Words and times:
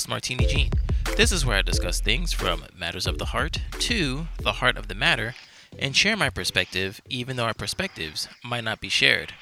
host, 0.00 0.08
Martini 0.08 0.46
Jean. 0.46 0.70
This 1.18 1.30
is 1.30 1.44
where 1.44 1.58
I 1.58 1.62
discuss 1.62 2.00
things 2.00 2.32
from 2.32 2.64
matters 2.74 3.06
of 3.06 3.18
the 3.18 3.26
heart 3.26 3.60
to 3.80 4.28
the 4.42 4.52
heart 4.52 4.78
of 4.78 4.88
the 4.88 4.94
matter 4.94 5.34
and 5.78 5.94
share 5.94 6.16
my 6.16 6.30
perspective, 6.30 7.02
even 7.10 7.36
though 7.36 7.44
our 7.44 7.52
perspectives 7.52 8.26
might 8.42 8.64
not 8.64 8.80
be 8.80 8.88
shared. 8.88 9.34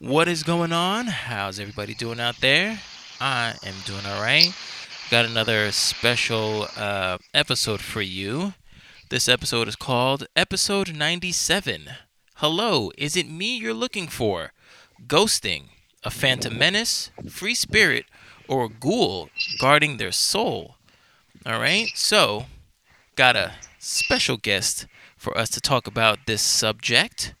What 0.00 0.26
is 0.26 0.42
going 0.42 0.72
on? 0.72 1.06
How's 1.06 1.60
everybody 1.60 1.94
doing 1.94 2.18
out 2.18 2.40
there? 2.40 2.80
I 3.20 3.54
am 3.64 3.74
doing 3.84 4.04
all 4.04 4.20
right. 4.20 4.52
Got 5.08 5.24
another 5.24 5.70
special 5.70 6.66
uh, 6.76 7.18
episode 7.32 7.80
for 7.80 8.02
you. 8.02 8.54
This 9.08 9.28
episode 9.28 9.68
is 9.68 9.76
called 9.76 10.26
Episode 10.34 10.96
97. 10.96 11.90
Hello, 12.36 12.90
is 12.98 13.16
it 13.16 13.30
me 13.30 13.56
you're 13.56 13.72
looking 13.72 14.08
for? 14.08 14.52
Ghosting, 15.06 15.66
a 16.02 16.10
phantom 16.10 16.58
menace, 16.58 17.12
free 17.28 17.54
spirit, 17.54 18.06
or 18.48 18.68
ghoul 18.68 19.30
guarding 19.58 19.96
their 19.96 20.12
soul? 20.12 20.76
All 21.44 21.60
right, 21.60 21.88
so 21.94 22.46
got 23.14 23.36
a 23.36 23.52
special 23.78 24.36
guest 24.36 24.86
for 25.16 25.36
us 25.36 25.48
to 25.50 25.60
talk 25.60 25.86
about 25.86 26.18
this 26.26 26.42
subject. 26.42 27.34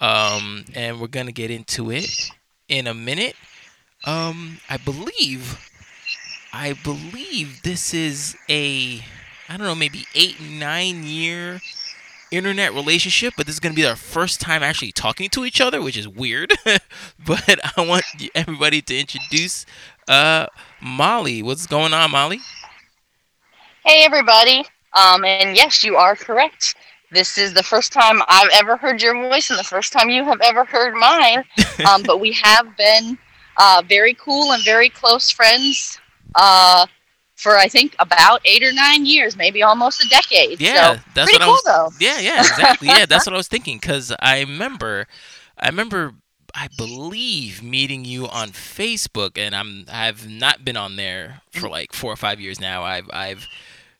Um, 0.00 0.66
and 0.74 1.00
we're 1.00 1.08
to 1.08 1.32
get 1.32 1.50
into 1.50 1.90
it 1.90 2.30
in 2.68 2.86
a 2.86 2.94
minute. 2.94 3.34
Um, 4.04 4.58
I 4.68 4.76
believe, 4.76 5.70
I 6.52 6.74
believe 6.74 7.62
this 7.62 7.94
is 7.94 8.36
a, 8.48 9.00
I 9.48 9.56
don't 9.56 9.66
know, 9.66 9.74
maybe 9.74 10.04
eight, 10.14 10.40
nine 10.40 11.02
year 11.04 11.60
internet 12.30 12.74
relationship, 12.74 13.34
but 13.36 13.46
this 13.46 13.56
is 13.56 13.60
going 13.60 13.72
to 13.72 13.80
be 13.80 13.86
our 13.86 13.96
first 13.96 14.40
time 14.40 14.62
actually 14.62 14.92
talking 14.92 15.28
to 15.30 15.44
each 15.44 15.60
other, 15.60 15.80
which 15.80 15.96
is 15.96 16.08
weird. 16.08 16.52
but 16.64 17.58
I 17.76 17.86
want 17.86 18.04
everybody 18.34 18.82
to 18.82 18.98
introduce 18.98 19.64
uh, 20.08 20.46
Molly. 20.80 21.42
What's 21.42 21.66
going 21.66 21.92
on, 21.92 22.10
Molly? 22.10 22.40
Hey, 23.84 24.04
everybody. 24.04 24.64
Um, 24.92 25.24
and 25.24 25.56
yes, 25.56 25.84
you 25.84 25.96
are 25.96 26.16
correct. 26.16 26.74
This 27.12 27.38
is 27.38 27.54
the 27.54 27.62
first 27.62 27.92
time 27.92 28.20
I've 28.28 28.50
ever 28.52 28.76
heard 28.76 29.00
your 29.00 29.14
voice 29.14 29.50
and 29.50 29.58
the 29.58 29.64
first 29.64 29.92
time 29.92 30.10
you 30.10 30.24
have 30.24 30.40
ever 30.40 30.64
heard 30.64 30.94
mine. 30.94 31.44
Um, 31.86 32.02
but 32.04 32.20
we 32.20 32.32
have 32.42 32.74
been 32.78 33.18
uh, 33.58 33.82
very 33.86 34.14
cool 34.14 34.52
and 34.52 34.64
very 34.64 34.88
close 34.88 35.30
friends 35.30 36.00
uh, 36.34 36.86
for 37.36 37.58
I 37.58 37.68
think 37.68 37.94
about 37.98 38.40
eight 38.46 38.62
or 38.62 38.72
nine 38.72 39.04
years, 39.04 39.36
maybe 39.36 39.62
almost 39.62 40.02
a 40.02 40.08
decade. 40.08 40.58
Yeah, 40.58 40.94
so, 40.94 41.00
that's 41.14 41.30
pretty 41.30 41.44
what 41.44 41.62
cool 41.64 41.72
I 41.72 41.84
was. 41.84 41.98
though. 41.98 42.06
Yeah, 42.06 42.18
yeah, 42.18 42.40
exactly. 42.40 42.88
yeah, 42.88 43.04
that's 43.06 43.26
what 43.26 43.34
I 43.34 43.36
was 43.36 43.46
thinking 43.48 43.76
because 43.76 44.12
I 44.20 44.40
remember, 44.40 45.06
I 45.58 45.66
remember, 45.66 46.14
I 46.56 46.68
believe 46.76 47.62
meeting 47.62 48.06
you 48.06 48.26
on 48.28 48.48
Facebook, 48.48 49.36
and 49.36 49.54
I'm 49.54 49.84
I've 49.92 50.28
not 50.28 50.64
been 50.64 50.76
on 50.76 50.96
there 50.96 51.42
for 51.50 51.68
like 51.68 51.92
four 51.92 52.10
or 52.10 52.16
five 52.16 52.40
years 52.40 52.58
now. 52.58 52.82
I've 52.82 53.10
I've 53.12 53.46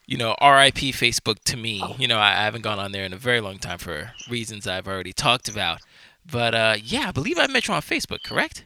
you 0.06 0.16
know, 0.16 0.30
RIP 0.40 0.94
Facebook 0.94 1.40
to 1.44 1.56
me. 1.56 1.82
You 1.98 2.06
know, 2.08 2.18
I, 2.18 2.30
I 2.30 2.44
haven't 2.44 2.62
gone 2.62 2.78
on 2.78 2.92
there 2.92 3.04
in 3.04 3.12
a 3.12 3.18
very 3.18 3.40
long 3.40 3.58
time 3.58 3.78
for 3.78 4.12
reasons 4.30 4.66
I've 4.66 4.86
already 4.86 5.12
talked 5.12 5.48
about. 5.48 5.80
But 6.24 6.54
uh, 6.54 6.76
yeah, 6.82 7.08
I 7.08 7.10
believe 7.10 7.38
I 7.38 7.46
met 7.46 7.68
you 7.68 7.74
on 7.74 7.82
Facebook, 7.82 8.22
correct? 8.22 8.64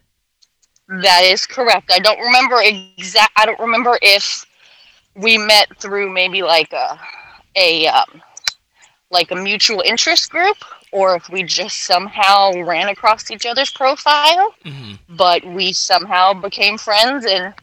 That 0.89 1.23
is 1.25 1.47
correct. 1.47 1.91
I 1.93 1.99
don't 1.99 2.21
remember 2.21 2.61
exact. 2.63 3.33
I 3.37 3.47
don't 3.47 3.61
remember 3.61 3.99
if 4.03 4.45
we 5.15 5.39
met 5.39 5.69
through 5.79 6.13
maybe 6.13 6.43
like 6.43 6.73
a 6.73 6.99
a 7.57 7.87
um, 7.89 8.23
like 9.11 9.31
a 9.31 9.37
mutual 9.37 9.81
interest 9.81 10.31
group 10.31 10.57
or 10.93 11.15
if 11.17 11.29
we 11.29 11.43
just 11.43 11.79
somehow 11.85 12.53
ran 12.63 12.89
across 12.89 13.31
each 13.31 13.47
other's 13.47 13.71
profile. 13.71 14.55
hmm 14.65 14.95
But 15.09 15.45
we 15.45 15.73
somehow 15.73 16.35
became 16.35 16.79
friends 16.79 17.25
and. 17.27 17.55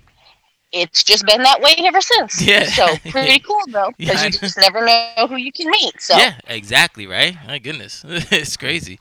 It's 0.73 1.03
just 1.03 1.25
been 1.25 1.41
that 1.43 1.61
way 1.61 1.75
ever 1.79 2.01
since. 2.01 2.41
Yeah. 2.47 2.63
So 2.65 2.97
pretty 3.09 3.39
cool 3.47 3.61
though, 3.71 3.91
because 3.97 4.21
I 4.21 4.25
you 4.25 4.31
just 4.31 4.57
never 4.57 4.85
know 4.85 5.05
who 5.05 5.35
you 5.37 5.51
can 5.51 5.69
meet. 5.69 6.01
So. 6.01 6.15
Yeah, 6.17 6.33
exactly, 6.47 7.07
right? 7.07 7.37
My 7.47 7.57
goodness. 7.59 8.03
it's 8.07 8.57
crazy. 8.57 8.99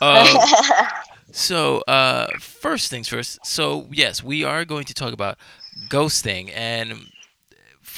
Um, 0.00 0.26
So, 1.30 1.80
uh, 1.88 2.28
first 2.38 2.90
things 2.90 3.08
first. 3.08 3.44
So, 3.44 3.86
yes, 3.90 4.22
we 4.22 4.44
are 4.44 4.64
going 4.64 4.84
to 4.84 4.94
talk 4.94 5.12
about 5.12 5.38
ghosting, 5.88 6.50
and 6.54 7.10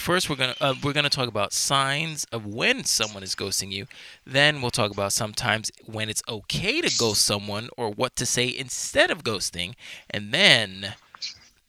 first 0.08 0.30
we're 0.30 0.36
gonna 0.36 0.54
uh, 0.58 0.74
we're 0.82 0.94
gonna 0.94 1.10
talk 1.10 1.28
about 1.28 1.52
signs 1.52 2.24
of 2.32 2.46
when 2.46 2.82
someone 2.82 3.22
is 3.22 3.34
ghosting 3.34 3.70
you. 3.70 3.86
Then 4.24 4.62
we'll 4.62 4.70
talk 4.70 4.90
about 4.90 5.12
sometimes 5.12 5.70
when 5.84 6.08
it's 6.08 6.22
okay 6.26 6.80
to 6.80 6.90
ghost 6.98 7.26
someone 7.26 7.68
or 7.76 7.90
what 7.90 8.16
to 8.16 8.24
say 8.24 8.48
instead 8.48 9.10
of 9.10 9.22
ghosting, 9.22 9.74
and 10.08 10.32
then 10.32 10.94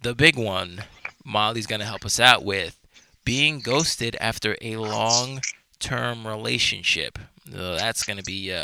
the 0.01 0.16
big 0.16 0.38
one, 0.38 0.85
Molly's 1.25 1.67
gonna 1.67 1.83
help 1.83 2.05
us 2.05 2.17
out 2.17 2.45
with 2.45 2.79
being 3.25 3.59
ghosted 3.59 4.16
after 4.22 4.55
a 4.61 4.78
long 4.78 5.41
term 5.79 6.25
relationship. 6.25 7.19
Uh, 7.53 7.75
that's 7.75 8.03
gonna 8.03 8.23
be 8.23 8.53
uh, 8.53 8.63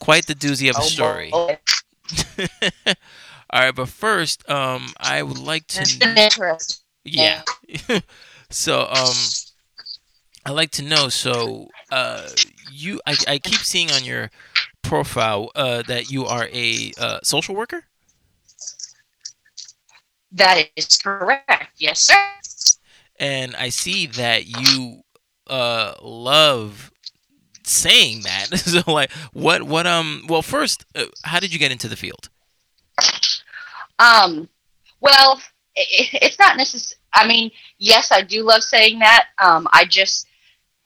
quite 0.00 0.26
the 0.26 0.34
doozy 0.34 0.68
of 0.68 0.76
a 0.76 0.80
Oh, 0.80 0.82
story. 0.82 1.32
All 3.48 3.60
right, 3.62 3.74
but 3.74 3.88
first, 3.88 4.48
um, 4.50 4.88
I 5.00 5.22
would 5.22 5.38
like 5.38 5.66
to, 5.68 5.80
interesting. 5.80 6.76
yeah. 7.04 7.40
so, 8.52 8.82
um, 8.88 9.14
I'd 10.44 10.52
like 10.52 10.70
to 10.72 10.82
know. 10.82 11.08
So, 11.08 11.68
uh, 11.90 12.28
you, 12.70 13.00
I, 13.06 13.16
I 13.28 13.38
keep 13.38 13.60
seeing 13.60 13.90
on 13.90 14.04
your 14.04 14.30
profile, 14.82 15.50
uh, 15.54 15.82
that 15.82 16.10
you 16.10 16.26
are 16.26 16.48
a 16.52 16.92
uh, 16.98 17.20
social 17.22 17.54
worker. 17.54 17.84
That 20.32 20.70
is 20.76 20.98
correct. 20.98 21.72
Yes, 21.78 22.00
sir. 22.00 22.14
and 23.18 23.54
I 23.56 23.68
see 23.68 24.06
that 24.06 24.46
you 24.46 25.02
uh 25.48 25.94
love 26.02 26.90
saying 27.64 28.22
that. 28.22 28.58
so 28.58 28.82
like 28.90 29.10
what 29.32 29.64
what 29.64 29.86
um 29.86 30.24
well 30.28 30.42
first 30.42 30.84
uh, 30.94 31.06
how 31.24 31.40
did 31.40 31.52
you 31.52 31.58
get 31.58 31.72
into 31.72 31.88
the 31.88 31.96
field? 31.96 32.30
Um, 33.98 34.48
well, 35.00 35.40
i 35.76 35.80
i- 35.80 36.18
it's 36.22 36.38
not 36.38 36.56
necessary. 36.56 36.98
I 37.14 37.26
mean, 37.26 37.50
yes, 37.78 38.10
I 38.12 38.22
do 38.22 38.42
love 38.42 38.62
saying 38.62 38.98
that. 39.00 39.26
Um, 39.38 39.68
I 39.72 39.84
just, 39.84 40.26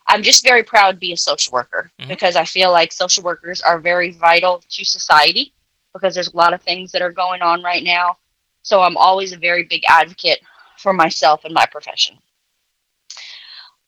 I'm 0.09 0.23
just 0.23 0.45
very 0.45 0.63
proud 0.63 0.93
to 0.93 0.97
be 0.99 1.13
a 1.13 1.17
social 1.17 1.53
worker 1.53 1.91
Mhm. 2.01 2.09
because 2.09 2.37
I 2.37 2.45
feel 2.45 2.71
like 2.73 2.93
social 2.93 3.23
workers 3.23 3.61
are 3.61 3.79
very 3.79 4.11
vital 4.13 4.63
to 4.69 4.85
society 4.85 5.53
because 5.93 6.15
there's 6.15 6.33
a 6.33 6.37
lot 6.37 6.53
of 6.55 6.63
things 6.63 6.93
that 6.93 7.03
are 7.03 7.13
going 7.13 7.43
on 7.43 7.63
right 7.63 7.83
now. 7.83 8.19
So 8.63 8.83
I'm 8.83 8.97
always 8.97 9.33
a 9.33 9.37
very 9.39 9.65
big 9.65 9.83
advocate 9.89 10.41
for 10.79 10.93
myself 10.93 11.45
and 11.45 11.55
my 11.55 11.67
profession. 11.67 12.19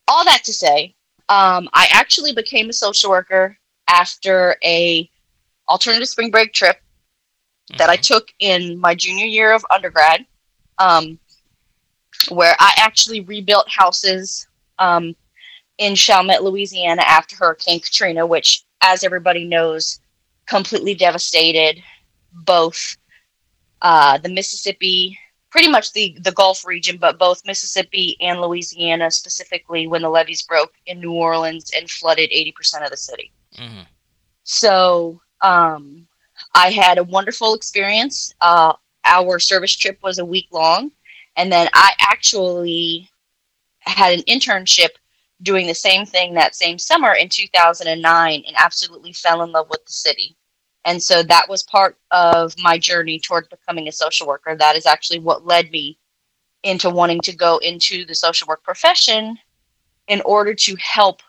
All 0.09 0.25
that 0.25 0.45
to 0.45 0.53
say, 0.53 0.95
um, 1.29 1.69
I 1.73 1.89
actually 1.93 2.33
became 2.33 2.69
a 2.69 2.73
social 2.73 3.11
worker 3.11 3.59
after 3.89 4.57
a 4.65 5.11
alternative 5.69 6.09
spring 6.09 6.31
break 6.31 6.53
trip 6.53 6.81
that 7.77 7.91
I 7.91 7.97
Mhm. 7.97 8.03
took 8.03 8.29
in 8.39 8.79
my 8.79 8.95
junior 8.95 9.27
year 9.27 9.53
of 9.53 9.65
undergrad, 9.71 10.27
um, 10.79 11.19
where 12.31 12.57
I 12.59 12.75
actually 12.77 13.21
rebuilt 13.21 13.69
houses 13.69 14.47
um, 14.79 15.15
in 15.79 15.95
Chalmette, 15.95 16.43
Louisiana 16.43 17.03
after 17.03 17.37
Hurricane 17.37 17.81
Katrina, 17.81 18.27
which, 18.27 18.65
as 18.83 19.05
everybody 19.05 19.45
knows, 19.45 20.01
completely 20.47 20.95
devastated 20.95 21.83
both 22.33 22.97
uh, 23.83 24.19
the 24.19 24.29
Mississippi, 24.29 25.19
pretty 25.51 25.69
much 25.69 25.93
the, 25.93 26.17
the 26.21 26.33
Gulf 26.33 26.67
region, 26.67 26.99
but 26.99 27.19
both 27.19 27.47
Mississippi 27.47 28.17
and 28.21 28.41
Louisiana, 28.41 29.11
specifically 29.11 29.87
when 29.87 30.03
the 30.03 30.11
levees 30.11 30.43
broke 30.43 30.75
in 30.87 31.01
New 31.01 31.13
Orleans 31.13 31.71
and 31.77 31.89
flooded 31.89 32.31
80% 32.31 32.85
of 32.85 32.91
the 32.91 32.97
city. 32.97 33.33
Mhm. 33.57 33.87
So 34.45 35.21
um, 35.41 36.07
I 36.55 36.71
had 36.71 36.99
a 36.99 37.05
wonderful 37.05 37.55
experience. 37.55 38.35
Uh, 38.41 38.75
our 39.05 39.39
service 39.39 39.75
trip 39.75 39.99
was 40.03 40.19
a 40.19 40.25
week 40.25 40.49
long, 40.53 40.91
and 41.39 41.53
then 41.53 41.69
I 41.73 41.93
actually 42.01 43.09
had 43.81 44.13
an 44.13 44.25
internship 44.25 44.91
doing 45.41 45.69
the 45.69 45.75
same 45.75 46.05
thing 46.05 46.35
that 46.35 46.57
same 46.57 46.79
summer 46.79 47.15
in 47.15 47.29
2009 47.29 48.43
and 48.45 48.57
absolutely 48.59 49.13
fell 49.13 49.43
in 49.43 49.53
love 49.53 49.69
with 49.71 49.85
the 49.87 49.93
city. 49.93 50.37
And 50.85 51.01
so 51.01 51.23
that 51.23 51.49
was 51.49 51.63
part 51.63 51.97
of 52.11 52.55
my 52.59 52.77
journey 52.77 53.21
toward 53.21 53.49
becoming 53.51 53.87
a 53.87 53.93
social 53.93 54.27
worker. 54.27 54.57
That 54.57 54.75
is 54.75 54.85
actually 54.85 55.21
what 55.21 55.47
led 55.47 55.71
me 55.71 55.97
into 56.65 56.91
wanting 56.91 57.21
to 57.21 57.37
go 57.37 57.59
into 57.59 58.05
the 58.05 58.17
social 58.17 58.49
work 58.49 58.65
profession 58.65 59.39
in 60.09 60.21
order 60.23 60.55
to 60.55 60.77
help 60.77 61.23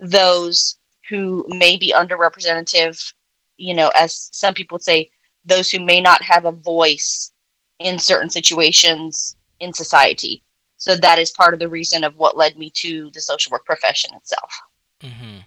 those 0.00 0.78
who 1.08 1.46
may 1.48 1.76
be 1.76 1.92
underrepresented, 1.92 3.12
you 3.56 3.74
know, 3.74 3.92
as 3.94 4.30
some 4.32 4.52
people 4.52 4.80
say, 4.80 5.10
those 5.44 5.70
who 5.70 5.78
may 5.78 6.00
not 6.00 6.22
have 6.22 6.44
a 6.44 6.52
voice 6.52 7.31
in 7.78 7.98
certain 7.98 8.30
situations 8.30 9.36
in 9.60 9.72
society. 9.72 10.42
So 10.76 10.96
that 10.96 11.18
is 11.18 11.30
part 11.30 11.54
of 11.54 11.60
the 11.60 11.68
reason 11.68 12.02
of 12.04 12.16
what 12.16 12.36
led 12.36 12.58
me 12.58 12.70
to 12.76 13.10
the 13.12 13.20
social 13.20 13.50
work 13.50 13.64
profession 13.64 14.14
itself. 14.14 14.60
Mm-hmm. 15.00 15.38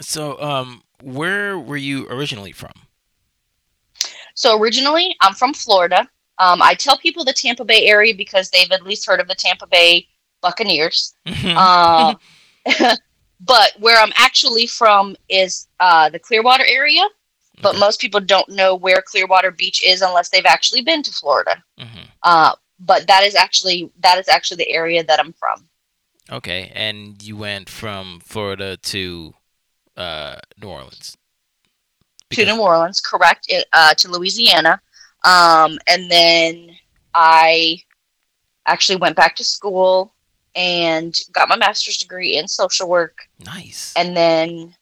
So, 0.00 0.40
um, 0.40 0.82
where 1.02 1.58
were 1.58 1.76
you 1.76 2.08
originally 2.08 2.52
from? 2.52 2.72
So 4.34 4.58
originally, 4.58 5.16
I'm 5.20 5.34
from 5.34 5.54
Florida. 5.54 6.08
Um, 6.38 6.60
I 6.60 6.74
tell 6.74 6.98
people 6.98 7.24
the 7.24 7.32
Tampa 7.32 7.64
Bay 7.64 7.86
area 7.86 8.14
because 8.14 8.50
they've 8.50 8.70
at 8.72 8.82
least 8.82 9.06
heard 9.06 9.20
of 9.20 9.28
the 9.28 9.34
Tampa 9.34 9.66
Bay 9.66 10.08
Buccaneers. 10.40 11.14
uh, 11.26 12.14
but 13.40 13.72
where 13.78 14.00
I'm 14.00 14.12
actually 14.16 14.66
from 14.66 15.16
is 15.28 15.68
uh, 15.80 16.08
the 16.08 16.18
Clearwater 16.18 16.64
area. 16.66 17.02
But 17.60 17.70
Okay. 17.70 17.78
most 17.80 18.00
people 18.00 18.20
don't 18.20 18.48
know 18.48 18.74
where 18.74 19.00
Clearwater 19.02 19.50
Beach 19.50 19.82
is 19.82 20.02
unless 20.02 20.28
they've 20.28 20.44
actually 20.46 20.82
been 20.82 21.02
to 21.04 21.12
Florida. 21.12 21.62
Mhm. 21.78 22.08
Uh, 22.22 22.54
but 22.78 23.06
that 23.06 23.22
is 23.24 23.34
actually 23.34 23.90
that 24.00 24.18
is 24.18 24.28
actually 24.28 24.56
the 24.58 24.70
area 24.70 25.04
that 25.04 25.20
I'm 25.20 25.32
from. 25.34 25.68
Okay, 26.30 26.72
and 26.74 27.22
you 27.22 27.36
went 27.36 27.68
from 27.68 28.20
Florida 28.20 28.76
to 28.78 29.34
uh, 29.96 30.36
New 30.60 30.68
Orleans. 30.68 31.16
to 32.30 32.44
New 32.44 32.60
Orleans, 32.60 33.00
correct? 33.00 33.46
It, 33.48 33.64
uh, 33.72 33.94
to 33.94 34.08
Louisiana, 34.08 34.80
um, 35.24 35.78
and 35.86 36.10
then 36.10 36.76
I 37.14 37.80
actually 38.66 38.96
went 38.96 39.14
back 39.14 39.36
to 39.36 39.44
school 39.44 40.12
and 40.56 41.16
got 41.32 41.48
my 41.48 41.54
master's 41.56 41.96
degree 41.98 42.36
in 42.36 42.48
social 42.48 42.88
work, 42.88 43.28
Nice. 43.38 43.92
and 43.94 44.16
then 44.16 44.74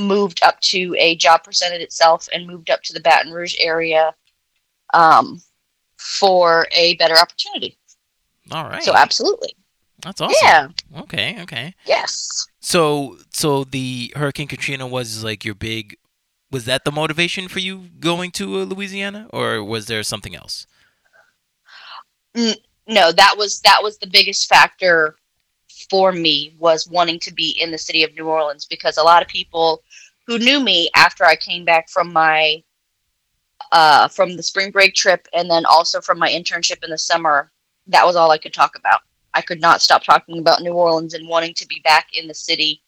moved 0.00 0.42
up 0.42 0.60
to 0.60 0.94
a 0.98 1.16
job 1.16 1.44
presented 1.44 1.80
itself 1.80 2.28
and 2.32 2.46
moved 2.46 2.70
up 2.70 2.82
to 2.84 2.92
the 2.92 3.00
Baton 3.00 3.32
Rouge 3.32 3.54
area 3.58 4.14
um, 4.94 5.40
for 5.98 6.66
a 6.72 6.94
better 6.96 7.16
opportunity. 7.16 7.76
All 8.50 8.64
right. 8.64 8.82
So 8.82 8.94
absolutely, 8.94 9.54
That's 10.02 10.20
awesome. 10.20 10.36
yeah, 10.42 10.68
Okay. 11.00 11.40
Okay. 11.42 11.74
yes. 11.86 12.46
So, 12.60 13.18
so 13.32 13.64
the 13.64 14.12
Hurricane 14.16 14.48
Katrina 14.48 14.86
was 14.86 15.22
like 15.22 15.44
your 15.44 15.54
big. 15.54 15.96
Was 16.50 16.64
that 16.64 16.84
the 16.84 16.90
motivation 16.90 17.46
for 17.46 17.60
you 17.60 17.90
going 18.00 18.32
to 18.32 18.60
uh, 18.60 18.64
Louisiana, 18.64 19.28
or 19.32 19.62
was 19.62 19.86
there 19.86 20.02
something 20.02 20.34
else? 20.34 20.66
no 22.34 23.12
that 23.12 23.34
was 23.36 23.60
that 23.60 23.80
was 23.82 23.98
the 23.98 24.06
biggest 24.06 24.48
factor 24.48 25.16
for 25.90 26.12
me 26.12 26.54
was 26.58 26.88
wanting 26.88 27.18
to 27.18 27.32
be 27.32 27.50
in 27.60 27.70
the 27.70 27.78
city 27.78 28.04
of 28.04 28.14
new 28.14 28.26
orleans 28.28 28.66
because 28.66 28.96
a 28.96 29.02
lot 29.02 29.22
of 29.22 29.28
people 29.28 29.82
who 30.30 30.38
knew 30.38 30.60
me 30.60 30.88
after 30.94 31.24
i 31.24 31.34
came 31.34 31.64
back 31.64 31.88
from 31.88 32.12
my 32.12 32.62
uh 33.72 34.06
from 34.08 34.36
the 34.36 34.42
spring 34.42 34.70
break 34.70 34.94
trip 34.94 35.26
and 35.34 35.50
then 35.50 35.64
also 35.66 36.00
from 36.00 36.18
my 36.18 36.30
internship 36.30 36.84
in 36.84 36.90
the 36.90 36.98
summer 36.98 37.50
that 37.88 38.06
was 38.06 38.16
all 38.16 38.30
i 38.30 38.38
could 38.38 38.54
talk 38.54 38.76
about. 38.76 39.00
I 39.34 39.42
could 39.42 39.60
not 39.60 39.82
stop 39.82 40.02
talking 40.02 40.38
about 40.38 40.62
new 40.62 40.72
orleans 40.72 41.14
and 41.14 41.28
wanting 41.28 41.54
to 41.54 41.66
be 41.66 41.80
back 41.84 42.08
in 42.12 42.26
the 42.26 42.34
city. 42.34 42.82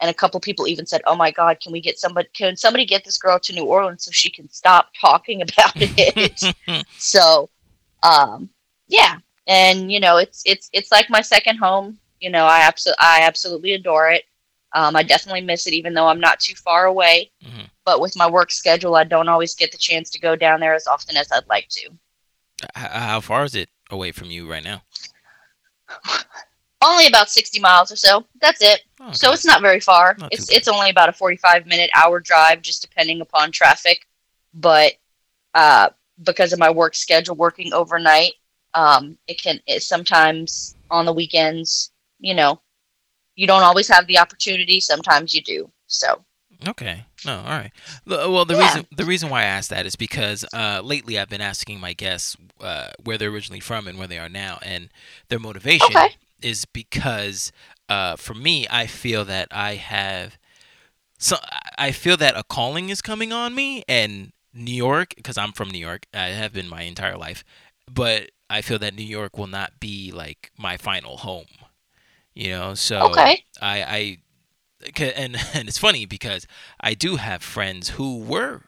And 0.00 0.10
a 0.10 0.14
couple 0.14 0.40
people 0.40 0.66
even 0.66 0.86
said 0.86 1.02
oh 1.06 1.14
my 1.14 1.30
god 1.30 1.60
can 1.60 1.72
we 1.72 1.80
get 1.80 1.98
somebody 1.98 2.28
can 2.32 2.56
somebody 2.56 2.86
get 2.86 3.04
this 3.04 3.18
girl 3.18 3.38
to 3.38 3.52
new 3.52 3.64
orleans 3.64 4.04
so 4.04 4.10
she 4.10 4.30
can 4.30 4.48
stop 4.48 4.88
talking 5.00 5.42
about 5.42 5.72
it? 5.76 6.54
So 6.98 7.50
um 8.02 8.48
yeah. 8.88 9.18
And 9.46 9.92
you 9.92 10.00
know 10.00 10.16
it's 10.16 10.42
it's 10.46 10.70
it's 10.72 10.90
like 10.90 11.10
my 11.10 11.20
second 11.20 11.58
home. 11.58 11.98
You 12.20 12.30
know 12.30 12.44
i 12.44 12.60
absolutely 12.60 13.00
i 13.00 13.20
absolutely 13.22 13.72
adore 13.72 14.10
it 14.10 14.24
um, 14.72 14.96
i 14.96 15.02
definitely 15.02 15.40
miss 15.40 15.66
it 15.66 15.72
even 15.74 15.94
though 15.94 16.06
i'm 16.06 16.20
not 16.20 16.40
too 16.40 16.54
far 16.54 16.86
away. 16.86 17.30
Mhm. 17.44 17.68
but 17.84 18.00
with 18.00 18.16
my 18.16 18.28
work 18.28 18.50
schedule 18.50 18.96
i 18.96 19.04
don't 19.04 19.28
always 19.28 19.54
get 19.54 19.72
the 19.72 19.78
chance 19.78 20.10
to 20.10 20.20
go 20.20 20.36
down 20.36 20.60
there 20.60 20.74
as 20.74 20.86
often 20.86 21.16
as 21.16 21.30
i'd 21.32 21.48
like 21.48 21.68
to. 21.68 21.90
How 22.74 23.20
far 23.20 23.44
is 23.44 23.54
it 23.54 23.70
away 23.90 24.12
from 24.12 24.30
you 24.30 24.50
right 24.50 24.62
now? 24.62 24.82
only 26.82 27.06
about 27.06 27.30
60 27.30 27.58
miles 27.58 27.90
or 27.90 27.96
so. 27.96 28.26
That's 28.40 28.60
it. 28.60 28.82
Oh, 29.00 29.12
so 29.12 29.32
it's 29.32 29.46
not 29.46 29.62
very 29.62 29.80
far. 29.80 30.16
Not 30.18 30.32
it's 30.32 30.50
it's 30.50 30.68
only 30.68 30.90
about 30.90 31.08
a 31.08 31.12
45 31.12 31.66
minute 31.66 31.90
hour 31.94 32.20
drive 32.20 32.60
just 32.60 32.82
depending 32.82 33.22
upon 33.22 33.50
traffic. 33.50 34.06
But 34.52 34.92
uh, 35.54 35.88
because 36.22 36.52
of 36.52 36.58
my 36.58 36.70
work 36.70 36.94
schedule 36.94 37.34
working 37.34 37.72
overnight 37.72 38.34
um, 38.74 39.16
it 39.26 39.40
can 39.40 39.60
it 39.66 39.82
sometimes 39.82 40.76
on 40.90 41.04
the 41.04 41.12
weekends 41.12 41.92
you 42.18 42.34
know 42.34 42.60
you 43.40 43.46
don't 43.46 43.62
always 43.62 43.88
have 43.88 44.06
the 44.06 44.18
opportunity 44.18 44.80
sometimes 44.80 45.34
you 45.34 45.42
do 45.42 45.70
so 45.86 46.24
Okay. 46.68 47.04
No, 47.24 47.38
all 47.38 47.44
right. 47.44 47.72
Well, 48.06 48.44
the 48.44 48.54
Yeah. 48.54 48.60
reason 48.60 48.86
the 48.94 49.04
reason 49.04 49.30
why 49.30 49.42
I 49.42 49.44
asked 49.44 49.70
that 49.70 49.86
is 49.86 49.96
because 49.96 50.44
uh, 50.52 50.80
lately 50.84 51.18
I've 51.18 51.28
been 51.28 51.40
asking 51.40 51.80
my 51.80 51.92
guests 51.92 52.36
uh, 52.60 52.90
where 53.02 53.16
they're 53.18 53.30
originally 53.30 53.60
from 53.60 53.86
and 53.86 53.98
where 53.98 54.08
they 54.08 54.18
are 54.18 54.28
now, 54.28 54.58
and 54.62 54.88
their 55.28 55.38
motivation 55.38 55.96
Okay. 55.96 56.16
is 56.42 56.64
because 56.66 57.52
uh, 57.88 58.16
for 58.16 58.34
me, 58.34 58.66
I 58.70 58.86
feel 58.86 59.24
that 59.26 59.48
I 59.50 59.74
have 59.76 60.38
so 61.18 61.36
I 61.78 61.92
feel 61.92 62.16
that 62.18 62.36
a 62.36 62.44
calling 62.44 62.88
is 62.90 63.02
coming 63.02 63.32
on 63.32 63.54
me, 63.54 63.82
and 63.88 64.32
New 64.54 64.74
York, 64.74 65.14
because 65.16 65.38
I'm 65.38 65.52
from 65.52 65.70
New 65.70 65.78
York, 65.78 66.06
I 66.14 66.28
have 66.28 66.52
been 66.52 66.68
my 66.68 66.82
entire 66.82 67.16
life, 67.16 67.44
but 67.90 68.30
I 68.50 68.62
feel 68.62 68.78
that 68.80 68.94
New 68.94 69.02
York 69.04 69.38
will 69.38 69.46
not 69.46 69.80
be 69.80 70.12
like 70.12 70.50
my 70.58 70.76
final 70.76 71.18
home. 71.18 71.46
You 72.40 72.50
know, 72.52 72.74
so 72.74 73.00
Okay. 73.06 73.44
I, 73.60 73.82
I 73.82 74.18
and 74.98 75.36
and 75.54 75.68
it's 75.68 75.78
funny 75.78 76.06
because 76.06 76.46
I 76.80 76.94
do 76.94 77.16
have 77.16 77.42
friends 77.42 77.90
who 77.90 78.18
were 78.18 78.62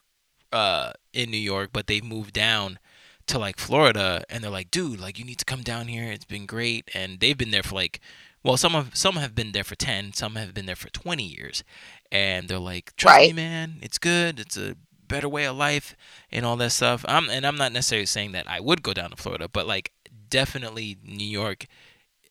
uh 0.52 0.92
in 1.12 1.30
New 1.30 1.38
York, 1.38 1.70
but 1.72 1.86
they've 1.86 2.04
moved 2.04 2.32
down 2.34 2.78
to 3.26 3.38
like 3.38 3.58
Florida, 3.58 4.24
and 4.28 4.42
they're 4.42 4.50
like, 4.50 4.70
dude, 4.70 5.00
like 5.00 5.18
you 5.18 5.24
need 5.24 5.38
to 5.38 5.44
come 5.44 5.62
down 5.62 5.88
here. 5.88 6.10
It's 6.12 6.24
been 6.24 6.46
great, 6.46 6.90
and 6.94 7.20
they've 7.20 7.38
been 7.38 7.50
there 7.50 7.62
for 7.62 7.74
like, 7.76 8.00
well, 8.42 8.56
some 8.56 8.74
of 8.74 8.96
some 8.96 9.16
have 9.16 9.34
been 9.34 9.52
there 9.52 9.64
for 9.64 9.76
ten, 9.76 10.12
some 10.12 10.36
have 10.36 10.54
been 10.54 10.66
there 10.66 10.76
for 10.76 10.90
twenty 10.90 11.24
years, 11.26 11.64
and 12.10 12.48
they're 12.48 12.58
like, 12.58 12.94
trust 12.96 13.20
me, 13.22 13.32
Right. 13.32 13.32
man, 13.32 13.76
it's 13.82 13.98
good. 13.98 14.40
It's 14.40 14.56
a 14.56 14.76
better 15.08 15.28
way 15.28 15.44
of 15.46 15.56
life 15.56 15.94
and 16.30 16.44
all 16.46 16.56
that 16.56 16.70
stuff. 16.72 17.04
I'm 17.08 17.28
and 17.30 17.46
I'm 17.46 17.56
not 17.56 17.72
necessarily 17.72 18.06
saying 18.06 18.32
that 18.32 18.48
I 18.48 18.60
would 18.60 18.82
go 18.82 18.92
down 18.94 19.10
to 19.10 19.16
Florida, 19.16 19.48
but 19.48 19.66
like 19.66 19.92
definitely 20.28 20.98
New 21.04 21.26
York. 21.26 21.66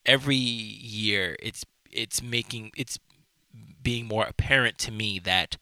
Every 0.06 0.36
year, 0.36 1.36
it's 1.42 1.66
it's 1.92 2.22
making 2.22 2.72
it's 2.76 2.98
being 3.84 4.08
more 4.08 4.26
apparent 4.26 4.78
to 4.80 4.92
me 4.92 5.20
that 5.20 5.58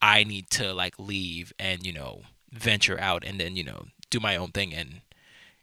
I 0.00 0.24
need 0.24 0.50
to 0.50 0.72
like 0.72 0.98
leave 0.98 1.52
and 1.58 1.84
you 1.86 1.92
know 1.92 2.22
venture 2.52 2.98
out 3.00 3.24
and 3.24 3.38
then 3.40 3.56
you 3.56 3.64
know 3.64 3.86
do 4.10 4.20
my 4.20 4.36
own 4.36 4.50
thing 4.50 4.72
and 4.74 5.00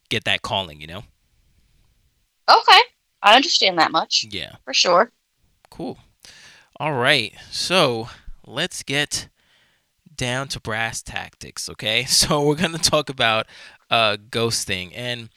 get 0.09 0.23
that 0.25 0.41
calling. 0.41 0.81
You 0.81 0.87
know. 0.87 1.03
okay 2.49 2.81
i 3.23 3.35
understand 3.35 3.77
that 3.77 3.91
much 3.91 4.25
Yeah. 4.29 4.55
for 4.65 4.73
sure 4.73 5.11
Cool. 5.69 5.97
All 6.81 6.93
right. 6.93 7.33
So 7.49 8.09
let's 8.45 8.83
get 8.83 9.29
down 10.13 10.49
to 10.49 10.59
brass 10.59 11.01
tactics, 11.01 11.69
okay? 11.69 12.03
So 12.07 12.43
we're 12.45 12.55
going 12.55 12.73
to 12.73 12.77
talk 12.77 13.09
about 13.09 13.47
uh, 13.89 14.17
ghosting. 14.29 14.91
And 14.93 15.29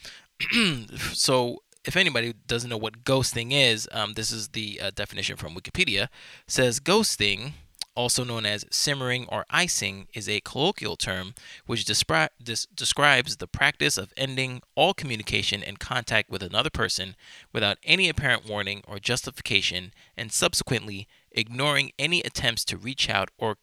so 1.13 1.63
if 1.85 1.97
anybody 1.97 2.35
doesn't 2.47 2.71
know 2.71 2.77
what 2.77 3.05
ghosting 3.05 3.53
is, 3.53 3.89
um, 3.93 4.15
this 4.15 4.31
is 4.31 4.49
the 4.49 4.81
uh, 4.83 4.91
definition 4.95 5.37
from 5.37 5.55
Wikipedia. 5.55 6.09
says 6.47 6.81
ghosting, 6.81 7.53
also 7.95 8.25
known 8.25 8.45
as 8.47 8.65
simmering 8.71 9.27
or 9.29 9.45
icing, 9.51 10.09
is 10.15 10.29
a 10.29 10.41
colloquial 10.41 10.97
term 10.97 11.35
which 11.67 11.85
despri- 11.85 12.31
dis- 12.43 12.67
describes 12.67 13.37
the 13.37 13.47
practice 13.47 13.99
of 13.99 14.13
ending 14.17 14.63
all 14.75 14.95
communication 14.95 15.63
and 15.63 15.79
contact 15.79 16.31
with 16.31 16.43
another 16.43 16.71
person 16.71 17.15
without 17.53 17.79
any 17.85 18.09
apparent 18.09 18.49
warning 18.49 18.83
or 18.89 18.99
justification, 18.99 19.93
and 20.17 20.33
subsequently 20.33 21.07
ignoring 21.31 21.93
any 21.99 22.21
attempts 22.23 22.65
to 22.65 22.77
reach 22.77 23.11
out 23.11 23.31
or 23.39 23.57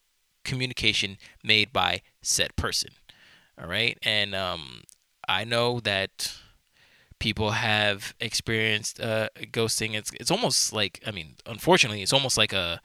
communication 0.43 1.17
made 1.43 1.73
by 1.73 2.01
said 2.21 2.55
person. 2.55 2.91
All 3.59 3.67
right, 3.67 3.97
and 4.01 4.33
um, 4.33 4.83
I 5.27 5.43
know 5.43 5.79
that 5.81 6.40
people 7.21 7.51
have 7.51 8.15
experienced 8.19 8.99
uh, 8.99 9.29
ghosting. 9.53 9.93
It's 9.93 10.11
it's 10.19 10.31
almost 10.31 10.73
like 10.73 11.01
I 11.05 11.11
mean, 11.11 11.35
unfortunately, 11.45 12.01
it's 12.01 12.11
almost 12.11 12.37
like 12.37 12.51
a 12.51 12.81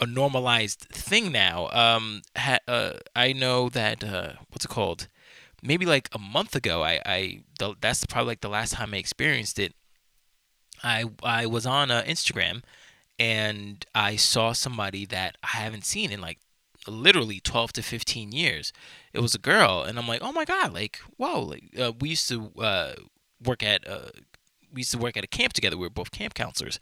a 0.00 0.06
normalized 0.06 0.80
thing 0.90 1.30
now. 1.30 1.68
Um, 1.70 2.22
ha- 2.36 2.64
uh, 2.66 2.94
I 3.14 3.32
know 3.32 3.68
that 3.68 4.02
uh, 4.02 4.32
what's 4.50 4.64
it 4.64 4.68
called? 4.68 5.08
Maybe 5.62 5.84
like 5.86 6.08
a 6.12 6.18
month 6.18 6.56
ago, 6.56 6.82
I 6.82 7.00
I 7.04 7.40
the, 7.58 7.74
that's 7.80 8.04
probably 8.06 8.28
like 8.32 8.40
the 8.40 8.48
last 8.48 8.72
time 8.72 8.94
I 8.94 8.96
experienced 8.96 9.58
it. 9.58 9.74
I 10.82 11.04
I 11.22 11.44
was 11.46 11.66
on 11.66 11.90
uh, 11.90 12.02
Instagram 12.02 12.62
and 13.18 13.84
I 13.94 14.16
saw 14.16 14.52
somebody 14.52 15.04
that 15.06 15.36
I 15.42 15.58
haven't 15.58 15.84
seen 15.84 16.10
in 16.12 16.20
like 16.22 16.38
literally 16.88 17.40
12 17.40 17.72
to 17.74 17.82
15 17.82 18.32
years. 18.32 18.72
It 19.12 19.20
was 19.20 19.34
a 19.34 19.38
girl 19.38 19.82
and 19.82 19.98
I'm 19.98 20.08
like, 20.08 20.22
"Oh 20.22 20.32
my 20.32 20.44
god, 20.46 20.72
like 20.72 21.00
whoa, 21.18 21.40
like 21.42 21.64
uh, 21.78 21.92
we 22.00 22.10
used 22.10 22.28
to 22.30 22.52
uh, 22.58 22.94
work 23.44 23.62
at 23.62 23.86
uh, 23.88 24.10
we 24.72 24.80
used 24.80 24.92
to 24.92 24.98
work 24.98 25.16
at 25.16 25.24
a 25.24 25.28
camp 25.28 25.52
together. 25.52 25.76
We 25.76 25.86
were 25.86 25.90
both 25.90 26.10
camp 26.10 26.34
counselors." 26.34 26.78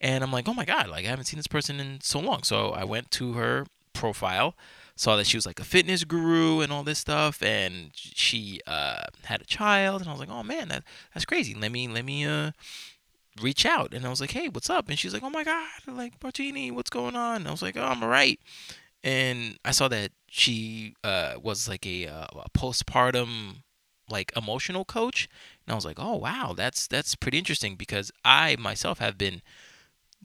And 0.00 0.24
I'm 0.24 0.32
like, 0.32 0.48
"Oh 0.48 0.54
my 0.54 0.64
god, 0.64 0.88
like 0.88 1.04
I 1.04 1.08
haven't 1.08 1.26
seen 1.26 1.38
this 1.38 1.46
person 1.46 1.80
in 1.80 2.00
so 2.00 2.20
long." 2.20 2.42
So 2.42 2.70
I 2.70 2.84
went 2.84 3.10
to 3.12 3.34
her 3.34 3.66
profile, 3.92 4.54
saw 4.96 5.16
that 5.16 5.26
she 5.26 5.36
was 5.36 5.46
like 5.46 5.60
a 5.60 5.64
fitness 5.64 6.04
guru 6.04 6.60
and 6.60 6.72
all 6.72 6.82
this 6.82 6.98
stuff 6.98 7.42
and 7.42 7.90
she 7.94 8.60
uh, 8.66 9.04
had 9.24 9.40
a 9.40 9.44
child 9.44 10.00
and 10.00 10.08
I 10.08 10.12
was 10.12 10.20
like, 10.20 10.30
"Oh 10.30 10.42
man, 10.42 10.68
that 10.68 10.84
that's 11.14 11.24
crazy. 11.24 11.54
Let 11.54 11.72
me 11.72 11.88
let 11.88 12.04
me 12.04 12.24
uh 12.24 12.52
reach 13.40 13.64
out 13.64 13.94
and 13.94 14.04
I 14.04 14.10
was 14.10 14.20
like, 14.20 14.32
"Hey, 14.32 14.48
what's 14.48 14.70
up?" 14.70 14.88
And 14.88 14.98
she's 14.98 15.12
like, 15.12 15.22
"Oh 15.22 15.30
my 15.30 15.44
god, 15.44 15.68
like 15.86 16.14
Martini, 16.22 16.70
what's 16.70 16.90
going 16.90 17.16
on?" 17.16 17.36
And 17.36 17.48
I 17.48 17.50
was 17.50 17.62
like, 17.62 17.76
"Oh, 17.76 17.84
I'm 17.84 18.02
alright." 18.02 18.40
And 19.02 19.58
I 19.64 19.70
saw 19.70 19.88
that 19.88 20.12
she 20.28 20.94
uh, 21.02 21.34
was 21.42 21.68
like 21.68 21.86
a, 21.86 22.06
uh, 22.06 22.26
a 22.44 22.50
postpartum 22.50 23.62
like 24.10 24.32
emotional 24.36 24.84
coach, 24.84 25.28
and 25.66 25.72
I 25.72 25.74
was 25.74 25.84
like, 25.84 25.98
oh 25.98 26.16
wow, 26.16 26.54
that's 26.56 26.86
that's 26.86 27.14
pretty 27.14 27.38
interesting 27.38 27.76
because 27.76 28.10
I 28.24 28.56
myself 28.58 28.98
have 28.98 29.16
been 29.16 29.42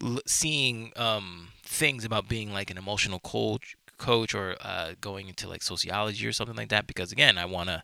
l- 0.01 0.19
seeing 0.25 0.91
um, 0.95 1.49
things 1.63 2.05
about 2.05 2.27
being 2.27 2.51
like 2.53 2.69
an 2.69 2.77
emotional 2.77 3.19
coach 3.19 3.75
coach 3.97 4.35
or 4.35 4.55
uh, 4.61 4.93
going 4.99 5.27
into 5.27 5.47
like 5.47 5.63
sociology 5.63 6.27
or 6.27 6.33
something 6.33 6.55
like 6.55 6.69
that 6.69 6.85
because 6.87 7.11
again 7.11 7.37
I 7.37 7.45
want 7.45 7.69
to 7.69 7.83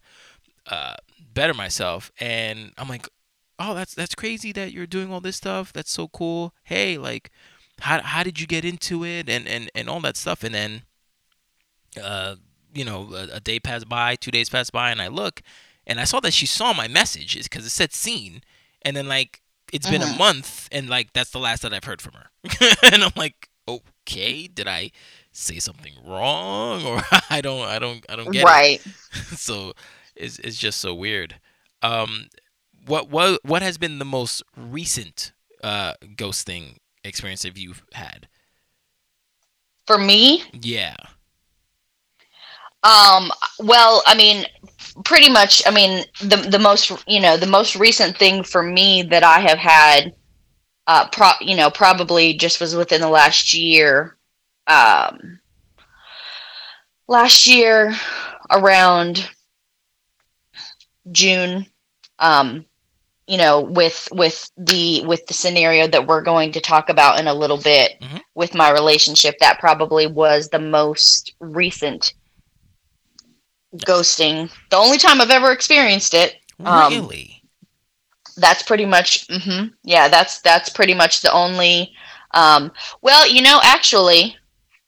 uh, 0.68 0.96
better 1.34 1.54
myself. 1.54 2.12
And 2.20 2.74
I'm 2.78 2.88
like 2.88 3.08
oh 3.60 3.74
that's 3.74 3.94
that's 3.94 4.16
crazy 4.16 4.52
that 4.54 4.72
you're 4.72 4.88
doing 4.88 5.12
all 5.12 5.22
this 5.22 5.38
stuff. 5.38 5.72
That's 5.74 5.92
so 5.92 6.08
cool. 6.08 6.54
Hey 6.64 6.98
like 6.98 7.32
how, 7.80 8.02
how 8.02 8.24
did 8.24 8.40
you 8.40 8.46
get 8.46 8.64
into 8.64 9.04
it? 9.04 9.28
And, 9.28 9.48
and, 9.48 9.72
and 9.74 9.90
all 9.90 10.02
that 10.02 10.16
stuff. 10.16 10.44
And 10.44 10.54
then 10.54 10.84
uh, 12.02 12.36
you 12.74 12.86
know 12.86 13.14
a, 13.14 13.38
a 13.38 13.40
day 13.40 13.60
passed 13.60 13.90
by 13.90 14.16
two 14.16 14.32
days 14.32 14.50
passed 14.50 14.72
by 14.72 14.92
and 14.92 15.02
I 15.02 15.08
look 15.08 15.42
and 15.88 16.00
I 16.00 16.04
saw 16.06 16.20
that 16.22 16.34
she 16.34 16.46
saw 16.46 16.74
my 16.74 16.88
message 16.88 17.38
because 17.42 17.66
it 17.66 17.70
said 17.70 17.94
seen 17.94 18.42
and 18.82 18.96
then 18.96 19.08
like 19.08 19.42
it's 19.74 19.88
been 19.90 20.02
a 20.02 20.08
Mhm. 20.08 20.18
month 20.18 20.68
and 20.72 20.90
like 20.90 21.14
that's 21.14 21.32
the 21.32 21.40
last 21.40 21.62
that 21.62 21.74
I've 21.74 21.86
heard 21.86 22.02
from 22.02 22.14
her 22.14 22.30
and 22.84 23.04
I'm 23.04 23.12
like 23.16 23.50
okay 23.68 24.48
did 24.48 24.68
I 24.68 24.92
say 25.32 25.60
something 25.60 25.94
wrong 26.06 26.86
or 26.90 27.02
I 27.30 27.42
don't 27.42 27.68
I 27.68 27.80
don't 27.80 28.06
I 28.10 28.16
don't 28.16 28.32
get 28.32 28.42
it 28.42 28.46
right. 28.46 28.82
so 29.36 29.74
it's 30.16 30.40
it's 30.40 30.58
just 30.58 30.80
so 30.80 30.94
weird. 30.94 31.40
Um, 31.82 32.28
what 32.86 33.10
what 33.10 33.40
what 33.46 33.62
has 33.62 33.78
been 33.78 34.00
the 34.00 34.06
most 34.06 34.44
recent 34.58 35.32
uh 35.64 35.94
ghosting 36.16 36.78
experience 37.04 37.42
that 37.44 37.58
you've 37.58 37.84
had? 37.94 38.28
For 39.88 39.98
me, 39.98 40.44
Yeah. 40.54 40.96
Um, 42.84 43.32
well, 43.60 44.02
I 44.06 44.16
mean, 44.16 44.46
pretty 45.06 45.30
much. 45.30 45.62
I 45.68 45.72
mean, 45.72 46.04
the 46.22 46.38
the 46.38 46.60
most 46.60 46.92
you 47.08 47.20
know 47.20 47.38
the 47.38 47.46
most 47.48 47.76
recent 47.76 48.18
thing 48.18 48.44
for 48.44 48.64
me 48.64 49.04
that 49.04 49.24
I 49.24 49.40
have 49.40 49.60
had, 49.60 50.16
uh, 50.88 51.08
pro 51.10 51.32
you 51.42 51.56
know 51.56 51.70
probably 51.70 52.34
just 52.34 52.60
was 52.60 52.76
within 52.76 53.02
the 53.02 53.10
last 53.10 53.54
year. 53.54 54.18
Um, 54.68 55.40
last 57.08 57.48
year 57.48 57.94
around 58.50 59.30
June. 61.12 61.66
Um, 62.20 62.66
you 63.28 63.38
know, 63.38 63.62
with 63.62 64.08
with 64.12 64.50
the 64.58 65.04
with 65.06 65.26
the 65.28 65.34
scenario 65.34 65.88
that 65.88 66.08
we're 66.08 66.22
going 66.22 66.52
to 66.54 66.60
talk 66.62 66.90
about 66.90 67.20
in 67.20 67.28
a 67.28 67.34
little 67.34 67.58
bit 67.58 67.94
Mhm. 68.02 68.22
with 68.36 68.54
my 68.56 68.70
relationship, 68.72 69.36
that 69.40 69.60
probably 69.60 70.08
was 70.08 70.50
the 70.50 70.60
most 70.60 71.34
recent 71.40 72.14
ghosting. 73.78 74.52
The 74.70 74.78
only 74.78 74.98
time 74.98 75.22
I've 75.22 75.30
ever 75.32 75.52
experienced 75.52 76.14
it. 76.14 76.36
Um, 76.64 76.92
Really? 76.94 77.42
That's 78.38 78.64
pretty 78.64 78.86
much. 78.86 79.28
hmm 79.30 79.68
yeah, 79.84 80.08
that's 80.08 80.40
that's 80.42 80.70
pretty 80.70 80.94
much 80.94 81.22
the 81.22 81.32
only. 81.32 81.94
Um, 82.34 82.72
well, 83.02 83.28
you 83.30 83.42
know, 83.42 83.60
actually, 83.64 84.38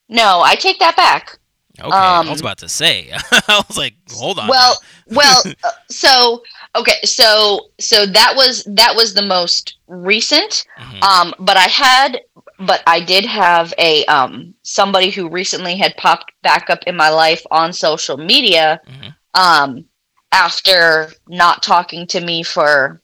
no, 0.08 0.42
I 0.44 0.56
take 0.56 0.80
that 0.80 0.96
back. 0.96 1.38
okay. 1.80 1.90
I 1.92 2.20
was 2.22 2.40
um, 2.40 2.46
about 2.46 2.58
to 2.60 2.70
say. 2.70 3.12
I 3.32 3.64
was 3.68 3.78
like, 3.78 3.96
hold 4.12 4.40
on. 4.40 4.48
Well, 4.48 4.78
well, 5.08 5.42
uh, 5.64 5.72
so 5.90 6.42
okay, 6.76 7.00
so 7.04 7.70
so 7.82 8.06
that 8.06 8.34
was 8.36 8.64
that 8.66 8.96
was 8.96 9.14
the 9.14 9.24
most 9.24 9.78
recent. 9.88 10.66
Mhm. 10.80 11.04
Um, 11.04 11.34
but 11.40 11.58
I 11.58 11.68
had, 11.68 12.22
but 12.60 12.84
I 12.88 13.00
did 13.00 13.26
have 13.26 13.74
a 13.78 14.06
um 14.06 14.54
somebody 14.64 15.10
who 15.10 15.30
recently 15.30 15.76
had 15.76 15.96
popped 15.98 16.32
back 16.42 16.70
up 16.70 16.84
in 16.88 16.96
my 16.96 17.10
life 17.10 17.44
on 17.52 17.74
social 17.74 18.18
media. 18.18 18.80
Mhm. 18.88 19.16
Um, 19.34 19.86
after 20.32 21.12
not 21.28 21.64
talking 21.64 22.08
to 22.08 22.20
me 22.22 22.44
for 22.44 23.02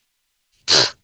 pff, 0.67 0.95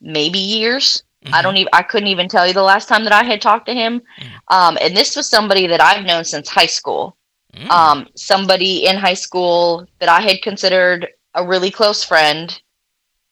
maybe 0.00 0.38
years. 0.38 1.02
I 1.32 1.40
Mhm. 1.40 1.42
don't 1.42 1.56
even. 1.56 1.70
I 1.72 1.82
couldn't 1.82 2.08
even 2.08 2.28
tell 2.28 2.46
you 2.46 2.52
the 2.52 2.62
last 2.62 2.88
time 2.88 3.02
that 3.04 3.12
I 3.12 3.24
had 3.24 3.42
talked 3.42 3.66
to 3.66 3.74
him. 3.74 4.00
Mhm. 4.20 4.38
Um, 4.48 4.78
and 4.80 4.96
this 4.96 5.16
was 5.16 5.28
somebody 5.28 5.66
that 5.66 5.80
I've 5.82 6.04
known 6.04 6.24
since 6.24 6.48
high 6.48 6.66
school 6.66 7.16
Mm. 7.56 7.70
um, 7.70 8.08
somebody 8.14 8.86
in 8.86 8.96
high 8.96 9.14
school 9.14 9.86
that 9.98 10.08
I 10.10 10.20
had 10.20 10.42
considered 10.42 11.08
a 11.34 11.42
really 11.44 11.70
close 11.70 12.04
friend. 12.04 12.60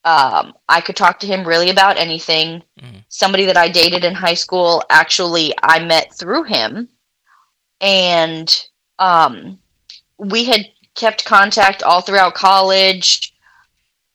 Um, 0.05 0.55
I 0.69 0.81
could 0.81 0.97
talk 0.97 1.19
to 1.21 1.27
him 1.27 1.47
really 1.47 1.71
about 1.71 1.97
anything. 1.97 2.63
Mhm. 2.81 3.05
Somebody 3.09 3.47
that 3.47 3.57
I 3.57 3.69
dated 3.69 4.05
in 4.05 4.15
high 4.15 4.35
school, 4.35 4.83
actually, 4.91 5.55
I 5.63 5.79
met 5.79 6.13
through 6.15 6.45
him. 6.45 6.89
And 7.81 8.67
um, 8.99 9.59
we 10.19 10.45
had 10.45 10.67
kept 10.95 11.25
contact 11.25 11.83
all 11.83 12.01
throughout 12.01 12.35
college 12.35 13.33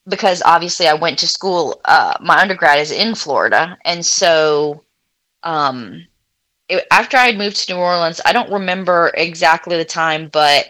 because 0.08 0.41
obviously 0.43 0.88
I 0.88 0.93
went 0.93 1.19
to 1.19 1.27
school. 1.27 1.81
Uh, 1.86 2.13
my 2.22 2.39
undergrad 2.39 2.79
is 2.79 2.91
in 2.91 3.15
Florida. 3.15 3.77
And 3.86 4.05
so 4.05 4.84
um, 5.43 6.05
it, 6.67 6.86
after 6.91 7.17
I 7.17 7.27
had 7.27 7.38
moved 7.38 7.58
to 7.58 7.74
New 7.74 7.79
Orleans, 7.79 8.22
I 8.25 8.31
don't 8.31 8.51
remember 8.51 9.12
exactly 9.15 9.77
the 9.77 9.86
time, 9.86 10.29
but 10.29 10.67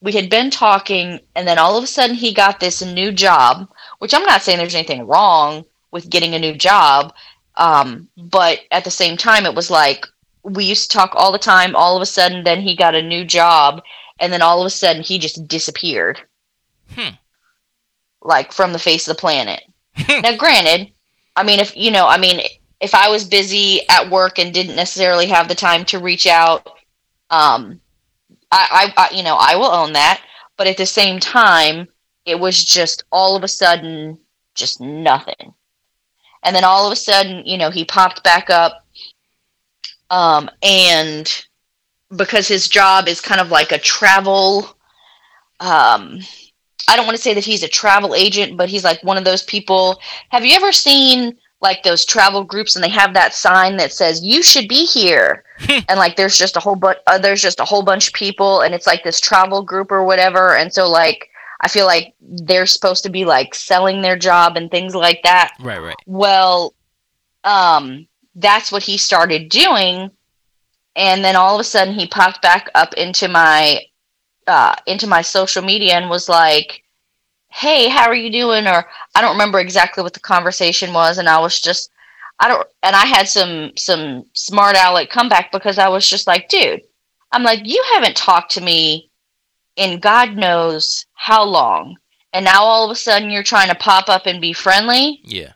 we 0.00 0.12
had 0.12 0.30
been 0.30 0.50
talking, 0.50 1.20
and 1.34 1.48
then 1.48 1.58
all 1.58 1.76
of 1.76 1.84
a 1.84 1.86
sudden 1.86 2.14
he 2.14 2.32
got 2.32 2.60
this 2.60 2.82
new 2.84 3.10
job, 3.12 3.68
which 3.98 4.14
I'm 4.14 4.24
not 4.24 4.42
saying 4.42 4.58
there's 4.58 4.74
anything 4.74 5.06
wrong 5.06 5.64
with 5.90 6.10
getting 6.10 6.34
a 6.34 6.38
new 6.38 6.54
job, 6.54 7.14
um, 7.56 8.08
but 8.16 8.60
at 8.70 8.84
the 8.84 8.90
same 8.90 9.16
time, 9.16 9.46
it 9.46 9.54
was 9.54 9.70
like 9.70 10.06
we 10.42 10.64
used 10.64 10.90
to 10.90 10.96
talk 10.96 11.12
all 11.14 11.32
the 11.32 11.38
time. 11.38 11.74
All 11.74 11.96
of 11.96 12.02
a 12.02 12.06
sudden, 12.06 12.44
then 12.44 12.60
he 12.60 12.76
got 12.76 12.94
a 12.94 13.02
new 13.02 13.24
job, 13.24 13.82
and 14.20 14.32
then 14.32 14.42
all 14.42 14.60
of 14.60 14.66
a 14.66 14.70
sudden 14.70 15.02
he 15.02 15.18
just 15.18 15.48
disappeared, 15.48 16.20
Hmm. 16.94 17.14
like 18.22 18.52
from 18.52 18.72
the 18.72 18.78
face 18.78 19.08
of 19.08 19.16
the 19.16 19.20
planet. 19.20 19.62
now, 20.08 20.36
granted, 20.36 20.92
I 21.34 21.42
mean, 21.42 21.60
if 21.60 21.76
you 21.76 21.90
know, 21.90 22.06
I 22.06 22.18
mean, 22.18 22.40
if 22.80 22.94
I 22.94 23.08
was 23.08 23.24
busy 23.24 23.88
at 23.88 24.10
work 24.10 24.38
and 24.38 24.52
didn't 24.52 24.76
necessarily 24.76 25.26
have 25.26 25.48
the 25.48 25.54
time 25.54 25.84
to 25.86 25.98
reach 25.98 26.26
out, 26.26 26.66
um, 27.30 27.80
I, 28.52 28.92
I, 28.96 29.08
I, 29.10 29.14
you 29.16 29.22
know, 29.22 29.36
I 29.40 29.56
will 29.56 29.70
own 29.72 29.92
that. 29.94 30.22
But 30.56 30.66
at 30.66 30.76
the 30.76 30.86
same 30.86 31.18
time, 31.20 31.88
it 32.26 32.38
was 32.38 32.64
just 32.64 33.04
all 33.12 33.36
of 33.36 33.44
a 33.44 33.48
sudden, 33.48 34.18
just 34.54 34.80
nothing. 34.80 35.54
And 36.42 36.54
then 36.54 36.64
all 36.64 36.86
of 36.86 36.92
a 36.92 36.96
sudden, 36.96 37.46
you 37.46 37.56
know, 37.56 37.70
he 37.70 37.84
popped 37.84 38.22
back 38.22 38.50
up, 38.50 38.84
um, 40.10 40.50
and 40.62 41.46
because 42.16 42.46
his 42.46 42.68
job 42.68 43.08
is 43.08 43.20
kind 43.20 43.40
of 43.40 43.50
like 43.50 43.72
a 43.72 43.78
travel, 43.78 44.76
um, 45.60 46.20
I 46.88 46.94
don't 46.94 47.06
want 47.06 47.16
to 47.16 47.22
say 47.22 47.34
that 47.34 47.44
he's 47.44 47.62
a 47.62 47.68
travel 47.68 48.14
agent, 48.14 48.56
but 48.56 48.68
he's 48.68 48.84
like 48.84 49.02
one 49.02 49.16
of 49.16 49.24
those 49.24 49.42
people. 49.42 49.98
Have 50.28 50.44
you 50.44 50.54
ever 50.54 50.72
seen 50.72 51.36
like 51.60 51.82
those 51.82 52.04
travel 52.04 52.44
groups 52.44 52.76
and 52.76 52.84
they 52.84 52.88
have 52.88 53.14
that 53.14 53.34
sign 53.34 53.76
that 53.78 53.92
says 53.92 54.22
you 54.22 54.42
should 54.42 54.68
be 54.68 54.84
here 54.84 55.42
and 55.88 55.98
like 55.98 56.16
there's 56.16 56.36
just 56.36 56.56
a 56.56 56.60
whole 56.60 56.76
bunch 56.76 56.98
uh, 57.06 57.18
there's 57.18 57.40
just 57.40 57.60
a 57.60 57.64
whole 57.64 57.82
bunch 57.82 58.08
of 58.08 58.14
people 58.14 58.60
and 58.60 58.74
it's 58.74 58.86
like 58.86 59.02
this 59.02 59.20
travel 59.20 59.62
group 59.62 59.90
or 59.90 60.04
whatever 60.04 60.56
and 60.56 60.72
so 60.72 60.88
like 60.88 61.30
i 61.60 61.68
feel 61.68 61.86
like 61.86 62.14
they're 62.20 62.66
supposed 62.66 63.02
to 63.02 63.10
be 63.10 63.24
like 63.24 63.54
selling 63.54 64.02
their 64.02 64.16
job 64.16 64.56
and 64.56 64.70
things 64.70 64.94
like 64.94 65.22
that 65.22 65.52
Right, 65.60 65.80
right. 65.80 65.96
well 66.06 66.74
um 67.44 68.06
that's 68.34 68.70
what 68.72 68.82
he 68.82 68.96
started 68.98 69.48
doing 69.48 70.10
and 70.94 71.24
then 71.24 71.36
all 71.36 71.54
of 71.54 71.60
a 71.60 71.64
sudden 71.64 71.94
he 71.94 72.06
popped 72.06 72.42
back 72.42 72.68
up 72.74 72.92
into 72.94 73.28
my 73.28 73.80
uh 74.46 74.74
into 74.86 75.06
my 75.06 75.22
social 75.22 75.62
media 75.62 75.94
and 75.94 76.10
was 76.10 76.28
like 76.28 76.82
hey 77.48 77.88
how 77.88 78.06
are 78.06 78.14
you 78.14 78.30
doing 78.30 78.66
or 78.66 78.86
i 79.14 79.20
don't 79.20 79.32
remember 79.32 79.60
exactly 79.60 80.02
what 80.02 80.12
the 80.14 80.20
conversation 80.20 80.92
was 80.92 81.18
and 81.18 81.28
i 81.28 81.38
was 81.38 81.60
just 81.60 81.90
i 82.40 82.48
don't 82.48 82.66
and 82.82 82.94
i 82.94 83.04
had 83.06 83.26
some 83.28 83.72
some 83.76 84.24
smart 84.34 84.76
aleck 84.76 85.08
comeback 85.10 85.50
because 85.52 85.78
i 85.78 85.88
was 85.88 86.08
just 86.08 86.26
like 86.26 86.48
dude 86.48 86.82
i'm 87.32 87.42
like 87.42 87.60
you 87.64 87.82
haven't 87.94 88.16
talked 88.16 88.50
to 88.50 88.60
me 88.60 89.08
in 89.76 90.00
god 90.00 90.36
knows 90.36 91.06
how 91.14 91.44
long. 91.44 91.96
And 92.32 92.44
now 92.44 92.62
all 92.62 92.84
of 92.84 92.90
a 92.90 92.94
sudden 92.94 93.30
you're 93.30 93.42
trying 93.42 93.68
to 93.68 93.74
pop 93.74 94.08
up 94.08 94.26
and 94.26 94.40
be 94.40 94.52
friendly? 94.52 95.20
Yeah. 95.24 95.52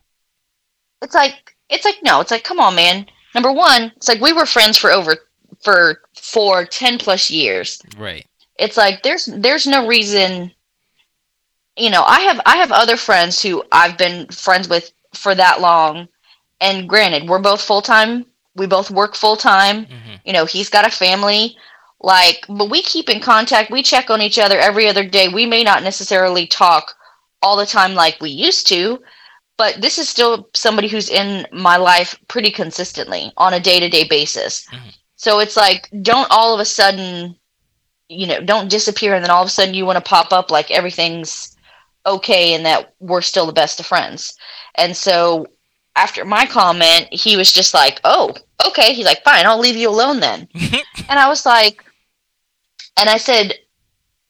it's 1.03 1.15
like 1.15 1.57
it's 1.69 1.85
like 1.85 1.99
no 2.03 2.21
it's 2.21 2.31
like 2.31 2.45
come 2.45 2.61
on 2.61 2.75
man. 2.75 3.07
Number 3.35 3.53
one 3.53 3.93
it's 3.97 4.09
like 4.09 4.21
we 4.21 4.33
were 4.33 4.47
friends 4.47 4.77
for 4.79 4.91
over 4.91 5.17
for 5.63 6.01
for 6.15 6.65
10 6.65 6.99
plus 6.99 7.31
years. 7.31 7.81
Right. 7.99 8.27
it's 8.59 8.77
like 8.77 9.03
there's 9.03 9.27
there's 9.27 9.67
no 9.67 9.87
reason 9.87 10.53
you 11.77 11.89
know 11.91 12.03
i 12.03 12.21
have 12.21 12.41
i 12.47 12.57
have 12.57 12.73
other 12.73 12.97
friends 12.97 13.41
who 13.41 13.63
i've 13.73 13.97
been 13.97 14.27
friends 14.29 14.69
with 14.69 14.93
for 15.15 15.35
that 15.35 15.61
long. 15.61 16.09
And 16.61 16.89
granted 16.89 17.29
we're 17.29 17.39
both 17.41 17.63
full-time 17.63 18.27
we 18.57 18.67
both 18.67 18.91
work 18.91 19.15
full-time. 19.15 19.85
Hmm 19.87 19.97
you 20.25 20.33
know 20.35 20.45
he's 20.45 20.69
got 20.69 20.87
a 20.87 20.91
family 20.91 21.57
like 22.01 22.45
but 22.49 22.71
we 22.71 22.83
keep 22.83 23.09
in 23.11 23.21
contact 23.21 23.71
we 23.71 23.83
check 23.83 24.11
on 24.11 24.23
each 24.23 24.39
other 24.39 24.59
every 24.59 24.89
other 24.89 25.05
day 25.07 25.29
we 25.29 25.47
may 25.47 25.63
not 25.63 25.83
necessarily 25.83 26.47
talk 26.47 26.95
all 27.43 27.57
the 27.57 27.67
time 27.67 27.95
like 27.95 28.19
we 28.21 28.31
used 28.31 28.67
to 28.67 28.99
but 29.59 29.81
this 29.83 29.99
is 29.99 30.09
still 30.09 30.49
somebody 30.55 30.89
who's 30.89 31.11
in 31.11 31.47
my 31.53 31.77
life 31.77 32.19
pretty 32.29 32.51
consistently 32.51 33.31
on 33.37 33.53
a 33.55 33.61
day-to-day 33.61 34.05
basis 34.09 34.67
Mhm. 34.73 34.95
so 35.17 35.39
it's 35.41 35.57
like 35.57 35.89
don't 36.03 36.31
all 36.31 36.55
of 36.55 36.61
a 36.61 36.65
sudden 36.65 37.37
you 38.09 38.27
know 38.27 38.41
don't 38.41 38.71
disappear 38.71 39.15
and 39.15 39.23
then 39.23 39.31
all 39.31 39.43
of 39.43 39.49
a 39.49 39.51
sudden 39.51 39.75
you 39.75 39.85
want 39.87 39.97
to 40.03 40.11
pop 40.11 40.33
up 40.33 40.51
like 40.51 40.71
everything's 40.71 41.57
okay 42.07 42.55
and 42.55 42.65
that 42.65 42.95
we're 43.01 43.21
still 43.21 43.45
the 43.47 43.53
best 43.53 43.79
of 43.79 43.85
friends. 43.87 44.35
And 44.77 44.97
so 44.97 45.47
after 45.97 46.25
my 46.25 46.47
comment, 46.47 47.09
he 47.13 47.37
was 47.37 47.53
just 47.53 47.75
like, 47.75 48.01
"Oh, 48.05 48.35
okay." 48.67 48.95
He's 48.95 49.05
like, 49.05 49.23
"Fine, 49.23 49.45
I'll 49.47 49.59
leave 49.59 49.77
you 49.77 49.91
alone 49.91 50.19
then." 50.21 50.49
and 51.11 51.19
I 51.21 51.29
was 51.29 51.45
like, 51.45 51.85
and 53.01 53.09
I 53.09 53.17
said, 53.17 53.55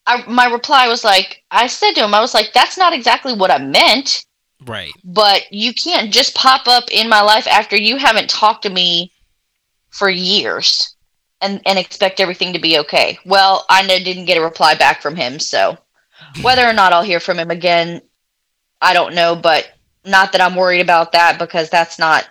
I, 0.07 0.25
my 0.29 0.47
reply 0.47 0.87
was 0.87 1.05
like, 1.05 1.43
I 1.51 1.67
said 1.67 1.93
to 1.95 2.05
him, 2.05 2.15
I 2.15 2.21
was 2.21 2.35
like, 2.35 2.53
"That's 2.55 2.79
not 2.79 2.93
exactly 2.93 3.35
what 3.35 3.51
I 3.51 3.59
meant." 3.59 4.25
Right. 4.65 4.93
But 5.05 5.53
you 5.53 5.75
can't 5.75 6.13
just 6.13 6.35
pop 6.35 6.69
up 6.69 6.85
in 6.91 7.09
my 7.09 7.21
life 7.21 7.47
after 7.49 7.77
you 7.77 7.97
haven't 7.97 8.31
talked 8.31 8.63
to 8.63 8.71
me 8.71 9.13
for 9.91 10.09
years 10.09 10.95
and 11.41 11.61
and 11.67 11.79
expect 11.79 12.21
everything 12.21 12.53
to 12.53 12.61
be 12.61 12.79
okay. 12.79 13.19
Well, 13.27 13.67
I 13.69 13.87
didn't 13.87 14.27
get 14.27 14.39
a 14.39 14.43
reply 14.43 14.75
back 14.77 15.03
from 15.03 15.17
him, 15.17 15.41
so 15.41 15.77
whether 16.43 16.67
or 16.67 16.73
not 16.73 16.93
I'll 16.93 17.03
hear 17.03 17.21
from 17.21 17.39
him 17.39 17.51
again, 17.51 18.01
I 18.81 18.95
don't 18.95 19.15
know, 19.15 19.35
but 19.35 19.69
not 20.05 20.33
that 20.33 20.41
I'm 20.41 20.57
worried 20.57 20.81
about 20.81 21.13
that 21.13 21.39
because 21.39 21.69
that's 21.71 21.99
not 21.99 22.25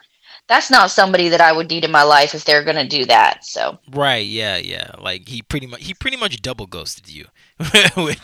that's 0.50 0.72
not 0.72 0.92
somebody 0.92 1.30
that 1.30 1.40
I 1.40 1.54
would 1.54 1.70
need 1.70 1.86
in 1.86 1.92
my 1.92 2.04
life 2.04 2.34
if 2.34 2.44
they're 2.44 2.64
gonna 2.64 2.88
do 2.88 3.06
that. 3.06 3.46
So 3.46 3.80
right, 3.92 4.26
yeah, 4.26 4.58
yeah. 4.58 4.92
Like 5.00 5.30
he 5.30 5.42
pretty 5.42 5.68
much 5.68 5.84
he 5.84 5.94
pretty 5.94 6.18
much 6.18 6.42
double 6.42 6.66
ghosted 6.66 7.08
you, 7.08 7.28
which 7.96 8.20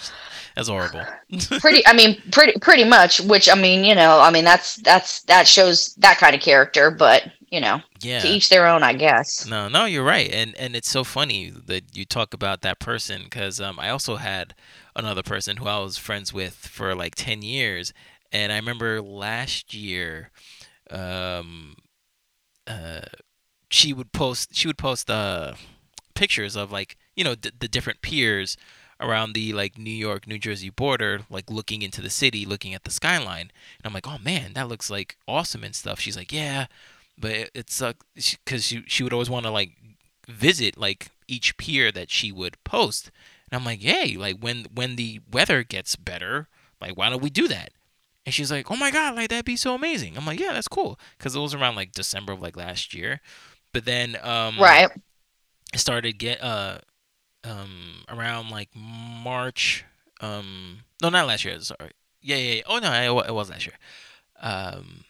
that's 0.55 0.67
horrible. 0.67 1.03
pretty, 1.60 1.86
I 1.86 1.94
mean, 1.94 2.22
pretty 2.32 2.60
pretty 2.60 2.84
much. 2.84 3.22
Which 3.22 3.48
I 3.48 3.55
mean, 3.55 3.86
you 3.86 3.94
know, 3.94 4.20
I 4.20 4.32
mean 4.32 4.44
that's 4.44 4.77
that's 4.77 5.22
that 5.24 5.48
shows 5.48 5.94
that 5.96 6.17
kind 6.17 6.36
of 6.36 6.41
character, 6.41 6.89
but 6.89 7.24
you 7.51 7.62
know, 7.62 7.82
yeah. 8.01 8.20
to 8.20 8.27
each 8.27 8.50
their 8.50 8.65
own, 8.65 8.82
I 8.82 8.94
guess. 8.94 9.46
No, 9.46 9.70
no, 9.70 9.86
you're 9.86 10.03
right, 10.03 10.29
and 10.32 10.55
and 10.58 10.75
it's 10.75 10.89
so 10.89 11.03
funny 11.03 11.51
that 11.67 11.96
you 11.96 12.05
talk 12.05 12.34
about 12.34 12.62
that 12.62 12.79
person 12.79 13.24
because 13.24 13.62
um, 13.62 13.79
I 13.79 13.89
also 13.89 14.15
had 14.15 14.55
another 14.96 15.24
person 15.24 15.58
who 15.58 15.67
I 15.67 15.79
was 15.79 15.98
friends 15.98 16.34
with 16.34 16.55
for 16.55 16.96
like 16.96 17.13
ten 17.13 17.44
years, 17.44 17.94
and 18.32 18.51
I 18.51 18.55
remember 18.55 19.00
last 19.00 19.74
year, 19.74 20.32
um, 20.89 21.75
uh, 22.67 23.01
she 23.69 23.93
would 23.93 24.12
post 24.12 24.55
she 24.55 24.67
would 24.67 24.77
post 24.77 25.10
uh 25.10 25.53
pictures 26.13 26.55
of 26.55 26.72
like 26.72 26.98
you 27.15 27.24
know 27.24 27.36
d- 27.36 27.51
the 27.60 27.67
different 27.67 28.01
piers 28.01 28.57
around 29.00 29.34
the 29.34 29.51
like 29.53 29.77
New 29.77 29.91
York 29.91 30.27
New 30.27 30.38
Jersey 30.38 30.69
border 30.69 31.22
like 31.29 31.50
looking 31.50 31.81
into 31.81 32.01
the 32.01 32.10
city 32.10 32.45
looking 32.45 32.74
at 32.74 32.84
the 32.84 32.91
skyline. 32.91 33.51
And 33.77 33.86
I'm 33.86 33.93
like 33.93 34.07
oh 34.07 34.17
man 34.24 34.53
that 34.53 34.69
looks 34.69 34.89
like 34.89 35.17
awesome 35.27 35.63
and 35.63 35.75
stuff. 35.75 36.00
She's 36.00 36.17
like 36.17 36.31
yeah 36.31 36.67
but 37.17 37.31
it, 37.31 37.51
it's 37.53 37.81
uh 37.81 37.93
because 38.15 38.65
she, 38.65 38.84
she 38.88 39.03
would 39.03 39.13
always 39.13 39.29
want 39.29 39.45
to 39.45 39.51
like 39.51 39.72
visit 40.27 40.77
like 40.77 41.10
each 41.27 41.57
pier 41.57 41.91
that 41.91 42.10
she 42.10 42.31
would 42.31 42.63
post. 42.63 43.12
And 43.51 43.60
I'm 43.60 43.65
like 43.65 43.81
hey 43.81 44.15
like 44.15 44.38
when 44.39 44.65
when 44.74 44.95
the 44.95 45.19
weather 45.29 45.63
gets 45.63 45.95
better 45.95 46.48
like 46.79 46.95
why 46.98 47.10
don't 47.10 47.22
we 47.22 47.29
do 47.29 47.48
that 47.50 47.72
and 48.25 48.34
she's 48.34 48.51
like, 48.51 48.72
"Oh 48.72 48.75
my 48.75 48.91
god, 48.91 49.15
like 49.15 49.29
that'd 49.29 49.46
be 49.46 49.55
so 49.55 49.75
amazing." 49.75 50.17
I'm 50.17 50.25
like, 50.25 50.39
"Yeah, 50.39 50.53
that's 50.53 50.67
cool," 50.67 51.00
because 51.17 51.36
it 51.36 51.39
was 51.39 51.53
around 51.53 51.75
like 51.75 51.91
December 51.91 52.34
of 52.34 52.41
like 52.41 52.58
last 52.58 52.94
year. 52.94 53.22
But 53.72 53.86
then, 53.86 54.17
um, 54.22 54.58
right, 54.60 54.89
it 55.74 55.77
started 55.79 56.17
get 56.17 56.41
uh, 56.44 56.79
um, 57.44 58.03
around 58.10 58.50
like 58.50 58.70
March. 58.75 59.86
Um, 60.22 60.79
no, 61.01 61.10
not 61.10 61.27
last 61.27 61.46
year. 61.46 61.59
Sorry. 61.59 61.92
Yeah, 62.22 62.38
yeah. 62.38 62.53
yeah. 62.55 62.61
Oh 62.68 62.79
no, 62.79 63.20
it, 63.20 63.29
it 63.29 63.33
was 63.33 63.50
last 63.50 63.66
year. 63.66 63.75
Um, 64.42 65.03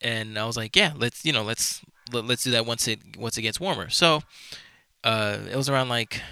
and 0.00 0.38
I 0.38 0.46
was 0.46 0.56
like, 0.56 0.76
"Yeah, 0.76 0.92
let's 0.96 1.24
you 1.24 1.32
know, 1.32 1.42
let's 1.42 1.82
let, 2.12 2.24
us 2.24 2.28
let 2.28 2.38
us 2.38 2.44
do 2.44 2.50
that 2.52 2.66
once 2.66 2.86
it 2.86 3.00
once 3.18 3.36
it 3.38 3.42
gets 3.42 3.58
warmer." 3.58 3.88
So, 3.88 4.22
uh, 5.02 5.38
it 5.50 5.56
was 5.56 5.68
around 5.68 5.88
like 5.88 6.22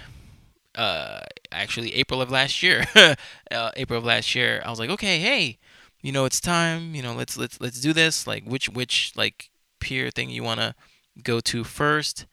uh 0.75 1.19
actually 1.51 1.93
April 1.95 2.21
of 2.21 2.31
last 2.31 2.63
year. 2.63 2.85
uh, 3.51 3.71
April 3.75 3.99
of 3.99 4.05
last 4.05 4.33
year, 4.35 4.61
I 4.63 4.69
was 4.69 4.79
like, 4.79 4.89
okay, 4.91 5.19
hey, 5.19 5.57
you 6.01 6.11
know, 6.11 6.25
it's 6.25 6.39
time. 6.39 6.95
You 6.95 7.01
know, 7.01 7.13
let's 7.13 7.37
let's 7.37 7.59
let's 7.59 7.81
do 7.81 7.93
this. 7.93 8.27
Like, 8.27 8.43
which 8.45 8.69
which 8.69 9.13
like 9.15 9.49
pier 9.79 10.09
thing 10.09 10.29
you 10.29 10.43
wanna 10.43 10.75
go 11.23 11.39
to 11.41 11.63
first? 11.63 12.25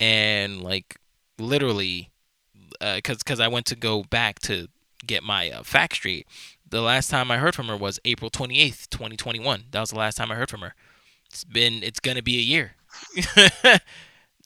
And 0.00 0.62
like 0.62 0.98
literally, 1.38 2.10
uh, 2.80 3.00
cause 3.04 3.22
cause 3.22 3.40
I 3.40 3.48
went 3.48 3.66
to 3.66 3.76
go 3.76 4.02
back 4.02 4.40
to 4.40 4.68
get 5.06 5.22
my 5.22 5.50
uh, 5.50 5.62
fact. 5.62 6.06
The 6.68 6.80
last 6.80 7.10
time 7.10 7.30
I 7.30 7.38
heard 7.38 7.54
from 7.54 7.68
her 7.68 7.76
was 7.76 8.00
April 8.04 8.30
twenty 8.30 8.60
eighth, 8.60 8.90
twenty 8.90 9.16
twenty 9.16 9.38
one. 9.38 9.64
That 9.70 9.80
was 9.80 9.90
the 9.90 9.98
last 9.98 10.16
time 10.16 10.32
I 10.32 10.34
heard 10.34 10.50
from 10.50 10.62
her. 10.62 10.74
It's 11.30 11.44
been 11.44 11.82
it's 11.82 12.00
gonna 12.00 12.22
be 12.22 12.38
a 12.38 12.42
year. 12.42 12.72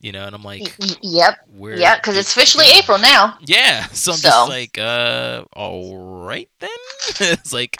you 0.01 0.12
know, 0.12 0.25
and 0.27 0.35
I'm 0.35 0.43
like, 0.43 0.77
yep, 1.03 1.39
yeah, 1.59 1.97
because 1.97 2.17
it's 2.17 2.31
officially 2.37 2.67
April 2.79 2.99
now. 2.99 3.39
Yeah, 3.41 3.87
so 3.93 4.12
I'm 4.12 4.19
so. 4.19 4.29
just 4.29 4.49
like, 4.49 4.79
uh, 4.79 5.45
all 5.55 6.25
right 6.27 6.49
then. 6.61 6.69
it's 7.21 7.53
like, 7.53 7.79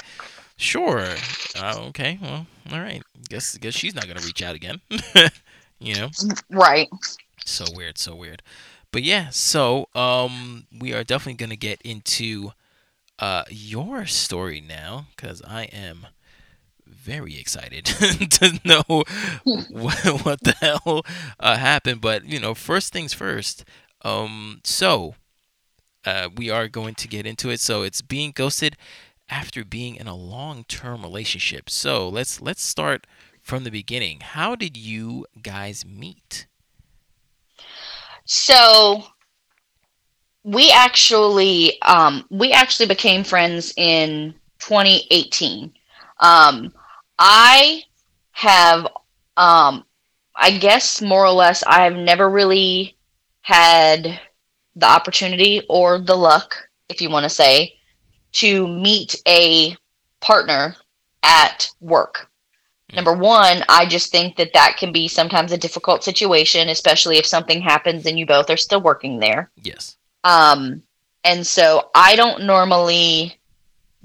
Sure. 0.57 1.17
Uh, 1.55 1.75
okay. 1.89 2.19
Well, 2.21 2.47
all 2.73 2.81
right. 2.81 3.03
Guess 3.29 3.59
guess 3.59 3.75
she's 3.75 3.95
not 3.95 4.07
gonna 4.07 4.21
reach 4.21 4.43
out 4.43 4.55
again. 4.55 4.81
you 5.79 5.95
know. 5.95 6.11
Right. 6.51 6.89
So 7.45 7.65
weird. 7.75 7.99
So 7.99 8.15
weird. 8.15 8.43
But 8.93 9.03
yeah. 9.03 9.29
So 9.31 9.89
um, 9.95 10.67
we 10.77 10.93
are 10.95 11.05
definitely 11.05 11.35
gonna 11.35 11.57
get 11.57 11.81
into 11.83 12.53
uh 13.19 13.45
your 13.51 14.07
story 14.07 14.61
now 14.61 15.07
because 15.17 15.43
I 15.47 15.65
am 15.65 16.07
very 16.87 17.39
excited 17.39 17.85
to 17.87 18.61
know 18.65 18.83
what, 19.71 20.25
what 20.25 20.41
the 20.43 20.55
hell 20.61 21.05
uh, 21.41 21.57
happened. 21.57 22.01
But 22.01 22.25
you 22.27 22.41
know, 22.41 22.55
first 22.55 22.93
things 22.93 23.13
first. 23.15 23.65
Um, 24.03 24.61
so 24.65 25.15
uh, 26.05 26.29
we 26.37 26.51
are 26.51 26.69
going 26.69 26.95
to 26.95 27.09
get 27.09 27.27
into 27.27 27.51
it. 27.51 27.61
So 27.61 27.83
it's 27.83 28.01
being 28.03 28.33
ghosted 28.35 28.77
after 29.29 29.65
being 29.65 29.97
in 29.97 30.07
a 30.07 30.15
long-term 30.15 31.03
relationship. 31.03 31.69
So 31.71 32.09
let's 32.09 32.41
let's 32.41 32.63
start 32.63 33.07
from 33.41 33.65
the 33.65 33.71
beginning. 33.71 34.21
How 34.21 34.57
did 34.57 34.77
you 34.77 35.27
guys 35.43 35.85
meet? 35.85 36.47
So 38.25 39.05
we 40.43 40.71
actually 40.71 41.81
um, 41.83 42.25
we 42.31 42.53
actually 42.53 42.87
became 42.87 43.25
friends 43.25 43.73
in 43.77 44.35
2018. 44.61 45.73
Um, 46.21 46.73
I 47.19 47.83
have 48.33 48.87
um, 49.37 49.85
I 50.35 50.57
guess 50.59 51.01
more 51.01 51.25
or 51.25 51.33
less 51.33 51.63
I 51.67 51.85
have 51.85 51.97
never 51.97 52.29
really 52.29 52.97
had 53.43 54.21
the 54.75 54.87
opportunity 54.87 55.63
or 55.69 55.99
the 55.99 56.17
luck, 56.17 56.69
if 56.89 57.01
you 57.01 57.09
want 57.09 57.25
to 57.25 57.31
say, 57.31 57.76
to 58.37 58.69
meet 58.69 59.21
a 59.27 59.77
partner 60.21 60.77
at 61.23 61.71
work. 61.81 62.31
Number 62.93 63.13
one, 63.13 63.65
I 63.69 63.87
just 63.87 64.13
think 64.13 64.37
that 64.37 64.53
that 64.55 64.77
can 64.79 64.93
be 64.93 65.09
sometimes 65.09 65.53
a 65.53 65.59
difficult 65.59 66.05
situation, 66.05 66.69
especially 66.69 67.19
if 67.19 67.27
something 67.27 67.61
happens 67.61 68.07
and 68.07 68.19
you 68.19 68.27
both 68.27 68.49
are 68.49 68.57
still 68.57 68.81
working 68.81 69.19
there. 69.19 69.51
Yes. 69.63 69.97
Um, 70.23 70.83
and 71.25 71.47
so 71.47 71.91
I 71.95 72.15
don't 72.15 72.45
normally 72.45 73.37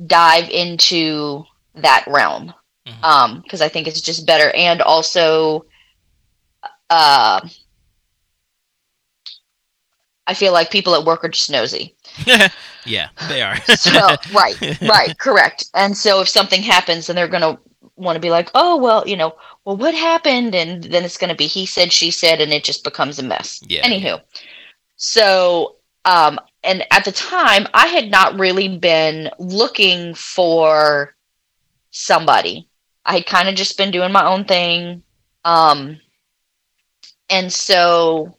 dive 0.07 0.49
into 0.49 1.45
that 1.75 2.05
realm 2.07 2.53
mm-hmm. 2.87 3.03
um, 3.03 3.41
because 3.41 3.61
I 3.61 3.69
think 3.69 3.87
it's 3.87 4.01
just 4.01 4.25
better. 4.25 4.51
And 4.51 4.81
also, 4.81 5.65
uh, 6.89 7.47
I 10.27 10.33
feel 10.33 10.53
like 10.53 10.71
people 10.71 10.95
at 10.95 11.05
work 11.05 11.23
are 11.23 11.29
just 11.29 11.49
nosy. 11.49 11.95
yeah, 12.85 13.09
they 13.27 13.41
are. 13.41 13.57
so 13.75 14.15
right, 14.33 14.81
right, 14.81 15.17
correct. 15.17 15.69
And 15.73 15.97
so 15.97 16.21
if 16.21 16.29
something 16.29 16.61
happens, 16.61 17.07
then 17.07 17.15
they're 17.15 17.27
gonna 17.27 17.59
want 17.95 18.15
to 18.15 18.21
be 18.21 18.29
like, 18.29 18.49
oh 18.55 18.77
well, 18.77 19.07
you 19.07 19.17
know, 19.17 19.35
well 19.65 19.77
what 19.77 19.93
happened, 19.95 20.55
and 20.55 20.83
then 20.83 21.03
it's 21.03 21.17
gonna 21.17 21.35
be 21.35 21.47
he 21.47 21.65
said, 21.65 21.91
she 21.91 22.11
said, 22.11 22.39
and 22.41 22.53
it 22.53 22.63
just 22.63 22.83
becomes 22.83 23.19
a 23.19 23.23
mess. 23.23 23.61
Yeah. 23.67 23.87
Anywho, 23.87 24.21
so 24.95 25.77
um, 26.05 26.39
and 26.63 26.85
at 26.91 27.05
the 27.05 27.11
time, 27.11 27.67
I 27.73 27.87
had 27.87 28.09
not 28.09 28.39
really 28.39 28.77
been 28.77 29.29
looking 29.39 30.13
for 30.13 31.15
somebody. 31.91 32.67
I 33.05 33.13
had 33.13 33.25
kind 33.25 33.49
of 33.49 33.55
just 33.55 33.77
been 33.77 33.91
doing 33.91 34.11
my 34.11 34.25
own 34.25 34.45
thing. 34.45 35.03
Um, 35.43 35.99
and 37.29 37.51
so 37.51 38.35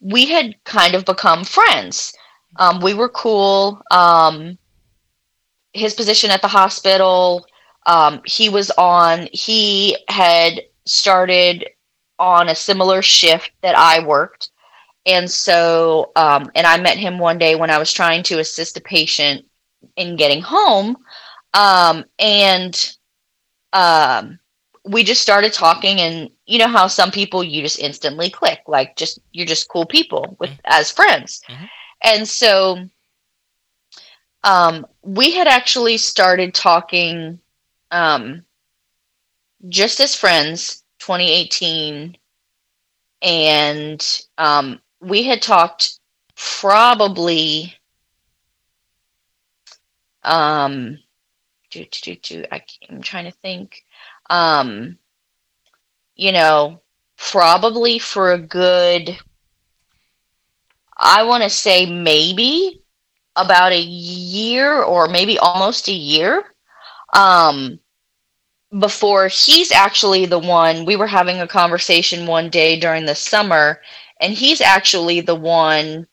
we 0.00 0.26
had 0.26 0.62
kind 0.64 0.94
of 0.94 1.04
become 1.04 1.44
friends. 1.44 2.14
Um, 2.56 2.80
we 2.80 2.94
were 2.94 3.08
cool. 3.08 3.80
Um, 3.90 4.58
his 5.72 5.94
position 5.94 6.30
at 6.30 6.42
the 6.42 6.48
hospital, 6.48 7.46
um, 7.86 8.20
he 8.24 8.48
was 8.48 8.70
on, 8.72 9.28
he 9.32 9.96
had 10.08 10.62
started 10.84 11.64
on 12.18 12.48
a 12.48 12.54
similar 12.54 13.02
shift 13.02 13.52
that 13.62 13.76
I 13.76 14.04
worked. 14.04 14.50
And 15.06 15.30
so, 15.30 16.12
um, 16.16 16.50
and 16.54 16.66
I 16.66 16.78
met 16.80 16.98
him 16.98 17.18
one 17.18 17.38
day 17.38 17.54
when 17.54 17.70
I 17.70 17.78
was 17.78 17.92
trying 17.92 18.22
to 18.24 18.40
assist 18.40 18.76
a 18.76 18.80
patient 18.80 19.46
in 19.96 20.16
getting 20.16 20.42
home. 20.42 20.96
Um, 21.54 22.04
and 22.18 22.96
um, 23.72 24.38
we 24.90 25.04
just 25.04 25.22
started 25.22 25.52
talking 25.52 26.00
and 26.00 26.30
you 26.46 26.58
know 26.58 26.68
how 26.68 26.86
some 26.88 27.10
people 27.10 27.44
you 27.44 27.62
just 27.62 27.78
instantly 27.78 28.28
click 28.28 28.60
like 28.66 28.96
just 28.96 29.20
you're 29.32 29.46
just 29.46 29.68
cool 29.68 29.86
people 29.86 30.36
with 30.40 30.50
mm-hmm. 30.50 30.60
as 30.64 30.90
friends 30.90 31.42
mm-hmm. 31.48 31.64
and 32.02 32.28
so 32.28 32.78
Um, 34.42 34.86
we 35.02 35.32
had 35.32 35.46
actually 35.46 35.98
started 35.98 36.54
talking 36.54 37.40
um, 37.90 38.44
just 39.68 40.00
as 40.00 40.14
friends 40.14 40.82
2018 40.98 42.16
and 43.22 44.22
um, 44.38 44.80
we 45.00 45.22
had 45.22 45.42
talked 45.42 46.00
probably 46.36 47.74
um 50.22 50.98
do, 51.70 51.84
do, 52.02 52.16
do, 52.16 52.44
I, 52.52 52.62
i'm 52.88 53.02
trying 53.02 53.24
to 53.24 53.30
think 53.30 53.84
um 54.30 54.98
you 56.16 56.32
know 56.32 56.80
probably 57.18 57.98
for 57.98 58.32
a 58.32 58.38
good 58.38 59.18
i 60.98 61.22
want 61.22 61.42
to 61.42 61.50
say 61.50 61.86
maybe 61.86 62.82
about 63.36 63.72
a 63.72 63.80
year 63.80 64.82
or 64.82 65.08
maybe 65.08 65.38
almost 65.38 65.88
a 65.88 65.92
year 65.92 66.44
um 67.12 67.80
before 68.78 69.28
he's 69.28 69.72
actually 69.72 70.26
the 70.26 70.38
one 70.38 70.84
we 70.84 70.96
were 70.96 71.06
having 71.06 71.40
a 71.40 71.48
conversation 71.48 72.26
one 72.26 72.50
day 72.50 72.78
during 72.78 73.04
the 73.06 73.14
summer 73.14 73.80
and 74.20 74.34
he's 74.34 74.60
actually 74.60 75.20
the 75.20 75.34
one 75.34 76.06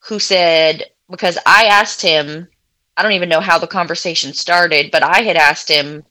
who 0.00 0.18
said 0.20 0.84
because 1.10 1.38
I 1.46 1.64
asked 1.66 2.02
him 2.02 2.48
I 2.96 3.02
don't 3.02 3.12
even 3.12 3.28
know 3.28 3.40
how 3.40 3.58
the 3.58 3.66
conversation 3.66 4.32
started 4.32 4.90
but 4.92 5.02
I 5.02 5.22
had 5.22 5.36
asked 5.36 5.68
him 5.68 6.04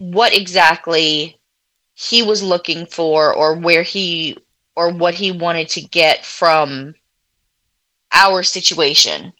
what 0.00 0.36
exactly 0.36 1.38
he 1.94 2.22
was 2.22 2.42
looking 2.42 2.86
for 2.86 3.34
or 3.34 3.54
where 3.54 3.82
he 3.82 4.36
or 4.74 4.90
what 4.90 5.14
he 5.14 5.30
wanted 5.30 5.68
to 5.68 5.82
get 5.82 6.24
from 6.24 6.94
our 8.12 8.42
situation 8.42 9.32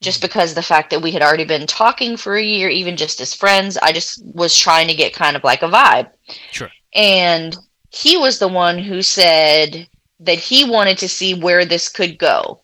just 0.00 0.18
mm-hmm. 0.18 0.26
because 0.26 0.54
the 0.54 0.62
fact 0.62 0.90
that 0.90 1.00
we 1.00 1.12
had 1.12 1.22
already 1.22 1.44
been 1.44 1.66
talking 1.66 2.16
for 2.16 2.36
a 2.36 2.42
year, 2.42 2.68
even 2.68 2.96
just 2.96 3.20
as 3.20 3.32
friends, 3.32 3.76
I 3.78 3.92
just 3.92 4.24
was 4.24 4.56
trying 4.56 4.88
to 4.88 4.94
get 4.94 5.14
kind 5.14 5.36
of 5.36 5.44
like 5.44 5.62
a 5.62 5.68
vibe. 5.68 6.10
Sure. 6.50 6.70
And 6.92 7.56
he 7.90 8.16
was 8.16 8.38
the 8.38 8.48
one 8.48 8.78
who 8.78 9.00
said 9.00 9.88
that 10.20 10.38
he 10.38 10.68
wanted 10.68 10.98
to 10.98 11.08
see 11.08 11.34
where 11.34 11.64
this 11.64 11.88
could 11.88 12.18
go. 12.18 12.62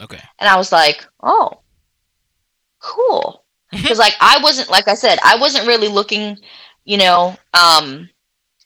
Okay. 0.00 0.20
And 0.38 0.48
I 0.48 0.56
was 0.56 0.72
like, 0.72 1.06
oh, 1.22 1.60
cool. 2.78 3.41
Because, 3.72 3.98
like, 3.98 4.14
I 4.20 4.38
wasn't, 4.42 4.70
like 4.70 4.88
I 4.88 4.94
said, 4.94 5.18
I 5.24 5.36
wasn't 5.36 5.66
really 5.66 5.88
looking, 5.88 6.38
you 6.84 6.98
know, 6.98 7.36
um, 7.54 8.08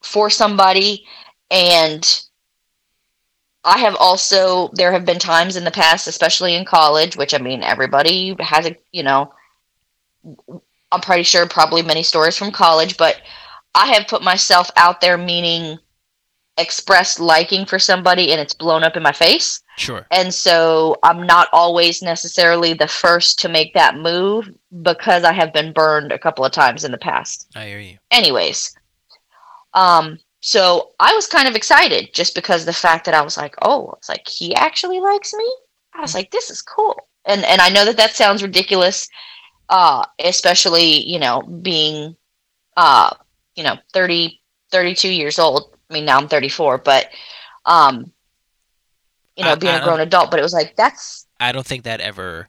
for 0.02 0.30
somebody. 0.30 1.06
And 1.50 2.04
I 3.64 3.78
have 3.78 3.96
also 3.96 4.70
there 4.74 4.92
have 4.92 5.04
been 5.04 5.18
times 5.18 5.56
in 5.56 5.64
the 5.64 5.70
past, 5.72 6.06
especially 6.06 6.54
in 6.54 6.64
college, 6.64 7.16
which 7.16 7.34
I 7.34 7.38
mean 7.38 7.62
everybody 7.64 8.36
has 8.40 8.66
a 8.66 8.76
you 8.92 9.02
know 9.02 9.32
I'm 10.92 11.00
pretty 11.00 11.22
sure 11.24 11.46
probably 11.48 11.82
many 11.82 12.02
stories 12.02 12.36
from 12.36 12.52
college, 12.52 12.96
but 12.96 13.20
I 13.74 13.86
have 13.88 14.08
put 14.08 14.22
myself 14.22 14.70
out 14.76 15.00
there 15.00 15.18
meaning 15.18 15.78
expressed 16.58 17.20
liking 17.20 17.66
for 17.66 17.78
somebody 17.78 18.32
and 18.32 18.40
it's 18.40 18.54
blown 18.54 18.84
up 18.84 18.96
in 18.96 19.02
my 19.02 19.12
face. 19.12 19.62
Sure. 19.76 20.06
And 20.10 20.32
so 20.32 20.96
I'm 21.02 21.26
not 21.26 21.48
always 21.52 22.02
necessarily 22.02 22.72
the 22.72 22.88
first 22.88 23.38
to 23.40 23.48
make 23.48 23.74
that 23.74 23.96
move 23.96 24.48
because 24.82 25.22
I 25.22 25.32
have 25.32 25.52
been 25.52 25.72
burned 25.72 26.12
a 26.12 26.18
couple 26.18 26.44
of 26.44 26.52
times 26.52 26.84
in 26.84 26.92
the 26.92 26.98
past. 26.98 27.46
I 27.54 27.66
hear 27.66 27.80
you. 27.80 27.98
Anyways, 28.10 28.74
um 29.74 30.18
so 30.40 30.92
I 31.00 31.12
was 31.14 31.26
kind 31.26 31.48
of 31.48 31.56
excited 31.56 32.14
just 32.14 32.34
because 32.34 32.64
the 32.64 32.72
fact 32.72 33.04
that 33.04 33.14
I 33.14 33.22
was 33.22 33.36
like, 33.36 33.54
oh, 33.62 33.92
it's 33.98 34.08
like 34.08 34.28
he 34.28 34.54
actually 34.54 35.00
likes 35.00 35.34
me. 35.34 35.56
I 35.92 36.00
was 36.00 36.14
like, 36.14 36.30
this 36.30 36.50
is 36.50 36.62
cool. 36.62 36.94
And 37.24 37.44
and 37.44 37.60
I 37.60 37.68
know 37.68 37.84
that 37.84 37.96
that 37.96 38.14
sounds 38.14 38.42
ridiculous, 38.42 39.08
uh, 39.68 40.06
especially 40.20 41.04
you 41.06 41.18
know 41.18 41.42
being, 41.42 42.16
uh, 42.76 43.10
you 43.56 43.64
know 43.64 43.76
30, 43.92 44.40
32 44.70 45.08
years 45.10 45.38
old. 45.38 45.76
I 45.90 45.94
mean 45.94 46.04
now 46.04 46.18
I'm 46.18 46.28
34, 46.28 46.78
but 46.78 47.08
um, 47.64 48.12
you 49.36 49.44
know 49.44 49.52
I- 49.52 49.56
being 49.56 49.74
I 49.74 49.78
a 49.78 49.84
grown 49.84 50.00
adult. 50.00 50.30
But 50.30 50.40
it 50.40 50.42
was 50.42 50.52
like 50.54 50.76
that's 50.76 51.26
I 51.40 51.52
don't 51.52 51.66
think 51.66 51.84
that 51.84 52.00
ever 52.00 52.48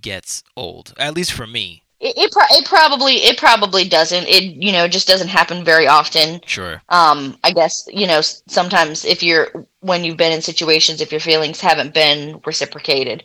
gets 0.00 0.42
old. 0.56 0.94
At 0.98 1.14
least 1.14 1.32
for 1.32 1.46
me. 1.46 1.82
it. 2.00 2.16
It, 2.16 2.32
pro- 2.32 2.56
it 2.56 2.64
probably 2.64 3.14
it 3.14 3.36
probably 3.38 3.88
doesn't. 3.88 4.26
It 4.28 4.44
you 4.62 4.72
know 4.72 4.86
just 4.88 5.08
doesn't 5.08 5.28
happen 5.28 5.64
very 5.64 5.86
often. 5.86 6.40
Sure. 6.46 6.80
um 6.88 7.36
i 7.44 7.50
guess 7.50 7.86
you 7.92 8.06
know 8.06 8.20
sometimes 8.20 9.04
if 9.04 9.22
you're 9.22 9.48
when 9.80 10.04
you've 10.04 10.16
been 10.16 10.32
in 10.32 10.40
situations 10.42 11.00
if 11.00 11.10
your 11.12 11.20
feelings 11.20 11.60
haven't 11.60 11.92
been 11.94 12.40
reciprocated 12.46 13.22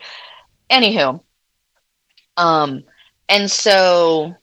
anywho 0.69 1.21
um 2.37 2.83
and 3.29 3.49
so 3.49 4.35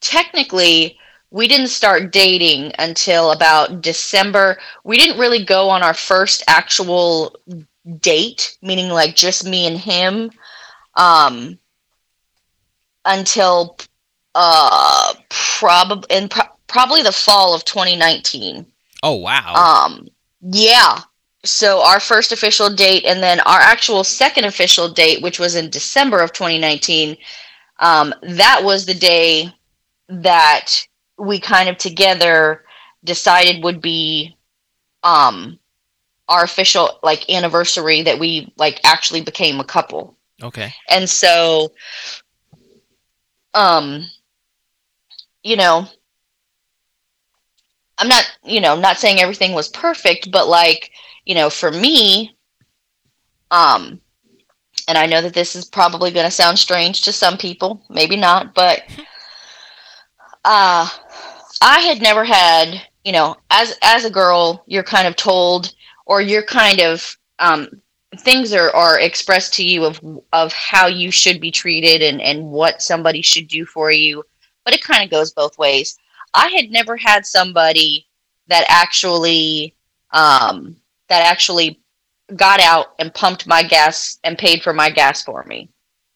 technically 0.00 0.98
we 1.34 1.48
didn't 1.48 1.66
start 1.66 2.12
dating 2.12 2.70
until 2.78 3.32
about 3.32 3.82
december. 3.82 4.56
We 4.84 4.96
didn't 4.96 5.18
really 5.18 5.44
go 5.44 5.68
on 5.68 5.82
our 5.82 5.92
first 5.92 6.44
actual 6.46 7.36
date 7.98 8.56
meaning 8.62 8.88
like 8.88 9.16
just 9.16 9.44
me 9.44 9.66
and 9.66 9.76
him 9.76 10.30
um 10.94 11.58
until 13.04 13.76
uh 14.36 15.12
probably 15.28 16.16
in 16.16 16.28
pro- 16.28 16.54
probably 16.68 17.02
the 17.02 17.10
fall 17.12 17.52
of 17.52 17.64
2019 17.64 18.64
Oh 19.02 19.16
wow. 19.16 19.54
um 19.54 20.08
yeah. 20.40 21.00
So 21.44 21.82
our 21.82 22.00
first 22.00 22.30
official 22.32 22.70
date 22.70 23.04
and 23.04 23.22
then 23.22 23.40
our 23.40 23.60
actual 23.60 24.04
second 24.04 24.44
official 24.44 24.88
date 24.88 25.20
which 25.20 25.40
was 25.40 25.56
in 25.56 25.68
december 25.68 26.20
of 26.20 26.32
2019 26.32 27.16
um 27.80 28.14
that 28.22 28.60
was 28.62 28.86
the 28.86 28.94
day 28.94 29.52
that 30.08 30.86
we 31.18 31.40
kind 31.40 31.68
of 31.68 31.76
together 31.78 32.64
decided 33.04 33.62
would 33.62 33.80
be 33.80 34.36
um 35.02 35.58
our 36.28 36.42
official 36.42 36.98
like 37.02 37.30
anniversary 37.30 38.02
that 38.02 38.18
we 38.18 38.52
like 38.56 38.80
actually 38.84 39.20
became 39.20 39.60
a 39.60 39.64
couple 39.64 40.16
okay. 40.42 40.72
and 40.88 41.08
so 41.08 41.70
um 43.52 44.04
you 45.42 45.56
know 45.56 45.86
i'm 47.98 48.08
not 48.08 48.24
you 48.42 48.60
know 48.60 48.74
not 48.74 48.98
saying 48.98 49.20
everything 49.20 49.52
was 49.52 49.68
perfect 49.68 50.30
but 50.32 50.48
like 50.48 50.90
you 51.26 51.34
know 51.34 51.50
for 51.50 51.70
me 51.70 52.34
um 53.50 54.00
and 54.88 54.96
i 54.98 55.06
know 55.06 55.20
that 55.20 55.34
this 55.34 55.54
is 55.54 55.66
probably 55.66 56.10
going 56.10 56.24
to 56.24 56.30
sound 56.30 56.58
strange 56.58 57.02
to 57.02 57.12
some 57.12 57.36
people 57.36 57.82
maybe 57.90 58.16
not 58.16 58.54
but 58.54 58.82
uh 60.44 60.88
i 61.62 61.80
had 61.80 62.00
never 62.02 62.24
had 62.24 62.82
you 63.04 63.12
know 63.12 63.36
as 63.50 63.76
as 63.82 64.04
a 64.04 64.10
girl 64.10 64.62
you're 64.66 64.82
kind 64.82 65.06
of 65.06 65.16
told 65.16 65.74
or 66.06 66.20
you're 66.20 66.42
kind 66.44 66.80
of 66.80 67.16
um 67.38 67.68
things 68.18 68.52
are, 68.52 68.70
are 68.70 69.00
expressed 69.00 69.54
to 69.54 69.64
you 69.64 69.84
of 69.84 70.00
of 70.32 70.52
how 70.52 70.86
you 70.86 71.10
should 71.10 71.40
be 71.40 71.50
treated 71.50 72.02
and 72.02 72.20
and 72.20 72.44
what 72.44 72.82
somebody 72.82 73.22
should 73.22 73.48
do 73.48 73.64
for 73.66 73.90
you 73.90 74.22
but 74.64 74.74
it 74.74 74.82
kind 74.82 75.02
of 75.04 75.10
goes 75.10 75.32
both 75.32 75.58
ways 75.58 75.98
i 76.34 76.48
had 76.48 76.70
never 76.70 76.96
had 76.96 77.26
somebody 77.26 78.06
that 78.46 78.64
actually 78.68 79.74
um 80.12 80.76
that 81.08 81.22
actually 81.24 81.80
got 82.36 82.60
out 82.60 82.94
and 82.98 83.12
pumped 83.14 83.46
my 83.46 83.62
gas 83.62 84.18
and 84.24 84.38
paid 84.38 84.62
for 84.62 84.72
my 84.72 84.90
gas 84.90 85.22
for 85.22 85.44
me 85.44 85.68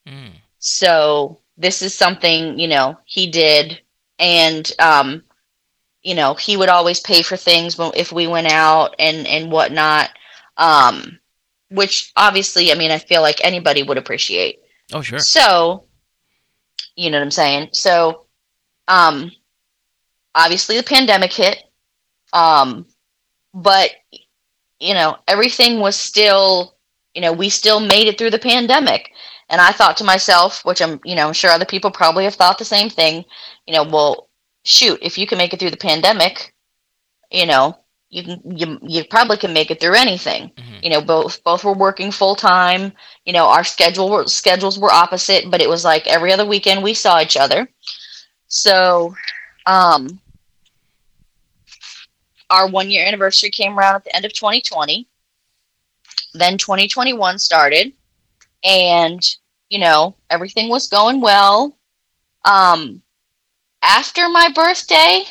Mm. 0.06 0.32
so 0.58 1.38
this 1.58 1.82
is 1.82 1.92
something 1.92 2.58
you 2.58 2.66
know 2.68 2.96
he 3.04 3.30
did 3.30 3.80
and 4.18 4.72
um 4.78 5.22
you 6.02 6.14
know 6.14 6.34
he 6.34 6.56
would 6.56 6.68
always 6.68 7.00
pay 7.00 7.22
for 7.22 7.36
things 7.36 7.76
when, 7.76 7.90
if 7.94 8.12
we 8.12 8.26
went 8.26 8.46
out 8.46 8.94
and 8.98 9.26
and 9.26 9.50
whatnot 9.50 10.10
um 10.56 11.18
which 11.70 12.12
obviously 12.16 12.72
i 12.72 12.74
mean 12.74 12.90
i 12.90 12.98
feel 12.98 13.22
like 13.22 13.44
anybody 13.44 13.82
would 13.82 13.98
appreciate. 13.98 14.60
Oh 14.92 15.02
sure. 15.02 15.18
so 15.18 15.84
you 16.96 17.10
know 17.10 17.18
what 17.18 17.24
i'm 17.24 17.30
saying? 17.30 17.68
So 17.72 18.26
um 18.86 19.30
obviously 20.34 20.76
the 20.76 20.82
pandemic 20.82 21.32
hit 21.32 21.62
um 22.32 22.86
but 23.54 23.90
you 24.80 24.94
know 24.94 25.18
everything 25.26 25.80
was 25.80 25.96
still 25.96 26.76
you 27.14 27.20
know 27.20 27.32
we 27.32 27.48
still 27.48 27.80
made 27.80 28.06
it 28.06 28.18
through 28.18 28.30
the 28.30 28.38
pandemic 28.38 29.12
and 29.50 29.60
i 29.60 29.72
thought 29.72 29.96
to 29.96 30.04
myself 30.04 30.64
which 30.64 30.80
i'm 30.82 31.00
you 31.04 31.14
know 31.14 31.26
i'm 31.28 31.32
sure 31.32 31.50
other 31.50 31.64
people 31.64 31.90
probably 31.90 32.24
have 32.24 32.34
thought 32.34 32.58
the 32.58 32.64
same 32.64 32.90
thing 32.90 33.24
you 33.66 33.74
know 33.74 33.84
well 33.84 34.28
shoot 34.64 34.98
if 35.02 35.16
you 35.18 35.26
can 35.26 35.38
make 35.38 35.52
it 35.52 35.60
through 35.60 35.70
the 35.70 35.76
pandemic 35.76 36.54
you 37.30 37.46
know 37.46 37.76
you 38.10 38.22
can 38.22 38.40
you, 38.56 38.78
you 38.82 39.04
probably 39.04 39.36
can 39.36 39.52
make 39.52 39.70
it 39.70 39.80
through 39.80 39.94
anything. 39.94 40.50
Mhm. 40.56 40.82
you 40.82 40.90
know 40.90 41.00
both 41.00 41.42
both 41.44 41.64
were 41.64 41.74
working 41.74 42.10
full 42.10 42.34
time 42.34 42.92
you 43.24 43.32
know 43.32 43.46
our 43.46 43.64
schedule 43.64 44.08
were, 44.10 44.26
schedules 44.26 44.78
were 44.78 44.90
opposite 44.90 45.50
but 45.50 45.60
it 45.60 45.68
was 45.68 45.84
like 45.84 46.06
every 46.06 46.32
other 46.32 46.46
weekend 46.46 46.82
we 46.82 46.94
saw 46.94 47.20
each 47.20 47.36
other. 47.36 47.68
So 48.48 49.14
um 49.66 50.20
our 52.50 52.66
one 52.66 52.90
year 52.90 53.04
anniversary 53.06 53.50
came 53.50 53.78
around 53.78 53.96
at 53.96 54.04
the 54.04 54.16
end 54.16 54.24
of 54.24 54.32
2020 54.32 55.06
then 56.34 56.56
2021 56.56 57.38
started 57.38 57.92
and 58.64 59.22
you 59.68 59.78
know, 59.78 60.16
everything 60.30 60.68
was 60.68 60.88
going 60.88 61.20
well. 61.20 61.76
Um, 62.44 63.02
after 63.82 64.28
my 64.28 64.50
birthday, 64.54 65.24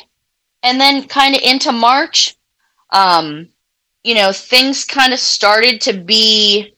and 0.62 0.80
then 0.80 1.06
kind 1.06 1.34
of 1.34 1.42
into 1.42 1.72
March, 1.72 2.36
um, 2.90 3.48
you 4.02 4.14
know, 4.14 4.32
things 4.32 4.84
kind 4.84 5.12
of 5.12 5.18
started 5.18 5.80
to 5.82 5.92
be 5.92 6.74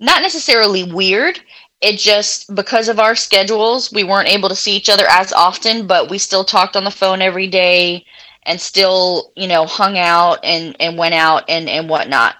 not 0.00 0.22
necessarily 0.22 0.84
weird. 0.84 1.40
It 1.80 1.98
just 1.98 2.54
because 2.54 2.88
of 2.88 2.98
our 2.98 3.14
schedules, 3.14 3.92
we 3.92 4.04
weren't 4.04 4.28
able 4.28 4.48
to 4.48 4.56
see 4.56 4.76
each 4.76 4.88
other 4.90 5.06
as 5.08 5.32
often, 5.32 5.86
but 5.86 6.10
we 6.10 6.18
still 6.18 6.44
talked 6.44 6.76
on 6.76 6.84
the 6.84 6.90
phone 6.90 7.22
every 7.22 7.46
day 7.46 8.04
and 8.44 8.60
still, 8.60 9.32
you 9.36 9.46
know, 9.46 9.64
hung 9.66 9.96
out 9.96 10.40
and 10.42 10.74
and 10.80 10.98
went 10.98 11.14
out 11.14 11.44
and 11.48 11.68
and 11.68 11.88
whatnot. 11.88 12.36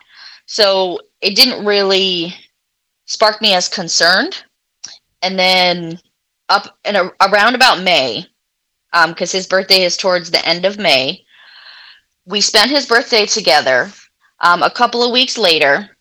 So 0.47 1.01
it 1.21 1.37
didn't 1.37 1.65
really 1.65 2.35
spark 3.09 3.43
me 3.43 3.55
as 3.55 3.69
concerned. 3.69 4.45
And 5.23 5.37
then 5.37 5.99
up 6.49 6.79
and 6.85 7.11
around 7.21 7.57
about 7.57 7.83
May, 7.83 8.25
because 8.93 9.35
um, 9.35 9.39
his 9.39 9.49
birthday 9.49 9.83
is 9.83 9.97
towards 9.97 10.31
the 10.31 10.47
end 10.47 10.65
of 10.65 10.79
May, 10.79 11.25
we 12.25 12.41
spent 12.41 12.71
his 12.71 12.87
birthday 12.87 13.27
together. 13.27 13.91
Um, 14.41 14.63
a 14.63 14.71
couple 14.71 15.03
of 15.03 15.11
weeks 15.11 15.37
later, 15.37 15.97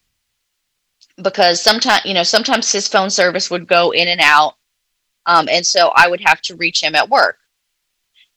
because 1.24 1.60
sometimes 1.60 2.06
you 2.06 2.14
know 2.14 2.22
sometimes 2.22 2.72
his 2.72 2.88
phone 2.88 3.10
service 3.10 3.50
would 3.50 3.68
go 3.68 3.90
in 3.90 4.08
and 4.08 4.22
out, 4.22 4.54
um, 5.26 5.50
and 5.50 5.66
so 5.66 5.92
I 5.96 6.08
would 6.08 6.22
have 6.22 6.42
to 6.42 6.56
reach 6.56 6.84
him 6.84 6.94
at 6.94 7.10
work. 7.10 7.40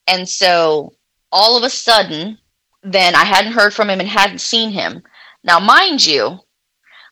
And 0.06 0.26
so 0.26 0.94
all 1.30 1.58
of 1.58 1.64
a 1.64 1.70
sudden, 1.70 2.38
then 2.82 3.14
I 3.14 3.24
hadn't 3.24 3.52
heard 3.52 3.74
from 3.74 3.90
him 3.90 4.00
and 4.00 4.08
hadn't 4.08 4.40
seen 4.40 4.70
him. 4.70 5.02
Now, 5.44 5.60
mind 5.60 6.04
you, 6.04 6.40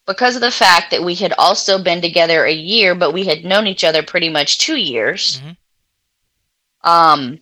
because 0.08 0.34
of 0.34 0.40
the 0.40 0.50
fact 0.50 0.90
that 0.90 1.04
we 1.04 1.14
had 1.14 1.34
also 1.36 1.80
been 1.80 2.00
together 2.00 2.46
a 2.46 2.52
year, 2.52 2.94
but 2.94 3.12
we 3.12 3.24
had 3.24 3.44
known 3.44 3.66
each 3.66 3.84
other 3.84 4.02
pretty 4.02 4.30
much 4.30 4.58
two 4.58 4.76
years. 4.76 5.38
Mm-hmm. 5.38 6.90
Um, 6.90 7.40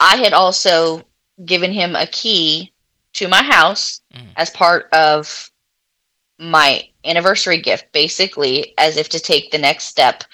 I 0.00 0.16
had 0.16 0.32
also 0.32 1.04
given 1.44 1.72
him 1.72 1.94
a 1.94 2.08
key 2.08 2.72
to 3.12 3.28
my 3.28 3.42
house 3.44 4.00
mm. 4.12 4.26
as 4.36 4.50
part 4.50 4.88
of 4.92 5.50
my 6.40 6.82
anniversary 7.04 7.60
gift, 7.60 7.92
basically, 7.92 8.74
as 8.76 8.96
if 8.96 9.08
to 9.10 9.20
take 9.20 9.52
the 9.52 9.58
next 9.58 9.84
step, 9.84 10.24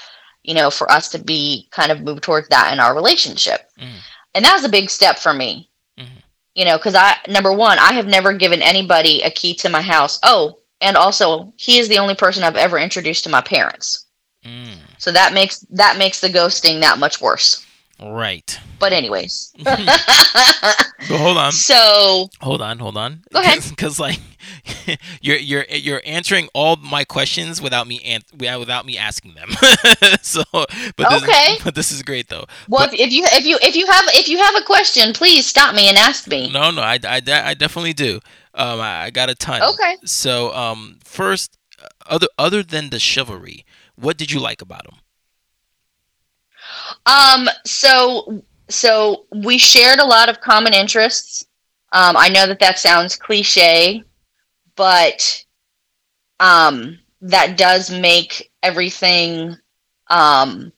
you 0.44 0.54
know, 0.54 0.70
for 0.70 0.90
us 0.90 1.10
to 1.10 1.18
be 1.18 1.68
kind 1.72 1.92
of 1.92 2.00
move 2.00 2.22
towards 2.22 2.48
that 2.48 2.72
in 2.72 2.80
our 2.80 2.94
relationship. 2.94 3.70
Mm. 3.78 3.98
And 4.34 4.44
that 4.46 4.54
was 4.54 4.64
a 4.64 4.70
big 4.70 4.88
step 4.88 5.18
for 5.18 5.34
me. 5.34 5.68
Mm-hmm. 5.98 6.20
You 6.54 6.64
know, 6.64 6.78
because 6.78 6.94
I, 6.94 7.16
number 7.28 7.52
one, 7.52 7.78
I 7.78 7.92
have 7.92 8.06
never 8.06 8.32
given 8.32 8.62
anybody 8.62 9.20
a 9.20 9.30
key 9.30 9.54
to 9.56 9.68
my 9.68 9.82
house. 9.82 10.18
Oh, 10.22 10.60
and 10.80 10.96
also 10.96 11.52
he 11.56 11.78
is 11.78 11.88
the 11.88 11.98
only 11.98 12.14
person 12.14 12.42
I've 12.42 12.56
ever 12.56 12.78
introduced 12.78 13.24
to 13.24 13.30
my 13.30 13.40
parents. 13.40 14.06
Mm. 14.44 14.76
So 14.98 15.12
that 15.12 15.32
makes 15.32 15.60
that 15.70 15.98
makes 15.98 16.20
the 16.20 16.28
ghosting 16.28 16.80
that 16.80 16.98
much 16.98 17.20
worse. 17.20 17.64
Right. 18.00 18.58
But 18.78 18.92
anyways. 18.92 19.52
but 19.64 20.86
hold 21.08 21.38
on. 21.38 21.52
So 21.52 22.28
hold 22.40 22.60
on, 22.60 22.78
hold 22.78 22.96
on. 22.96 23.22
Go 23.32 23.40
ahead. 23.40 23.62
Because 23.70 23.98
like 23.98 24.20
you're 25.20 25.36
you're 25.36 25.64
you're 25.68 26.02
answering 26.04 26.48
all 26.54 26.76
my 26.76 27.04
questions 27.04 27.60
without 27.60 27.86
me 27.86 28.00
an- 28.04 28.22
without 28.38 28.86
me 28.86 28.96
asking 28.96 29.34
them. 29.34 29.50
so, 30.22 30.42
but 30.52 31.08
this, 31.10 31.22
okay. 31.22 31.56
But 31.64 31.74
this 31.74 31.90
is 31.90 32.02
great 32.02 32.28
though. 32.28 32.44
Well, 32.68 32.86
but, 32.86 32.98
if 32.98 33.12
you 33.12 33.24
if 33.32 33.44
you 33.44 33.58
if 33.62 33.76
you 33.76 33.86
have 33.86 34.04
if 34.08 34.28
you 34.28 34.38
have 34.38 34.54
a 34.56 34.62
question, 34.62 35.12
please 35.12 35.46
stop 35.46 35.74
me 35.74 35.88
and 35.88 35.98
ask 35.98 36.28
me. 36.28 36.50
No, 36.50 36.70
no, 36.70 36.82
I, 36.82 36.98
I, 37.04 37.20
I 37.26 37.54
definitely 37.54 37.92
do. 37.92 38.20
Um, 38.56 38.80
I, 38.80 39.04
I 39.04 39.10
got 39.10 39.30
a 39.30 39.34
ton. 39.34 39.62
Okay. 39.62 39.96
So, 40.04 40.52
um, 40.54 40.98
first, 41.04 41.58
other 42.06 42.28
other 42.38 42.62
than 42.62 42.90
the 42.90 42.98
chivalry, 42.98 43.64
what 43.96 44.16
did 44.16 44.30
you 44.30 44.40
like 44.40 44.62
about 44.62 44.86
him? 44.86 44.98
Um, 47.04 47.48
so 47.64 48.42
so 48.68 49.26
we 49.32 49.58
shared 49.58 49.98
a 49.98 50.04
lot 50.04 50.28
of 50.28 50.40
common 50.40 50.72
interests. 50.74 51.46
Um, 51.92 52.16
I 52.16 52.28
know 52.28 52.46
that 52.46 52.58
that 52.60 52.78
sounds 52.78 53.16
cliche, 53.16 54.02
but 54.74 55.44
um, 56.40 56.98
that 57.20 57.56
does 57.56 57.90
make 57.90 58.50
everything 58.62 59.56
um, 60.08 60.72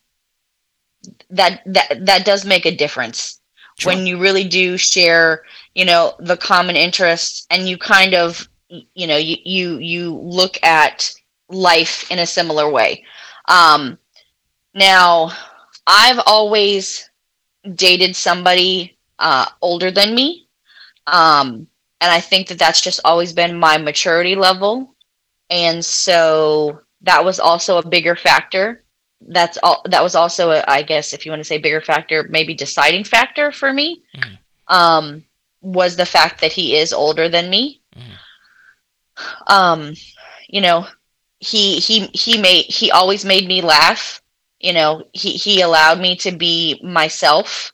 that 1.30 1.62
that 1.66 2.04
that 2.06 2.24
does 2.24 2.44
make 2.44 2.66
a 2.66 2.76
difference 2.76 3.40
sure. 3.78 3.92
when 3.92 4.06
you 4.06 4.18
really 4.18 4.44
do 4.44 4.76
share 4.76 5.42
you 5.78 5.84
know 5.84 6.12
the 6.18 6.36
common 6.36 6.74
interests 6.74 7.46
and 7.50 7.68
you 7.68 7.78
kind 7.78 8.12
of 8.12 8.48
you 8.68 9.06
know 9.06 9.16
you 9.16 9.36
you 9.44 9.78
you 9.78 10.10
look 10.16 10.58
at 10.64 11.14
life 11.48 12.10
in 12.10 12.18
a 12.18 12.26
similar 12.26 12.68
way. 12.68 13.04
Um 13.46 13.96
now 14.74 15.30
i've 15.86 16.20
always 16.26 17.08
dated 17.74 18.16
somebody 18.16 18.98
uh 19.20 19.46
older 19.62 19.92
than 19.92 20.16
me. 20.16 20.48
Um 21.06 21.68
and 22.00 22.10
i 22.10 22.20
think 22.20 22.48
that 22.48 22.58
that's 22.58 22.80
just 22.80 23.00
always 23.04 23.32
been 23.32 23.56
my 23.56 23.78
maturity 23.78 24.34
level. 24.34 24.96
And 25.48 25.84
so 25.84 26.80
that 27.02 27.24
was 27.24 27.38
also 27.38 27.78
a 27.78 27.88
bigger 27.88 28.16
factor. 28.16 28.82
That's 29.20 29.58
all 29.62 29.82
that 29.84 30.02
was 30.02 30.16
also 30.16 30.50
a, 30.50 30.64
I 30.66 30.82
guess 30.82 31.12
if 31.12 31.24
you 31.24 31.30
want 31.30 31.38
to 31.38 31.50
say 31.50 31.58
bigger 31.58 31.80
factor 31.80 32.26
maybe 32.28 32.52
deciding 32.52 33.04
factor 33.04 33.52
for 33.52 33.72
me. 33.72 34.02
Mm. 34.16 34.38
um 34.66 35.24
was 35.60 35.96
the 35.96 36.06
fact 36.06 36.40
that 36.40 36.52
he 36.52 36.76
is 36.76 36.92
older 36.92 37.28
than 37.28 37.50
me. 37.50 37.80
Mm. 37.96 39.52
Um, 39.52 39.94
you 40.48 40.60
know, 40.60 40.86
he 41.40 41.78
he 41.78 42.06
he 42.14 42.40
made 42.40 42.64
he 42.66 42.90
always 42.90 43.24
made 43.24 43.46
me 43.46 43.60
laugh. 43.62 44.22
You 44.60 44.72
know, 44.72 45.04
he 45.12 45.32
he 45.32 45.60
allowed 45.60 46.00
me 46.00 46.16
to 46.16 46.32
be 46.32 46.80
myself. 46.82 47.72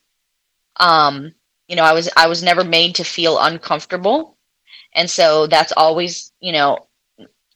Um, 0.76 1.34
you 1.68 1.76
know, 1.76 1.84
I 1.84 1.92
was 1.92 2.08
I 2.16 2.28
was 2.28 2.42
never 2.42 2.64
made 2.64 2.96
to 2.96 3.04
feel 3.04 3.38
uncomfortable. 3.38 4.36
And 4.94 5.10
so 5.10 5.46
that's 5.46 5.72
always, 5.76 6.32
you 6.40 6.52
know, 6.52 6.86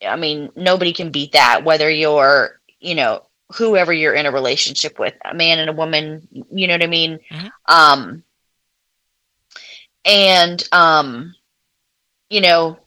I 0.07 0.17
mean, 0.17 0.51
nobody 0.57 0.93
can 0.93 1.11
beat 1.11 1.33
that 1.33 1.65
whether 1.65 1.89
you're, 1.89 2.61
you 2.81 2.95
know, 2.95 3.23
whoever 3.55 3.93
you're 3.93 4.15
in 4.15 4.27
a 4.27 4.33
relationship 4.33 4.99
with, 4.99 5.15
a 5.25 5.35
man 5.35 5.59
and 5.59 5.71
a 5.71 5.75
woman, 5.75 6.27
you 6.51 6.67
know 6.67 6.75
what 6.75 6.83
I 6.83 6.89
mean? 6.89 7.19
Mm-hmm. 7.31 7.47
Um 7.67 8.25
and 10.09 10.67
um 10.73 11.35
you 12.31 12.41
know 12.41 12.79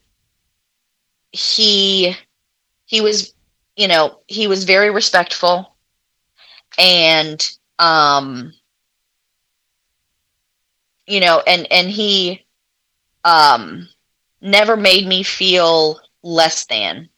he 1.30 2.14
he 2.84 3.00
was 3.00 3.32
you 3.76 3.88
know 3.88 4.18
he 4.26 4.46
was 4.48 4.64
very 4.64 4.90
respectful 4.90 5.74
and 6.78 7.50
um 7.78 8.52
you 11.06 11.20
know 11.20 11.42
and 11.46 11.70
and 11.70 11.88
he 11.88 12.44
um 13.24 13.88
never 14.40 14.76
made 14.76 15.06
me 15.06 15.22
feel 15.22 16.00
less 16.22 16.66
than 16.66 17.08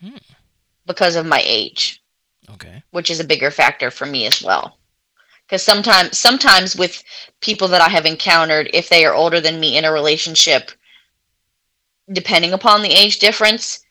hmm. 0.00 0.16
because 0.86 1.16
of 1.16 1.26
my 1.26 1.42
age 1.44 2.02
okay 2.50 2.82
which 2.90 3.10
is 3.10 3.18
a 3.18 3.24
bigger 3.24 3.50
factor 3.50 3.90
for 3.90 4.04
me 4.06 4.26
as 4.26 4.42
well 4.42 4.78
because 5.54 5.64
sometimes 5.64 6.18
sometimes 6.18 6.74
with 6.74 7.00
people 7.40 7.68
that 7.68 7.80
I 7.80 7.88
have 7.88 8.06
encountered, 8.06 8.68
if 8.74 8.88
they 8.88 9.04
are 9.04 9.14
older 9.14 9.40
than 9.40 9.60
me 9.60 9.76
in 9.76 9.84
a 9.84 9.92
relationship, 9.92 10.72
depending 12.12 12.52
upon 12.52 12.82
the 12.82 12.90
age 12.90 13.20
difference, 13.20 13.84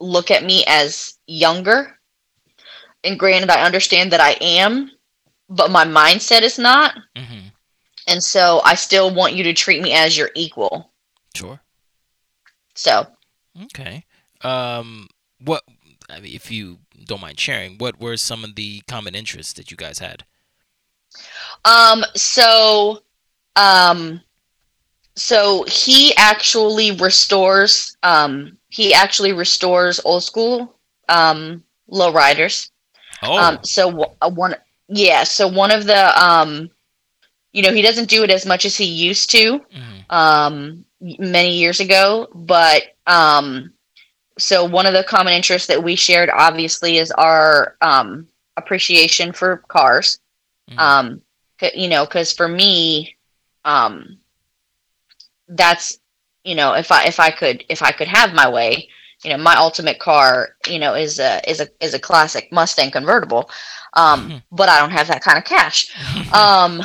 look 0.00 0.30
at 0.30 0.44
me 0.44 0.64
as 0.66 1.18
younger. 1.26 1.98
And 3.04 3.18
granted, 3.18 3.50
I 3.50 3.66
understand 3.66 4.10
that 4.12 4.20
I 4.22 4.30
am, 4.40 4.90
but 5.50 5.70
my 5.70 5.84
mindset 5.84 6.40
is 6.40 6.58
not. 6.58 6.94
Mm-hmm. 7.14 7.48
And 8.08 8.24
so 8.24 8.62
I 8.64 8.76
still 8.76 9.14
want 9.14 9.34
you 9.34 9.44
to 9.44 9.52
treat 9.52 9.82
me 9.82 9.92
as 9.92 10.16
your 10.16 10.30
equal. 10.34 10.90
Sure. 11.34 11.60
So. 12.74 13.06
Okay. 13.64 14.06
Um. 14.40 15.08
What? 15.44 15.64
I 16.08 16.20
mean, 16.20 16.34
if 16.34 16.50
you 16.50 16.78
don't 17.04 17.20
mind 17.20 17.38
sharing, 17.38 17.76
what 17.76 18.00
were 18.00 18.16
some 18.16 18.42
of 18.42 18.54
the 18.54 18.80
common 18.88 19.14
interests 19.14 19.52
that 19.52 19.70
you 19.70 19.76
guys 19.76 19.98
had? 19.98 20.24
Um, 21.66 22.04
so, 22.14 23.02
um, 23.56 24.20
so 25.16 25.64
he 25.64 26.14
actually 26.16 26.92
restores, 26.92 27.96
um, 28.04 28.56
he 28.68 28.94
actually 28.94 29.32
restores 29.32 30.00
old 30.04 30.22
school, 30.22 30.76
um, 31.08 31.64
low 31.88 32.12
riders. 32.12 32.70
Oh. 33.22 33.36
Um, 33.36 33.58
so 33.64 34.14
uh, 34.22 34.30
one, 34.30 34.54
yeah, 34.88 35.24
so 35.24 35.48
one 35.48 35.72
of 35.72 35.86
the, 35.86 36.24
um, 36.24 36.70
you 37.52 37.62
know, 37.62 37.72
he 37.72 37.82
doesn't 37.82 38.08
do 38.08 38.22
it 38.22 38.30
as 38.30 38.46
much 38.46 38.64
as 38.64 38.76
he 38.76 38.84
used 38.84 39.30
to, 39.30 39.58
mm. 39.58 40.12
um, 40.14 40.84
many 41.00 41.56
years 41.56 41.80
ago, 41.80 42.28
but, 42.32 42.94
um, 43.08 43.72
so 44.38 44.64
one 44.64 44.86
of 44.86 44.92
the 44.92 45.02
common 45.02 45.32
interests 45.32 45.66
that 45.66 45.82
we 45.82 45.96
shared 45.96 46.30
obviously 46.30 46.98
is 46.98 47.10
our 47.10 47.76
um, 47.80 48.28
appreciation 48.56 49.32
for 49.32 49.64
cars 49.68 50.20
mm. 50.70 50.78
um, 50.78 51.22
you 51.74 51.88
know 51.88 52.04
because 52.04 52.32
for 52.32 52.48
me 52.48 53.16
um, 53.64 54.18
that's 55.48 55.98
you 56.44 56.54
know 56.54 56.74
if 56.74 56.92
i 56.92 57.04
if 57.04 57.18
i 57.20 57.30
could 57.30 57.64
if 57.68 57.82
i 57.82 57.92
could 57.92 58.08
have 58.08 58.34
my 58.34 58.48
way 58.48 58.88
you 59.24 59.30
know, 59.30 59.38
my 59.38 59.56
ultimate 59.56 59.98
car, 59.98 60.56
you 60.68 60.78
know, 60.78 60.94
is 60.94 61.18
a 61.18 61.40
is 61.48 61.60
a 61.60 61.68
is 61.80 61.94
a 61.94 61.98
classic 61.98 62.52
Mustang 62.52 62.90
convertible. 62.90 63.50
Um, 63.94 64.28
mm-hmm. 64.28 64.36
but 64.52 64.68
I 64.68 64.78
don't 64.78 64.90
have 64.90 65.08
that 65.08 65.22
kind 65.22 65.38
of 65.38 65.44
cash. 65.44 65.90
um, 66.32 66.82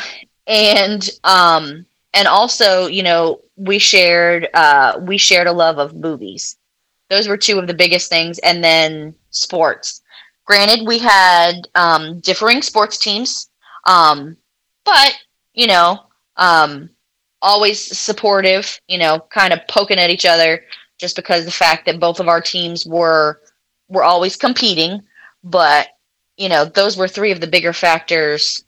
and 0.48 1.08
um, 1.24 1.86
and 2.14 2.28
also, 2.28 2.88
you 2.88 3.04
know, 3.04 3.42
we 3.58 3.80
shared 3.80 4.48
uh, 4.54 5.00
we 5.02 5.18
shared 5.18 5.48
a 5.48 5.52
love 5.52 5.78
of 5.78 5.96
movies. 5.96 6.58
Those 7.10 7.28
were 7.28 7.38
two 7.38 7.60
of 7.60 7.68
the 7.68 7.74
biggest 7.74 8.10
things, 8.10 8.40
and 8.40 8.64
then 8.64 9.14
sports. 9.32 10.02
Granted, 10.46 10.88
we 10.88 10.98
had 10.98 11.68
um, 11.76 12.20
differing 12.22 12.62
sports 12.62 12.98
teams, 12.98 13.50
um, 13.86 14.38
but 14.92 15.14
you 15.54 15.68
know, 15.68 16.04
um, 16.38 16.90
always 17.42 17.98
supportive. 17.98 18.80
You 18.88 18.98
know, 18.98 19.26
kind 19.30 19.54
of 19.54 19.68
poking 19.68 20.00
at 20.00 20.10
each 20.10 20.26
other 20.26 20.64
just 20.98 21.16
because 21.16 21.46
the 21.46 21.52
fact 21.52 21.86
that 21.86 22.00
both 22.00 22.20
of 22.20 22.28
our 22.28 22.42
teams 22.42 22.86
were 22.86 23.42
were 23.90 24.04
always 24.04 24.36
competing. 24.36 25.02
But 25.44 25.90
you 26.38 26.50
know, 26.50 26.66
those 26.66 26.98
were 26.98 27.08
three 27.08 27.32
of 27.32 27.42
the 27.42 27.48
bigger 27.48 27.74
factors 27.74 28.66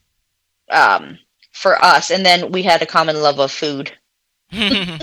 um, 0.70 1.18
for 1.52 1.84
us. 1.84 2.12
And 2.12 2.26
then 2.26 2.52
we 2.52 2.64
had 2.64 2.82
a 2.82 2.88
common 2.88 3.22
love 3.22 3.40
of 3.40 3.52
food. 3.52 3.92
and 4.52 5.00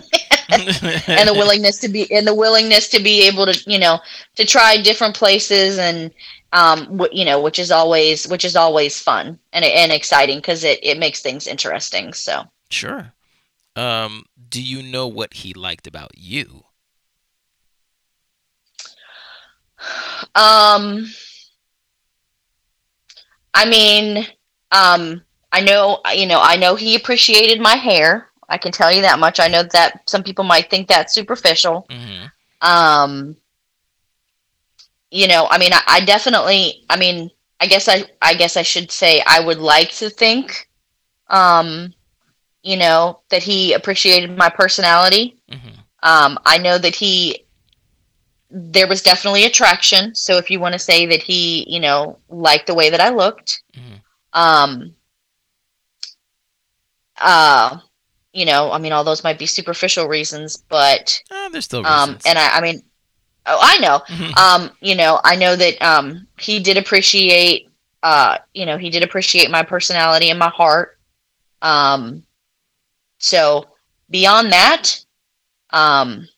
the 1.28 1.34
willingness 1.36 1.78
to 1.78 1.88
be 1.88 2.10
and 2.12 2.26
the 2.26 2.34
willingness 2.34 2.88
to 2.88 3.02
be 3.02 3.26
able 3.26 3.46
to 3.46 3.70
you 3.70 3.80
know 3.80 3.98
to 4.36 4.44
try 4.44 4.80
different 4.80 5.14
places 5.16 5.78
and 5.78 6.12
um 6.52 6.84
w- 6.96 7.20
you 7.20 7.24
know 7.24 7.40
which 7.40 7.58
is 7.58 7.70
always 7.70 8.26
which 8.28 8.44
is 8.44 8.56
always 8.56 9.00
fun 9.00 9.38
and 9.52 9.64
and 9.64 9.92
exciting 9.92 10.38
because 10.38 10.64
it 10.64 10.78
it 10.82 10.98
makes 10.98 11.22
things 11.22 11.46
interesting 11.46 12.12
so 12.12 12.44
sure 12.70 13.12
um 13.76 14.24
do 14.48 14.62
you 14.62 14.82
know 14.82 15.06
what 15.06 15.34
he 15.34 15.52
liked 15.54 15.86
about 15.86 16.10
you 16.16 16.64
um 20.34 21.08
i 23.54 23.68
mean 23.68 24.26
um 24.72 25.22
i 25.52 25.60
know 25.60 26.00
you 26.14 26.26
know 26.26 26.40
i 26.42 26.56
know 26.56 26.74
he 26.74 26.94
appreciated 26.94 27.60
my 27.60 27.76
hair 27.76 28.30
I 28.50 28.58
can 28.58 28.72
tell 28.72 28.92
you 28.92 29.00
that 29.02 29.20
much. 29.20 29.38
I 29.40 29.46
know 29.46 29.62
that 29.62 30.02
some 30.10 30.24
people 30.24 30.44
might 30.44 30.68
think 30.68 30.88
that's 30.88 31.14
superficial. 31.14 31.86
Mm-hmm. 31.88 32.26
Um, 32.68 33.36
you 35.10 35.28
know, 35.28 35.46
I 35.50 35.58
mean, 35.58 35.72
I, 35.72 35.82
I, 35.86 36.00
definitely, 36.04 36.84
I 36.88 36.96
mean, 36.96 37.30
I 37.58 37.66
guess 37.66 37.88
I, 37.88 38.04
I 38.22 38.34
guess 38.34 38.56
I 38.56 38.62
should 38.62 38.90
say 38.90 39.22
I 39.26 39.40
would 39.40 39.58
like 39.58 39.90
to 39.94 40.08
think, 40.08 40.68
um, 41.28 41.92
you 42.62 42.76
know, 42.76 43.20
that 43.30 43.42
he 43.42 43.72
appreciated 43.72 44.36
my 44.36 44.48
personality. 44.48 45.36
Mm-hmm. 45.50 45.80
Um, 46.02 46.38
I 46.46 46.58
know 46.58 46.78
that 46.78 46.94
he, 46.94 47.44
there 48.50 48.88
was 48.88 49.02
definitely 49.02 49.44
attraction. 49.44 50.14
So 50.14 50.36
if 50.36 50.50
you 50.50 50.60
want 50.60 50.72
to 50.74 50.78
say 50.78 51.06
that 51.06 51.22
he, 51.22 51.64
you 51.68 51.80
know, 51.80 52.18
liked 52.28 52.66
the 52.66 52.74
way 52.74 52.90
that 52.90 53.00
I 53.00 53.10
looked, 53.10 53.62
mm-hmm. 53.76 53.94
um, 54.32 54.94
uh, 57.20 57.78
you 58.32 58.44
know, 58.46 58.70
I 58.70 58.78
mean, 58.78 58.92
all 58.92 59.04
those 59.04 59.24
might 59.24 59.38
be 59.38 59.46
superficial 59.46 60.06
reasons, 60.06 60.56
but 60.56 61.20
uh, 61.30 61.48
there's 61.50 61.64
still 61.64 61.86
um, 61.86 62.10
reasons. 62.10 62.26
Um, 62.26 62.30
and 62.30 62.38
I, 62.38 62.58
I 62.58 62.60
mean, 62.60 62.82
oh, 63.50 63.58
I 63.60 63.78
know, 63.78 63.98
mm-hmm. 64.06 64.38
um, 64.38 64.76
you 64.80 64.94
know, 64.94 65.20
I 65.24 65.36
know 65.36 65.56
that 65.56 65.80
um, 65.82 66.26
he 66.38 66.60
did 66.60 66.76
appreciate, 66.76 67.68
uh, 68.02 68.38
you 68.54 68.66
know, 68.66 68.78
he 68.78 68.90
did 68.90 69.02
appreciate 69.02 69.50
my 69.50 69.62
personality 69.62 70.30
and 70.30 70.38
my 70.38 70.48
heart. 70.48 70.98
Um, 71.62 72.24
so 73.18 73.66
beyond 74.08 74.52
that, 74.52 75.04
um, 75.70 76.28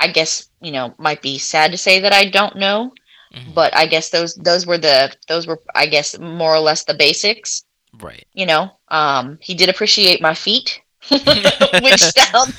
I 0.00 0.08
guess 0.08 0.48
you 0.64 0.72
know, 0.72 0.94
might 0.98 1.22
be 1.22 1.38
sad 1.38 1.70
to 1.72 1.78
say 1.78 2.00
that 2.00 2.12
I 2.12 2.24
don't 2.24 2.56
know, 2.56 2.92
mm-hmm. 3.32 3.52
but 3.52 3.76
I 3.76 3.86
guess 3.86 4.08
those 4.08 4.34
those 4.34 4.66
were 4.66 4.78
the 4.78 5.14
those 5.28 5.46
were 5.46 5.60
I 5.74 5.86
guess 5.86 6.18
more 6.18 6.54
or 6.54 6.60
less 6.60 6.84
the 6.84 6.94
basics. 6.94 7.64
Right. 8.00 8.26
You 8.32 8.46
know, 8.46 8.70
um, 8.88 9.38
he 9.40 9.54
did 9.54 9.68
appreciate 9.68 10.20
my 10.20 10.34
feet. 10.34 10.80
which 11.10 12.00
sounds 12.00 12.58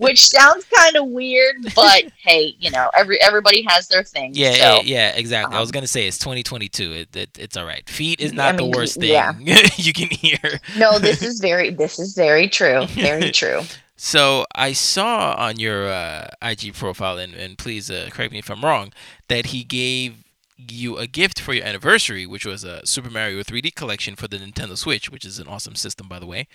which 0.00 0.26
sounds 0.26 0.64
kind 0.64 0.96
of 0.96 1.08
weird, 1.08 1.56
but 1.76 2.04
hey, 2.24 2.56
you 2.58 2.70
know, 2.70 2.90
every 2.96 3.20
everybody 3.20 3.62
has 3.68 3.86
their 3.88 4.02
thing. 4.02 4.32
Yeah, 4.34 4.52
so, 4.52 4.80
yeah, 4.82 5.10
exactly. 5.10 5.54
Um, 5.54 5.58
I 5.58 5.60
was 5.60 5.68
um, 5.68 5.72
gonna 5.72 5.86
say 5.86 6.08
it's 6.08 6.18
2022. 6.18 6.92
It, 6.92 7.16
it, 7.16 7.38
it's 7.38 7.56
all 7.56 7.66
right. 7.66 7.86
Feet 7.88 8.20
is 8.20 8.32
not 8.32 8.54
I 8.54 8.56
mean, 8.56 8.70
the 8.70 8.78
worst 8.78 8.98
thing 8.98 9.10
yeah. 9.10 9.34
you 9.76 9.92
can 9.92 10.08
hear. 10.08 10.38
no, 10.78 10.98
this 10.98 11.22
is 11.22 11.38
very 11.38 11.70
this 11.70 11.98
is 11.98 12.14
very 12.14 12.48
true. 12.48 12.86
Very 12.86 13.30
true. 13.40 13.60
So 13.96 14.46
I 14.54 14.72
saw 14.72 15.34
on 15.36 15.58
your 15.58 15.86
uh, 15.86 16.28
IG 16.40 16.72
profile, 16.72 17.18
and, 17.18 17.34
and 17.34 17.58
please 17.58 17.90
uh, 17.90 18.08
correct 18.10 18.32
me 18.32 18.38
if 18.38 18.50
I'm 18.50 18.64
wrong, 18.64 18.94
that 19.28 19.46
he 19.46 19.62
gave 19.62 20.24
you 20.68 20.98
a 20.98 21.06
gift 21.06 21.40
for 21.40 21.52
your 21.52 21.64
anniversary, 21.64 22.26
which 22.26 22.44
was 22.44 22.64
a 22.64 22.84
Super 22.86 23.10
Mario 23.10 23.42
3D 23.42 23.74
collection 23.74 24.16
for 24.16 24.28
the 24.28 24.38
Nintendo 24.38 24.76
Switch, 24.76 25.10
which 25.10 25.24
is 25.24 25.38
an 25.38 25.46
awesome 25.46 25.74
system, 25.74 26.08
by 26.08 26.18
the 26.18 26.26
way. 26.26 26.48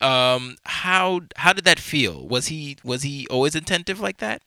Um, 0.00 0.56
how 0.64 1.22
how 1.36 1.52
did 1.52 1.64
that 1.64 1.78
feel? 1.78 2.26
Was 2.26 2.46
he 2.46 2.78
was 2.82 3.02
he 3.02 3.26
always 3.28 3.54
attentive 3.54 4.00
like 4.00 4.18
that? 4.18 4.42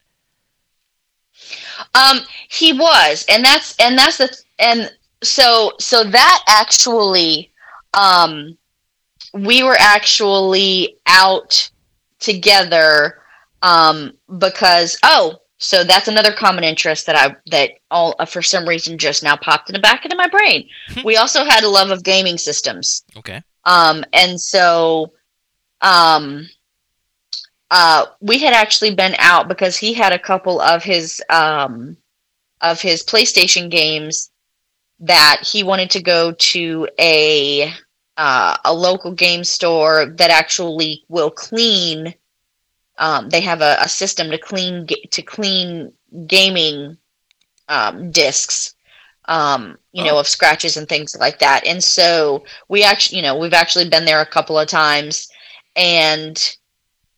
Um, 1.94 2.20
he 2.48 2.72
was, 2.72 3.24
and 3.28 3.44
that's 3.44 3.76
and 3.78 3.96
that's 3.96 4.18
the 4.18 4.36
and 4.58 4.90
so 5.22 5.72
so 5.80 6.04
that 6.04 6.44
actually, 6.48 7.52
um, 7.94 8.56
we 9.32 9.62
were 9.62 9.76
actually 9.78 10.96
out 11.06 11.70
together, 12.18 13.20
um, 13.62 14.12
because 14.38 14.98
oh, 15.04 15.38
so 15.64 15.82
that's 15.82 16.08
another 16.08 16.32
common 16.32 16.62
interest 16.62 17.06
that 17.06 17.16
I 17.16 17.36
that 17.50 17.72
all 17.90 18.14
uh, 18.18 18.26
for 18.26 18.42
some 18.42 18.68
reason 18.68 18.98
just 18.98 19.22
now 19.22 19.36
popped 19.36 19.70
in 19.70 19.72
the 19.72 19.80
back 19.80 20.04
into 20.04 20.16
my 20.16 20.28
brain. 20.28 20.68
we 21.04 21.16
also 21.16 21.44
had 21.44 21.64
a 21.64 21.68
love 21.68 21.90
of 21.90 22.04
gaming 22.04 22.38
systems. 22.38 23.04
Okay. 23.16 23.42
Um, 23.64 24.04
and 24.12 24.38
so 24.38 25.14
um, 25.80 26.48
uh, 27.70 28.06
we 28.20 28.38
had 28.38 28.52
actually 28.52 28.94
been 28.94 29.14
out 29.18 29.48
because 29.48 29.76
he 29.76 29.94
had 29.94 30.12
a 30.12 30.18
couple 30.18 30.60
of 30.60 30.82
his 30.82 31.22
um, 31.30 31.96
of 32.60 32.80
his 32.80 33.02
PlayStation 33.02 33.70
games 33.70 34.30
that 35.00 35.42
he 35.44 35.62
wanted 35.62 35.90
to 35.90 36.02
go 36.02 36.32
to 36.32 36.88
a 36.98 37.72
uh, 38.16 38.56
a 38.64 38.72
local 38.72 39.12
game 39.12 39.44
store 39.44 40.06
that 40.18 40.30
actually 40.30 41.04
will 41.08 41.30
clean. 41.30 42.14
Um, 42.98 43.28
they 43.28 43.40
have 43.40 43.60
a, 43.60 43.76
a, 43.80 43.88
system 43.88 44.30
to 44.30 44.38
clean 44.38 44.86
to 45.10 45.22
clean 45.22 45.92
gaming 46.28 46.96
um, 47.68 48.12
discs, 48.12 48.76
um, 49.24 49.76
you 49.92 50.02
oh. 50.04 50.06
know, 50.06 50.18
of 50.20 50.28
scratches 50.28 50.76
and 50.76 50.88
things 50.88 51.16
like 51.18 51.40
that. 51.40 51.66
And 51.66 51.82
so 51.82 52.44
we 52.68 52.84
actually, 52.84 53.18
you 53.18 53.22
know, 53.24 53.36
we've 53.36 53.52
actually 53.52 53.88
been 53.88 54.04
there 54.04 54.20
a 54.20 54.26
couple 54.26 54.56
of 54.56 54.68
times 54.68 55.28
and 55.76 56.56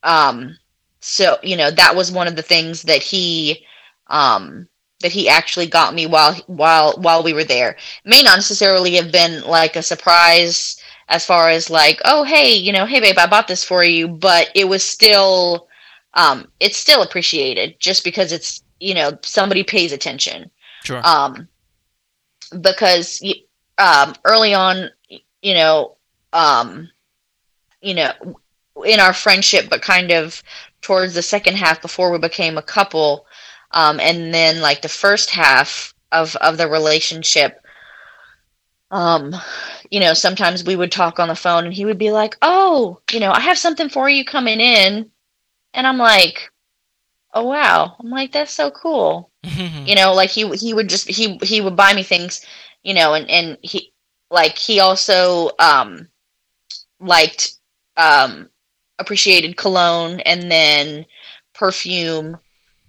um 0.02 0.56
so 1.00 1.38
you 1.42 1.56
know 1.56 1.70
that 1.70 1.94
was 1.94 2.10
one 2.10 2.26
of 2.26 2.36
the 2.36 2.42
things 2.42 2.82
that 2.82 3.02
he 3.02 3.64
um 4.08 4.68
that 5.00 5.12
he 5.12 5.28
actually 5.28 5.66
got 5.66 5.94
me 5.94 6.06
while 6.06 6.34
while 6.46 6.94
while 6.98 7.22
we 7.22 7.32
were 7.32 7.44
there 7.44 7.76
may 8.04 8.22
not 8.22 8.36
necessarily 8.36 8.94
have 8.94 9.12
been 9.12 9.42
like 9.42 9.76
a 9.76 9.82
surprise 9.82 10.80
as 11.08 11.24
far 11.24 11.48
as 11.48 11.70
like 11.70 12.00
oh 12.04 12.24
hey 12.24 12.54
you 12.54 12.72
know 12.72 12.86
hey 12.86 13.00
babe 13.00 13.18
i 13.18 13.26
bought 13.26 13.48
this 13.48 13.64
for 13.64 13.84
you 13.84 14.09
but 14.09 14.50
it 14.54 14.68
was 14.68 14.82
still 14.82 15.68
um 16.14 16.48
it's 16.61 16.76
still 16.76 17.02
appreciated 17.02 17.76
just 17.78 18.04
because 18.04 18.32
it's 18.32 18.62
you 18.80 18.94
know 18.94 19.16
somebody 19.22 19.62
pays 19.62 19.92
attention 19.92 20.50
sure 20.84 21.04
um 21.07 21.48
because 22.61 23.22
um 23.78 24.14
early 24.24 24.54
on 24.54 24.90
you 25.42 25.54
know 25.54 25.96
um 26.32 26.88
you 27.80 27.94
know 27.94 28.12
in 28.84 29.00
our 29.00 29.12
friendship, 29.12 29.68
but 29.70 29.82
kind 29.82 30.11
of 30.11 30.42
towards 30.82 31.14
the 31.14 31.22
second 31.22 31.57
half 31.57 31.80
before 31.80 32.11
we 32.11 32.18
became 32.18 32.59
a 32.59 32.62
couple. 32.62 33.26
Um, 33.70 34.00
and 34.00 34.32
then 34.34 34.61
like 34.61 34.82
the 34.82 34.88
first 34.88 35.30
half 35.30 35.94
of, 36.12 36.36
of 36.36 36.59
the 36.59 36.68
relationship, 36.68 37.64
um, 38.91 39.34
you 39.91 40.01
know, 40.01 40.14
sometimes 40.14 40.64
we 40.64 40.76
would 40.76 40.93
talk 40.93 41.18
on 41.18 41.28
the 41.28 41.34
phone 41.34 41.64
and 41.64 41.74
he 41.74 41.84
would 41.84 41.99
be 41.99 42.11
like, 42.11 42.37
Oh, 42.43 43.01
you 43.12 43.20
know, 43.20 43.32
I 43.32 43.41
have 43.41 43.59
something 43.59 43.89
for 43.89 44.09
you 44.09 44.24
coming 44.24 44.61
in. 44.61 45.11
And 45.74 45.87
I'm 45.87 45.99
like, 45.99 46.51
Oh 47.32 47.47
wow. 47.47 47.97
I'm 47.99 48.11
like, 48.11 48.32
that's 48.32 48.53
so 48.53 48.70
cool. 48.70 49.30
you 49.43 49.95
know, 49.95 50.14
like 50.14 50.30
he, 50.30 50.49
he 50.57 50.74
would 50.74 50.89
just, 50.89 51.09
he, 51.09 51.39
he 51.43 51.61
would 51.61 51.76
buy 51.76 51.95
me 51.95 52.03
things, 52.03 52.45
you 52.82 52.95
know, 52.95 53.14
and, 53.14 53.28
and 53.30 53.59
he, 53.62 53.93
like, 54.30 54.57
he 54.57 54.80
also, 54.80 55.51
um, 55.59 56.09
liked, 57.01 57.59
um, 57.97 58.51
appreciated 58.99 59.57
cologne 59.57 60.20
and 60.20 60.51
then 60.51 61.05
perfume 61.55 62.39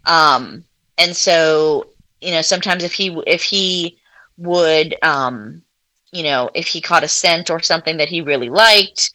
um 0.06 0.64
and 0.98 1.16
so 1.16 1.88
you 2.22 2.32
know 2.32 2.42
sometimes 2.42 2.84
if 2.84 2.94
he 2.94 3.22
if 3.28 3.44
he 3.44 3.98
would 4.38 4.96
um 5.04 5.62
you 6.12 6.24
know 6.24 6.50
if 6.54 6.68
he 6.68 6.82
caught 6.82 7.04
a 7.04 7.08
scent 7.08 7.50
or 7.50 7.62
something 7.62 7.98
that 7.98 8.10
he 8.10 8.22
really 8.22 8.50
liked 8.50 9.12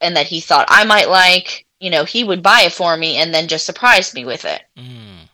and 0.00 0.16
that 0.16 0.26
he 0.26 0.40
thought 0.40 0.66
I 0.68 0.84
might 0.84 1.08
like 1.08 1.66
you 1.80 1.90
know 1.90 2.04
he 2.04 2.24
would 2.24 2.42
buy 2.42 2.62
it 2.62 2.72
for 2.72 2.96
me 2.96 3.16
and 3.16 3.34
then 3.34 3.48
just 3.48 3.66
surprise 3.66 4.14
me 4.14 4.24
with 4.24 4.44
it 4.44 4.62
mm. 4.76 5.28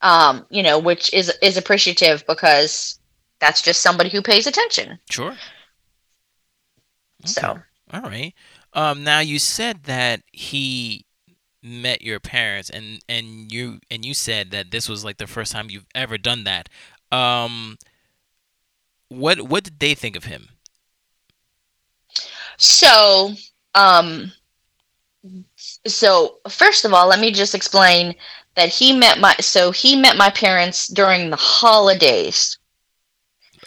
um, 0.00 0.46
you 0.50 0.62
know, 0.62 0.78
which 0.78 1.12
is 1.14 1.32
is 1.42 1.56
appreciative 1.56 2.24
because 2.26 2.98
that's 3.42 3.60
just 3.60 3.82
somebody 3.82 4.08
who 4.08 4.22
pays 4.22 4.46
attention. 4.46 4.98
Sure. 5.10 5.36
So, 7.24 7.58
All 7.92 8.00
right. 8.00 8.32
Um, 8.72 9.04
now 9.04 9.18
you 9.18 9.38
said 9.38 9.82
that 9.84 10.22
he 10.32 11.04
met 11.62 12.02
your 12.02 12.20
parents, 12.20 12.70
and 12.70 13.00
and 13.08 13.52
you 13.52 13.80
and 13.90 14.04
you 14.04 14.14
said 14.14 14.52
that 14.52 14.70
this 14.70 14.88
was 14.88 15.04
like 15.04 15.18
the 15.18 15.26
first 15.26 15.52
time 15.52 15.70
you've 15.70 15.86
ever 15.94 16.16
done 16.18 16.44
that. 16.44 16.68
Um, 17.10 17.76
what 19.12 19.42
what 19.42 19.64
did 19.64 19.78
they 19.78 19.94
think 19.94 20.16
of 20.16 20.24
him? 20.24 20.48
so, 22.62 23.32
um, 23.74 24.32
so 25.86 26.38
first 26.48 26.84
of 26.84 26.92
all, 26.92 27.08
let 27.08 27.20
me 27.20 27.32
just 27.32 27.54
explain 27.54 28.14
that 28.54 28.68
he 28.68 28.96
met 28.96 29.18
my 29.18 29.34
so 29.40 29.70
he 29.70 29.96
met 29.96 30.16
my 30.16 30.30
parents 30.30 30.88
during 30.88 31.30
the 31.30 31.36
holidays. 31.36 32.58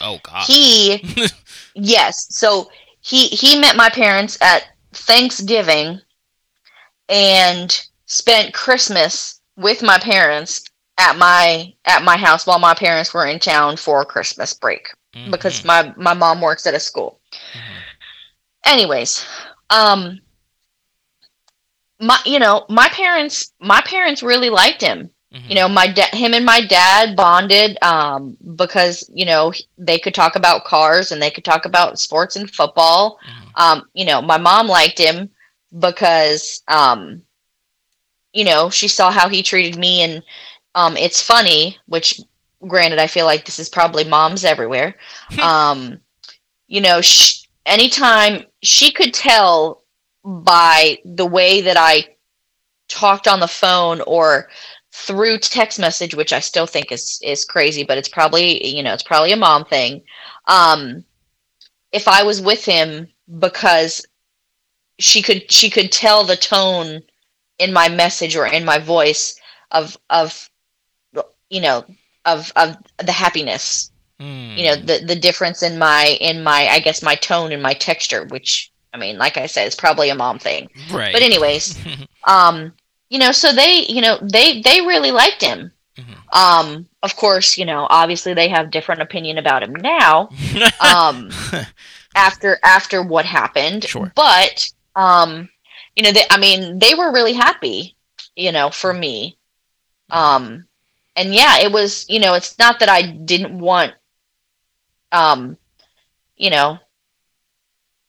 Oh 0.01 0.19
God. 0.23 0.45
He 0.45 1.03
yes, 1.75 2.27
so 2.29 2.69
he 3.01 3.27
he 3.27 3.59
met 3.59 3.75
my 3.75 3.89
parents 3.89 4.37
at 4.41 4.67
Thanksgiving 4.93 5.99
and 7.09 7.85
spent 8.05 8.53
Christmas 8.53 9.41
with 9.57 9.83
my 9.83 9.99
parents 9.99 10.63
at 10.97 11.17
my 11.17 11.73
at 11.85 12.03
my 12.03 12.15
house 12.15 12.47
while 12.47 12.59
my 12.59 12.73
parents 12.73 13.13
were 13.13 13.25
in 13.25 13.39
town 13.39 13.75
for 13.75 14.05
Christmas 14.05 14.53
break 14.53 14.87
because 15.29 15.63
Mhm, 15.63 15.65
my 15.65 15.93
my 15.97 16.13
mom 16.13 16.41
works 16.41 16.65
at 16.65 16.73
a 16.73 16.79
school. 16.79 17.19
mhm. 17.53 17.85
Anyways, 18.65 19.25
um 19.69 20.19
my 21.99 22.19
you 22.25 22.39
know, 22.39 22.65
my 22.69 22.87
parents 22.89 23.53
my 23.59 23.81
parents 23.81 24.23
really 24.23 24.49
liked 24.49 24.81
him. 24.81 25.09
Mhm. 25.31 25.49
You 25.49 25.55
know, 25.55 25.67
my 25.67 25.87
dad 25.87 26.13
him 26.13 26.33
and 26.33 26.45
my 26.45 26.61
dad 26.65 27.15
bonded 27.15 27.77
um 27.83 28.37
because, 28.55 29.09
you 29.13 29.25
know, 29.25 29.53
they 29.77 29.99
could 29.99 30.13
talk 30.13 30.35
about 30.35 30.65
cars 30.65 31.11
and 31.11 31.21
they 31.21 31.29
could 31.31 31.45
talk 31.45 31.65
about 31.65 31.99
sports 31.99 32.35
and 32.35 32.49
football. 32.49 33.19
Mhm. 33.25 33.51
Um, 33.55 33.83
you 33.93 34.05
know, 34.05 34.21
my 34.21 34.37
mom 34.37 34.67
liked 34.67 34.97
him 34.99 35.29
because 35.77 36.61
um 36.67 37.23
you 38.33 38.43
know, 38.43 38.69
she 38.69 38.87
saw 38.87 39.11
how 39.11 39.29
he 39.29 39.41
treated 39.43 39.77
me 39.79 40.01
and 40.01 40.23
um 40.75 40.97
it's 40.97 41.21
funny, 41.21 41.77
which 41.87 42.19
granted 42.67 42.99
I 42.99 43.07
feel 43.07 43.25
like 43.25 43.45
this 43.45 43.59
is 43.59 43.69
probably 43.69 44.03
moms 44.03 44.45
everywhere. 44.45 44.95
um 45.41 45.99
you 46.67 46.81
know, 46.81 47.01
sh- 47.01 47.43
anytime 47.65 48.45
she 48.63 48.91
could 48.91 49.13
tell 49.13 49.83
by 50.23 50.97
the 51.05 51.25
way 51.25 51.61
that 51.61 51.77
I 51.77 52.15
talked 52.87 53.27
on 53.27 53.39
the 53.39 53.47
phone 53.47 54.01
or 54.01 54.49
through 54.91 55.37
text 55.39 55.77
message, 55.79 56.15
which 56.15 56.33
I 56.33 56.39
still 56.39 56.65
think 56.65 56.91
is 56.91 57.19
is 57.21 57.45
crazy, 57.45 57.83
but 57.83 57.97
it's 57.97 58.09
probably 58.09 58.65
you 58.65 58.81
know 58.81 58.93
it's 58.93 59.03
probably 59.03 59.31
a 59.31 59.37
mom 59.37 59.65
thing. 59.65 60.03
Um, 60.47 61.03
if 61.91 62.07
I 62.07 62.23
was 62.23 62.41
with 62.41 62.65
him, 62.65 63.07
because 63.39 64.05
she 64.99 65.21
could 65.21 65.51
she 65.51 65.69
could 65.69 65.91
tell 65.91 66.23
the 66.23 66.37
tone 66.37 67.01
in 67.59 67.73
my 67.73 67.89
message 67.89 68.35
or 68.35 68.47
in 68.47 68.65
my 68.65 68.79
voice 68.79 69.39
of 69.71 69.97
of 70.09 70.49
you 71.49 71.61
know 71.61 71.85
of 72.25 72.51
of 72.55 72.75
the 73.03 73.11
happiness 73.11 73.91
you 74.57 74.63
know 74.65 74.75
Mm. 74.77 74.87
the 74.87 75.05
the 75.05 75.15
difference 75.15 75.61
in 75.63 75.77
my 75.77 76.17
in 76.21 76.41
my 76.43 76.67
i 76.69 76.79
guess 76.79 77.01
my 77.03 77.15
tone 77.15 77.51
and 77.51 77.61
my 77.61 77.73
texture 77.73 78.25
which 78.29 78.71
i 78.93 78.97
mean 78.97 79.17
like 79.17 79.35
i 79.37 79.45
said 79.47 79.67
is 79.67 79.75
probably 79.75 80.09
a 80.09 80.15
mom 80.15 80.39
thing 80.39 80.69
right. 80.91 81.11
but 81.13 81.21
anyways 81.21 81.77
um 82.23 82.71
you 83.09 83.19
know 83.19 83.31
so 83.33 83.51
they 83.51 83.85
you 83.89 84.01
know 84.01 84.17
they 84.21 84.61
they 84.61 84.79
really 84.81 85.11
liked 85.11 85.41
him 85.43 85.71
Mhm. 85.97 86.15
um 86.35 86.87
of 87.03 87.15
course 87.15 87.57
you 87.57 87.65
know 87.65 87.87
obviously 87.89 88.33
they 88.33 88.47
have 88.49 88.71
different 88.71 89.01
opinion 89.01 89.37
about 89.37 89.63
him 89.63 89.73
now 89.75 90.29
um 90.81 91.29
after 92.15 92.57
after 92.63 93.01
what 93.03 93.25
happened 93.25 93.83
Sure. 93.85 94.11
but 94.15 94.69
um 94.95 95.49
you 95.95 96.03
know 96.03 96.11
they 96.11 96.23
i 96.29 96.37
mean 96.37 96.79
they 96.79 96.95
were 96.95 97.11
really 97.13 97.33
happy 97.33 97.95
you 98.35 98.51
know 98.51 98.69
for 98.69 98.93
me 98.93 99.37
um 100.09 100.65
and 101.15 101.33
yeah 101.33 101.59
it 101.59 101.71
was 101.71 102.05
you 102.09 102.19
know 102.19 102.33
it's 102.33 102.57
not 102.59 102.79
that 102.79 102.89
i 102.89 103.01
didn't 103.01 103.57
want 103.59 103.93
um 105.11 105.57
you 106.37 106.49
know 106.49 106.79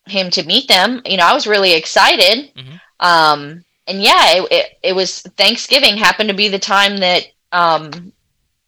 him 0.07 0.31
to 0.31 0.45
meet 0.45 0.69
them. 0.69 1.03
You 1.05 1.17
know 1.17 1.25
i 1.25 1.35
was 1.35 1.47
really 1.47 1.75
excited. 1.75 2.53
Mhm. 2.55 2.81
um 3.01 3.65
and 3.89 4.03
yeah 4.03 4.37
it, 4.37 4.53
it, 4.53 4.67
it 4.83 4.93
was 4.95 5.21
thanksgiving 5.37 5.97
happened 5.97 6.29
to 6.29 6.35
be 6.35 6.49
the 6.49 6.59
time 6.59 6.99
that 6.99 7.27
um 7.53 8.13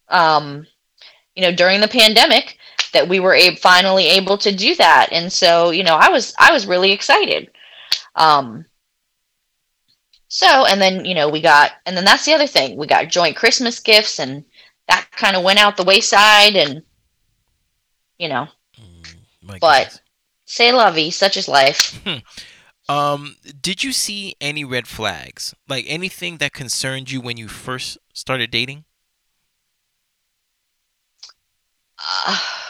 um 0.09 0.67
you 1.35 1.43
know 1.43 1.53
during 1.53 1.81
the 1.81 1.89
pandemic 1.89 2.59
that 2.93 3.09
we 3.09 3.21
were 3.21 3.35
a- 3.35 3.57
finally 3.57 4.07
able 4.07 4.39
to 4.39 4.53
do 4.55 4.75
that. 4.77 5.09
And 5.13 5.33
so 5.33 5.71
you 5.71 5.85
know 5.85 5.97
i 5.97 6.09
was 6.11 6.35
i 6.39 6.53
was 6.53 6.67
really 6.67 6.93
excited. 6.93 7.51
Um 8.15 8.65
so 10.29 10.67
and 10.67 10.81
then 10.81 11.05
you 11.05 11.15
know 11.15 11.29
we 11.29 11.41
got 11.41 11.73
and 11.87 11.97
then 11.97 12.05
that's 12.05 12.25
the 12.25 12.35
other 12.35 12.47
thing. 12.47 12.77
We 12.77 12.87
got 12.87 13.09
joint 13.09 13.37
christmas 13.37 13.81
gifts 13.81 14.19
and 14.21 14.45
that 14.87 15.09
kind 15.13 15.37
of 15.37 15.43
went 15.43 15.59
out 15.59 15.77
the 15.77 15.85
wayside 15.85 16.57
and 16.57 16.83
you 18.19 18.29
know. 18.29 18.47
Mm, 18.81 19.59
But- 19.61 20.01
say 20.45 20.73
la 20.73 20.91
vie 20.91 21.11
such 21.11 21.37
is 21.37 21.49
life. 21.49 22.01
Um, 22.91 23.37
did 23.61 23.85
you 23.85 23.93
see 23.93 24.35
any 24.41 24.65
red 24.65 24.89
flags? 24.89 25.55
Like 25.69 25.85
anything 25.89 26.39
that 26.39 26.55
concerned 26.55 27.11
you 27.11 27.21
when 27.21 27.37
you 27.37 27.47
first 27.47 27.99
started 28.15 28.51
dating? 28.51 28.87
uh, 32.27 32.39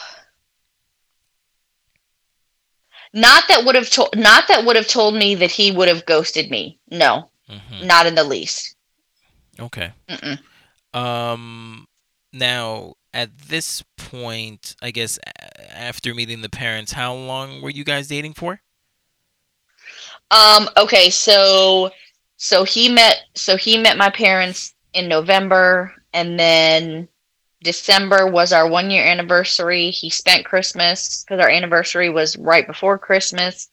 not 3.13 3.47
that 3.47 3.63
would 3.65 3.75
have 3.75 3.89
told 3.89 4.09
not 4.15 4.47
that 4.49 4.65
would 4.65 4.75
have 4.75 4.87
told 4.87 5.15
me 5.15 5.35
that 5.35 5.51
he 5.51 5.71
would 5.71 5.87
have 5.87 6.05
ghosted 6.05 6.51
me. 6.51 6.79
No 6.91 7.31
hmm 7.49 7.85
not 7.85 8.05
in 8.05 8.15
the 8.15 8.23
least 8.23 8.75
Okay. 9.59 9.91
Mm-mm. 10.07 10.39
Um, 10.97 11.87
now 12.31 12.93
at 13.13 13.37
this 13.37 13.83
point, 13.97 14.75
I 14.81 14.91
guess 14.91 15.19
after 15.73 16.13
meeting 16.13 16.41
the 16.41 16.49
parents, 16.49 16.93
how 16.93 17.13
long 17.13 17.61
were 17.61 17.69
you 17.69 17.83
guys 17.83 18.07
dating 18.07 18.33
for? 18.33 18.61
Um. 20.31 20.69
Okay. 20.77 21.09
So, 21.09 21.91
so 22.37 22.63
he 22.63 22.89
met. 22.89 23.21
So 23.35 23.57
he 23.57 23.77
met 23.77 23.97
my 23.97 24.09
parents 24.09 24.73
in 24.93 25.07
November, 25.07 25.93
and 26.13 26.39
then 26.39 27.07
December 27.63 28.27
was 28.27 28.53
our 28.53 28.69
one 28.69 28.91
year 28.91 29.03
anniversary. 29.03 29.89
He 29.89 30.09
spent 30.09 30.45
Christmas 30.45 31.23
because 31.23 31.41
our 31.41 31.49
anniversary 31.49 32.09
was 32.09 32.37
right 32.37 32.65
before 32.65 32.99
Christmas. 32.99 33.69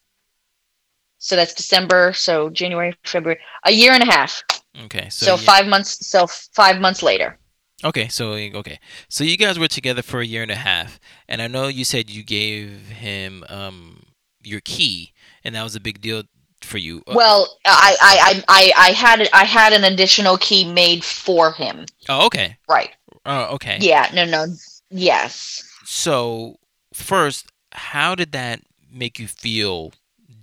So 1.26 1.34
that's 1.34 1.52
December. 1.54 2.12
So 2.12 2.50
January, 2.50 2.94
February, 3.04 3.40
a 3.64 3.72
year 3.72 3.92
and 3.92 4.02
a 4.02 4.06
half. 4.06 4.44
Okay, 4.84 5.08
So, 5.08 5.26
so, 5.26 5.32
yeah- 5.34 5.42
five 5.52 5.66
months. 5.66 6.06
So 6.06 6.26
five 6.28 6.80
months 6.80 7.02
later. 7.02 7.36
Okay, 7.84 8.08
so 8.08 8.32
okay, 8.32 8.78
so 9.10 9.22
you 9.24 9.36
guys 9.36 9.58
were 9.58 9.68
together 9.68 10.00
for 10.02 10.20
a 10.20 10.24
year 10.26 10.42
and 10.42 10.50
a 10.50 10.54
half, 10.56 10.98
and 11.28 11.42
I 11.42 11.46
know 11.46 11.66
you 11.68 11.84
said 11.84 12.08
you 12.08 12.22
gave 12.22 12.70
him 12.88 13.44
um 13.50 14.04
your 14.42 14.60
key, 14.60 15.12
and 15.44 15.54
that 15.54 15.62
was 15.62 15.74
a 15.76 15.80
big 15.80 16.00
deal 16.00 16.22
for 16.62 16.78
you. 16.78 17.02
Uh, 17.06 17.12
Well, 17.14 17.58
I, 17.66 17.96
I, 18.00 18.44
I, 18.48 18.72
I, 18.88 18.90
had 18.92 19.28
I 19.32 19.44
had 19.44 19.72
an 19.74 19.84
additional 19.84 20.38
key 20.38 20.64
made 20.72 21.04
for 21.04 21.52
him. 21.52 21.84
oh, 22.08 22.24
okay, 22.26 22.56
Right. 22.68 22.90
uh, 23.26 23.48
okay. 23.54 23.76
Yeah. 23.80 24.08
No. 24.14 24.24
No. 24.24 24.46
Yes. 24.88 25.62
So 25.84 26.56
first, 26.94 27.46
how 27.72 28.14
did 28.14 28.32
that 28.32 28.62
make 28.90 29.18
you 29.18 29.28
feel 29.28 29.92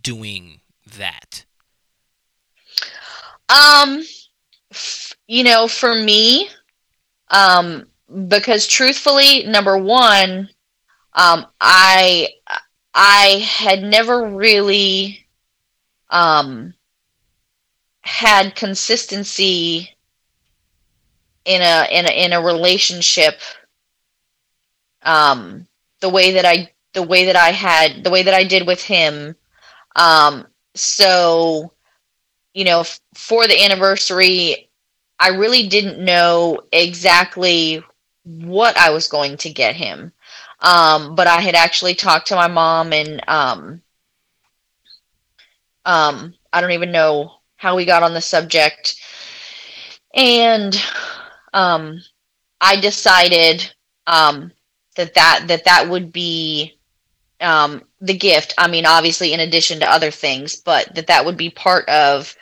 doing 0.04 0.60
that? 0.98 1.46
Um, 3.50 4.04
you 5.28 5.44
know, 5.44 5.68
for 5.68 5.94
me, 5.94 6.50
um, 7.30 7.88
because 8.28 8.68
truthfully, 8.68 9.46
number 9.46 9.78
one, 9.78 10.50
um, 11.14 11.46
I 11.60 12.30
I 12.94 13.46
had 13.48 13.84
never 13.84 14.28
really 14.28 15.26
um 16.10 16.74
had 18.02 18.56
consistency 18.56 19.90
in 21.46 21.62
a 21.62 21.88
in 21.92 22.06
a 22.06 22.26
in 22.26 22.34
a 22.34 22.42
relationship 22.42 23.40
um 25.02 25.68
the 26.02 26.10
way 26.10 26.32
that 26.32 26.46
I 26.46 26.72
the 26.94 27.04
way 27.04 27.26
that 27.26 27.36
I 27.36 27.50
had 27.52 28.04
the 28.04 28.10
way 28.10 28.24
that 28.24 28.34
I 28.34 28.44
did 28.44 28.68
with 28.68 28.84
him 28.84 29.36
um 29.96 30.46
so 30.76 31.74
you 32.54 32.66
know 32.66 32.82
f- 32.82 33.00
for 33.16 33.48
the 33.48 33.64
anniversary 33.64 34.70
I 35.20 35.30
really 35.30 35.68
didn't 35.68 36.04
know 36.04 36.62
exactly 36.72 37.84
what 38.24 38.78
I 38.78 38.90
was 38.92 39.08
going 39.08 39.38
to 39.38 39.50
get 39.52 39.76
him. 39.76 40.14
Um 40.62 41.16
but 41.16 41.28
I 41.28 41.42
had 41.42 41.56
actually 41.56 41.96
talked 41.96 42.28
to 42.28 42.36
my 42.36 42.48
mom 42.48 42.94
and 42.94 43.22
um 43.28 43.82
um 45.86 46.34
I 46.52 46.62
don't 46.62 46.72
even 46.72 46.92
know 46.92 47.32
how 47.58 47.76
we 47.76 47.86
got 47.86 48.04
on 48.04 48.14
the 48.14 48.22
subject. 48.22 48.96
And 50.14 50.76
um 51.54 52.02
I 52.62 52.78
decided 52.78 53.74
um, 54.08 54.52
that 54.98 55.14
that 55.16 55.46
that 55.48 55.66
that 55.66 55.90
would 55.90 56.12
be 56.14 56.78
um, 57.44 57.84
the 58.02 58.18
gift. 58.18 58.54
I 58.58 58.68
mean, 58.68 58.86
obviously, 58.86 59.34
in 59.34 59.40
addition 59.40 59.80
to 59.82 59.92
other 59.92 60.12
things, 60.12 60.56
but 60.56 60.94
that 60.96 61.08
that 61.08 61.26
would 61.26 61.38
be 61.38 61.50
part 61.50 61.88
of 61.90 62.36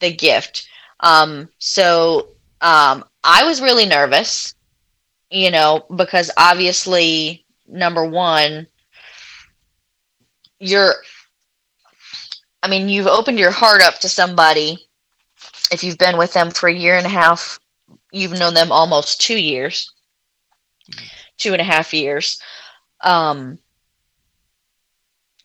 the 0.00 0.12
gift. 0.12 0.68
Um, 1.00 1.48
so 1.58 2.28
um, 2.60 3.04
I 3.22 3.44
was 3.44 3.60
really 3.60 3.86
nervous, 3.86 4.54
you 5.30 5.50
know, 5.50 5.84
because 5.94 6.30
obviously, 6.36 7.44
number 7.66 8.04
one, 8.04 8.66
you're, 10.58 10.94
I 12.62 12.68
mean, 12.68 12.88
you've 12.88 13.06
opened 13.06 13.38
your 13.38 13.50
heart 13.50 13.82
up 13.82 13.98
to 14.00 14.08
somebody. 14.08 14.88
If 15.70 15.82
you've 15.82 15.98
been 15.98 16.16
with 16.16 16.32
them 16.32 16.50
for 16.50 16.68
a 16.68 16.74
year 16.74 16.96
and 16.96 17.06
a 17.06 17.10
half, 17.10 17.58
you've 18.12 18.38
known 18.38 18.54
them 18.54 18.70
almost 18.70 19.20
two 19.20 19.38
years, 19.38 19.92
two 21.36 21.52
and 21.52 21.60
a 21.60 21.64
half 21.64 21.92
years. 21.92 22.40
Um, 23.00 23.58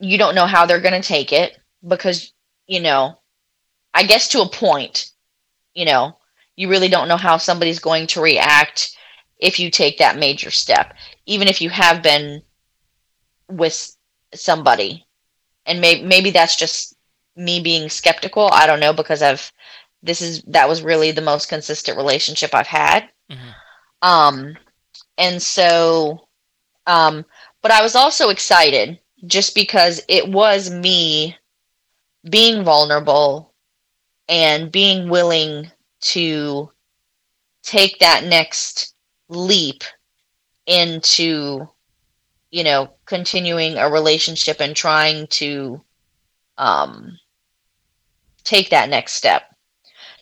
you 0.00 0.18
don't 0.18 0.34
know 0.34 0.46
how 0.46 0.66
they're 0.66 0.80
going 0.80 1.00
to 1.00 1.06
take 1.06 1.32
it 1.32 1.58
because, 1.86 2.32
you 2.66 2.80
know, 2.80 3.18
I 3.94 4.04
guess 4.04 4.28
to 4.28 4.42
a 4.42 4.48
point, 4.48 5.10
you 5.74 5.84
know, 5.84 6.16
you 6.56 6.68
really 6.68 6.88
don't 6.88 7.08
know 7.08 7.16
how 7.16 7.36
somebody's 7.36 7.78
going 7.78 8.06
to 8.08 8.20
react 8.20 8.96
if 9.38 9.58
you 9.58 9.70
take 9.70 9.98
that 9.98 10.18
major 10.18 10.50
step, 10.50 10.94
even 11.26 11.48
if 11.48 11.60
you 11.60 11.70
have 11.70 12.02
been 12.02 12.42
with 13.50 13.96
somebody. 14.34 15.06
And 15.66 15.80
maybe 15.80 16.02
maybe 16.02 16.30
that's 16.30 16.56
just 16.56 16.94
me 17.36 17.60
being 17.60 17.88
skeptical. 17.88 18.48
I 18.52 18.66
don't 18.66 18.80
know 18.80 18.92
because 18.92 19.22
I've 19.22 19.52
this 20.02 20.22
is 20.22 20.42
that 20.48 20.68
was 20.68 20.82
really 20.82 21.10
the 21.10 21.20
most 21.20 21.48
consistent 21.48 21.96
relationship 21.96 22.54
I've 22.54 22.66
had. 22.66 23.08
Mm-hmm. 23.30 24.08
Um 24.08 24.56
and 25.18 25.42
so 25.42 26.28
um 26.86 27.24
but 27.62 27.70
I 27.70 27.82
was 27.82 27.94
also 27.94 28.30
excited 28.30 28.99
just 29.26 29.54
because 29.54 30.00
it 30.08 30.28
was 30.28 30.70
me 30.70 31.36
being 32.28 32.64
vulnerable 32.64 33.52
and 34.28 34.70
being 34.72 35.08
willing 35.08 35.70
to 36.00 36.70
take 37.62 37.98
that 37.98 38.24
next 38.24 38.94
leap 39.28 39.84
into 40.66 41.68
you 42.50 42.64
know 42.64 42.90
continuing 43.06 43.76
a 43.76 43.90
relationship 43.90 44.60
and 44.60 44.74
trying 44.74 45.26
to 45.28 45.80
um 46.58 47.18
take 48.44 48.70
that 48.70 48.88
next 48.88 49.12
step. 49.14 49.42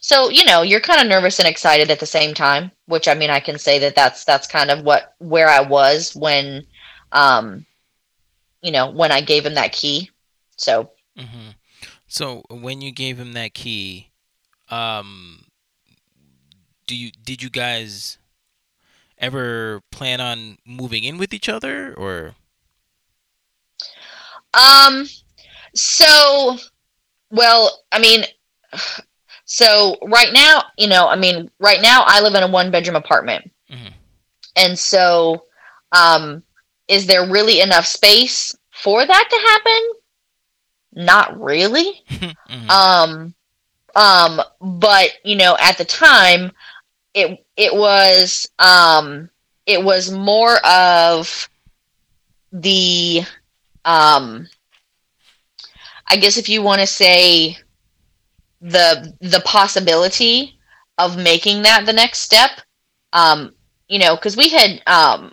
So 0.00 0.28
you 0.30 0.44
know 0.44 0.62
you're 0.62 0.80
kind 0.80 1.00
of 1.00 1.06
nervous 1.06 1.38
and 1.38 1.48
excited 1.48 1.90
at 1.90 2.00
the 2.00 2.06
same 2.06 2.34
time 2.34 2.70
which 2.86 3.06
i 3.06 3.14
mean 3.14 3.30
i 3.30 3.40
can 3.40 3.58
say 3.58 3.78
that 3.78 3.94
that's 3.94 4.24
that's 4.24 4.46
kind 4.46 4.70
of 4.70 4.82
what 4.82 5.14
where 5.18 5.48
i 5.48 5.60
was 5.60 6.16
when 6.16 6.66
um 7.12 7.64
you 8.62 8.70
know, 8.72 8.90
when 8.90 9.12
I 9.12 9.20
gave 9.20 9.46
him 9.46 9.54
that 9.54 9.72
key. 9.72 10.10
So. 10.56 10.90
Mm-hmm. 11.16 11.50
So 12.06 12.42
when 12.50 12.80
you 12.80 12.92
gave 12.92 13.18
him 13.18 13.34
that 13.34 13.54
key, 13.54 14.10
um, 14.70 15.44
do 16.86 16.96
you 16.96 17.10
did 17.10 17.42
you 17.42 17.50
guys 17.50 18.18
ever 19.18 19.82
plan 19.90 20.20
on 20.20 20.58
moving 20.64 21.04
in 21.04 21.18
with 21.18 21.34
each 21.34 21.48
other 21.48 21.94
or? 21.94 22.34
Um. 24.54 25.06
So, 25.74 26.56
well, 27.30 27.84
I 27.92 27.98
mean, 27.98 28.24
so 29.44 29.96
right 30.02 30.32
now, 30.32 30.62
you 30.76 30.88
know, 30.88 31.06
I 31.06 31.16
mean, 31.16 31.50
right 31.60 31.80
now 31.80 32.04
I 32.06 32.20
live 32.20 32.34
in 32.34 32.42
a 32.42 32.48
one 32.48 32.70
bedroom 32.70 32.96
apartment, 32.96 33.50
mm-hmm. 33.70 33.92
and 34.56 34.78
so, 34.78 35.44
um, 35.92 36.42
is 36.88 37.06
there 37.06 37.28
really 37.28 37.60
enough 37.60 37.86
space 37.86 38.56
for 38.70 39.04
that 39.04 39.28
to 39.30 39.36
happen? 39.46 41.06
Not 41.06 41.40
really. 41.40 42.02
mm-hmm. 42.08 42.70
Um 42.70 43.34
um 43.96 44.40
but 44.60 45.10
you 45.24 45.36
know 45.36 45.56
at 45.58 45.78
the 45.78 45.84
time 45.84 46.52
it 47.14 47.44
it 47.56 47.74
was 47.74 48.48
um 48.58 49.28
it 49.66 49.82
was 49.82 50.10
more 50.10 50.56
of 50.64 51.48
the 52.52 53.22
um 53.84 54.48
I 56.06 56.16
guess 56.16 56.38
if 56.38 56.48
you 56.48 56.62
want 56.62 56.80
to 56.80 56.86
say 56.86 57.56
the 58.60 59.14
the 59.20 59.42
possibility 59.44 60.58
of 60.96 61.16
making 61.16 61.62
that 61.62 61.86
the 61.86 61.92
next 61.92 62.20
step 62.20 62.50
um 63.12 63.54
you 63.88 63.98
know 63.98 64.16
because 64.16 64.36
we 64.36 64.48
had 64.48 64.82
um 64.86 65.32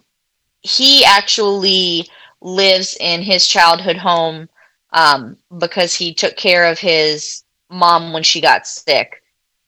he 0.65 1.05
actually 1.05 2.09
lives 2.41 2.97
in 2.99 3.21
his 3.21 3.47
childhood 3.47 3.97
home 3.97 4.49
um, 4.91 5.37
because 5.59 5.93
he 5.93 6.13
took 6.13 6.35
care 6.35 6.65
of 6.65 6.79
his 6.79 7.43
mom 7.69 8.13
when 8.13 8.23
she 8.23 8.41
got 8.41 8.65
sick, 8.67 9.21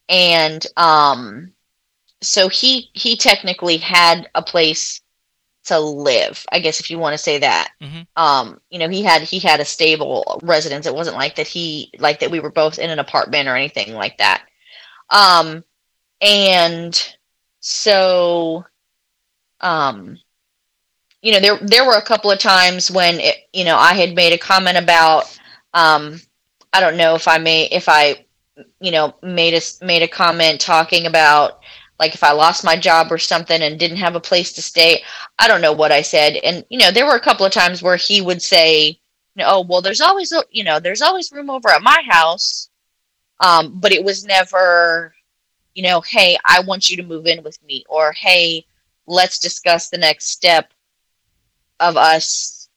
and 0.09 0.65
um, 0.75 1.53
so 2.21 2.49
he 2.49 2.89
he 2.93 3.15
technically 3.15 3.77
had 3.77 4.29
a 4.33 4.41
place 4.41 5.01
to 5.65 5.79
live 5.79 6.45
i 6.53 6.59
guess 6.59 6.79
if 6.79 6.89
you 6.89 6.97
want 6.97 7.13
to 7.13 7.17
say 7.17 7.39
that. 7.39 7.73
Mm-hmm. 7.81 8.01
um 8.15 8.59
you 8.69 8.79
know 8.79 8.89
he 8.89 9.03
had 9.03 9.21
he 9.21 9.39
had 9.39 9.59
a 9.59 9.65
stable 9.65 10.39
residence. 10.41 10.85
It 10.85 10.95
wasn't 10.95 11.17
like 11.17 11.35
that 11.35 11.47
he 11.47 11.91
like 11.99 12.21
that 12.21 12.31
we 12.31 12.39
were 12.39 12.51
both 12.51 12.79
in 12.79 12.89
an 12.89 12.99
apartment 12.99 13.49
or 13.49 13.55
anything 13.55 13.93
like 13.93 14.17
that. 14.17 14.43
Um 15.09 15.63
and 16.21 17.15
so 17.59 18.65
um 19.59 20.17
you 21.27 21.33
know, 21.33 21.41
there 21.41 21.57
there 21.57 21.85
were 21.85 21.97
a 21.97 22.01
couple 22.01 22.31
of 22.31 22.39
times 22.39 22.89
when 22.89 23.19
it, 23.19 23.35
you 23.51 23.65
know 23.65 23.75
I 23.75 23.93
had 23.93 24.15
made 24.15 24.31
a 24.31 24.37
comment 24.37 24.77
about 24.77 25.25
um, 25.73 26.21
I 26.71 26.79
don't 26.79 26.95
know 26.95 27.15
if 27.15 27.27
I 27.27 27.37
may 27.37 27.65
if 27.65 27.89
I 27.89 28.25
you 28.79 28.91
know 28.91 29.13
made 29.21 29.53
a 29.53 29.85
made 29.85 30.03
a 30.03 30.07
comment 30.07 30.61
talking 30.61 31.05
about 31.05 31.59
like 31.99 32.15
if 32.15 32.23
I 32.23 32.31
lost 32.31 32.63
my 32.63 32.77
job 32.77 33.11
or 33.11 33.17
something 33.17 33.61
and 33.61 33.77
didn't 33.77 33.97
have 33.97 34.15
a 34.15 34.21
place 34.21 34.53
to 34.53 34.61
stay. 34.61 35.03
I 35.37 35.49
don't 35.49 35.59
know 35.59 35.73
what 35.73 35.91
I 35.91 36.01
said, 36.01 36.37
and 36.45 36.63
you 36.69 36.79
know 36.79 36.91
there 36.91 37.05
were 37.05 37.17
a 37.17 37.19
couple 37.19 37.45
of 37.45 37.51
times 37.51 37.83
where 37.83 37.97
he 37.97 38.21
would 38.21 38.41
say, 38.41 38.97
"Oh, 39.37 39.65
well, 39.67 39.81
there's 39.81 39.99
always 39.99 40.33
you 40.49 40.63
know 40.63 40.79
there's 40.79 41.01
always 41.01 41.29
room 41.33 41.49
over 41.49 41.67
at 41.67 41.81
my 41.81 42.01
house," 42.07 42.69
um, 43.41 43.81
but 43.81 43.91
it 43.91 44.01
was 44.01 44.23
never, 44.23 45.13
you 45.75 45.83
know, 45.83 45.99
"Hey, 45.99 46.37
I 46.45 46.61
want 46.61 46.89
you 46.89 46.95
to 46.95 47.03
move 47.03 47.27
in 47.27 47.43
with 47.43 47.61
me," 47.63 47.83
or 47.89 48.13
"Hey, 48.13 48.65
let's 49.07 49.39
discuss 49.39 49.89
the 49.89 49.97
next 49.97 50.29
step." 50.29 50.71
Of 51.79 51.97
us, 51.97 52.69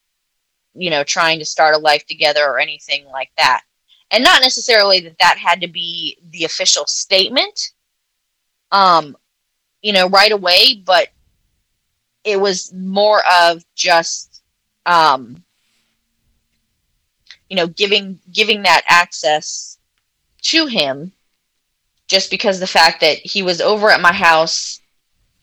you 0.75 0.91
know, 0.91 1.05
trying 1.05 1.39
to 1.39 1.45
start 1.45 1.75
a 1.75 1.79
life 1.79 2.07
together 2.07 2.45
or 2.45 2.59
anything 2.59 3.07
like 3.07 3.31
that. 3.37 3.63
And 4.11 4.25
not 4.25 4.43
necessarily 4.43 5.01
that 5.01 5.19
that 5.19 5.39
had 5.39 5.61
to 5.61 5.69
be 5.69 6.19
the 6.31 6.45
official 6.45 6.87
statement, 6.87 7.73
um, 8.73 9.17
you 9.83 9.93
know, 9.93 10.09
right 10.09 10.33
away, 10.33 10.83
but 10.85 11.09
it 12.25 12.39
was 12.39 12.73
more 12.75 13.23
of 13.41 13.65
just, 13.75 14.43
um, 14.87 15.43
you 17.49 17.57
know, 17.57 17.67
giving 17.67 18.21
giving 18.33 18.63
that 18.63 18.83
access 18.89 19.79
to 20.43 20.67
him, 20.67 21.13
just 22.09 22.31
because 22.31 22.61
the 22.61 22.67
fact 22.67 23.01
that 23.01 23.19
he 23.19 23.43
was 23.43 23.61
over 23.61 23.91
at 23.91 24.01
my 24.01 24.13
house 24.13 24.81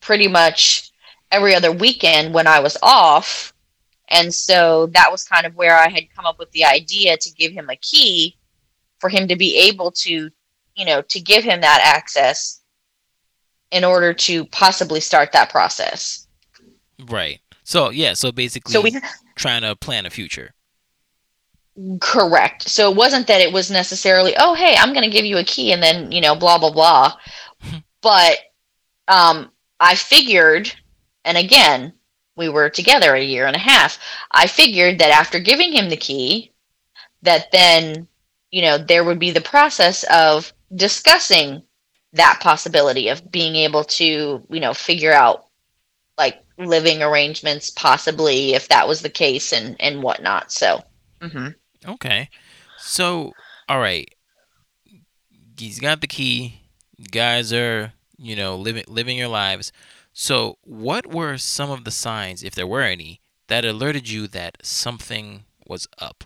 pretty 0.00 0.28
much 0.28 0.87
every 1.30 1.54
other 1.54 1.72
weekend 1.72 2.34
when 2.34 2.46
I 2.46 2.60
was 2.60 2.76
off. 2.82 3.52
And 4.08 4.32
so 4.32 4.86
that 4.94 5.12
was 5.12 5.24
kind 5.24 5.46
of 5.46 5.54
where 5.54 5.76
I 5.76 5.88
had 5.88 6.12
come 6.14 6.26
up 6.26 6.38
with 6.38 6.50
the 6.52 6.64
idea 6.64 7.16
to 7.16 7.32
give 7.32 7.52
him 7.52 7.68
a 7.68 7.76
key 7.76 8.36
for 8.98 9.10
him 9.10 9.28
to 9.28 9.36
be 9.36 9.56
able 9.68 9.90
to, 9.92 10.30
you 10.74 10.84
know, 10.84 11.02
to 11.02 11.20
give 11.20 11.44
him 11.44 11.60
that 11.60 11.80
access 11.84 12.60
in 13.70 13.84
order 13.84 14.14
to 14.14 14.46
possibly 14.46 15.00
start 15.00 15.32
that 15.32 15.50
process. 15.50 16.26
Right. 17.06 17.40
So, 17.64 17.90
yeah, 17.90 18.14
so 18.14 18.32
basically 18.32 18.72
so 18.72 18.80
we, 18.80 18.98
trying 19.36 19.62
to 19.62 19.76
plan 19.76 20.06
a 20.06 20.10
future. 20.10 20.54
Correct. 22.00 22.68
So 22.68 22.90
it 22.90 22.96
wasn't 22.96 23.26
that 23.26 23.40
it 23.40 23.52
was 23.52 23.70
necessarily, 23.70 24.34
oh, 24.38 24.54
hey, 24.54 24.74
I'm 24.76 24.94
going 24.94 25.04
to 25.04 25.10
give 25.10 25.26
you 25.26 25.36
a 25.36 25.44
key 25.44 25.72
and 25.72 25.82
then, 25.82 26.10
you 26.10 26.20
know, 26.20 26.34
blah, 26.34 26.58
blah, 26.58 26.72
blah. 26.72 27.12
but 28.00 28.38
um, 29.06 29.50
I 29.78 29.94
figured 29.94 30.72
and 31.28 31.36
again, 31.36 31.92
we 32.36 32.48
were 32.48 32.70
together 32.70 33.14
a 33.14 33.22
year 33.22 33.46
and 33.46 33.54
a 33.54 33.60
half. 33.60 33.98
I 34.30 34.46
figured 34.46 34.98
that 35.00 35.10
after 35.10 35.38
giving 35.38 35.72
him 35.72 35.90
the 35.90 35.96
key, 35.96 36.52
that 37.22 37.52
then, 37.52 38.08
you 38.50 38.62
know, 38.62 38.78
there 38.78 39.04
would 39.04 39.18
be 39.18 39.30
the 39.30 39.42
process 39.42 40.04
of 40.04 40.52
discussing 40.74 41.62
that 42.14 42.40
possibility 42.40 43.08
of 43.08 43.30
being 43.30 43.56
able 43.56 43.84
to, 43.84 44.42
you 44.48 44.60
know, 44.60 44.72
figure 44.72 45.12
out 45.12 45.46
like 46.16 46.42
living 46.56 47.02
arrangements 47.02 47.70
possibly 47.70 48.54
if 48.54 48.68
that 48.68 48.88
was 48.88 49.02
the 49.02 49.10
case 49.10 49.52
and 49.52 49.76
and 49.80 50.02
whatnot. 50.02 50.50
So, 50.50 50.82
mm-hmm. 51.20 51.48
okay. 51.90 52.30
So, 52.78 53.32
all 53.68 53.80
right. 53.80 54.08
He's 55.58 55.80
got 55.80 56.00
the 56.00 56.06
key. 56.06 56.62
You 56.96 57.06
guys 57.06 57.52
are, 57.52 57.92
you 58.16 58.36
know, 58.36 58.56
living 58.56 58.84
living 58.88 59.18
your 59.18 59.28
lives. 59.28 59.72
So, 60.20 60.58
what 60.62 61.06
were 61.06 61.38
some 61.38 61.70
of 61.70 61.84
the 61.84 61.92
signs, 61.92 62.42
if 62.42 62.52
there 62.52 62.66
were 62.66 62.82
any, 62.82 63.20
that 63.46 63.64
alerted 63.64 64.08
you 64.08 64.26
that 64.26 64.58
something 64.64 65.44
was 65.64 65.86
up? 65.96 66.24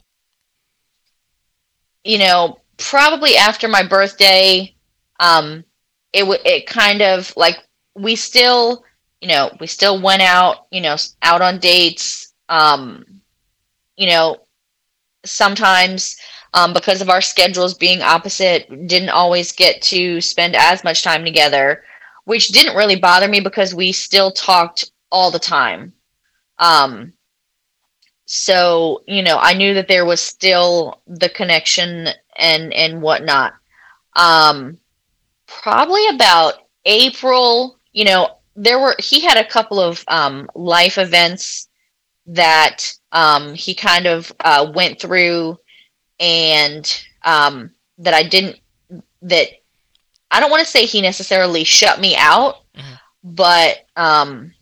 You 2.02 2.16
know, 2.16 2.60
probably 2.78 3.36
after 3.36 3.68
my 3.68 3.86
birthday, 3.86 4.74
um, 5.20 5.62
it 6.14 6.20
w- 6.20 6.40
it 6.42 6.66
kind 6.66 7.02
of 7.02 7.34
like 7.36 7.58
we 7.94 8.16
still, 8.16 8.82
you 9.20 9.28
know, 9.28 9.54
we 9.60 9.66
still 9.66 10.00
went 10.00 10.22
out, 10.22 10.68
you 10.70 10.80
know, 10.80 10.96
out 11.20 11.42
on 11.42 11.58
dates. 11.58 12.32
Um, 12.48 13.04
you 13.98 14.06
know, 14.06 14.38
sometimes 15.26 16.16
um, 16.54 16.72
because 16.72 17.02
of 17.02 17.10
our 17.10 17.20
schedules 17.20 17.74
being 17.74 18.00
opposite, 18.00 18.70
didn't 18.86 19.10
always 19.10 19.52
get 19.52 19.82
to 19.82 20.22
spend 20.22 20.56
as 20.56 20.82
much 20.82 21.02
time 21.02 21.26
together, 21.26 21.84
which 22.24 22.48
didn't 22.48 22.76
really 22.76 22.96
bother 22.96 23.28
me 23.28 23.40
because 23.40 23.74
we 23.74 23.92
still 23.92 24.30
talked 24.30 24.90
all 25.10 25.30
the 25.30 25.38
time. 25.38 25.92
Um, 26.58 27.12
so 28.26 29.02
you 29.06 29.22
know, 29.22 29.38
I 29.38 29.54
knew 29.54 29.74
that 29.74 29.88
there 29.88 30.04
was 30.04 30.20
still 30.20 31.02
the 31.06 31.28
connection 31.28 32.08
and 32.36 32.72
and 32.72 33.02
whatnot. 33.02 33.54
Um, 34.14 34.78
probably 35.46 36.06
about 36.08 36.54
April, 36.84 37.78
you 37.92 38.04
know, 38.04 38.38
there 38.56 38.78
were 38.78 38.94
he 38.98 39.20
had 39.20 39.36
a 39.36 39.48
couple 39.48 39.80
of 39.80 40.04
um, 40.08 40.48
life 40.54 40.98
events 40.98 41.68
that 42.26 42.94
um, 43.10 43.54
he 43.54 43.74
kind 43.74 44.06
of 44.06 44.32
uh, 44.40 44.70
went 44.74 45.00
through 45.00 45.58
and 46.20 47.04
um, 47.24 47.70
that 47.98 48.14
I 48.14 48.22
didn't 48.22 48.60
that 49.22 49.48
I 50.32 50.40
don't 50.40 50.50
want 50.50 50.64
to 50.64 50.70
say 50.70 50.86
he 50.86 51.02
necessarily 51.02 51.62
shut 51.62 52.00
me 52.00 52.16
out, 52.16 52.62
mm-hmm. 52.74 52.94
but 53.22 53.86
um, 53.96 54.52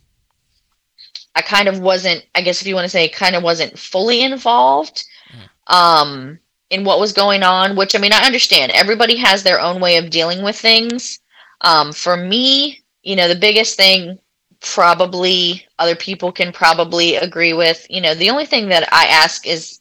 I 1.33 1.41
kind 1.41 1.69
of 1.69 1.79
wasn't. 1.79 2.25
I 2.35 2.41
guess 2.41 2.61
if 2.61 2.67
you 2.67 2.75
want 2.75 2.85
to 2.85 2.89
say, 2.89 3.07
kind 3.07 3.35
of 3.35 3.41
wasn't 3.41 3.79
fully 3.79 4.21
involved 4.21 5.05
mm-hmm. 5.31 5.73
um, 5.73 6.39
in 6.69 6.83
what 6.83 6.99
was 6.99 7.13
going 7.13 7.41
on. 7.41 7.77
Which 7.77 7.95
I 7.95 7.99
mean, 7.99 8.13
I 8.13 8.25
understand. 8.25 8.73
Everybody 8.73 9.15
has 9.15 9.43
their 9.43 9.61
own 9.61 9.79
way 9.79 9.95
of 9.97 10.09
dealing 10.09 10.43
with 10.43 10.57
things. 10.57 11.19
Um, 11.61 11.93
for 11.93 12.17
me, 12.17 12.83
you 13.03 13.15
know, 13.15 13.29
the 13.29 13.35
biggest 13.35 13.77
thing 13.77 14.19
probably 14.59 15.65
other 15.79 15.95
people 15.95 16.31
can 16.31 16.51
probably 16.51 17.15
agree 17.15 17.53
with. 17.53 17.87
You 17.89 18.01
know, 18.01 18.13
the 18.13 18.29
only 18.29 18.45
thing 18.45 18.69
that 18.69 18.87
I 18.91 19.05
ask 19.05 19.47
is 19.47 19.79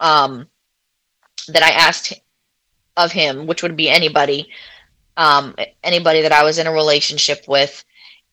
um, 0.00 0.46
that 1.48 1.62
I 1.62 1.70
asked 1.70 2.12
of 2.96 3.10
him, 3.10 3.46
which 3.46 3.62
would 3.62 3.76
be 3.76 3.88
anybody, 3.88 4.50
um, 5.16 5.54
anybody 5.82 6.22
that 6.22 6.32
I 6.32 6.42
was 6.42 6.58
in 6.58 6.66
a 6.66 6.72
relationship 6.72 7.44
with, 7.46 7.84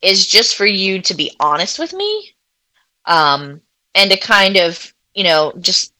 is 0.01 0.27
just 0.27 0.55
for 0.55 0.65
you 0.65 1.01
to 1.01 1.13
be 1.13 1.35
honest 1.39 1.79
with 1.79 1.93
me, 1.93 2.35
um, 3.05 3.61
and 3.95 4.09
to 4.11 4.17
kind 4.17 4.57
of, 4.57 4.93
you 5.13 5.23
know, 5.23 5.53
just 5.59 5.93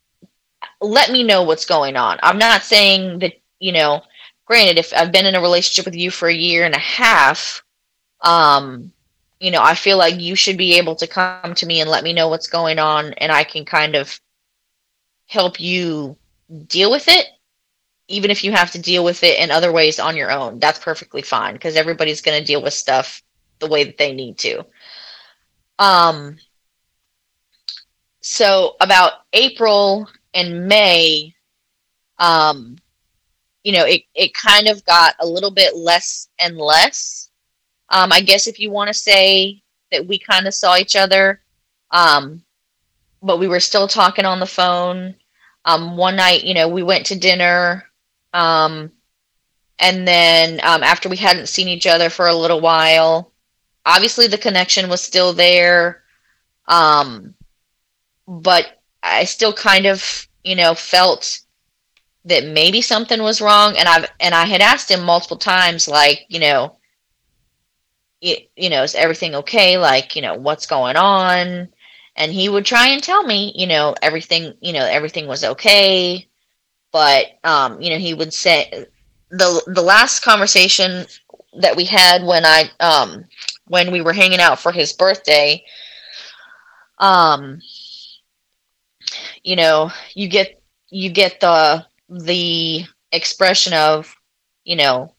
let 0.80 1.12
me 1.12 1.24
know 1.24 1.44
what's 1.44 1.66
going 1.66 1.96
on. 1.96 2.18
I'm 2.24 2.38
not 2.38 2.64
saying 2.64 3.20
that, 3.20 3.34
you 3.60 3.72
know, 3.72 4.02
granted, 4.46 4.78
if 4.80 4.94
I've 4.96 5.12
been 5.12 5.26
in 5.26 5.36
a 5.36 5.42
relationship 5.42 5.86
with 5.86 5.96
you 5.96 6.10
for 6.10 6.28
a 6.28 6.34
year 6.34 6.66
and 6.66 6.74
a 6.74 6.80
half, 6.80 7.64
um, 8.22 8.92
you 9.40 9.52
know, 9.52 9.62
I 9.62 9.76
feel 9.76 9.98
like 9.98 10.20
you 10.20 10.36
should 10.36 10.58
be 10.58 10.78
able 10.78 10.96
to 10.96 11.08
come 11.08 11.56
to 11.56 11.66
me 11.66 11.82
and 11.82 11.90
let 11.90 12.04
me 12.04 12.14
know 12.14 12.28
what's 12.28 12.48
going 12.48 12.80
on, 12.80 13.14
and 13.14 13.32
I 13.32 13.44
can 13.44 13.66
kind 13.66 13.96
of 13.96 14.20
help 15.28 15.60
you 15.60 16.18
deal 16.68 16.92
with 16.92 17.08
it, 17.08 17.28
even 18.12 18.32
if 18.32 18.44
you 18.44 18.52
have 18.52 18.72
to 18.72 18.80
deal 18.80 19.04
with 19.04 19.24
it 19.24 19.40
in 19.40 19.52
other 19.52 19.72
ways 19.72 20.00
on 20.00 20.18
your 20.18 20.32
own. 20.32 20.60
That's 20.60 20.80
perfectly 20.80 21.22
fine 21.22 21.54
because 21.54 21.76
everybody's 21.76 22.22
going 22.22 22.40
to 22.40 22.46
deal 22.46 22.62
with 22.62 22.74
stuff 22.74 23.24
the 23.60 23.68
way 23.68 23.84
that 23.84 23.98
they 23.98 24.14
need 24.14 24.38
to. 24.40 24.66
Um, 25.80 26.38
so 28.22 28.76
about 28.80 29.14
April 29.34 30.08
and 30.34 30.68
May, 30.68 31.34
um, 32.20 32.78
you 33.64 33.74
know, 33.74 33.86
it, 33.86 34.04
it 34.14 34.34
kind 34.34 34.68
of 34.68 34.86
got 34.86 35.16
a 35.20 35.28
little 35.28 35.52
bit 35.52 35.76
less 35.76 36.30
and 36.40 36.58
less. 36.58 37.30
Um, 37.90 38.12
I 38.12 38.22
guess 38.22 38.48
if 38.48 38.60
you 38.60 38.72
want 38.72 38.88
to 38.88 38.94
say 38.94 39.62
that 39.92 40.08
we 40.08 40.18
kind 40.20 40.48
of 40.48 40.54
saw 40.54 40.78
each 40.78 40.96
other, 40.96 41.42
um, 41.92 42.44
but 43.22 43.40
we 43.40 43.48
were 43.48 43.60
still 43.60 43.88
talking 43.88 44.26
on 44.26 44.40
the 44.40 44.46
phone. 44.46 45.16
Um, 45.66 45.98
one 45.98 46.16
night, 46.16 46.44
you 46.44 46.54
know, 46.54 46.68
we 46.68 46.84
went 46.84 47.06
to 47.08 47.20
dinner, 47.20 47.91
um, 48.34 48.92
and 49.80 50.08
then 50.08 50.60
um, 50.64 50.84
after 50.84 51.10
we 51.10 51.18
hadn't 51.18 51.48
seen 51.50 51.68
each 51.68 51.88
other 51.88 52.10
for 52.10 52.28
a 52.28 52.36
little 52.36 52.62
while, 52.62 53.32
obviously 53.86 54.28
the 54.28 54.38
connection 54.38 54.90
was 54.90 55.02
still 55.02 55.34
there, 55.34 56.04
um, 56.68 57.34
but 58.28 58.82
I 59.04 59.26
still 59.26 59.54
kind 59.54 59.86
of, 59.86 60.28
you 60.44 60.56
know, 60.56 60.76
felt 60.76 61.42
that 62.26 62.46
maybe 62.46 62.82
something 62.82 63.22
was 63.22 63.42
wrong, 63.42 63.76
and 63.78 63.88
I've 63.88 64.10
and 64.20 64.36
I 64.36 64.46
had 64.46 64.62
asked 64.62 64.92
him 64.92 65.04
multiple 65.04 65.38
times, 65.38 65.88
like, 65.88 66.26
you 66.30 66.40
know 66.40 66.78
it, 68.22 68.52
you 68.56 68.70
know, 68.70 68.84
is 68.84 68.96
everything 68.96 69.36
okay? 69.36 69.78
Like, 69.78 70.16
you 70.16 70.22
know, 70.22 70.36
what's 70.36 70.68
going 70.68 70.96
on? 70.96 71.70
And 72.16 72.32
he 72.32 72.50
would 72.50 72.66
try 72.66 72.88
and 72.90 73.02
tell 73.02 73.24
me, 73.24 73.54
you 73.56 73.68
know, 73.68 73.96
everything, 74.02 74.54
you 74.62 74.74
know, 74.74 74.86
everything 74.86 75.28
was 75.28 75.44
okay. 75.44 76.28
But, 76.92 77.26
um, 77.44 77.82
you 77.82 77.90
know, 77.90 77.98
he 77.98 78.14
would 78.14 78.34
say 78.34 78.86
the, 79.30 79.64
the 79.68 79.82
last 79.82 80.24
conversation 80.24 81.06
that 81.60 81.76
we 81.76 81.86
had 81.86 82.24
when 82.24 82.46
I, 82.46 82.70
um, 82.80 83.26
when 83.68 83.92
we 83.92 84.02
were 84.02 84.14
hanging 84.14 84.40
out 84.40 84.60
for 84.60 84.72
his 84.72 84.94
birthday, 84.94 85.64
um, 87.00 87.62
you 89.44 89.56
know, 89.56 89.92
you 90.14 90.28
get, 90.28 90.62
you 90.90 91.10
get 91.10 91.40
the, 91.40 91.86
the 92.10 92.86
expression 93.12 93.74
of, 93.74 94.14
you 94.64 94.76
know, 94.76 95.14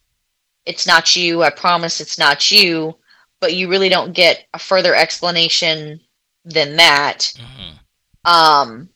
it's 0.64 0.86
not 0.86 1.16
you. 1.16 1.42
I 1.42 1.50
promise 1.50 2.00
it's 2.00 2.18
not 2.18 2.50
you. 2.50 2.96
But 3.40 3.54
you 3.54 3.68
really 3.68 3.88
don't 3.88 4.12
get 4.12 4.46
a 4.54 4.58
further 4.58 4.94
explanation 4.94 6.00
than 6.44 6.76
that. 6.76 7.32
Mm-hmm. 7.36 8.30
Um, 8.32 8.88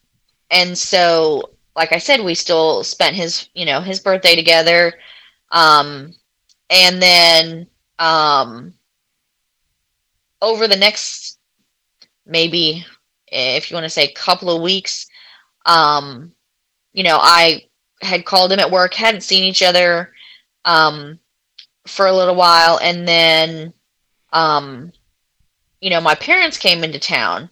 and 0.53 0.79
so, 0.79 1.51
like 1.77 1.93
I 1.93 1.99
said, 1.99 2.25
we 2.25 2.35
still 2.35 2.83
spent 2.83 3.15
his, 3.15 3.49
you 3.55 3.67
know, 3.67 3.81
his 3.81 4.01
birthday 4.01 4.35
together. 4.35 4.95
Um, 5.53 6.15
and 6.71 7.01
then, 7.01 7.67
um, 7.99 8.75
over 10.43 10.69
the 10.69 10.77
next 10.77 11.39
maybe 12.27 12.85
if 13.29 13.71
you 13.71 13.75
want 13.75 13.85
to 13.85 13.91
say 13.91 14.09
couple 14.13 14.51
of 14.51 14.63
weeks 14.63 15.07
um 15.65 16.33
you 16.93 17.03
know 17.03 17.19
i 17.21 17.63
had 18.03 18.25
called 18.25 18.53
him 18.53 18.61
at 18.61 18.71
work 18.71 18.95
hadn't 18.95 19.23
seen 19.23 19.45
each 19.45 19.63
other 19.63 20.13
um 20.65 21.19
for 21.87 22.07
a 22.07 22.13
little 22.13 22.35
while 22.35 22.79
and 22.83 23.07
then 23.07 23.73
um 24.33 24.93
you 25.81 25.91
know 25.91 26.01
my 26.01 26.15
parents 26.15 26.59
came 26.59 26.85
into 26.85 26.99
town 26.99 27.49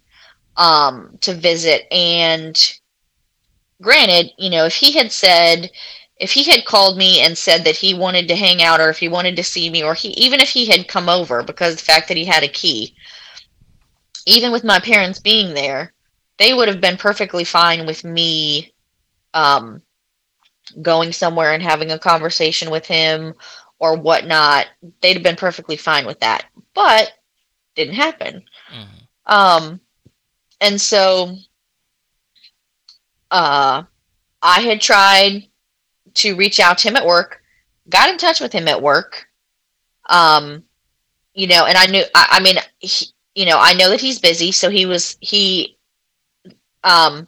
um 0.57 1.17
to 1.21 1.35
visit 1.35 1.87
and 1.93 2.79
granted 3.85 4.33
you 4.39 4.51
know 4.51 4.65
if 4.65 4.75
he 4.75 4.93
had 4.93 5.13
said 5.13 5.71
if 6.17 6.33
he 6.33 6.45
had 6.45 6.65
called 6.65 6.97
me 6.97 7.21
and 7.21 7.37
said 7.37 7.65
that 7.65 7.77
he 7.77 7.93
wanted 7.93 8.29
to 8.29 8.37
hang 8.37 8.63
out 8.63 8.81
or 8.81 8.89
if 8.89 8.99
he 8.99 9.09
wanted 9.09 9.37
to 9.37 9.43
see 9.43 9.71
me 9.71 9.83
or 9.83 9.95
he 9.95 10.09
even 10.11 10.41
if 10.41 10.51
he 10.51 10.67
had 10.67 10.89
come 10.89 11.09
over 11.09 11.43
because 11.43 11.77
the 11.77 11.83
fact 11.83 12.09
that 12.09 12.17
he 12.17 12.25
had 12.25 12.43
a 12.43 12.49
key 12.49 12.95
even 14.27 14.51
with 14.51 14.65
my 14.65 14.81
parents 14.81 15.21
being 15.21 15.55
there 15.55 15.93
they 16.39 16.53
would 16.53 16.69
have 16.69 16.81
been 16.81 16.97
perfectly 16.97 17.45
fine 17.45 17.87
with 17.87 18.03
me 18.05 18.73
um 19.35 19.83
going 20.83 21.13
somewhere 21.13 21.53
and 21.53 21.63
having 21.63 21.91
a 21.91 21.99
conversation 21.99 22.71
with 22.71 22.87
him 22.87 23.35
or 23.79 23.97
whatnot, 23.97 24.67
they'd 25.01 25.15
have 25.15 25.23
been 25.23 25.37
perfectly 25.37 25.77
fine 25.77 26.07
with 26.07 26.21
that. 26.21 26.47
But 26.75 27.13
didn't 27.75 27.95
happen. 27.95 28.45
Mm-hmm. 28.73 29.33
Um, 29.35 29.81
and 30.61 30.81
so 30.81 31.37
uh, 33.35 33.83
I 34.43 34.61
had 34.61 34.81
tried 34.81 35.49
to 36.15 36.37
reach 36.37 36.61
out 36.61 36.79
to 36.79 36.89
him 36.89 36.95
at 36.95 37.05
work, 37.05 37.43
got 37.89 38.09
in 38.09 38.17
touch 38.17 38.41
with 38.41 38.53
him 38.53 38.69
at 38.69 38.81
work. 38.81 39.27
Um, 40.09 40.63
you 41.35 41.49
know, 41.49 41.67
and 41.67 41.77
I 41.77 41.87
knew, 41.87 42.05
I, 42.15 42.27
I 42.31 42.41
mean, 42.41 42.57
he, 42.79 43.07
you 43.35 43.47
know, 43.47 43.59
I 43.59 43.75
know 43.75 43.91
that 43.91 44.01
he's 44.01 44.21
busy, 44.21 44.53
so 44.53 44.71
he 44.71 44.87
was, 44.87 45.17
he, 45.21 45.77
um, 46.85 47.27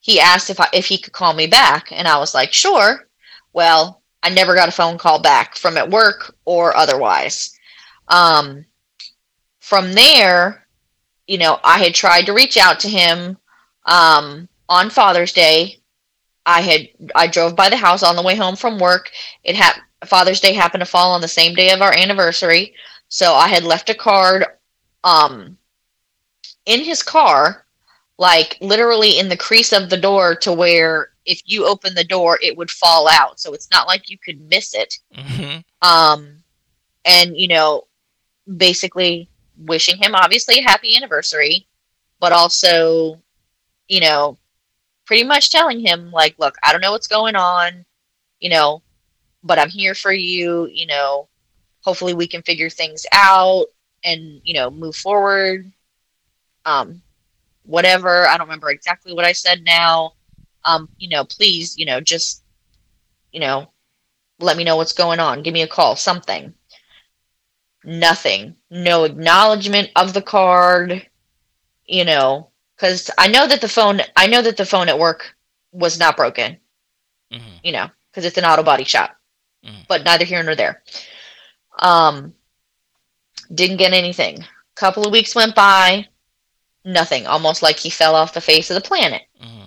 he 0.00 0.18
asked 0.18 0.50
if 0.50 0.58
I, 0.58 0.66
if 0.72 0.86
he 0.86 0.98
could 0.98 1.12
call 1.12 1.32
me 1.32 1.46
back, 1.46 1.92
and 1.92 2.08
I 2.08 2.18
was 2.18 2.34
like, 2.34 2.52
sure. 2.52 3.06
Well, 3.52 4.02
I 4.24 4.30
never 4.30 4.56
got 4.56 4.68
a 4.68 4.72
phone 4.72 4.98
call 4.98 5.20
back 5.20 5.54
from 5.54 5.76
at 5.76 5.88
work 5.88 6.34
or 6.44 6.76
otherwise. 6.76 7.56
Um, 8.08 8.64
from 9.60 9.92
there, 9.92 10.66
you 11.28 11.38
know, 11.38 11.60
I 11.62 11.78
had 11.78 11.94
tried 11.94 12.26
to 12.26 12.32
reach 12.32 12.56
out 12.56 12.80
to 12.80 12.88
him 12.88 13.38
um, 13.86 14.48
on 14.68 14.90
Father's 14.90 15.32
Day. 15.32 15.80
I 16.46 16.60
had 16.60 16.88
I 17.14 17.26
drove 17.26 17.56
by 17.56 17.68
the 17.70 17.76
house 17.76 18.02
on 18.02 18.16
the 18.16 18.22
way 18.22 18.36
home 18.36 18.56
from 18.56 18.78
work. 18.78 19.10
It 19.44 19.56
had 19.56 19.74
Father's 20.04 20.40
Day 20.40 20.52
happened 20.52 20.82
to 20.82 20.86
fall 20.86 21.12
on 21.12 21.20
the 21.20 21.28
same 21.28 21.54
day 21.54 21.70
of 21.72 21.80
our 21.80 21.92
anniversary, 21.92 22.74
so 23.08 23.32
I 23.34 23.48
had 23.48 23.64
left 23.64 23.90
a 23.90 23.94
card 23.94 24.44
um 25.04 25.58
in 26.66 26.80
his 26.80 27.02
car, 27.02 27.66
like 28.18 28.56
literally 28.60 29.18
in 29.18 29.28
the 29.28 29.36
crease 29.36 29.72
of 29.72 29.90
the 29.90 29.96
door 29.96 30.34
to 30.36 30.52
where 30.52 31.10
if 31.26 31.40
you 31.46 31.66
open 31.66 31.94
the 31.94 32.04
door 32.04 32.38
it 32.42 32.56
would 32.56 32.70
fall 32.70 33.08
out. 33.08 33.40
So 33.40 33.54
it's 33.54 33.70
not 33.70 33.86
like 33.86 34.10
you 34.10 34.18
could 34.18 34.40
miss 34.50 34.74
it. 34.74 34.94
hmm 35.14 35.58
Um 35.82 36.42
and 37.04 37.36
you 37.36 37.48
know, 37.48 37.86
basically 38.56 39.28
wishing 39.56 39.96
him 39.96 40.14
obviously 40.14 40.58
a 40.58 40.62
happy 40.62 40.96
anniversary, 40.96 41.66
but 42.20 42.32
also, 42.32 43.22
you 43.88 44.00
know, 44.00 44.38
pretty 45.06 45.24
much 45.24 45.50
telling 45.50 45.80
him 45.80 46.10
like, 46.10 46.38
look, 46.38 46.56
I 46.62 46.72
don't 46.72 46.80
know 46.80 46.92
what's 46.92 47.06
going 47.06 47.36
on, 47.36 47.84
you 48.40 48.50
know, 48.50 48.82
but 49.42 49.58
I'm 49.58 49.68
here 49.68 49.94
for 49.94 50.12
you, 50.12 50.68
you 50.72 50.86
know, 50.86 51.28
hopefully 51.82 52.14
we 52.14 52.26
can 52.26 52.42
figure 52.42 52.70
things 52.70 53.04
out 53.12 53.66
and, 54.04 54.40
you 54.44 54.54
know, 54.54 54.70
move 54.70 54.96
forward. 54.96 55.70
Um 56.64 57.02
whatever, 57.64 58.26
I 58.26 58.36
don't 58.36 58.46
remember 58.46 58.70
exactly 58.70 59.14
what 59.14 59.24
I 59.24 59.32
said 59.32 59.62
now. 59.64 60.12
Um, 60.66 60.88
you 60.98 61.08
know, 61.08 61.24
please, 61.24 61.76
you 61.78 61.86
know, 61.86 62.00
just 62.00 62.42
you 63.32 63.40
know, 63.40 63.70
let 64.38 64.56
me 64.56 64.64
know 64.64 64.76
what's 64.76 64.92
going 64.92 65.20
on. 65.20 65.42
Give 65.42 65.54
me 65.54 65.62
a 65.62 65.66
call, 65.66 65.96
something 65.96 66.54
nothing 67.84 68.56
no 68.70 69.04
acknowledgement 69.04 69.90
of 69.94 70.14
the 70.14 70.22
card 70.22 71.06
you 71.86 72.04
know 72.04 72.48
because 72.84 73.10
i 73.16 73.26
know 73.26 73.46
that 73.46 73.60
the 73.62 73.68
phone 73.68 74.00
i 74.16 74.26
know 74.26 74.42
that 74.42 74.56
the 74.58 74.66
phone 74.66 74.88
at 74.90 74.98
work 74.98 75.34
was 75.72 75.98
not 75.98 76.16
broken 76.16 76.58
hmm 77.32 77.56
you 77.62 77.72
know 77.72 77.88
because 78.10 78.24
it's 78.26 78.36
an 78.38 78.44
auto 78.44 78.62
body 78.62 78.84
shop 78.84 79.16
Mhm. 79.64 79.86
but 79.88 80.04
neither 80.04 80.26
here 80.26 80.42
nor 80.42 80.54
there. 80.54 80.82
Um 81.78 82.34
didn't 83.54 83.78
get 83.78 83.94
anything. 83.94 84.42
A 84.42 84.46
couple 84.74 85.06
of 85.06 85.12
weeks 85.12 85.34
went 85.34 85.54
by 85.54 86.06
nothing. 86.84 87.26
Almost 87.26 87.62
like 87.62 87.78
he 87.78 87.88
fell 87.88 88.14
off 88.14 88.34
the 88.34 88.42
face 88.42 88.70
of 88.70 88.74
the 88.74 88.88
planet. 88.88 89.22
Hmm 89.40 89.64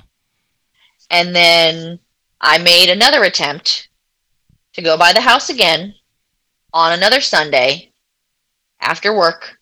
and 1.09 1.35
then 1.35 1.99
i 2.41 2.57
made 2.57 2.89
another 2.89 3.23
attempt 3.23 3.87
to 4.73 4.81
go 4.81 4.97
by 4.97 5.13
the 5.13 5.21
house 5.21 5.49
again 5.49 5.95
on 6.73 6.91
another 6.91 7.21
sunday 7.21 7.91
after 8.81 9.15
work. 9.17 9.57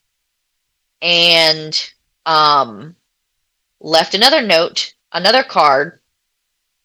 And 1.01 1.73
um, 2.25 2.95
left 3.85 4.15
another 4.15 4.41
note, 4.41 4.95
another 5.13 5.43
card 5.43 5.99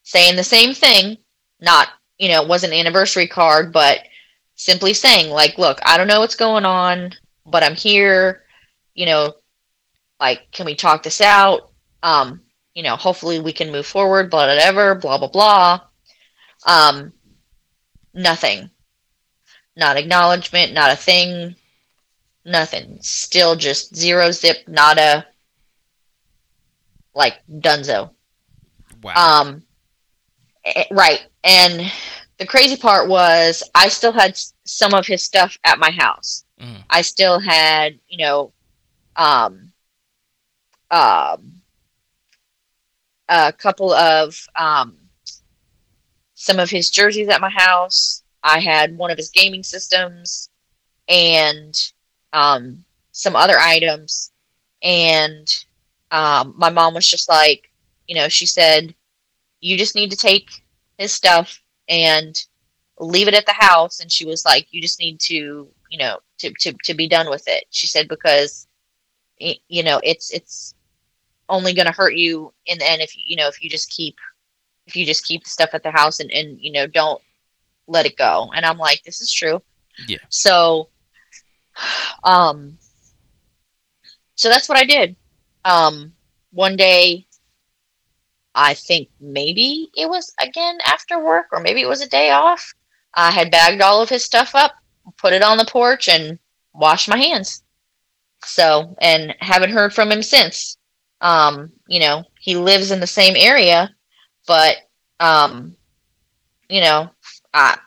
saying 0.02 0.36
the 0.36 0.44
same 0.44 0.74
thing. 0.74 1.16
Not, 1.60 1.88
you 2.18 2.28
know, 2.28 2.42
it 2.42 2.48
wasn't 2.48 2.74
an 2.74 2.78
anniversary 2.78 3.26
card, 3.26 3.72
but 3.72 4.00
simply 4.54 4.92
saying, 4.92 5.30
like, 5.30 5.58
look, 5.58 5.78
I 5.84 5.96
don't 5.96 6.06
know 6.06 6.20
what's 6.20 6.36
going 6.36 6.64
on, 6.64 7.12
but 7.46 7.62
I'm 7.62 7.74
here. 7.74 8.44
You 8.94 9.06
know, 9.06 9.34
like, 10.20 10.50
can 10.52 10.66
we 10.66 10.74
talk 10.74 11.02
this 11.02 11.20
out? 11.20 11.70
Um, 12.02 12.42
you 12.74 12.82
know, 12.82 12.96
hopefully 12.96 13.40
we 13.40 13.52
can 13.52 13.72
move 13.72 13.86
forward, 13.86 14.30
blah, 14.30 14.46
whatever, 14.46 14.94
blah, 14.94 15.18
blah, 15.18 15.28
blah. 15.28 15.80
Um, 16.66 17.12
nothing. 18.12 18.70
Not 19.76 19.96
acknowledgement, 19.96 20.74
not 20.74 20.92
a 20.92 20.96
thing, 20.96 21.56
nothing. 22.44 22.98
Still 23.00 23.56
just 23.56 23.96
zero 23.96 24.30
zip, 24.30 24.68
nada, 24.68 25.26
like 27.14 27.38
dunzo. 27.50 28.10
Wow. 29.02 29.14
Um, 29.14 29.62
eh, 30.64 30.84
right. 30.90 31.24
And 31.44 31.90
the 32.38 32.46
crazy 32.46 32.76
part 32.76 33.08
was 33.08 33.62
I 33.74 33.88
still 33.88 34.12
had 34.12 34.38
some 34.64 34.94
of 34.94 35.06
his 35.06 35.22
stuff 35.22 35.58
at 35.64 35.78
my 35.78 35.90
house. 35.90 36.44
Mhm. 36.60 36.84
I 36.90 37.02
still 37.02 37.38
had, 37.38 37.98
you 38.08 38.18
know, 38.18 38.52
um, 39.16 39.72
um, 40.90 41.60
a 43.28 43.52
couple 43.52 43.92
of 43.92 44.46
um, 44.56 44.96
some 46.34 46.58
of 46.58 46.70
his 46.70 46.90
jerseys 46.90 47.28
at 47.28 47.40
my 47.40 47.50
house. 47.50 48.22
I 48.42 48.60
had 48.60 48.96
one 48.96 49.10
of 49.10 49.18
his 49.18 49.30
gaming 49.30 49.62
systems 49.62 50.48
and 51.08 51.74
um, 52.32 52.84
some 53.12 53.36
other 53.36 53.58
items. 53.58 54.32
And 54.82 55.46
um, 56.10 56.54
my 56.56 56.70
mom 56.70 56.94
was 56.94 57.06
just 57.06 57.28
like, 57.28 57.70
you 58.06 58.14
know, 58.14 58.28
she 58.28 58.46
said, 58.46 58.94
you 59.60 59.76
just 59.76 59.94
need 59.94 60.10
to 60.10 60.16
take 60.16 60.50
his 60.98 61.12
stuff 61.12 61.62
and 61.88 62.34
leave 62.98 63.28
it 63.28 63.34
at 63.34 63.46
the 63.46 63.52
house. 63.52 64.00
And 64.00 64.10
she 64.10 64.24
was 64.24 64.44
like, 64.44 64.66
you 64.70 64.80
just 64.80 64.98
need 64.98 65.20
to, 65.20 65.68
you 65.90 65.98
know, 65.98 66.18
to, 66.38 66.52
to, 66.60 66.72
to 66.84 66.94
be 66.94 67.08
done 67.08 67.30
with 67.30 67.44
it. 67.46 67.64
She 67.70 67.86
said, 67.86 68.08
because, 68.08 68.66
you 69.38 69.82
know, 69.82 70.00
it's, 70.02 70.32
it's 70.32 70.74
only 71.48 71.72
going 71.72 71.86
to 71.86 71.92
hurt 71.92 72.14
you 72.14 72.52
in 72.66 72.78
the 72.78 72.90
end 72.90 73.02
if, 73.02 73.14
you 73.16 73.36
know, 73.36 73.48
if 73.48 73.62
you 73.62 73.70
just 73.70 73.90
keep, 73.90 74.16
if 74.86 74.96
you 74.96 75.06
just 75.06 75.24
keep 75.24 75.44
the 75.44 75.50
stuff 75.50 75.70
at 75.72 75.82
the 75.82 75.90
house 75.90 76.20
and, 76.20 76.30
and, 76.30 76.58
you 76.60 76.72
know, 76.72 76.86
don't 76.86 77.22
let 77.86 78.06
it 78.06 78.16
go. 78.16 78.50
And 78.54 78.64
I'm 78.64 78.78
like, 78.78 79.02
this 79.02 79.20
is 79.20 79.32
true. 79.32 79.62
Yeah. 80.08 80.18
So, 80.28 80.88
um, 82.24 82.78
so 84.34 84.48
that's 84.48 84.68
what 84.68 84.78
I 84.78 84.84
did. 84.84 85.16
Um, 85.64 86.12
one 86.52 86.76
day, 86.76 87.26
I 88.54 88.74
think 88.74 89.08
maybe 89.20 89.90
it 89.96 90.08
was 90.08 90.32
again 90.40 90.78
after 90.84 91.22
work, 91.22 91.46
or 91.52 91.60
maybe 91.60 91.80
it 91.80 91.88
was 91.88 92.00
a 92.00 92.08
day 92.08 92.30
off. 92.30 92.74
I 93.14 93.30
had 93.30 93.50
bagged 93.50 93.80
all 93.80 94.02
of 94.02 94.08
his 94.08 94.24
stuff 94.24 94.54
up, 94.54 94.74
put 95.16 95.32
it 95.32 95.42
on 95.42 95.58
the 95.58 95.64
porch, 95.64 96.08
and 96.08 96.38
washed 96.72 97.08
my 97.08 97.18
hands. 97.18 97.62
So, 98.44 98.96
and 99.00 99.34
haven't 99.40 99.72
heard 99.72 99.92
from 99.92 100.10
him 100.10 100.22
since. 100.22 100.78
Um, 101.20 101.70
you 101.86 102.00
know, 102.00 102.24
he 102.40 102.56
lives 102.56 102.90
in 102.90 103.00
the 103.00 103.06
same 103.06 103.34
area, 103.36 103.94
but 104.46 104.76
um, 105.20 105.76
you 106.68 106.80
know, 106.80 107.10
I 107.52 107.78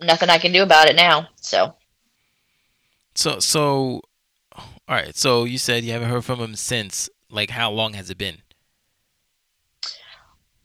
nothing 0.00 0.30
I 0.30 0.38
can 0.38 0.52
do 0.52 0.62
about 0.62 0.88
it 0.88 0.96
now. 0.96 1.28
So, 1.36 1.76
so 3.14 3.38
so, 3.38 4.02
all 4.90 4.96
right. 4.96 5.16
So 5.16 5.44
you 5.44 5.56
said 5.56 5.84
you 5.84 5.92
haven't 5.92 6.10
heard 6.10 6.24
from 6.26 6.38
him 6.40 6.54
since. 6.54 7.08
Like, 7.30 7.50
how 7.50 7.70
long 7.70 7.94
has 7.94 8.10
it 8.10 8.18
been? 8.18 8.42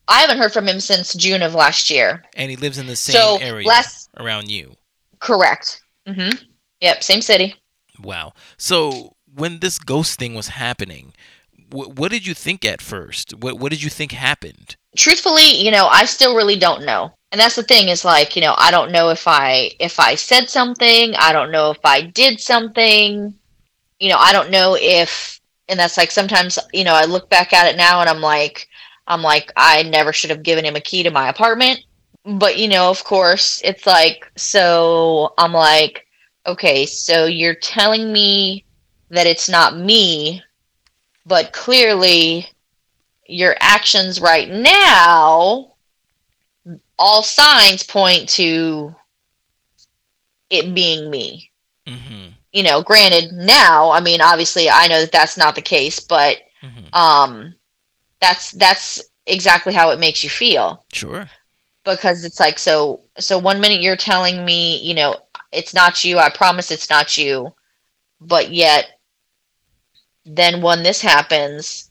I 0.08 0.22
haven't 0.22 0.38
heard 0.40 0.54
from 0.54 0.68
him 0.68 0.80
since 0.80 1.14
June 1.14 1.42
of 1.42 1.56
last 1.56 1.90
year. 1.90 2.24
And 2.36 2.50
he 2.52 2.58
lives 2.58 2.78
in 2.78 2.88
the 2.88 2.96
same 2.96 3.14
so 3.14 3.38
area 3.42 3.68
last 3.68 4.10
around 4.20 4.52
you. 4.52 4.76
correct. 5.20 5.82
Mm-hmm. 6.08 6.44
Yep, 6.82 7.04
same 7.04 7.22
city. 7.22 7.56
Wow. 8.02 8.34
So 8.58 9.16
when 9.34 9.60
this 9.60 9.80
ghost 9.80 10.20
thing 10.20 10.36
was 10.36 10.50
happening, 10.50 11.14
wh- 11.72 11.90
what 11.98 12.12
did 12.12 12.28
you 12.28 12.34
think 12.36 12.66
at 12.66 12.82
first? 12.82 13.34
What 13.36 13.60
What 13.60 13.72
did 13.72 13.82
you 13.84 13.90
think 13.90 14.12
happened? 14.12 14.76
truthfully, 14.98 15.62
you 15.62 15.72
know, 15.72 15.88
I 15.88 16.06
still 16.06 16.36
really 16.38 16.56
don't 16.58 16.86
know. 16.86 17.12
And 17.32 17.40
that's 17.42 17.56
the 17.58 17.64
thing 17.64 17.90
is 17.90 18.06
like, 18.06 18.36
you 18.36 18.42
know, 18.42 18.56
I 18.58 18.72
don't 18.72 18.92
know 18.94 19.10
if 19.10 19.28
I 19.28 19.72
if 19.80 20.00
I 20.00 20.16
said 20.16 20.50
something, 20.50 21.16
I 21.16 21.34
don't 21.34 21.52
know 21.52 21.72
if 21.72 21.80
I 21.84 22.02
did 22.02 22.40
something. 22.40 23.34
You 24.00 24.10
know, 24.10 24.18
I 24.18 24.32
don't 24.32 24.52
know 24.52 24.78
if 24.80 25.40
and 25.68 25.80
that's 25.80 25.98
like 25.98 26.12
sometimes, 26.12 26.60
you 26.74 26.84
know, 26.84 26.94
I 26.94 27.06
look 27.06 27.30
back 27.30 27.54
at 27.54 27.68
it 27.74 27.78
now 27.78 28.02
and 28.02 28.10
I'm 28.10 28.22
like 28.22 28.68
I'm 29.08 29.22
like 29.22 29.52
I 29.56 29.84
never 29.84 30.14
should 30.14 30.30
have 30.30 30.44
given 30.44 30.66
him 30.66 30.76
a 30.76 30.82
key 30.82 31.04
to 31.04 31.12
my 31.12 31.30
apartment. 31.30 31.80
But, 32.26 32.58
you 32.58 32.68
know, 32.68 32.90
of 32.90 33.04
course, 33.04 33.62
it's 33.64 33.86
like 33.86 34.32
so 34.36 35.34
I'm 35.38 35.54
like, 35.54 36.08
okay, 36.48 36.86
so 36.86 37.26
you're 37.26 37.56
telling 37.56 38.12
me 38.12 38.66
that 39.10 39.28
it's 39.28 39.48
not 39.48 39.78
me, 39.78 40.44
but 41.26 41.54
clearly 41.54 42.48
your 43.28 43.56
actions 43.60 44.20
right 44.22 44.50
now, 44.50 45.74
all 46.98 47.24
signs 47.24 47.84
point 47.84 48.30
to 48.30 48.96
it 50.50 50.74
being 50.74 51.10
me. 51.10 51.52
Mm-hmm. 51.88 52.35
You 52.56 52.64
know, 52.64 52.82
granted, 52.82 53.34
now, 53.34 53.92
I 53.92 54.00
mean, 54.00 54.22
obviously, 54.22 54.70
I 54.70 54.88
know 54.88 55.02
that 55.02 55.12
that's 55.12 55.38
not 55.38 55.56
the 55.56 55.62
case, 55.62 56.00
but 56.00 56.38
Mm-hmm. 56.64 56.96
um, 56.96 57.54
that's 58.22 58.52
that's 58.52 59.04
exactly 59.28 59.74
how 59.74 59.92
it 59.92 60.00
makes 60.00 60.24
you 60.24 60.30
feel 60.30 60.86
Sure. 60.94 61.30
because 61.84 62.24
it's 62.24 62.40
like 62.40 62.58
so 62.58 63.02
so 63.20 63.38
one 63.38 63.60
minute 63.60 63.82
you're 63.82 63.96
telling 63.98 64.46
me 64.46 64.78
you 64.82 64.94
know 64.96 65.16
it's 65.52 65.74
not 65.74 66.04
you 66.04 66.18
i 66.18 66.30
promise 66.30 66.72
it's 66.72 66.90
not 66.90 67.18
you 67.18 67.54
but 68.22 68.52
yet 68.52 69.00
then 70.26 70.62
when 70.62 70.84
this 70.84 71.02
happens 71.02 71.90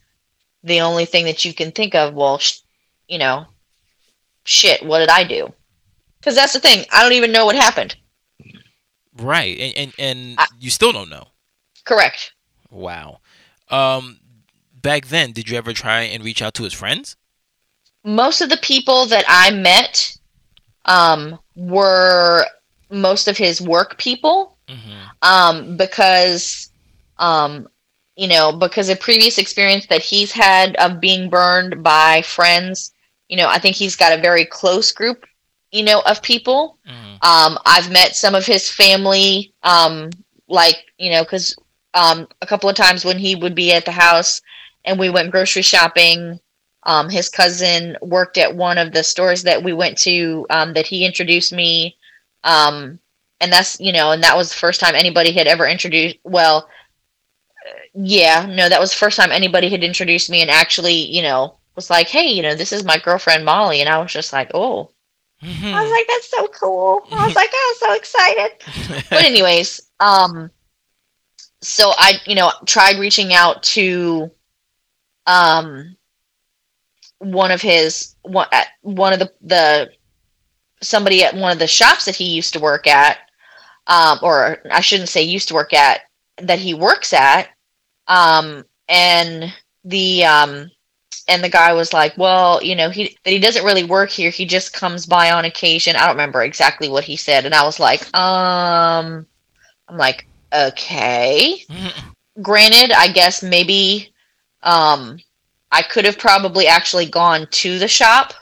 the 0.62 0.80
only 0.80 1.04
thing 1.04 1.24
that 1.26 1.44
you 1.44 1.52
can 1.54 1.70
think 1.72 1.94
of 1.94 2.14
well 2.14 2.38
sh- 2.38 2.60
you 3.08 3.18
know 3.18 3.46
shit 4.44 4.84
what 4.84 4.98
did 5.00 5.08
i 5.10 5.24
do 5.24 5.52
because 6.20 6.34
that's 6.34 6.52
the 6.52 6.60
thing 6.60 6.84
i 6.92 7.02
don't 7.02 7.12
even 7.12 7.32
know 7.32 7.44
what 7.46 7.56
happened 7.56 7.96
Right. 9.16 9.58
And 9.58 9.74
and, 9.76 9.92
and 9.98 10.34
I- 10.38 10.46
you 10.58 10.70
still 10.70 10.92
don't 10.92 11.10
know. 11.10 11.28
correct 11.84 12.32
Wow. 12.70 13.20
Um, 13.70 14.18
back 14.82 15.06
then, 15.06 15.32
did 15.32 15.48
you 15.48 15.56
ever 15.56 15.72
try 15.72 16.02
and 16.02 16.24
reach 16.24 16.42
out 16.42 16.54
to 16.54 16.64
his 16.64 16.72
friends? 16.74 17.16
most 18.06 18.42
of 18.42 18.50
the 18.50 18.58
people 18.58 19.06
that 19.06 19.24
i 19.28 19.50
met 19.50 20.14
um, 20.84 21.38
were 21.56 22.44
most 22.90 23.28
of 23.28 23.36
his 23.38 23.60
work 23.60 23.96
people 23.98 24.50
Mm-hmm. 24.68 25.00
um, 25.22 25.76
because 25.76 26.70
Um, 27.18 27.68
you 28.16 28.28
know, 28.28 28.52
because 28.52 28.88
a 28.88 28.96
previous 28.96 29.38
experience 29.38 29.86
that 29.86 30.02
he's 30.02 30.32
had 30.32 30.76
of 30.76 31.00
being 31.00 31.28
burned 31.28 31.82
by 31.82 32.22
friends, 32.22 32.92
you 33.28 33.36
know, 33.36 33.48
I 33.48 33.58
think 33.58 33.74
he's 33.76 33.96
got 33.96 34.16
a 34.16 34.22
very 34.22 34.44
close 34.46 34.92
group, 34.92 35.26
you 35.74 35.82
know, 35.82 36.02
of 36.06 36.22
people. 36.22 36.78
Mm-hmm. 36.88 37.14
Um, 37.22 37.58
I've 37.66 37.90
met 37.90 38.14
some 38.14 38.36
of 38.36 38.46
his 38.46 38.70
family, 38.70 39.52
um, 39.64 40.10
like, 40.46 40.76
you 40.98 41.10
know, 41.10 41.24
because 41.24 41.56
um, 41.94 42.28
a 42.40 42.46
couple 42.46 42.70
of 42.70 42.76
times 42.76 43.04
when 43.04 43.18
he 43.18 43.34
would 43.34 43.56
be 43.56 43.72
at 43.72 43.84
the 43.84 43.90
house 43.90 44.40
and 44.84 45.00
we 45.00 45.10
went 45.10 45.32
grocery 45.32 45.62
shopping, 45.62 46.38
um, 46.84 47.08
his 47.08 47.28
cousin 47.28 47.96
worked 48.02 48.38
at 48.38 48.54
one 48.54 48.78
of 48.78 48.92
the 48.92 49.02
stores 49.02 49.42
that 49.42 49.64
we 49.64 49.72
went 49.72 49.98
to 49.98 50.46
um, 50.48 50.74
that 50.74 50.86
he 50.86 51.04
introduced 51.04 51.52
me. 51.52 51.96
Um, 52.44 53.00
and 53.40 53.52
that's, 53.52 53.80
you 53.80 53.92
know, 53.92 54.12
and 54.12 54.22
that 54.22 54.36
was 54.36 54.50
the 54.50 54.60
first 54.60 54.78
time 54.78 54.94
anybody 54.94 55.32
had 55.32 55.48
ever 55.48 55.66
introduced, 55.66 56.18
well, 56.22 56.68
yeah, 57.94 58.46
no, 58.48 58.68
that 58.68 58.80
was 58.80 58.90
the 58.90 58.96
first 58.96 59.16
time 59.16 59.32
anybody 59.32 59.68
had 59.70 59.82
introduced 59.82 60.30
me 60.30 60.40
and 60.40 60.50
actually, 60.50 60.94
you 60.94 61.22
know, 61.22 61.56
was 61.74 61.90
like, 61.90 62.06
hey, 62.06 62.28
you 62.28 62.42
know, 62.42 62.54
this 62.54 62.72
is 62.72 62.84
my 62.84 62.98
girlfriend 62.98 63.44
Molly. 63.44 63.80
And 63.80 63.88
I 63.88 63.98
was 63.98 64.12
just 64.12 64.32
like, 64.32 64.52
oh. 64.54 64.90
Mm-hmm. 65.44 65.74
I 65.74 65.82
was 65.82 65.90
like, 65.90 66.06
that's 66.08 66.30
so 66.30 66.48
cool. 66.48 67.06
I 67.12 67.26
was 67.26 67.34
like, 67.36 67.50
I 67.52 67.74
was 67.74 67.80
so 67.80 67.92
excited. 67.94 69.04
but 69.10 69.24
anyways, 69.24 69.80
um, 70.00 70.50
so 71.60 71.92
I, 71.96 72.14
you 72.26 72.34
know, 72.34 72.50
tried 72.66 72.98
reaching 72.98 73.32
out 73.32 73.62
to 73.64 74.30
um 75.26 75.96
one 77.18 77.50
of 77.50 77.62
his 77.62 78.14
one 78.22 78.46
at 78.52 78.68
one 78.82 79.12
of 79.12 79.18
the 79.18 79.32
the 79.40 79.90
somebody 80.82 81.24
at 81.24 81.34
one 81.34 81.52
of 81.52 81.58
the 81.58 81.66
shops 81.66 82.04
that 82.04 82.14
he 82.14 82.24
used 82.24 82.52
to 82.52 82.60
work 82.60 82.86
at 82.86 83.18
um 83.86 84.18
or 84.22 84.58
I 84.70 84.80
shouldn't 84.80 85.08
say 85.08 85.22
used 85.22 85.48
to 85.48 85.54
work 85.54 85.72
at 85.72 86.02
that 86.38 86.58
he 86.58 86.74
works 86.74 87.14
at 87.14 87.48
um, 88.06 88.64
and 88.88 89.52
the 89.84 90.24
um, 90.24 90.70
and 91.28 91.42
the 91.42 91.48
guy 91.48 91.72
was 91.72 91.92
like, 91.92 92.16
"Well, 92.16 92.62
you 92.62 92.74
know, 92.74 92.90
he 92.90 93.16
that 93.24 93.30
he 93.30 93.38
doesn't 93.38 93.64
really 93.64 93.84
work 93.84 94.10
here. 94.10 94.30
He 94.30 94.46
just 94.46 94.72
comes 94.72 95.06
by 95.06 95.30
on 95.30 95.44
occasion." 95.44 95.96
I 95.96 96.00
don't 96.00 96.16
remember 96.16 96.42
exactly 96.42 96.88
what 96.88 97.04
he 97.04 97.16
said, 97.16 97.46
and 97.46 97.54
I 97.54 97.64
was 97.64 97.80
like, 97.80 98.02
"Um," 98.14 99.26
I'm 99.88 99.96
like, 99.96 100.26
"Okay." 100.52 101.64
Granted, 102.42 102.92
I 102.92 103.08
guess 103.08 103.42
maybe 103.42 104.12
um, 104.62 105.18
I 105.70 105.82
could 105.82 106.04
have 106.04 106.18
probably 106.18 106.66
actually 106.66 107.06
gone 107.06 107.46
to 107.50 107.78
the 107.78 107.86
shop, 107.86 108.34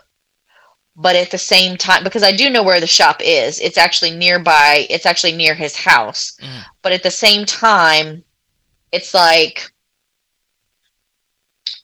but 0.97 1.15
at 1.15 1.31
the 1.31 1.39
same 1.39 1.77
time, 1.77 2.03
because 2.03 2.23
I 2.23 2.35
do 2.35 2.49
know 2.49 2.63
where 2.63 2.81
the 2.81 2.87
shop 2.87 3.21
is, 3.23 3.61
it's 3.61 3.77
actually 3.77 4.13
nearby. 4.13 4.87
It's 4.89 5.07
actually 5.07 5.33
near 5.33 5.55
his 5.55 5.77
house, 5.77 6.35
mm. 6.41 6.63
but 6.81 6.93
at 6.93 7.03
the 7.03 7.11
same 7.11 7.45
time 7.45 8.25
it's 8.93 9.15
like 9.15 9.72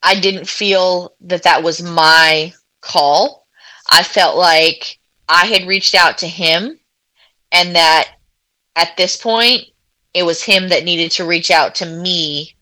I 0.02 0.18
didn't 0.18 0.48
feel 0.48 1.14
that 1.22 1.42
that 1.42 1.62
was 1.62 1.82
my 1.82 2.52
call. 2.80 3.46
I 3.90 4.02
felt 4.02 4.36
like 4.36 4.98
I 5.28 5.46
had 5.46 5.66
reached 5.66 5.94
out 5.94 6.18
to 6.18 6.28
him 6.28 6.78
and 7.52 7.74
that 7.74 8.16
at 8.76 8.96
this 8.96 9.16
point 9.16 9.64
it 10.14 10.22
was 10.22 10.42
him 10.42 10.68
that 10.68 10.84
needed 10.84 11.10
to 11.12 11.26
reach 11.26 11.50
out 11.50 11.74
to 11.76 11.86
me 11.86 12.56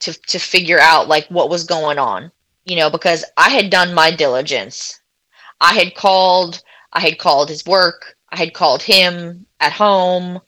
to 0.00 0.12
to 0.12 0.38
figure 0.38 0.78
out 0.78 1.08
like 1.08 1.26
what 1.28 1.50
was 1.50 1.64
going 1.64 1.98
on. 1.98 2.32
You 2.64 2.76
know, 2.76 2.90
because 2.90 3.24
I 3.36 3.50
had 3.50 3.70
done 3.70 3.94
my 3.94 4.10
diligence. 4.10 5.00
I 5.60 5.74
had 5.74 5.94
called 5.94 6.62
I 6.92 7.00
had 7.00 7.18
called 7.18 7.48
his 7.48 7.64
work, 7.66 8.16
I 8.30 8.36
had 8.36 8.54
called 8.54 8.82
him 8.82 9.46
at 9.60 9.72
home. 9.72 10.40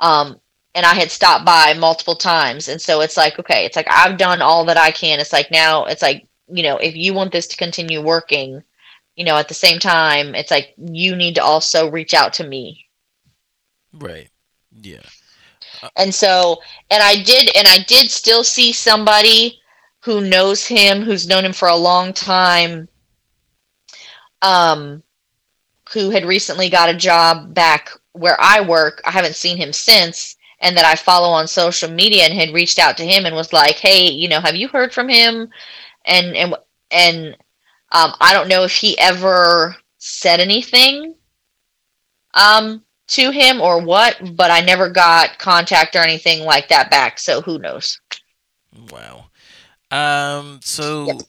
Um, 0.00 0.40
and 0.76 0.84
I 0.84 0.92
had 0.92 1.10
stopped 1.10 1.46
by 1.46 1.72
multiple 1.72 2.14
times. 2.14 2.68
And 2.68 2.80
so 2.80 3.00
it's 3.00 3.16
like, 3.16 3.38
okay, 3.38 3.64
it's 3.64 3.76
like 3.76 3.88
I've 3.90 4.18
done 4.18 4.42
all 4.42 4.66
that 4.66 4.76
I 4.76 4.90
can. 4.90 5.18
It's 5.18 5.32
like 5.32 5.50
now 5.50 5.86
it's 5.86 6.02
like, 6.02 6.28
you 6.48 6.62
know, 6.62 6.76
if 6.76 6.94
you 6.94 7.14
want 7.14 7.32
this 7.32 7.46
to 7.48 7.56
continue 7.56 8.02
working, 8.02 8.62
you 9.16 9.24
know, 9.24 9.38
at 9.38 9.48
the 9.48 9.54
same 9.54 9.78
time, 9.78 10.34
it's 10.34 10.50
like 10.50 10.74
you 10.76 11.16
need 11.16 11.34
to 11.36 11.42
also 11.42 11.90
reach 11.90 12.12
out 12.12 12.34
to 12.34 12.46
me. 12.46 12.84
Right. 13.94 14.28
Yeah. 14.70 15.00
Uh, 15.82 15.88
and 15.96 16.14
so, 16.14 16.60
and 16.90 17.02
I 17.02 17.22
did, 17.22 17.56
and 17.56 17.66
I 17.66 17.78
did 17.88 18.10
still 18.10 18.44
see 18.44 18.70
somebody 18.72 19.58
who 20.00 20.20
knows 20.20 20.66
him, 20.66 21.00
who's 21.00 21.26
known 21.26 21.46
him 21.46 21.54
for 21.54 21.68
a 21.68 21.76
long 21.76 22.12
time, 22.12 22.86
um, 24.42 25.02
who 25.94 26.10
had 26.10 26.26
recently 26.26 26.68
got 26.68 26.90
a 26.90 26.94
job 26.94 27.54
back 27.54 27.88
where 28.12 28.36
I 28.38 28.60
work. 28.60 29.00
I 29.06 29.10
haven't 29.10 29.36
seen 29.36 29.56
him 29.56 29.72
since 29.72 30.35
and 30.60 30.76
that 30.76 30.84
I 30.84 30.94
follow 30.94 31.28
on 31.28 31.46
social 31.48 31.90
media 31.90 32.24
and 32.24 32.34
had 32.34 32.54
reached 32.54 32.78
out 32.78 32.96
to 32.98 33.06
him 33.06 33.26
and 33.26 33.34
was 33.34 33.52
like, 33.52 33.76
"Hey, 33.76 34.10
you 34.10 34.28
know, 34.28 34.40
have 34.40 34.56
you 34.56 34.68
heard 34.68 34.92
from 34.92 35.08
him?" 35.08 35.50
And 36.04 36.36
and 36.36 36.54
and 36.90 37.36
um, 37.92 38.14
I 38.20 38.32
don't 38.32 38.48
know 38.48 38.64
if 38.64 38.74
he 38.74 38.98
ever 38.98 39.76
said 39.98 40.40
anything 40.40 41.14
um, 42.34 42.82
to 43.08 43.30
him 43.30 43.60
or 43.60 43.80
what, 43.80 44.36
but 44.36 44.50
I 44.50 44.60
never 44.60 44.90
got 44.90 45.38
contact 45.38 45.96
or 45.96 46.00
anything 46.00 46.44
like 46.44 46.68
that 46.68 46.90
back. 46.90 47.18
So 47.18 47.40
who 47.42 47.58
knows? 47.58 48.00
Wow. 48.90 49.26
Um. 49.90 50.60
So, 50.62 51.06
yep. 51.06 51.22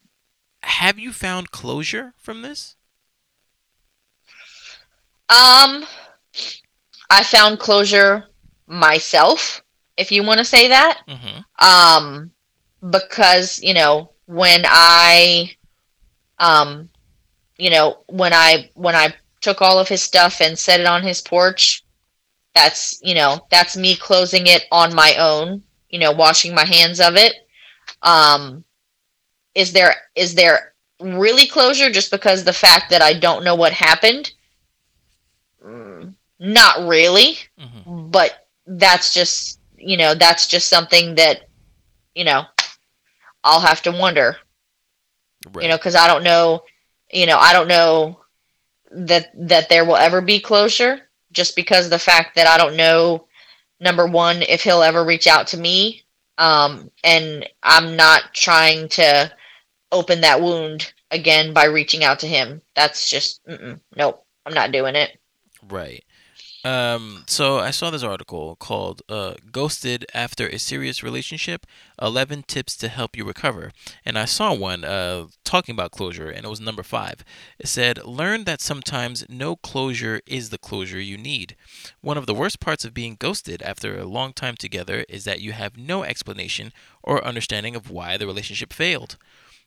have 0.64 0.98
you 0.98 1.12
found 1.12 1.52
closure 1.52 2.14
from 2.18 2.42
this? 2.42 2.76
Um, 5.30 5.86
I 7.10 7.24
found 7.24 7.60
closure 7.60 8.26
myself, 8.68 9.64
if 9.96 10.12
you 10.12 10.24
want 10.24 10.40
to 10.40 10.46
say 10.46 10.68
that. 10.68 11.02
Mm-hmm. 11.08 11.66
Um, 11.66 12.32
because 12.90 13.60
you 13.62 13.74
know 13.74 14.12
when 14.26 14.64
I, 14.66 15.56
um, 16.40 16.90
you 17.58 17.70
know 17.70 18.00
when 18.08 18.34
I 18.34 18.70
when 18.76 18.96
I 18.96 19.14
took 19.42 19.62
all 19.62 19.80
of 19.80 19.88
his 19.88 20.02
stuff 20.02 20.42
and 20.42 20.58
set 20.58 20.80
it 20.80 20.86
on 20.86 21.04
his 21.04 21.22
porch, 21.22 21.84
that's 22.54 23.00
you 23.04 23.16
know 23.16 23.46
that's 23.50 23.78
me 23.78 23.96
closing 23.96 24.48
it 24.48 24.66
on 24.72 24.94
my 24.94 25.16
own. 25.18 25.64
You 25.90 26.00
know, 26.00 26.12
washing 26.12 26.54
my 26.54 26.66
hands 26.66 27.00
of 27.00 27.16
it. 27.16 27.34
Um, 28.02 28.64
is 29.56 29.72
there 29.74 29.96
is 30.16 30.36
there 30.36 30.74
really 31.00 31.48
closure 31.48 31.90
just 31.90 32.12
because 32.12 32.44
the 32.44 32.54
fact 32.54 32.90
that 32.90 33.02
I 33.02 33.14
don't 33.14 33.44
know 33.44 33.56
what 33.56 33.72
happened? 33.72 34.32
Mm, 35.66 36.14
not 36.40 36.88
really, 36.88 37.38
mm-hmm. 37.60 38.10
but 38.10 38.47
that's 38.68 39.14
just 39.14 39.60
you 39.78 39.98
know 39.98 40.14
that's 40.14 40.48
just 40.48 40.70
something 40.70 41.16
that 41.16 41.48
you 42.14 42.24
know 42.24 42.44
I'll 43.44 43.62
have 43.62 43.82
to 43.84 43.92
wonder. 43.92 44.38
Right. 45.52 45.64
You 45.64 45.70
know, 45.70 45.78
because 45.78 45.96
I 45.96 46.08
don't 46.08 46.24
know. 46.24 46.64
You 47.12 47.26
know, 47.26 47.38
I 47.38 47.54
don't 47.54 47.70
know 47.70 48.20
that 48.92 49.32
that 49.48 49.70
there 49.70 49.86
will 49.86 49.96
ever 49.96 50.22
be 50.22 50.40
closure 50.40 51.02
just 51.32 51.56
because 51.56 51.90
the 51.90 52.00
fact 52.00 52.36
that 52.36 52.48
I 52.48 52.58
don't 52.58 52.76
know 52.76 53.28
number 53.80 54.08
one 54.08 54.42
if 54.42 54.64
he'll 54.64 54.82
ever 54.82 55.06
reach 55.06 55.28
out 55.28 55.48
to 55.48 55.58
me 55.58 56.04
um 56.38 56.90
and 57.04 57.48
I'm 57.64 57.96
not 57.96 58.34
trying 58.34 58.90
to 58.90 59.32
open 59.92 60.22
that 60.22 60.42
wound 60.42 60.94
again 61.12 61.54
by 61.54 61.66
reaching 61.66 62.04
out 62.04 62.20
to 62.20 62.28
him 62.28 62.62
that's 62.76 63.10
just 63.10 63.42
nope 63.96 64.26
I'm 64.46 64.54
not 64.54 64.72
doing 64.72 64.96
it 64.96 65.18
right 65.70 66.04
um, 66.68 67.24
so 67.28 67.60
I 67.60 67.72
saw 67.72 67.90
this 67.90 68.04
article 68.04 68.58
called 68.58 69.02
uh, 69.08 69.36
"Ghosted 69.54 70.06
After 70.14 70.48
a 70.48 70.60
Serious 70.60 71.02
Relationship: 71.02 71.66
11 72.02 72.44
Tips 72.44 72.76
to 72.78 72.90
Help 72.90 73.16
You 73.16 73.24
Recover," 73.24 73.72
and 74.04 74.20
I 74.20 74.26
saw 74.26 74.54
one 74.54 74.84
uh, 74.84 75.28
talking 75.46 75.72
about 75.72 75.92
closure, 75.92 76.30
and 76.30 76.46
it 76.46 76.50
was 76.50 76.60
number 76.60 76.84
five. 76.84 77.24
It 77.58 77.68
said, 77.68 78.04
"Learn 78.04 78.44
that 78.44 78.60
sometimes 78.60 79.26
no 79.30 79.56
closure 79.56 80.20
is 80.26 80.50
the 80.50 80.58
closure 80.58 81.00
you 81.00 81.18
need. 81.18 81.56
One 82.02 82.18
of 82.18 82.26
the 82.26 82.34
worst 82.34 82.60
parts 82.60 82.84
of 82.84 82.94
being 82.94 83.16
ghosted 83.18 83.62
after 83.62 83.98
a 83.98 84.04
long 84.06 84.34
time 84.34 84.58
together 84.58 85.06
is 85.08 85.24
that 85.24 85.40
you 85.40 85.54
have 85.54 85.78
no 85.78 86.04
explanation 86.04 86.74
or 87.02 87.24
understanding 87.24 87.78
of 87.78 87.90
why 87.90 88.18
the 88.18 88.28
relationship 88.28 88.74
failed. 88.74 89.16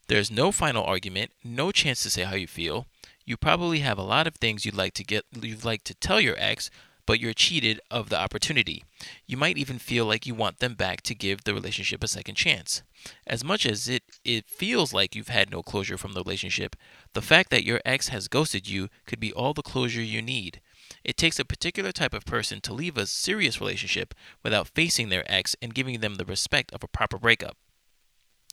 There's 0.09 0.31
no 0.31 0.53
final 0.53 0.85
argument, 0.85 1.31
no 1.43 1.73
chance 1.73 2.03
to 2.03 2.11
say 2.11 2.25
how 2.25 2.35
you 2.35 2.47
feel." 2.47 2.87
You 3.27 3.37
probably 3.37 3.79
have 3.79 3.99
a 3.99 4.03
lot 4.03 4.27
of 4.27 4.35
things 4.35 4.65
you'd 4.65 4.75
like 4.75 4.95
to 4.95 5.05
get 5.05 5.25
you'd 5.41 5.65
like 5.65 5.85
to 5.85 5.95
tell 5.95 6.21
your 6.21 6.35
ex, 6.37 6.69
but 7.07 7.21
you're 7.21 7.33
cheated 7.33 7.81
of 7.91 8.09
the 8.09 8.19
opportunity. 8.19 8.85
You 9.27 9.37
might 9.37 9.59
even 9.59 9.79
feel 9.79 10.07
like 10.07 10.27
you 10.27 10.35
want 10.35 10.59
them 10.59 10.75
back 10.75 11.03
to 11.03 11.15
give 11.15 11.45
the 11.45 11.55
relationship 11.55 12.03
a 12.05 12.09
second 12.09 12.35
chance. 12.35 12.83
As 13.27 13.43
much 13.43 13.67
as 13.67 13.89
it, 13.89 14.03
it 14.25 14.49
feels 14.49 14.93
like 14.93 15.15
you've 15.15 15.29
had 15.29 15.51
no 15.51 15.63
closure 15.63 15.97
from 15.97 16.13
the 16.13 16.23
relationship, 16.23 16.77
the 17.15 17.23
fact 17.23 17.51
that 17.51 17.65
your 17.65 17.81
ex 17.85 18.09
has 18.09 18.29
ghosted 18.29 18.69
you 18.69 18.89
could 19.07 19.21
be 19.21 19.33
all 19.33 19.55
the 19.55 19.63
closure 19.63 20.03
you 20.03 20.23
need. 20.23 20.61
It 21.05 21.17
takes 21.17 21.39
a 21.39 21.45
particular 21.45 21.93
type 21.93 22.15
of 22.15 22.25
person 22.25 22.61
to 22.63 22.75
leave 22.75 22.97
a 22.97 23.07
serious 23.07 23.61
relationship 23.61 24.15
without 24.43 24.69
facing 24.69 25.09
their 25.09 25.25
ex 25.27 25.57
and 25.63 25.75
giving 25.75 26.01
them 26.01 26.17
the 26.17 26.25
respect 26.25 26.73
of 26.73 26.83
a 26.83 26.89
proper 26.89 27.19
breakup. 27.19 27.57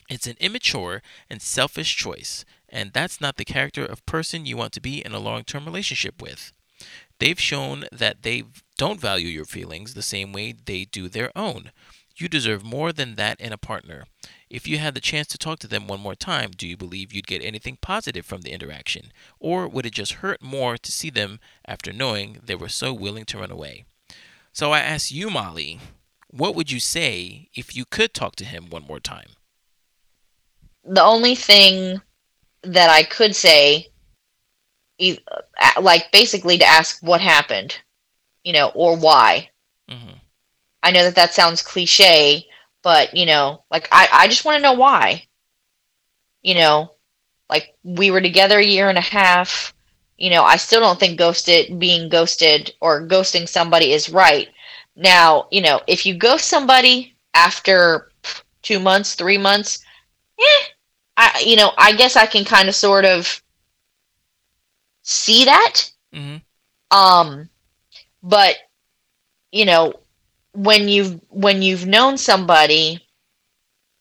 It's 0.10 0.28
an 0.28 0.38
immature 0.40 1.02
and 1.30 1.42
selfish 1.42 1.96
choice, 1.96 2.46
and 2.70 2.94
that's 2.94 3.20
not 3.20 3.36
the 3.36 3.44
character 3.44 3.86
of 3.86 4.06
person 4.06 4.46
you 4.46 4.56
want 4.56 4.72
to 4.74 4.82
be 4.82 5.06
in 5.06 5.12
a 5.12 5.20
long 5.20 5.44
term 5.44 5.66
relationship 5.66 6.22
with. 6.22 6.54
They've 7.20 7.40
shown 7.40 7.86
that 7.92 8.22
they 8.22 8.44
don't 8.78 9.00
value 9.00 9.28
your 9.28 9.46
feelings 9.46 9.94
the 9.94 10.02
same 10.02 10.32
way 10.34 10.54
they 10.54 10.86
do 10.86 11.10
their 11.10 11.36
own. 11.36 11.72
You 12.16 12.28
deserve 12.28 12.64
more 12.64 12.92
than 12.92 13.16
that 13.16 13.40
in 13.40 13.54
a 13.54 13.58
partner. 13.58 14.06
If 14.50 14.68
you 14.68 14.78
had 14.80 14.96
the 14.96 15.02
chance 15.02 15.28
to 15.28 15.38
talk 15.38 15.60
to 15.60 15.68
them 15.68 15.88
one 15.88 16.00
more 16.00 16.16
time, 16.16 16.52
do 16.56 16.68
you 16.68 16.78
believe 16.78 17.14
you'd 17.14 17.28
get 17.28 17.44
anything 17.44 17.78
positive 17.82 18.26
from 18.26 18.42
the 18.42 18.52
interaction? 18.52 19.12
Or 19.40 19.68
would 19.68 19.86
it 19.86 19.94
just 19.94 20.14
hurt 20.14 20.42
more 20.42 20.78
to 20.78 20.92
see 20.92 21.10
them 21.10 21.40
after 21.66 21.94
knowing 21.94 22.40
they 22.44 22.56
were 22.56 22.70
so 22.70 22.94
willing 22.94 23.26
to 23.26 23.38
run 23.38 23.52
away? 23.52 23.86
So 24.52 24.72
I 24.72 24.80
ask 24.80 25.12
you, 25.12 25.30
Molly, 25.30 25.80
what 26.30 26.56
would 26.56 26.72
you 26.72 26.80
say 26.80 27.50
if 27.54 27.76
you 27.76 27.86
could 27.86 28.14
talk 28.14 28.36
to 28.38 28.46
him 28.46 28.70
one 28.70 28.84
more 28.84 29.00
time? 29.00 29.30
The 30.84 31.04
only 31.04 31.36
thing 31.36 32.02
that 32.64 32.90
I 32.90 33.04
could 33.04 33.36
say, 33.36 33.90
like 35.82 36.12
basically 36.12 36.58
to 36.58 36.66
ask 36.66 37.02
what 37.02 37.22
happened, 37.22 37.78
you 38.44 38.54
know, 38.54 38.72
or 38.74 38.98
why. 38.98 39.50
Mm-hmm. 39.90 40.16
I 40.84 40.92
know 40.92 41.04
that 41.04 41.16
that 41.16 41.34
sounds 41.34 41.62
cliche, 41.62 42.48
but 42.82 43.16
you 43.16 43.26
know, 43.26 43.64
like 43.70 43.88
I, 43.92 44.08
I 44.12 44.28
just 44.28 44.46
want 44.46 44.58
to 44.58 44.64
know 44.64 44.74
why. 44.74 45.26
You 46.42 46.56
know, 46.56 46.92
like 47.50 47.76
we 47.84 48.12
were 48.12 48.22
together 48.22 48.60
a 48.60 48.66
year 48.66 48.90
and 48.90 48.98
a 48.98 49.02
half. 49.02 49.74
You 50.18 50.32
know, 50.32 50.44
I 50.44 50.56
still 50.56 50.80
don't 50.80 51.00
think 51.00 51.20
ghosted 51.20 51.80
being 51.80 52.10
ghosted 52.10 52.74
or 52.82 53.08
ghosting 53.08 53.48
somebody 53.48 53.92
is 53.92 54.10
right. 54.10 54.50
Now, 54.96 55.48
you 55.52 55.62
know, 55.62 55.82
if 55.86 56.06
you 56.06 56.16
ghost 56.16 56.48
somebody 56.48 57.16
after 57.36 58.12
two 58.64 58.80
months, 58.80 59.14
three 59.14 59.38
months, 59.38 59.86
eh, 60.40 60.64
I 61.18 61.44
you 61.46 61.56
know, 61.56 61.72
I 61.78 61.94
guess 61.94 62.16
I 62.16 62.26
can 62.26 62.46
kind 62.46 62.68
of 62.68 62.76
sort 62.76 63.06
of 63.06 63.42
see 65.08 65.46
that. 65.46 65.90
Mm-hmm. 66.14 66.38
Um, 66.98 67.50
but 68.22 68.58
you 69.52 69.66
know, 69.66 69.94
when 70.54 70.90
you've 70.90 71.20
when 71.30 71.62
you've 71.62 71.88
known 71.88 72.18
somebody, 72.18 73.00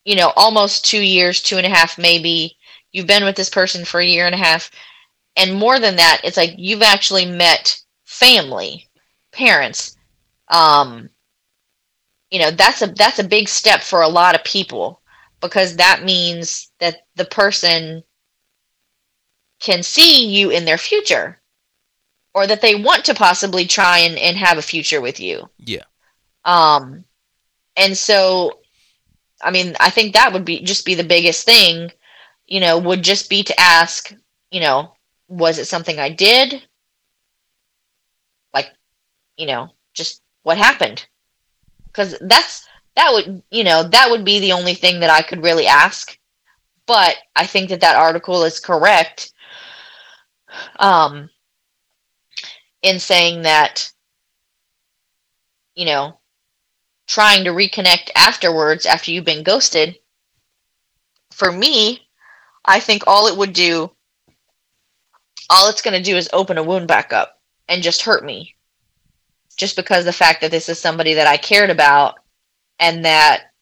you 0.05 0.17
know, 0.17 0.33
almost 0.37 0.85
two 0.85 1.01
years, 1.01 1.41
two 1.41 1.57
and 1.57 1.67
a 1.67 1.71
half, 1.71 1.97
maybe 1.97 2.57
you've 2.93 3.07
been 3.07 3.25
with 3.25 3.37
this 3.37 3.51
person 3.51 3.85
for 3.85 4.01
a 4.01 4.07
year 4.07 4.27
and 4.27 4.35
a 4.35 4.39
half, 4.39 4.71
and 5.37 5.55
more 5.55 5.79
than 5.79 5.97
that, 5.97 6.21
it's 6.25 6.37
like 6.37 6.55
you've 6.57 6.83
actually 6.83 7.25
met 7.25 7.81
family, 8.05 8.89
parents. 9.33 9.97
Um, 10.49 11.11
you 12.31 12.41
know, 12.41 12.51
that's 12.51 12.83
a 12.83 12.89
that's 12.89 13.21
a 13.21 13.25
big 13.25 13.49
step 13.49 13.81
for 13.81 14.03
a 14.03 14.09
lot 14.09 14.35
of 14.35 14.43
people 14.45 15.01
because 15.41 15.77
that 15.77 16.05
means 16.05 16.73
that 16.81 17.07
the 17.15 17.25
person 17.27 18.03
can 19.61 19.83
see 19.83 20.27
you 20.27 20.51
in 20.51 20.65
their 20.65 20.79
future 20.79 21.41
or 22.35 22.47
that 22.47 22.61
they 22.61 22.75
want 22.75 23.05
to 23.07 23.15
possibly 23.15 23.67
try 23.67 23.99
and, 23.99 24.19
and 24.19 24.37
have 24.37 24.59
a 24.59 24.63
future 24.63 25.01
with 25.01 25.19
you. 25.21 25.49
Yeah. 25.59 25.85
Um, 26.45 27.05
and 27.77 27.97
so, 27.97 28.61
I 29.43 29.51
mean, 29.51 29.75
I 29.81 29.91
think 29.91 30.13
that 30.13 30.33
would 30.33 30.45
be 30.45 30.63
just 30.63 30.85
be 30.85 30.95
the 30.95 31.05
biggest 31.05 31.45
thing, 31.45 31.91
you 32.47 32.61
know, 32.61 32.79
would 32.79 33.03
just 33.03 33.31
be 33.31 33.43
to 33.43 33.61
ask, 33.61 34.15
you 34.51 34.61
know, 34.61 34.93
was 35.29 35.59
it 35.59 35.67
something 35.67 35.99
I 35.99 36.11
did? 36.11 36.63
Like, 38.55 38.71
you 39.37 39.47
know, 39.47 39.71
just 39.95 40.23
what 40.43 40.59
happened? 40.59 41.07
Because 41.87 42.17
that's 42.21 42.69
that 42.97 43.13
would, 43.13 43.43
you 43.51 43.65
know, 43.65 43.83
that 43.83 44.11
would 44.11 44.25
be 44.25 44.41
the 44.41 44.53
only 44.53 44.75
thing 44.75 45.01
that 45.01 45.11
I 45.11 45.23
could 45.23 45.43
really 45.43 45.67
ask. 45.67 46.19
But 46.87 47.17
I 47.35 47.47
think 47.47 47.71
that 47.71 47.81
that 47.81 47.97
article 47.97 48.45
is 48.45 48.61
correct. 48.61 49.33
Um, 50.79 51.31
in 52.83 52.99
saying 53.01 53.43
that, 53.43 53.93
you 55.75 55.85
know, 55.85 56.19
trying 57.07 57.45
to 57.45 57.51
reconnect 57.51 58.11
afterwards 58.15 58.87
after 58.87 59.11
you've 59.11 59.25
been 59.25 59.43
ghosted, 59.43 59.99
for 61.31 61.51
me, 61.53 62.07
I 62.65 62.81
think 62.81 63.05
all 63.07 63.27
it 63.27 63.37
would 63.37 63.53
do, 63.53 63.91
all 65.51 65.69
it's 65.69 65.83
going 65.83 65.97
to 65.97 66.03
do 66.03 66.17
is 66.17 66.29
open 66.33 66.59
a 66.59 66.63
wound 66.63 66.89
back 66.89 67.13
up 67.13 67.41
and 67.69 67.83
just 67.83 68.03
hurt 68.03 68.25
me. 68.25 68.55
Just 69.57 69.77
because 69.77 70.05
the 70.05 70.13
fact 70.13 70.41
that 70.41 70.51
this 70.51 70.69
is 70.69 70.79
somebody 70.79 71.15
that 71.15 71.27
I 71.27 71.37
cared 71.37 71.71
about 71.71 72.17
and 72.79 73.05
that, 73.05 73.53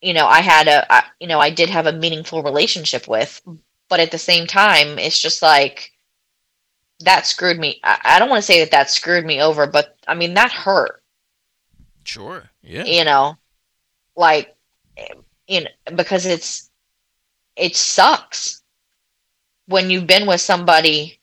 you 0.00 0.12
know, 0.12 0.26
I 0.26 0.40
had 0.40 0.68
a, 0.68 0.92
I, 0.92 1.04
you 1.20 1.28
know, 1.28 1.40
I 1.40 1.50
did 1.50 1.70
have 1.70 1.86
a 1.86 1.92
meaningful 1.92 2.42
relationship 2.42 3.08
with. 3.08 3.40
But 3.92 4.00
at 4.00 4.10
the 4.10 4.16
same 4.16 4.46
time, 4.46 4.98
it's 4.98 5.20
just 5.20 5.42
like, 5.42 5.92
that 7.00 7.26
screwed 7.26 7.58
me. 7.58 7.78
I, 7.84 7.98
I 8.02 8.18
don't 8.18 8.30
want 8.30 8.40
to 8.40 8.46
say 8.46 8.60
that 8.60 8.70
that 8.70 8.90
screwed 8.90 9.26
me 9.26 9.42
over, 9.42 9.66
but 9.66 9.98
I 10.08 10.14
mean, 10.14 10.32
that 10.32 10.50
hurt 10.50 11.02
Sure. 12.02 12.48
Yeah. 12.62 12.84
You 12.84 13.04
know, 13.04 13.36
like, 14.16 14.56
you 15.46 15.60
know, 15.60 15.68
because 15.94 16.24
it's, 16.24 16.70
it 17.54 17.76
sucks 17.76 18.62
when 19.66 19.90
you've 19.90 20.06
been 20.06 20.26
with 20.26 20.40
somebody 20.40 21.20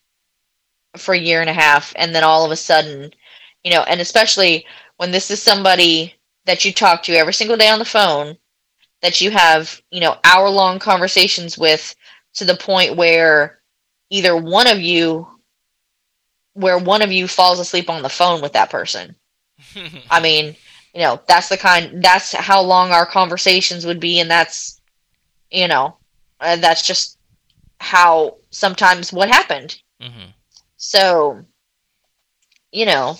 for 0.96 1.12
a 1.12 1.18
year 1.18 1.40
and 1.40 1.50
a 1.50 1.52
half 1.52 1.92
and 1.96 2.14
then 2.14 2.22
all 2.22 2.44
of 2.44 2.52
a 2.52 2.56
sudden, 2.56 3.12
you 3.64 3.72
know, 3.72 3.82
and 3.82 4.00
especially 4.00 4.64
when 4.98 5.10
this 5.10 5.28
is 5.32 5.42
somebody 5.42 6.14
that 6.44 6.64
you 6.64 6.72
talk 6.72 7.02
to 7.02 7.16
every 7.16 7.34
single 7.34 7.56
day 7.56 7.68
on 7.68 7.80
the 7.80 7.84
phone, 7.84 8.36
that 9.02 9.20
you 9.20 9.32
have, 9.32 9.82
you 9.90 10.00
know, 10.00 10.18
hour 10.22 10.48
long 10.48 10.78
conversations 10.78 11.58
with 11.58 11.96
to 12.34 12.44
the 12.44 12.56
point 12.56 12.96
where 12.96 13.60
either 14.10 14.36
one 14.36 14.66
of 14.66 14.80
you 14.80 15.26
where 16.54 16.78
one 16.78 17.02
of 17.02 17.12
you 17.12 17.28
falls 17.28 17.60
asleep 17.60 17.88
on 17.88 18.02
the 18.02 18.08
phone 18.08 18.42
with 18.42 18.52
that 18.52 18.70
person. 18.70 19.14
I 20.10 20.20
mean, 20.20 20.56
you 20.94 21.00
know 21.00 21.20
that's 21.28 21.48
the 21.48 21.56
kind 21.56 22.02
that's 22.02 22.32
how 22.32 22.60
long 22.60 22.90
our 22.90 23.06
conversations 23.06 23.86
would 23.86 24.00
be 24.00 24.20
and 24.20 24.30
that's 24.30 24.80
you 25.50 25.68
know 25.68 25.96
uh, 26.40 26.56
that's 26.56 26.86
just 26.86 27.18
how 27.78 28.36
sometimes 28.50 29.12
what 29.12 29.28
happened 29.28 29.76
mm-hmm. 30.02 30.30
so 30.76 31.44
you 32.72 32.86
know 32.86 33.16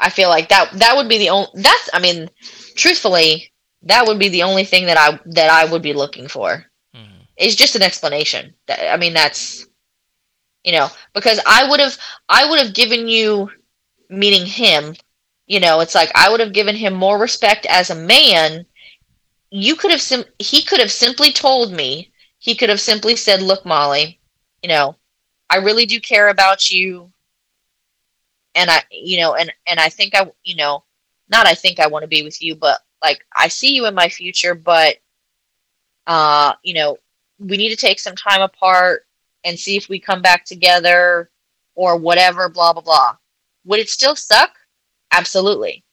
i 0.00 0.10
feel 0.10 0.28
like 0.28 0.48
that 0.48 0.68
that 0.72 0.96
would 0.96 1.08
be 1.08 1.18
the 1.18 1.30
only 1.30 1.48
that's 1.54 1.88
i 1.92 2.00
mean 2.00 2.28
truthfully 2.74 3.52
that 3.86 4.06
would 4.06 4.18
be 4.18 4.28
the 4.28 4.42
only 4.42 4.64
thing 4.64 4.86
that 4.86 4.98
i 4.98 5.18
that 5.26 5.50
i 5.50 5.64
would 5.70 5.82
be 5.82 5.92
looking 5.92 6.28
for. 6.28 6.64
Is 7.36 7.56
just 7.56 7.76
an 7.76 7.82
explanation 7.82 8.54
i 8.68 8.96
mean 8.96 9.14
that's 9.14 9.66
you 10.64 10.72
know 10.72 10.88
because 11.14 11.40
i 11.46 11.68
would 11.68 11.80
have 11.80 11.96
i 12.28 12.48
would 12.48 12.58
have 12.60 12.74
given 12.74 13.08
you 13.08 13.50
meeting 14.10 14.46
him 14.46 14.94
you 15.46 15.60
know, 15.60 15.80
it's 15.80 15.94
like 15.94 16.10
I 16.14 16.30
would 16.30 16.40
have 16.40 16.52
given 16.52 16.74
him 16.74 16.94
more 16.94 17.18
respect 17.18 17.66
as 17.66 17.90
a 17.90 17.94
man. 17.94 18.66
You 19.50 19.76
could 19.76 19.90
have 19.92 20.00
sim- 20.02 20.24
he 20.38 20.62
could 20.62 20.80
have 20.80 20.90
simply 20.92 21.32
told 21.32 21.72
me. 21.72 22.12
He 22.38 22.54
could 22.54 22.68
have 22.68 22.80
simply 22.80 23.16
said, 23.16 23.42
"Look, 23.42 23.64
Molly, 23.64 24.20
you 24.62 24.68
know, 24.68 24.96
I 25.50 25.56
really 25.58 25.86
do 25.86 26.00
care 26.00 26.28
about 26.28 26.70
you." 26.70 27.12
And 28.54 28.70
I, 28.70 28.82
you 28.90 29.18
know, 29.18 29.34
and 29.34 29.52
and 29.66 29.78
I 29.78 29.88
think 29.88 30.14
I, 30.14 30.30
you 30.44 30.56
know, 30.56 30.84
not 31.28 31.46
I 31.46 31.54
think 31.54 31.78
I 31.78 31.86
want 31.88 32.02
to 32.02 32.08
be 32.08 32.22
with 32.22 32.42
you, 32.42 32.56
but 32.56 32.80
like 33.02 33.24
I 33.36 33.48
see 33.48 33.74
you 33.74 33.86
in 33.86 33.94
my 33.94 34.08
future, 34.08 34.54
but 34.54 34.96
uh, 36.06 36.54
you 36.62 36.74
know, 36.74 36.98
we 37.38 37.56
need 37.56 37.70
to 37.70 37.76
take 37.76 38.00
some 38.00 38.16
time 38.16 38.42
apart 38.42 39.06
and 39.44 39.58
see 39.58 39.76
if 39.76 39.88
we 39.88 39.98
come 39.98 40.22
back 40.22 40.44
together 40.44 41.30
or 41.74 41.96
whatever, 41.96 42.48
blah 42.48 42.72
blah 42.72 42.82
blah. 42.82 43.16
Would 43.64 43.80
it 43.80 43.90
still 43.90 44.16
suck? 44.16 44.50
Absolutely. 45.10 45.84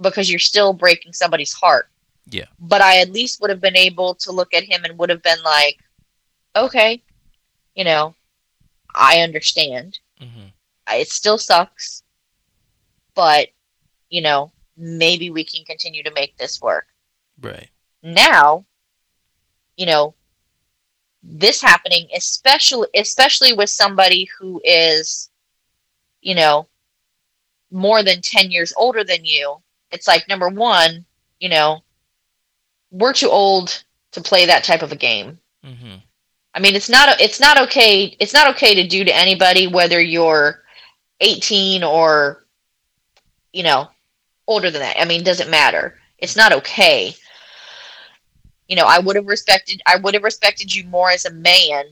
Because 0.00 0.30
you're 0.30 0.38
still 0.38 0.72
breaking 0.72 1.12
somebody's 1.12 1.52
heart. 1.52 1.88
Yeah. 2.28 2.46
But 2.58 2.80
I 2.80 3.00
at 3.00 3.12
least 3.12 3.40
would 3.40 3.50
have 3.50 3.60
been 3.60 3.76
able 3.76 4.14
to 4.16 4.32
look 4.32 4.54
at 4.54 4.64
him 4.64 4.84
and 4.84 4.98
would 4.98 5.10
have 5.10 5.22
been 5.22 5.42
like, 5.44 5.78
okay, 6.56 7.02
you 7.74 7.84
know, 7.84 8.14
I 8.94 9.20
understand. 9.20 9.98
Mm-hmm. 10.20 10.48
It 10.92 11.08
still 11.08 11.38
sucks, 11.38 12.02
but, 13.14 13.48
you 14.08 14.22
know, 14.22 14.50
maybe 14.76 15.30
we 15.30 15.44
can 15.44 15.64
continue 15.64 16.02
to 16.02 16.12
make 16.12 16.36
this 16.36 16.60
work. 16.60 16.86
Right. 17.40 17.68
Now, 18.02 18.64
you 19.80 19.86
know, 19.86 20.14
this 21.22 21.62
happening, 21.62 22.06
especially 22.14 22.86
especially 22.94 23.54
with 23.54 23.70
somebody 23.70 24.28
who 24.38 24.60
is, 24.62 25.30
you 26.20 26.34
know, 26.34 26.68
more 27.70 28.02
than 28.02 28.20
10 28.20 28.50
years 28.50 28.74
older 28.76 29.04
than 29.04 29.24
you, 29.24 29.56
it's 29.90 30.06
like, 30.06 30.28
number 30.28 30.50
one, 30.50 31.06
you 31.38 31.48
know, 31.48 31.82
we're 32.90 33.14
too 33.14 33.30
old 33.30 33.82
to 34.12 34.20
play 34.20 34.44
that 34.44 34.64
type 34.64 34.82
of 34.82 34.92
a 34.92 34.96
game. 34.96 35.38
Mm-hmm. 35.64 35.94
I 36.52 36.60
mean, 36.60 36.76
it's 36.76 36.90
not 36.90 37.18
it's 37.18 37.40
not 37.40 37.58
okay. 37.62 38.14
It's 38.20 38.34
not 38.34 38.48
okay 38.54 38.74
to 38.74 38.86
do 38.86 39.02
to 39.04 39.16
anybody 39.16 39.66
whether 39.66 39.98
you're 39.98 40.62
18 41.20 41.84
or 41.84 42.44
you 43.54 43.62
know 43.62 43.88
older 44.46 44.70
than 44.70 44.82
that. 44.82 45.00
I 45.00 45.06
mean, 45.06 45.24
doesn't 45.24 45.48
matter. 45.48 45.96
It's 46.18 46.36
not 46.36 46.52
okay. 46.52 47.14
You 48.70 48.76
know, 48.76 48.86
I 48.86 49.00
would 49.00 49.16
have 49.16 49.26
respected 49.26 49.82
I 49.84 49.96
would 49.96 50.14
have 50.14 50.22
respected 50.22 50.72
you 50.72 50.84
more 50.84 51.10
as 51.10 51.24
a 51.24 51.32
man 51.32 51.86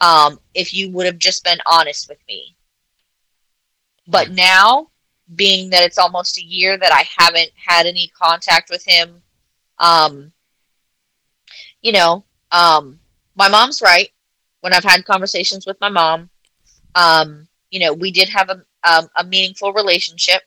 um, 0.00 0.38
if 0.54 0.72
you 0.72 0.92
would 0.92 1.06
have 1.06 1.18
just 1.18 1.42
been 1.42 1.58
honest 1.66 2.08
with 2.08 2.18
me. 2.28 2.54
But 4.06 4.30
now 4.30 4.90
being 5.34 5.70
that 5.70 5.82
it's 5.82 5.98
almost 5.98 6.38
a 6.38 6.44
year 6.44 6.78
that 6.78 6.92
I 6.92 7.04
haven't 7.18 7.50
had 7.56 7.86
any 7.86 8.12
contact 8.16 8.70
with 8.70 8.84
him. 8.84 9.22
Um, 9.80 10.32
you 11.82 11.90
know, 11.90 12.24
um, 12.52 13.00
my 13.34 13.48
mom's 13.48 13.82
right. 13.82 14.10
When 14.60 14.72
I've 14.72 14.84
had 14.84 15.04
conversations 15.04 15.66
with 15.66 15.80
my 15.80 15.88
mom, 15.88 16.30
um, 16.94 17.48
you 17.70 17.80
know, 17.80 17.92
we 17.92 18.12
did 18.12 18.28
have 18.28 18.50
a, 18.50 18.62
um, 18.88 19.08
a 19.16 19.24
meaningful 19.24 19.72
relationship. 19.72 20.42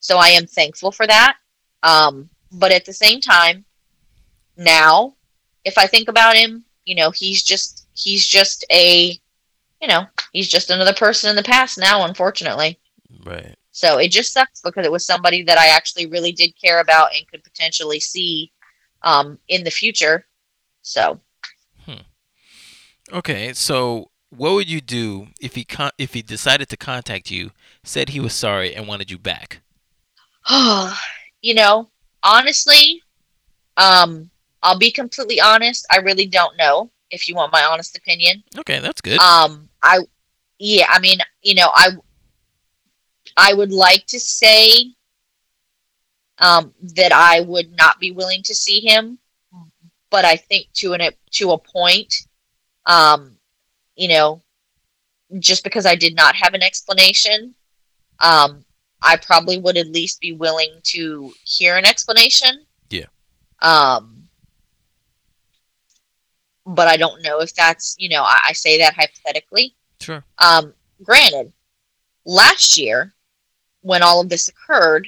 So 0.00 0.18
I 0.18 0.28
am 0.28 0.46
thankful 0.46 0.92
for 0.92 1.06
that. 1.06 1.38
Um, 1.82 2.28
but 2.52 2.72
at 2.72 2.84
the 2.84 2.92
same 2.92 3.22
time, 3.22 3.64
now, 4.56 5.14
if 5.64 5.78
I 5.78 5.86
think 5.86 6.08
about 6.08 6.36
him, 6.36 6.64
you 6.84 6.94
know, 6.94 7.10
he's 7.10 7.42
just, 7.42 7.86
he's 7.94 8.26
just 8.26 8.64
a, 8.70 9.18
you 9.80 9.88
know, 9.88 10.06
he's 10.32 10.48
just 10.48 10.70
another 10.70 10.94
person 10.94 11.30
in 11.30 11.36
the 11.36 11.42
past 11.42 11.78
now, 11.78 12.04
unfortunately. 12.04 12.78
Right. 13.24 13.56
So 13.72 13.98
it 13.98 14.08
just 14.08 14.32
sucks 14.32 14.62
because 14.62 14.86
it 14.86 14.92
was 14.92 15.04
somebody 15.04 15.42
that 15.42 15.58
I 15.58 15.66
actually 15.68 16.06
really 16.06 16.32
did 16.32 16.58
care 16.60 16.80
about 16.80 17.14
and 17.14 17.28
could 17.28 17.44
potentially 17.44 18.00
see 18.00 18.50
um, 19.02 19.38
in 19.48 19.64
the 19.64 19.70
future. 19.70 20.24
So. 20.82 21.20
hmm. 21.84 22.04
Okay, 23.12 23.52
so 23.52 24.10
what 24.30 24.52
would 24.52 24.70
you 24.70 24.80
do 24.80 25.28
if 25.40 25.54
he 25.54 25.64
con- 25.64 25.92
if 25.98 26.14
he 26.14 26.22
decided 26.22 26.68
to 26.70 26.76
contact 26.76 27.30
you, 27.30 27.50
said 27.84 28.10
he 28.10 28.20
was 28.20 28.32
sorry, 28.34 28.74
and 28.74 28.88
wanted 28.88 29.10
you 29.10 29.18
back? 29.18 29.60
Oh, 30.48 30.98
you 31.42 31.54
know, 31.54 31.90
honestly, 32.22 33.02
um, 33.76 34.30
I'll 34.62 34.78
be 34.78 34.90
completely 34.90 35.40
honest. 35.40 35.86
I 35.90 35.98
really 35.98 36.26
don't 36.26 36.56
know. 36.56 36.90
If 37.10 37.28
you 37.28 37.36
want 37.36 37.52
my 37.52 37.62
honest 37.64 37.96
opinion. 37.96 38.42
Okay, 38.58 38.80
that's 38.80 39.00
good. 39.00 39.20
Um, 39.20 39.68
I, 39.82 40.00
yeah, 40.58 40.86
I 40.88 40.98
mean, 40.98 41.18
you 41.40 41.54
know, 41.54 41.70
I, 41.72 41.90
I 43.36 43.54
would 43.54 43.70
like 43.70 44.06
to 44.06 44.18
say, 44.18 44.96
um, 46.38 46.74
that 46.94 47.12
I 47.12 47.40
would 47.40 47.74
not 47.76 47.98
be 48.00 48.10
willing 48.10 48.42
to 48.42 48.54
see 48.54 48.80
him, 48.80 49.18
but 50.10 50.24
I 50.24 50.36
think 50.36 50.66
to 50.74 50.92
an 50.92 51.10
to 51.32 51.52
a 51.52 51.58
point, 51.58 52.14
um, 52.86 53.36
you 53.94 54.08
know, 54.08 54.42
just 55.38 55.64
because 55.64 55.86
I 55.86 55.94
did 55.94 56.14
not 56.14 56.34
have 56.36 56.54
an 56.54 56.62
explanation, 56.62 57.54
um, 58.20 58.64
I 59.02 59.16
probably 59.16 59.58
would 59.58 59.76
at 59.76 59.88
least 59.88 60.20
be 60.20 60.32
willing 60.32 60.80
to 60.84 61.32
hear 61.44 61.76
an 61.76 61.84
explanation. 61.84 62.64
Yeah. 62.90 63.06
Um, 63.62 64.15
but 66.66 66.88
I 66.88 66.96
don't 66.96 67.22
know 67.22 67.40
if 67.40 67.54
that's, 67.54 67.94
you 67.98 68.08
know, 68.08 68.22
I, 68.22 68.40
I 68.48 68.52
say 68.52 68.78
that 68.78 68.94
hypothetically. 68.94 69.74
Sure. 70.00 70.24
Um, 70.38 70.74
granted, 71.02 71.52
last 72.24 72.76
year 72.76 73.14
when 73.82 74.02
all 74.02 74.20
of 74.20 74.28
this 74.28 74.48
occurred, 74.48 75.06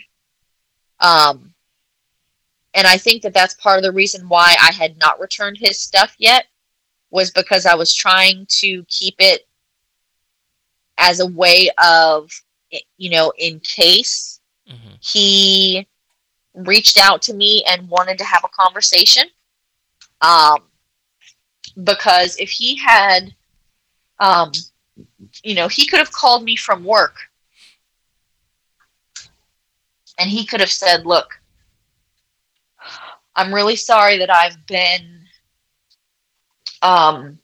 um, 1.01 1.53
and 2.75 2.87
I 2.87 2.97
think 2.97 3.23
that 3.23 3.35
that's 3.35 3.55
part 3.55 3.79
of 3.79 3.83
the 3.83 3.93
reason 3.93 4.29
why 4.29 4.55
I 4.63 4.73
had 4.73 4.99
not 4.99 5.21
returned 5.21 5.59
his 5.59 5.79
stuff 5.79 6.15
yet 6.19 6.47
was 7.11 7.31
because 7.31 7.67
I 7.67 7.75
was 7.75 7.93
trying 7.93 8.47
to 8.61 8.85
keep 8.89 9.17
it 9.19 9.49
as 10.99 11.21
a 11.21 11.27
way 11.27 11.71
of, 11.83 12.31
you 12.99 13.11
know, 13.11 13.33
in 13.39 13.61
case 13.61 14.41
mm-hmm. 14.69 14.95
he 15.01 15.89
reached 16.55 16.99
out 16.99 17.23
to 17.23 17.35
me 17.35 17.65
and 17.67 17.89
wanted 17.89 18.19
to 18.19 18.25
have 18.25 18.45
a 18.45 18.49
conversation. 18.49 19.25
Um, 20.21 20.59
because 21.85 22.37
if 22.37 22.51
he 22.51 22.77
had, 22.77 23.35
um, 24.21 24.53
you 25.43 25.55
know, 25.55 25.69
he 25.69 25.87
could 25.87 25.99
have 25.99 26.13
called 26.13 26.45
me 26.45 26.57
from 26.57 26.85
work 26.85 27.17
and 30.19 30.29
he 30.29 30.45
could 30.45 30.61
have 30.61 30.73
said, 30.73 31.07
Look, 31.07 31.41
I'm 33.37 33.55
really 33.55 33.77
sorry 33.77 34.19
that 34.19 34.31
I've 34.31 34.67
been, 34.67 35.21
um, 36.83 37.39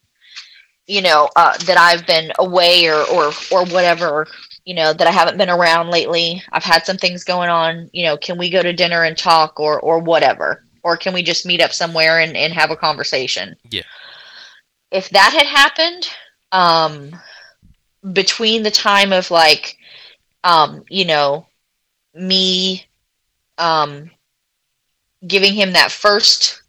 you 0.87 1.01
know, 1.01 1.29
uh, 1.35 1.57
that 1.59 1.77
I've 1.77 2.05
been 2.05 2.31
away 2.37 2.87
or, 2.87 3.01
or, 3.09 3.31
or 3.51 3.65
whatever, 3.65 4.27
you 4.65 4.75
know, 4.75 4.93
that 4.93 5.07
I 5.07 5.11
haven't 5.11 5.37
been 5.37 5.49
around 5.49 5.89
lately. 5.89 6.43
I've 6.51 6.63
had 6.63 6.85
some 6.85 6.97
things 6.97 7.23
going 7.23 7.49
on, 7.49 7.89
you 7.93 8.03
know, 8.05 8.17
can 8.17 8.37
we 8.37 8.49
go 8.49 8.61
to 8.61 8.73
dinner 8.73 9.03
and 9.03 9.17
talk 9.17 9.59
or, 9.59 9.79
or 9.79 9.99
whatever? 9.99 10.63
Or 10.83 10.95
can 10.97 11.15
we 11.15 11.23
just 11.23 11.47
meet 11.47 11.61
up 11.61 11.73
somewhere 11.73 12.19
and, 12.19 12.37
and 12.37 12.53
have 12.53 12.69
a 12.69 12.75
conversation? 12.75 13.55
Yeah 13.71 13.81
if 14.91 15.09
that 15.09 15.33
had 15.33 15.45
happened 15.45 16.09
um, 16.51 17.11
between 18.13 18.63
the 18.63 18.71
time 18.71 19.11
of 19.11 19.31
like 19.31 19.77
um, 20.43 20.83
you 20.89 21.05
know 21.05 21.47
me 22.13 22.85
um, 23.57 24.09
giving 25.25 25.53
him 25.53 25.73
that 25.73 25.91
first 25.91 26.61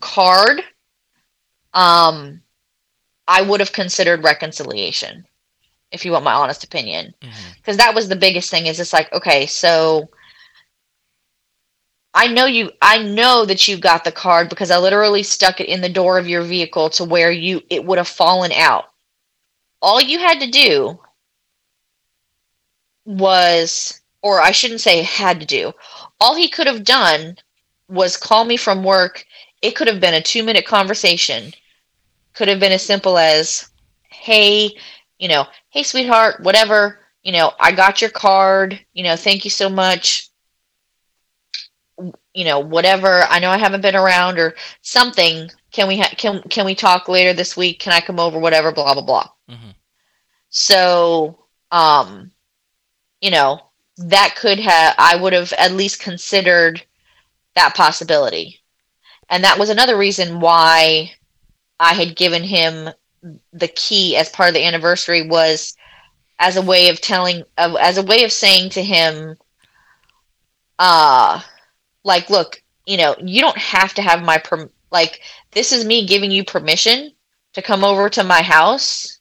card 0.00 0.62
um, 1.74 2.40
i 3.26 3.42
would 3.42 3.60
have 3.60 3.72
considered 3.72 4.22
reconciliation 4.22 5.24
if 5.90 6.04
you 6.04 6.12
want 6.12 6.24
my 6.24 6.34
honest 6.34 6.64
opinion 6.64 7.14
because 7.20 7.34
mm-hmm. 7.34 7.76
that 7.76 7.94
was 7.94 8.08
the 8.08 8.16
biggest 8.16 8.50
thing 8.50 8.66
is 8.66 8.78
it's 8.78 8.92
like 8.92 9.12
okay 9.12 9.46
so 9.46 10.08
I 12.18 12.26
know 12.26 12.46
you 12.46 12.72
I 12.82 12.98
know 12.98 13.44
that 13.44 13.68
you 13.68 13.76
got 13.78 14.02
the 14.02 14.10
card 14.10 14.48
because 14.48 14.72
I 14.72 14.78
literally 14.78 15.22
stuck 15.22 15.60
it 15.60 15.68
in 15.68 15.80
the 15.80 15.88
door 15.88 16.18
of 16.18 16.26
your 16.26 16.42
vehicle 16.42 16.90
to 16.90 17.04
where 17.04 17.30
you 17.30 17.62
it 17.70 17.84
would 17.84 17.98
have 17.98 18.08
fallen 18.08 18.50
out. 18.50 18.86
All 19.80 20.00
you 20.00 20.18
had 20.18 20.40
to 20.40 20.50
do 20.50 20.98
was 23.04 24.00
or 24.20 24.40
I 24.40 24.50
shouldn't 24.50 24.80
say 24.80 25.02
had 25.02 25.38
to 25.38 25.46
do. 25.46 25.72
All 26.20 26.34
he 26.34 26.48
could 26.48 26.66
have 26.66 26.82
done 26.82 27.36
was 27.88 28.16
call 28.16 28.44
me 28.44 28.56
from 28.56 28.82
work. 28.82 29.24
It 29.62 29.76
could 29.76 29.86
have 29.86 30.00
been 30.00 30.14
a 30.14 30.20
2-minute 30.20 30.66
conversation. 30.66 31.52
Could 32.34 32.48
have 32.48 32.58
been 32.58 32.72
as 32.72 32.82
simple 32.82 33.16
as, 33.16 33.70
"Hey, 34.10 34.76
you 35.20 35.28
know, 35.28 35.46
hey 35.70 35.84
sweetheart, 35.84 36.40
whatever, 36.40 36.98
you 37.22 37.30
know, 37.30 37.52
I 37.60 37.70
got 37.70 38.00
your 38.00 38.10
card, 38.10 38.84
you 38.92 39.04
know, 39.04 39.14
thank 39.14 39.44
you 39.44 39.52
so 39.52 39.68
much 39.68 40.27
you 42.38 42.44
know, 42.44 42.60
whatever. 42.60 43.24
I 43.24 43.40
know 43.40 43.50
I 43.50 43.58
haven't 43.58 43.80
been 43.80 43.96
around 43.96 44.38
or 44.38 44.54
something. 44.82 45.50
Can 45.72 45.88
we 45.88 45.98
ha- 45.98 46.14
can 46.16 46.40
can 46.42 46.64
we 46.64 46.76
talk 46.76 47.08
later 47.08 47.34
this 47.34 47.56
week? 47.56 47.80
Can 47.80 47.92
I 47.92 48.00
come 48.00 48.20
over? 48.20 48.38
Whatever. 48.38 48.70
Blah 48.70 48.94
blah 48.94 49.02
blah. 49.02 49.28
Mm-hmm. 49.50 49.70
So, 50.48 51.46
um, 51.72 52.30
you 53.20 53.32
know, 53.32 53.60
that 53.96 54.36
could 54.38 54.60
have 54.60 54.94
I 54.98 55.16
would 55.16 55.32
have 55.32 55.52
at 55.54 55.72
least 55.72 55.98
considered 56.00 56.80
that 57.56 57.74
possibility, 57.74 58.60
and 59.28 59.42
that 59.42 59.58
was 59.58 59.68
another 59.68 59.98
reason 59.98 60.38
why 60.38 61.10
I 61.80 61.92
had 61.92 62.14
given 62.14 62.44
him 62.44 62.88
the 63.52 63.68
key 63.68 64.16
as 64.16 64.28
part 64.28 64.50
of 64.50 64.54
the 64.54 64.64
anniversary 64.64 65.26
was 65.26 65.76
as 66.38 66.56
a 66.56 66.62
way 66.62 66.88
of 66.88 67.00
telling 67.00 67.42
as 67.56 67.98
a 67.98 68.04
way 68.04 68.22
of 68.22 68.30
saying 68.30 68.70
to 68.70 68.84
him 68.84 69.36
uh 70.78 71.42
like 72.08 72.28
look 72.30 72.60
you 72.86 72.96
know 72.96 73.14
you 73.22 73.40
don't 73.40 73.58
have 73.58 73.94
to 73.94 74.02
have 74.02 74.24
my 74.24 74.38
per- 74.38 74.70
like 74.90 75.20
this 75.52 75.70
is 75.70 75.84
me 75.84 76.06
giving 76.06 76.32
you 76.32 76.42
permission 76.42 77.12
to 77.52 77.62
come 77.62 77.84
over 77.84 78.08
to 78.08 78.24
my 78.24 78.42
house 78.42 79.20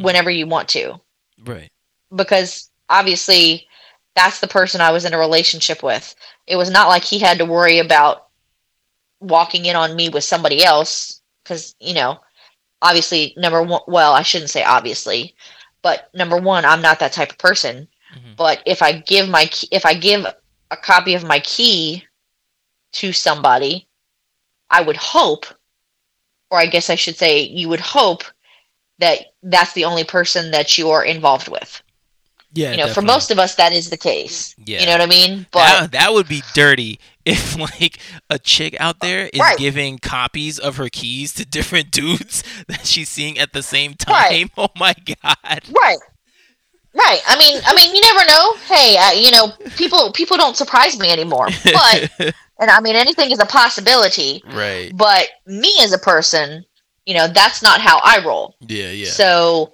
whenever 0.00 0.30
you 0.30 0.46
want 0.46 0.68
to. 0.70 0.98
Right. 1.44 1.70
Because 2.14 2.70
obviously 2.88 3.66
that's 4.14 4.40
the 4.40 4.48
person 4.48 4.80
i 4.80 4.90
was 4.90 5.04
in 5.04 5.14
a 5.14 5.18
relationship 5.18 5.82
with. 5.82 6.14
It 6.46 6.56
was 6.56 6.70
not 6.70 6.88
like 6.88 7.04
he 7.04 7.18
had 7.18 7.38
to 7.38 7.44
worry 7.44 7.78
about 7.78 8.28
walking 9.20 9.66
in 9.66 9.76
on 9.76 9.96
me 9.96 10.08
with 10.08 10.24
somebody 10.24 10.64
else 10.64 11.20
because 11.42 11.74
you 11.80 11.94
know 11.94 12.18
obviously 12.82 13.32
number 13.36 13.62
one 13.62 13.80
well 13.86 14.12
i 14.12 14.22
shouldn't 14.22 14.50
say 14.50 14.64
obviously 14.64 15.32
but 15.80 16.10
number 16.12 16.36
one 16.36 16.64
i'm 16.64 16.82
not 16.82 16.98
that 16.98 17.12
type 17.12 17.30
of 17.30 17.38
person. 17.38 17.86
Mm-hmm. 18.12 18.32
but 18.36 18.60
if 18.66 18.82
i 18.82 18.92
give 18.92 19.28
my 19.28 19.48
if 19.70 19.86
i 19.86 19.94
give 19.94 20.26
a 20.72 20.76
copy 20.76 21.14
of 21.14 21.22
my 21.22 21.38
key 21.40 22.02
to 22.92 23.12
somebody, 23.12 23.86
I 24.70 24.80
would 24.80 24.96
hope, 24.96 25.46
or 26.50 26.58
I 26.58 26.66
guess 26.66 26.90
I 26.90 26.94
should 26.94 27.16
say, 27.16 27.42
you 27.42 27.68
would 27.68 27.80
hope 27.80 28.24
that 28.98 29.34
that's 29.42 29.74
the 29.74 29.84
only 29.84 30.04
person 30.04 30.50
that 30.50 30.78
you 30.78 30.90
are 30.90 31.04
involved 31.04 31.48
with. 31.48 31.82
Yeah, 32.54 32.72
you 32.72 32.76
know, 32.76 32.86
definitely. 32.86 32.94
for 32.94 33.02
most 33.06 33.30
of 33.30 33.38
us, 33.38 33.54
that 33.54 33.72
is 33.72 33.88
the 33.88 33.96
case. 33.96 34.54
Yeah, 34.58 34.80
you 34.80 34.86
know 34.86 34.92
what 34.92 35.00
I 35.00 35.06
mean. 35.06 35.46
But 35.50 35.80
that, 35.80 35.92
that 35.92 36.12
would 36.12 36.28
be 36.28 36.42
dirty 36.54 37.00
if 37.24 37.58
like 37.58 37.98
a 38.28 38.38
chick 38.38 38.76
out 38.78 39.00
there 39.00 39.30
is 39.32 39.40
right. 39.40 39.56
giving 39.56 39.98
copies 39.98 40.58
of 40.58 40.76
her 40.76 40.88
keys 40.88 41.32
to 41.34 41.46
different 41.46 41.90
dudes 41.90 42.44
that 42.68 42.86
she's 42.86 43.08
seeing 43.08 43.38
at 43.38 43.52
the 43.52 43.62
same 43.62 43.94
time. 43.94 44.14
Right. 44.14 44.50
Oh 44.58 44.68
my 44.76 44.94
god. 45.06 45.62
Right. 45.70 45.98
Right. 46.94 47.20
I 47.26 47.38
mean, 47.38 47.60
I 47.64 47.74
mean, 47.74 47.94
you 47.94 48.00
never 48.02 48.24
know. 48.26 48.54
Hey, 48.66 48.96
uh, 48.98 49.12
you 49.12 49.30
know, 49.30 49.52
people 49.76 50.12
people 50.12 50.36
don't 50.36 50.56
surprise 50.56 50.98
me 50.98 51.10
anymore. 51.10 51.48
But 51.64 52.10
and 52.58 52.70
I 52.70 52.80
mean, 52.80 52.96
anything 52.96 53.30
is 53.30 53.38
a 53.38 53.46
possibility. 53.46 54.42
Right. 54.52 54.94
But 54.94 55.28
me 55.46 55.72
as 55.80 55.92
a 55.92 55.98
person, 55.98 56.64
you 57.06 57.14
know, 57.14 57.28
that's 57.28 57.62
not 57.62 57.80
how 57.80 57.98
I 58.02 58.24
roll. 58.24 58.56
Yeah, 58.60 58.90
yeah. 58.90 59.10
So, 59.10 59.72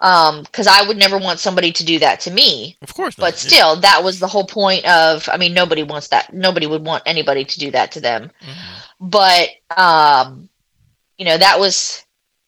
Um, 0.00 0.42
because 0.42 0.66
I 0.66 0.86
would 0.86 0.96
never 0.96 1.16
want 1.18 1.38
somebody 1.40 1.70
to 1.72 1.84
do 1.84 1.98
that 2.00 2.20
to 2.20 2.30
me. 2.30 2.76
Of 2.82 2.94
course. 2.94 3.16
Not. 3.18 3.24
But 3.24 3.38
still, 3.38 3.76
that 3.80 4.02
was 4.02 4.18
the 4.18 4.26
whole 4.28 4.46
point 4.46 4.84
of. 4.84 5.28
I 5.28 5.36
mean, 5.36 5.54
nobody 5.54 5.82
wants 5.82 6.08
that. 6.08 6.32
Nobody 6.32 6.66
would 6.66 6.84
want 6.84 7.02
anybody 7.06 7.44
to 7.44 7.58
do 7.58 7.70
that 7.72 7.92
to 7.92 8.00
them. 8.00 8.30
Mm-hmm. 8.40 9.08
But 9.08 9.48
um, 9.76 10.48
you 11.18 11.24
know, 11.24 11.38
that 11.38 11.58
was 11.58 12.04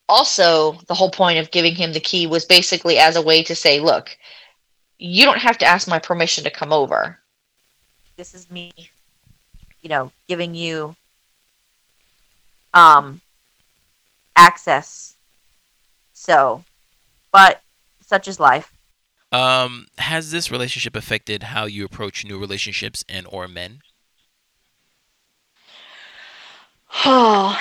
also 0.09 0.73
the 0.87 0.95
whole 0.95 1.11
point 1.11 1.39
of 1.39 1.51
giving 1.51 1.75
him 1.75 1.93
the 1.93 2.01
key 2.01 2.27
was 2.27 2.45
basically 2.45 2.99
as 2.99 3.17
a 3.17 3.23
way 3.23 3.43
to 3.43 3.55
say, 3.55 3.81
look, 3.81 4.17
you 4.99 5.25
don't 5.25 5.39
have 5.39 5.59
to 5.59 5.67
ask 5.67 5.89
my 5.89 5.99
permission 5.99 6.45
to 6.45 6.51
come 6.51 6.73
over. 6.73 7.19
This 8.17 8.35
is 8.35 8.51
me, 8.51 8.73
you 9.83 9.89
know, 9.89 10.13
giving 10.29 10.55
you 10.55 10.95
um 12.73 13.21
access. 14.37 15.15
So, 16.13 16.65
but 17.33 17.61
such 18.01 18.29
is 18.29 18.39
life. 18.39 18.73
Um, 19.33 19.87
has 19.99 20.31
this 20.31 20.51
relationship 20.51 20.95
affected 20.95 21.45
how 21.45 21.65
you 21.65 21.85
approach 21.85 22.25
new 22.25 22.39
relationships 22.39 23.05
and 23.09 23.27
or 23.29 23.49
men? 23.49 23.81
Oh, 27.05 27.59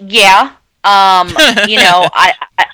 yeah. 0.00 0.52
Um, 0.84 1.28
you 1.68 1.76
know, 1.76 2.08
I, 2.14 2.34
I, 2.58 2.66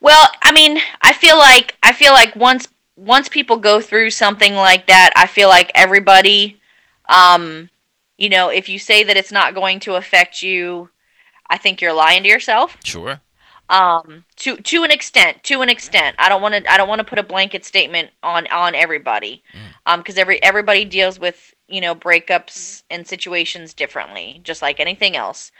well, 0.00 0.28
I 0.42 0.52
mean, 0.52 0.78
I 1.02 1.12
feel 1.12 1.38
like 1.38 1.76
I 1.82 1.92
feel 1.92 2.12
like 2.12 2.36
once 2.36 2.68
once 2.96 3.28
people 3.28 3.56
go 3.56 3.80
through 3.80 4.10
something 4.10 4.54
like 4.54 4.86
that, 4.86 5.12
I 5.16 5.26
feel 5.26 5.48
like 5.48 5.72
everybody, 5.74 6.60
um, 7.08 7.70
you 8.16 8.28
know, 8.28 8.48
if 8.48 8.68
you 8.68 8.78
say 8.78 9.02
that 9.04 9.16
it's 9.16 9.32
not 9.32 9.54
going 9.54 9.80
to 9.80 9.94
affect 9.94 10.42
you, 10.42 10.90
I 11.48 11.58
think 11.58 11.80
you're 11.80 11.92
lying 11.92 12.22
to 12.22 12.28
yourself. 12.28 12.76
Sure. 12.84 13.20
Um, 13.70 14.24
to 14.36 14.56
to 14.56 14.84
an 14.84 14.90
extent, 14.90 15.42
to 15.44 15.62
an 15.62 15.70
extent. 15.70 16.16
I 16.18 16.28
don't 16.28 16.42
want 16.42 16.54
to 16.54 16.70
I 16.70 16.76
don't 16.76 16.88
want 16.88 16.98
to 16.98 17.04
put 17.04 17.18
a 17.18 17.22
blanket 17.22 17.64
statement 17.64 18.10
on 18.22 18.46
on 18.48 18.74
everybody, 18.74 19.42
mm. 19.54 19.60
um, 19.86 20.00
because 20.00 20.18
every 20.18 20.42
everybody 20.42 20.84
deals 20.84 21.18
with 21.18 21.54
you 21.66 21.80
know 21.80 21.94
breakups 21.94 22.82
and 22.90 23.06
situations 23.06 23.72
differently, 23.72 24.40
just 24.44 24.60
like 24.60 24.80
anything 24.80 25.16
else. 25.16 25.50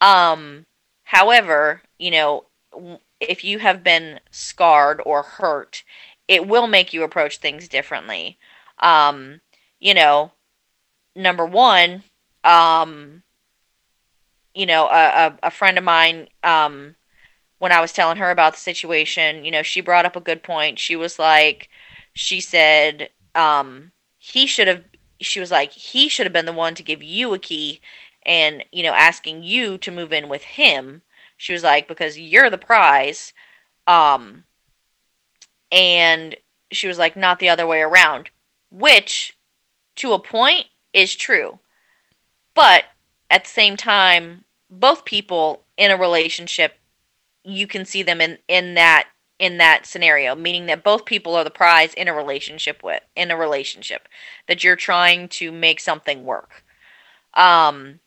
Um, 0.00 0.66
however, 1.02 1.82
you 1.98 2.12
know, 2.12 2.44
if 3.20 3.44
you 3.44 3.58
have 3.58 3.82
been 3.82 4.20
scarred 4.30 5.00
or 5.04 5.22
hurt, 5.22 5.82
it 6.28 6.46
will 6.46 6.66
make 6.66 6.92
you 6.92 7.02
approach 7.02 7.38
things 7.38 7.68
differently. 7.68 8.38
Um, 8.78 9.40
you 9.80 9.94
know, 9.94 10.32
number 11.16 11.44
one, 11.44 12.04
um, 12.44 13.22
you 14.54 14.66
know, 14.66 14.86
a, 14.86 15.26
a, 15.26 15.38
a 15.44 15.50
friend 15.50 15.78
of 15.78 15.84
mine, 15.84 16.28
um, 16.42 16.94
when 17.58 17.72
I 17.72 17.80
was 17.80 17.92
telling 17.92 18.18
her 18.18 18.30
about 18.30 18.54
the 18.54 18.60
situation, 18.60 19.44
you 19.44 19.50
know, 19.50 19.62
she 19.62 19.80
brought 19.80 20.06
up 20.06 20.16
a 20.16 20.20
good 20.20 20.42
point. 20.42 20.78
She 20.78 20.96
was 20.96 21.18
like, 21.18 21.68
she 22.14 22.40
said, 22.40 23.10
um, 23.34 23.92
he 24.18 24.46
should 24.46 24.68
have, 24.68 24.84
she 25.20 25.40
was 25.40 25.50
like, 25.50 25.72
he 25.72 26.08
should 26.08 26.26
have 26.26 26.32
been 26.32 26.46
the 26.46 26.52
one 26.52 26.74
to 26.74 26.82
give 26.82 27.02
you 27.02 27.34
a 27.34 27.38
key 27.38 27.80
and 28.28 28.62
you 28.70 28.82
know 28.82 28.92
asking 28.92 29.42
you 29.42 29.78
to 29.78 29.90
move 29.90 30.12
in 30.12 30.28
with 30.28 30.42
him. 30.42 31.02
She 31.36 31.52
was 31.52 31.62
like 31.62 31.88
because 31.88 32.18
you're 32.18 32.50
the 32.50 32.58
prize. 32.58 33.32
Um 33.86 34.44
and 35.72 36.36
she 36.70 36.86
was 36.86 36.98
like 36.98 37.16
not 37.16 37.38
the 37.38 37.48
other 37.48 37.66
way 37.66 37.80
around 37.80 38.30
which 38.70 39.36
to 39.96 40.12
a 40.12 40.18
point 40.18 40.66
is 40.92 41.16
true. 41.16 41.58
But 42.54 42.84
at 43.30 43.44
the 43.44 43.50
same 43.50 43.76
time 43.76 44.44
both 44.70 45.06
people 45.06 45.64
in 45.78 45.90
a 45.90 45.96
relationship 45.96 46.74
you 47.48 47.66
can 47.66 47.84
see 47.84 48.02
them 48.02 48.20
in 48.20 48.38
in 48.48 48.74
that 48.74 49.08
in 49.38 49.58
that 49.58 49.86
scenario 49.86 50.34
meaning 50.34 50.66
that 50.66 50.82
both 50.84 51.04
people 51.04 51.34
are 51.34 51.44
the 51.44 51.50
prize 51.50 51.94
in 51.94 52.08
a 52.08 52.14
relationship 52.14 52.82
with 52.82 53.02
in 53.14 53.30
a 53.30 53.36
relationship 53.36 54.08
that 54.48 54.62
you're 54.64 54.76
trying 54.76 55.28
to 55.28 55.52
make 55.52 55.80
something 55.80 56.24
work 56.24 56.64
um 57.34 58.00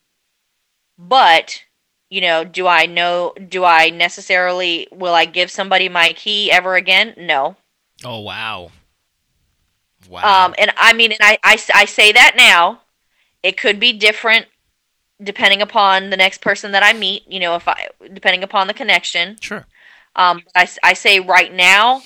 but, 1.01 1.63
you 2.09 2.21
know, 2.21 2.43
do 2.43 2.67
I 2.67 2.85
know, 2.85 3.33
do 3.49 3.63
I 3.63 3.89
necessarily, 3.89 4.87
will 4.91 5.15
I 5.15 5.25
give 5.25 5.49
somebody 5.49 5.89
my 5.89 6.13
key 6.13 6.51
ever 6.51 6.75
again? 6.75 7.15
No. 7.17 7.55
Oh, 8.05 8.19
wow. 8.19 8.71
Wow. 10.07 10.45
Um, 10.45 10.55
and 10.57 10.71
I 10.77 10.93
mean, 10.93 11.11
and 11.11 11.19
I, 11.21 11.37
I, 11.43 11.59
I 11.73 11.85
say 11.85 12.11
that 12.11 12.35
now. 12.37 12.81
It 13.43 13.57
could 13.57 13.79
be 13.79 13.93
different 13.93 14.45
depending 15.23 15.61
upon 15.61 16.09
the 16.09 16.17
next 16.17 16.41
person 16.41 16.71
that 16.71 16.83
I 16.83 16.93
meet, 16.93 17.23
you 17.27 17.39
know, 17.39 17.55
if 17.55 17.67
I, 17.67 17.89
depending 18.13 18.43
upon 18.43 18.67
the 18.67 18.73
connection. 18.73 19.37
Sure. 19.39 19.65
Um, 20.15 20.41
I, 20.55 20.67
I 20.83 20.93
say 20.93 21.19
right 21.19 21.53
now, 21.53 22.01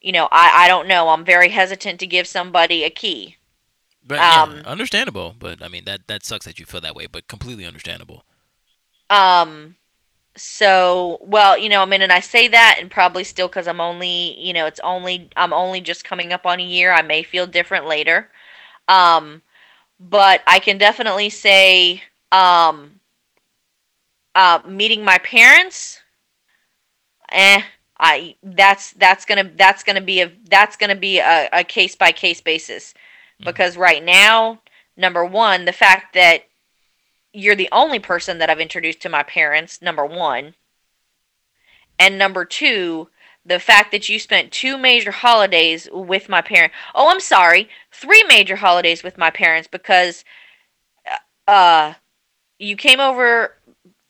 you 0.00 0.12
know, 0.12 0.28
I, 0.30 0.64
I 0.64 0.68
don't 0.68 0.88
know. 0.88 1.08
I'm 1.08 1.24
very 1.24 1.48
hesitant 1.48 2.00
to 2.00 2.06
give 2.06 2.26
somebody 2.26 2.84
a 2.84 2.90
key. 2.90 3.36
But 4.04 4.18
um, 4.18 4.56
yeah, 4.56 4.62
understandable. 4.64 5.34
But 5.38 5.62
I 5.62 5.68
mean 5.68 5.84
that 5.84 6.08
that 6.08 6.24
sucks 6.24 6.44
that 6.44 6.58
you 6.58 6.66
feel 6.66 6.80
that 6.80 6.94
way, 6.94 7.06
but 7.06 7.28
completely 7.28 7.64
understandable. 7.64 8.24
Um. 9.10 9.76
So 10.34 11.18
well, 11.20 11.58
you 11.58 11.68
know, 11.68 11.82
I 11.82 11.84
mean, 11.84 12.02
and 12.02 12.12
I 12.12 12.20
say 12.20 12.48
that, 12.48 12.78
and 12.80 12.90
probably 12.90 13.22
still 13.22 13.48
because 13.48 13.68
I'm 13.68 13.80
only, 13.80 14.40
you 14.40 14.52
know, 14.52 14.66
it's 14.66 14.80
only 14.80 15.30
I'm 15.36 15.52
only 15.52 15.80
just 15.80 16.04
coming 16.04 16.32
up 16.32 16.46
on 16.46 16.58
a 16.58 16.64
year. 16.64 16.92
I 16.92 17.02
may 17.02 17.22
feel 17.22 17.46
different 17.46 17.86
later. 17.86 18.28
Um, 18.88 19.42
but 20.00 20.42
I 20.46 20.58
can 20.58 20.78
definitely 20.78 21.30
say, 21.30 22.02
um, 22.32 23.00
uh, 24.34 24.60
meeting 24.66 25.04
my 25.04 25.18
parents, 25.18 26.00
eh, 27.30 27.62
I 28.00 28.34
that's 28.42 28.92
that's 28.92 29.24
gonna 29.24 29.50
that's 29.54 29.84
gonna 29.84 30.00
be 30.00 30.22
a 30.22 30.32
that's 30.50 30.76
gonna 30.76 30.96
be 30.96 31.18
a, 31.18 31.48
a 31.52 31.62
case 31.62 31.94
by 31.94 32.10
case 32.10 32.40
basis. 32.40 32.94
Mm-hmm. 32.94 33.44
Because 33.44 33.76
right 33.76 34.02
now, 34.02 34.60
number 34.96 35.24
one, 35.24 35.66
the 35.66 35.72
fact 35.72 36.14
that 36.14 36.44
you're 37.32 37.54
the 37.54 37.68
only 37.70 37.98
person 37.98 38.38
that 38.38 38.50
I've 38.50 38.60
introduced 38.60 39.00
to 39.02 39.08
my 39.08 39.22
parents, 39.22 39.80
number 39.80 40.04
one. 40.04 40.54
And 41.98 42.18
number 42.18 42.44
two, 42.44 43.08
the 43.44 43.60
fact 43.60 43.92
that 43.92 44.08
you 44.08 44.18
spent 44.18 44.50
two 44.50 44.76
major 44.76 45.12
holidays 45.12 45.88
with 45.92 46.28
my 46.28 46.40
parents. 46.40 46.74
Oh, 46.94 47.10
I'm 47.10 47.20
sorry, 47.20 47.68
three 47.92 48.24
major 48.24 48.56
holidays 48.56 49.02
with 49.02 49.18
my 49.18 49.30
parents 49.30 49.68
because 49.70 50.24
uh 51.46 51.94
you 52.62 52.76
came 52.76 53.00
over 53.00 53.54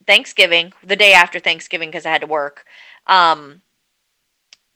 Thanksgiving, 0.07 0.73
the 0.85 0.97
day 0.97 1.13
after 1.13 1.39
Thanksgiving 1.39 1.91
because 1.91 2.07
I 2.07 2.11
had 2.11 2.21
to 2.21 2.27
work. 2.27 2.65
Um 3.07 3.63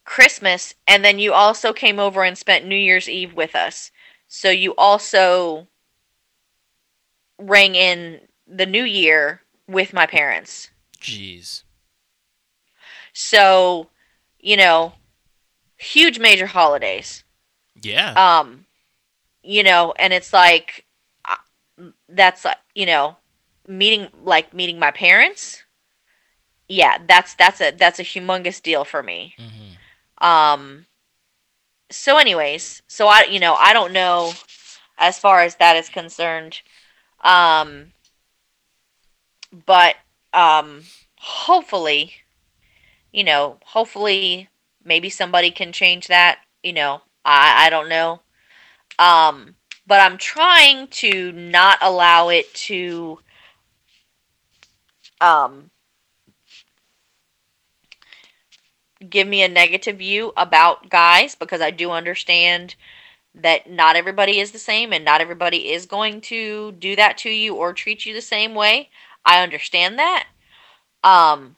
Christmas 0.05 0.75
and 0.87 1.05
then 1.05 1.19
you 1.19 1.33
also 1.33 1.73
came 1.73 1.99
over 1.99 2.23
and 2.23 2.39
spent 2.39 2.65
New 2.65 2.77
Year's 2.77 3.09
Eve 3.09 3.35
with 3.35 3.55
us. 3.55 3.91
So 4.29 4.51
you 4.51 4.75
also 4.77 5.67
rang 7.39 7.75
in 7.75 8.21
the 8.47 8.67
new 8.67 8.85
year 8.85 9.43
with 9.69 9.93
my 9.93 10.07
parents. 10.07 10.71
Jeez. 11.01 11.65
So, 13.13 13.89
you 14.39 14.57
know, 14.57 14.93
huge 15.77 16.19
major 16.19 16.47
holidays. 16.47 17.25
Yeah. 17.81 18.13
Um, 18.13 18.67
you 19.43 19.63
know, 19.63 19.93
and 19.99 20.13
it's 20.13 20.33
like 20.33 20.85
uh, 21.25 21.91
that's 22.09 22.45
like, 22.45 22.59
you 22.75 22.87
know, 22.87 23.17
meeting 23.69 24.09
like 24.23 24.55
meeting 24.55 24.79
my 24.79 24.91
parents. 24.91 25.63
Yeah, 26.69 26.99
that's 27.07 27.35
that's 27.35 27.61
a 27.61 27.71
that's 27.73 27.99
a 27.99 28.05
humongous 28.05 28.61
deal 28.63 28.85
for 28.85 29.03
me. 29.03 29.35
Mm-hmm. 29.39 30.27
Um 30.27 30.87
so 31.91 32.19
anyways, 32.19 32.83
so 32.89 33.07
I 33.07 33.25
you 33.25 33.39
know, 33.39 33.55
I 33.55 33.73
don't 33.73 33.93
know 33.93 34.33
as 34.99 35.19
far 35.19 35.41
as 35.41 35.57
that 35.57 35.77
is 35.77 35.89
concerned. 35.89 36.61
Um 37.23 37.93
but 39.65 39.97
um 40.33 40.83
hopefully 41.19 42.13
you 43.13 43.25
know, 43.25 43.59
hopefully 43.65 44.49
maybe 44.85 45.09
somebody 45.09 45.51
can 45.51 45.73
change 45.73 46.09
that, 46.09 46.41
you 46.63 46.73
know. 46.73 47.03
I 47.25 47.67
I 47.67 47.71
don't 47.71 47.89
know. 47.89 48.21
Um 48.99 49.55
but 49.87 50.01
I'm 50.01 50.19
trying 50.19 50.89
to 50.89 51.31
not 51.33 51.79
allow 51.81 52.29
it 52.29 52.53
to 52.55 53.21
um 55.21 55.71
give 59.09 59.29
me 59.29 59.43
a 59.43 59.49
negative 59.49 59.99
view 59.99 60.33
about 60.37 60.89
guys 60.89 61.35
because 61.35 61.61
I 61.61 61.71
do 61.71 61.91
understand 61.91 62.75
that 63.35 63.71
not 63.71 63.97
everybody 63.97 64.41
is 64.41 64.53
the 64.53 64.59
same 64.59 64.93
and 64.93 65.05
not 65.05 65.21
everybody 65.21 65.71
is 65.73 65.85
going 65.87 66.23
to 66.23 66.73
do 66.73 66.97
that 66.97 67.19
to 67.19 67.31
you 67.31 67.55
or 67.55 67.73
treat 67.73 68.07
you 68.07 68.15
the 68.15 68.23
same 68.23 68.55
way. 68.55 68.89
I 69.25 69.43
understand 69.43 69.99
that. 69.99 70.29
Um 71.05 71.57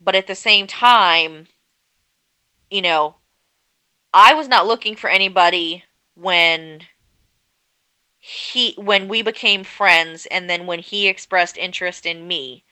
but 0.00 0.14
at 0.14 0.26
the 0.26 0.34
same 0.34 0.66
time, 0.66 1.46
you 2.70 2.82
know, 2.82 3.16
I 4.12 4.34
was 4.34 4.48
not 4.48 4.66
looking 4.66 4.96
for 4.96 5.08
anybody 5.08 5.84
when 6.14 6.82
he 8.18 8.74
when 8.78 9.08
we 9.08 9.22
became 9.22 9.64
friends 9.64 10.26
and 10.26 10.48
then 10.48 10.66
when 10.66 10.78
he 10.78 11.08
expressed 11.08 11.56
interest 11.56 12.06
in 12.06 12.26
me. 12.26 12.64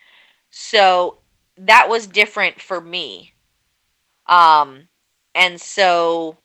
So 0.52 1.18
that 1.56 1.88
was 1.88 2.06
different 2.06 2.60
for 2.60 2.80
me. 2.80 3.34
Um, 4.26 4.88
and 5.34 5.60
so, 5.60 6.38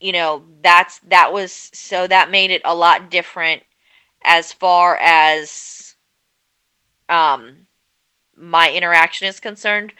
you 0.00 0.12
know, 0.12 0.44
that's 0.62 0.98
that 1.08 1.32
was 1.32 1.52
so 1.52 2.06
that 2.06 2.30
made 2.30 2.50
it 2.50 2.62
a 2.64 2.74
lot 2.74 3.10
different 3.10 3.62
as 4.24 4.52
far 4.52 4.96
as 4.98 5.96
um 7.08 7.66
my 8.36 8.70
interaction 8.72 9.28
is 9.28 9.40
concerned 9.40 9.92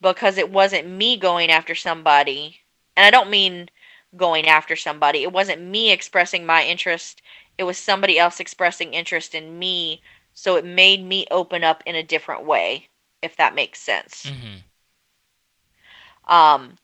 because 0.00 0.38
it 0.38 0.50
wasn't 0.52 0.88
me 0.88 1.16
going 1.16 1.50
after 1.50 1.74
somebody 1.74 2.60
and 2.96 3.06
I 3.06 3.10
don't 3.10 3.30
mean 3.30 3.68
going 4.16 4.46
after 4.48 4.76
somebody. 4.76 5.22
It 5.22 5.32
wasn't 5.32 5.62
me 5.62 5.92
expressing 5.92 6.46
my 6.46 6.64
interest. 6.64 7.22
It 7.58 7.64
was 7.64 7.78
somebody 7.78 8.18
else 8.18 8.40
expressing 8.40 8.94
interest 8.94 9.34
in 9.34 9.58
me. 9.58 10.02
So 10.38 10.56
it 10.56 10.66
made 10.66 11.02
me 11.02 11.26
open 11.30 11.64
up 11.64 11.82
in 11.86 11.94
a 11.94 12.02
different 12.02 12.44
way, 12.44 12.88
if 13.22 13.36
that 13.36 13.54
makes 13.54 13.80
sense. 13.80 14.26
Mm-hmm. 14.26 16.32
Um, 16.32 16.76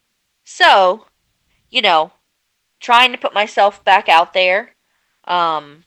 so, 0.42 1.04
you 1.68 1.82
know, 1.82 2.12
trying 2.80 3.12
to 3.12 3.18
put 3.18 3.34
myself 3.34 3.84
back 3.84 4.08
out 4.08 4.32
there, 4.32 4.74
um, 5.24 5.84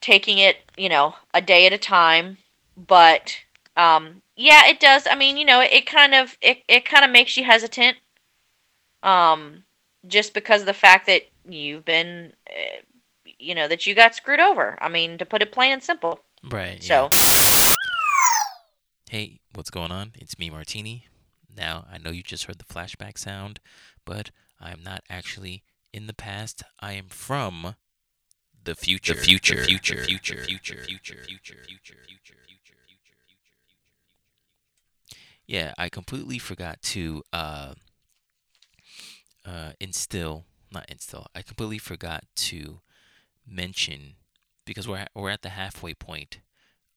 taking 0.00 0.38
it, 0.38 0.58
you 0.76 0.88
know, 0.88 1.16
a 1.34 1.42
day 1.42 1.66
at 1.66 1.72
a 1.72 1.78
time. 1.78 2.38
But 2.76 3.36
um, 3.76 4.22
yeah, 4.36 4.68
it 4.68 4.78
does. 4.78 5.08
I 5.10 5.16
mean, 5.16 5.36
you 5.36 5.44
know, 5.44 5.60
it, 5.60 5.72
it 5.72 5.86
kind 5.86 6.14
of 6.14 6.38
it, 6.40 6.58
it 6.68 6.84
kind 6.84 7.04
of 7.04 7.10
makes 7.10 7.36
you 7.36 7.42
hesitant. 7.42 7.96
Um, 9.02 9.64
just 10.06 10.34
because 10.34 10.62
of 10.62 10.66
the 10.66 10.72
fact 10.72 11.06
that 11.06 11.22
you've 11.48 11.84
been, 11.84 12.32
uh, 12.48 12.82
you 13.40 13.54
know, 13.54 13.68
that 13.68 13.86
you 13.86 13.94
got 13.94 14.14
screwed 14.14 14.40
over. 14.40 14.76
I 14.80 14.88
mean, 14.88 15.18
to 15.18 15.26
put 15.26 15.42
it 15.42 15.52
plain 15.52 15.72
and 15.72 15.82
simple. 15.82 16.20
Right. 16.48 16.82
So. 16.82 17.08
yeah. 17.12 17.74
Hey, 19.10 19.40
what's 19.54 19.70
going 19.70 19.90
on? 19.90 20.12
It's 20.16 20.38
me, 20.38 20.50
Martini. 20.50 21.06
Now, 21.54 21.86
I 21.92 21.98
know 21.98 22.10
you 22.10 22.22
just 22.22 22.44
heard 22.44 22.58
the 22.58 22.64
flashback 22.64 23.18
sound, 23.18 23.58
but 24.04 24.30
I 24.60 24.70
am 24.70 24.82
not 24.84 25.02
actually 25.10 25.64
in 25.92 26.06
the 26.06 26.14
past. 26.14 26.62
I 26.78 26.92
am 26.92 27.06
from 27.08 27.74
the 28.62 28.74
future. 28.74 29.14
The 29.14 29.20
future. 29.20 29.54
The 29.56 29.62
future. 29.62 30.04
Future. 30.04 30.44
Future. 30.44 30.44
Future. 30.44 30.84
Future. 30.84 31.24
Future. 31.26 31.64
Future. 31.66 31.96
Future. 32.06 32.36
Yeah, 35.46 35.74
I 35.76 35.88
completely 35.88 36.38
forgot 36.38 36.80
to 36.82 37.24
uh, 37.32 37.74
uh, 39.44 39.72
instill, 39.80 40.44
not 40.70 40.88
instill. 40.88 41.26
I 41.34 41.42
completely 41.42 41.78
forgot 41.78 42.22
to 42.36 42.80
mention 43.46 44.14
because 44.64 44.86
we're 44.86 45.06
we're 45.14 45.30
at 45.30 45.42
the 45.42 45.50
halfway 45.50 45.94
point 45.94 46.40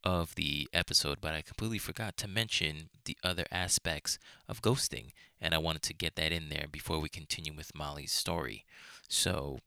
of 0.03 0.35
the 0.35 0.67
episode, 0.73 1.19
but 1.21 1.33
I 1.33 1.41
completely 1.41 1.77
forgot 1.77 2.17
to 2.17 2.27
mention 2.27 2.89
the 3.05 3.17
other 3.23 3.45
aspects 3.51 4.19
of 4.49 4.61
ghosting, 4.61 5.11
and 5.39 5.53
I 5.53 5.59
wanted 5.59 5.81
to 5.83 5.93
get 5.93 6.15
that 6.15 6.31
in 6.31 6.49
there 6.49 6.65
before 6.69 6.99
we 6.99 7.09
continue 7.09 7.53
with 7.55 7.73
Molly's 7.73 8.11
story. 8.11 8.65
So 9.07 9.59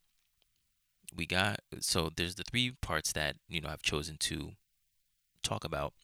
we 1.14 1.26
got 1.26 1.60
so 1.80 2.10
there's 2.14 2.34
the 2.34 2.44
three 2.44 2.72
parts 2.82 3.12
that 3.12 3.36
you 3.48 3.60
know 3.60 3.68
I've 3.68 3.82
chosen 3.82 4.16
to 4.18 4.52
talk 5.42 5.64
about, 5.64 5.94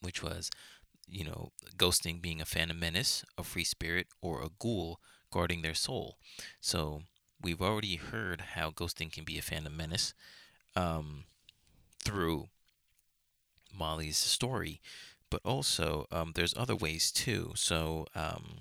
which 0.00 0.22
was 0.22 0.50
you 1.08 1.24
know 1.24 1.52
ghosting 1.76 2.20
being 2.20 2.40
a 2.40 2.46
phantom 2.46 2.80
menace, 2.80 3.24
a 3.38 3.44
free 3.44 3.64
spirit, 3.64 4.08
or 4.20 4.42
a 4.42 4.50
ghoul 4.58 4.98
guarding 5.30 5.62
their 5.62 5.74
soul. 5.74 6.16
So 6.60 7.02
we've 7.42 7.62
already 7.62 7.96
heard 7.96 8.40
how 8.54 8.70
ghosting 8.70 9.12
can 9.12 9.24
be 9.24 9.38
a 9.38 9.42
phantom 9.42 9.76
menace 9.76 10.14
um, 10.76 11.24
through 12.02 12.48
Molly's 13.76 14.16
story, 14.16 14.80
but 15.30 15.40
also 15.44 16.06
um, 16.10 16.32
there's 16.34 16.54
other 16.56 16.76
ways 16.76 17.10
too. 17.10 17.52
So 17.54 18.06
um, 18.14 18.58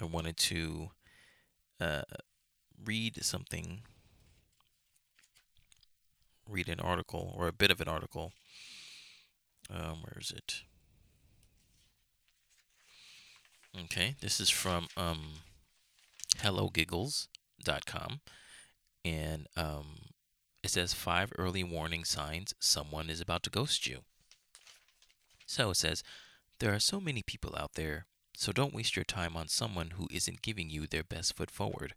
I 0.00 0.04
wanted 0.04 0.36
to 0.38 0.90
uh, 1.80 2.02
read 2.84 3.22
something, 3.24 3.82
read 6.48 6.68
an 6.68 6.80
article 6.80 7.34
or 7.36 7.48
a 7.48 7.52
bit 7.52 7.70
of 7.70 7.80
an 7.80 7.88
article. 7.88 8.32
Um, 9.70 10.02
where 10.02 10.18
is 10.20 10.30
it? 10.30 10.62
Okay, 13.84 14.16
this 14.20 14.38
is 14.38 14.50
from 14.50 14.88
um, 14.98 15.20
HelloGiggles.com, 17.62 18.20
and 19.04 19.46
um, 19.56 20.10
it 20.62 20.70
says 20.70 20.94
five 20.94 21.32
early 21.38 21.64
warning 21.64 22.04
signs 22.04 22.54
someone 22.60 23.10
is 23.10 23.20
about 23.20 23.42
to 23.44 23.50
ghost 23.50 23.86
you. 23.86 24.00
So 25.46 25.70
it 25.70 25.76
says, 25.76 26.02
There 26.58 26.74
are 26.74 26.80
so 26.80 27.00
many 27.00 27.22
people 27.22 27.54
out 27.56 27.74
there, 27.74 28.06
so 28.34 28.52
don't 28.52 28.74
waste 28.74 28.96
your 28.96 29.04
time 29.04 29.36
on 29.36 29.48
someone 29.48 29.92
who 29.96 30.08
isn't 30.10 30.42
giving 30.42 30.70
you 30.70 30.86
their 30.86 31.04
best 31.04 31.36
foot 31.36 31.50
forward, 31.50 31.94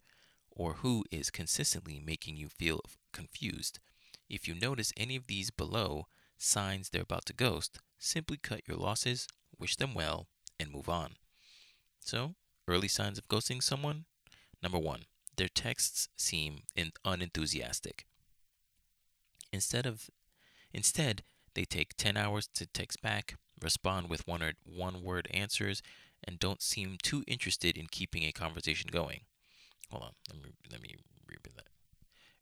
or 0.51 0.73
who 0.75 1.03
is 1.11 1.29
consistently 1.29 2.01
making 2.03 2.37
you 2.37 2.49
feel 2.49 2.81
confused. 3.11 3.79
If 4.29 4.47
you 4.47 4.55
notice 4.55 4.93
any 4.97 5.15
of 5.15 5.27
these 5.27 5.51
below 5.51 6.07
signs 6.37 6.89
they're 6.89 7.03
about 7.03 7.25
to 7.27 7.33
ghost, 7.33 7.79
simply 7.99 8.37
cut 8.37 8.67
your 8.67 8.77
losses, 8.77 9.27
wish 9.59 9.75
them 9.75 9.93
well, 9.93 10.27
and 10.59 10.71
move 10.71 10.89
on. 10.89 11.13
So, 11.99 12.35
early 12.67 12.87
signs 12.87 13.17
of 13.17 13.27
ghosting 13.27 13.61
someone 13.61 14.05
Number 14.65 14.79
one, 14.79 15.01
their 15.38 15.48
texts 15.48 16.10
seem 16.18 16.64
in, 16.76 16.91
unenthusiastic. 17.03 18.06
Instead 19.52 19.86
of 19.86 20.10
instead, 20.74 21.24
they 21.53 21.64
take 21.64 21.95
10 21.98 22.18
hours 22.18 22.48
to 22.56 22.66
text 22.66 23.02
back, 23.02 23.38
respond 23.62 24.10
with 24.10 24.28
one 24.28 24.44
or 24.44 24.53
one 24.66 25.02
word 25.02 25.28
answers, 25.34 25.82
and 26.24 26.40
don't 26.40 26.62
seem 26.62 26.98
too 27.02 27.24
interested 27.28 27.78
in 27.78 27.88
keeping 27.90 28.24
a 28.24 28.32
conversation 28.32 28.90
going. 28.91 29.22
Hold 29.90 30.03
on, 30.03 30.12
let 30.32 30.44
me 30.44 30.52
let 30.72 30.82
me 30.82 30.95
read 31.28 31.40
that. 31.56 31.68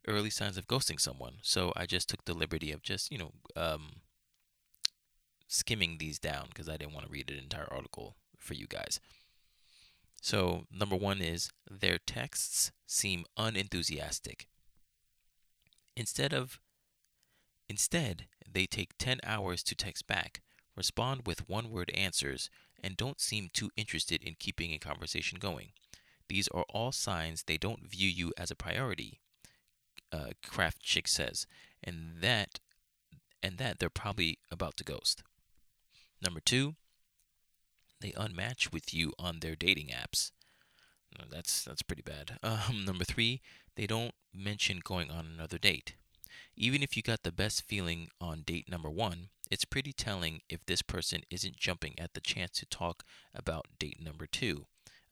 Early 0.07 0.29
signs 0.29 0.57
of 0.57 0.67
ghosting 0.67 0.99
someone. 0.99 1.35
So 1.41 1.71
I 1.75 1.85
just 1.85 2.09
took 2.09 2.25
the 2.25 2.33
liberty 2.33 2.71
of 2.71 2.81
just 2.81 3.11
you 3.11 3.17
know 3.17 3.31
um, 3.55 4.01
skimming 5.47 5.97
these 5.97 6.19
down 6.19 6.47
because 6.49 6.67
I 6.67 6.77
didn't 6.77 6.93
want 6.93 7.05
to 7.05 7.11
read 7.11 7.29
an 7.29 7.37
entire 7.37 7.71
article 7.71 8.15
for 8.37 8.53
you 8.53 8.67
guys. 8.67 8.99
So, 10.23 10.63
number 10.71 10.95
one 10.95 11.21
is 11.21 11.51
their 11.69 11.97
texts 11.97 12.71
seem 12.87 13.25
unenthusiastic. 13.35 14.47
Instead 15.97 16.31
of 16.31 16.61
instead, 17.67 18.27
they 18.49 18.65
take 18.65 18.97
10 18.97 19.19
hours 19.25 19.63
to 19.63 19.75
text 19.75 20.07
back, 20.07 20.39
respond 20.77 21.23
with 21.27 21.49
one-word 21.49 21.91
answers, 21.93 22.49
and 22.81 22.95
don't 22.95 23.19
seem 23.19 23.49
too 23.51 23.69
interested 23.75 24.23
in 24.23 24.37
keeping 24.39 24.71
a 24.71 24.77
conversation 24.77 25.39
going. 25.39 25.73
These 26.29 26.47
are 26.53 26.65
all 26.69 26.93
signs 26.93 27.43
they 27.43 27.57
don't 27.57 27.91
view 27.91 28.07
you 28.07 28.31
as 28.37 28.49
a 28.49 28.55
priority, 28.55 29.19
uh, 30.13 30.29
Craft 30.41 30.81
Chick 30.81 31.09
says, 31.09 31.45
and 31.83 32.21
that 32.21 32.61
and 33.43 33.57
that 33.57 33.79
they're 33.79 33.89
probably 33.89 34.39
about 34.49 34.77
to 34.77 34.85
ghost. 34.85 35.21
Number 36.21 36.39
two, 36.39 36.75
they 38.03 38.11
unmatch 38.11 38.71
with 38.73 38.93
you 38.93 39.13
on 39.17 39.39
their 39.39 39.55
dating 39.55 39.87
apps. 39.87 40.31
That's 41.31 41.63
that's 41.63 41.81
pretty 41.81 42.03
bad. 42.03 42.37
Um, 42.43 42.85
number 42.85 43.05
three, 43.05 43.41
they 43.75 43.87
don't 43.87 44.13
mention 44.33 44.81
going 44.83 45.09
on 45.09 45.25
another 45.25 45.57
date. 45.57 45.95
Even 46.55 46.83
if 46.83 46.97
you 46.97 47.01
got 47.01 47.23
the 47.23 47.31
best 47.31 47.63
feeling 47.63 48.09
on 48.19 48.43
date 48.45 48.69
number 48.69 48.89
one, 48.89 49.29
it's 49.49 49.65
pretty 49.65 49.93
telling 49.93 50.41
if 50.49 50.65
this 50.65 50.81
person 50.81 51.21
isn't 51.29 51.55
jumping 51.55 51.93
at 51.97 52.13
the 52.13 52.21
chance 52.21 52.51
to 52.59 52.65
talk 52.65 53.03
about 53.33 53.67
date 53.79 54.03
number 54.03 54.27
two. 54.27 54.65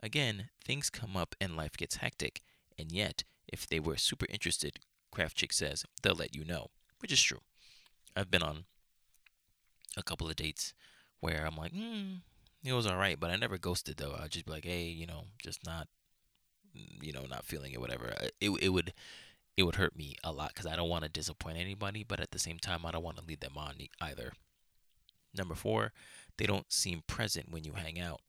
Again, 0.04 0.50
things 0.64 0.90
come 0.90 1.16
up 1.16 1.36
and 1.40 1.56
life 1.56 1.78
gets 1.78 1.98
hectic, 1.98 2.42
and 2.78 2.92
yet, 2.92 3.24
if 3.48 3.68
they 3.68 3.80
were 3.80 3.98
super 3.98 4.26
interested, 4.30 4.80
Craft 5.12 5.38
Chick 5.38 5.54
says, 5.54 5.86
they'll 6.02 6.16
let 6.16 6.36
you 6.36 6.44
know, 6.44 6.68
which 7.00 7.12
is 7.12 7.22
true. 7.22 7.42
I've 8.16 8.32
been 8.32 8.44
on 8.44 8.66
a 9.96 10.04
couple 10.04 10.28
of 10.28 10.36
dates 10.36 10.74
where 11.20 11.46
I'm 11.46 11.56
like, 11.56 11.72
hmm, 11.72 12.16
it 12.64 12.74
was 12.74 12.86
all 12.86 12.98
right, 12.98 13.20
but 13.20 13.32
I 13.32 13.36
never 13.36 13.58
ghosted 13.58 13.98
though. 13.98 14.16
I'd 14.20 14.32
just 14.32 14.46
be 14.46 14.52
like, 14.52 14.66
hey, 14.66 14.84
you 14.84 15.08
know, 15.08 15.26
just 15.42 15.66
not, 15.66 15.88
mm, 16.78 17.04
you 17.04 17.12
know, 17.12 17.26
not 17.30 17.46
feeling 17.46 17.72
it, 17.74 17.82
whatever. 17.82 18.14
It 18.40 18.52
it 18.62 18.70
would 18.70 18.94
it 19.58 19.64
would 19.64 19.76
hurt 19.76 19.96
me 19.96 20.16
a 20.24 20.32
lot 20.32 20.50
because 20.54 20.66
I 20.66 20.76
don't 20.76 20.90
want 20.90 21.04
to 21.04 21.10
disappoint 21.10 21.58
anybody, 21.58 22.04
but 22.04 22.20
at 22.20 22.32
the 22.32 22.40
same 22.40 22.60
time, 22.60 22.86
I 22.86 22.92
don't 22.92 23.04
want 23.04 23.18
to 23.18 23.26
lead 23.26 23.42
them 23.42 23.58
on 23.58 23.76
either. 24.00 24.34
Number 25.34 25.56
four, 25.56 25.94
they 26.38 26.46
don't 26.46 26.72
seem 26.72 27.04
present 27.08 27.52
when 27.52 27.64
you 27.64 27.74
hang 27.74 28.00
out. 28.00 28.22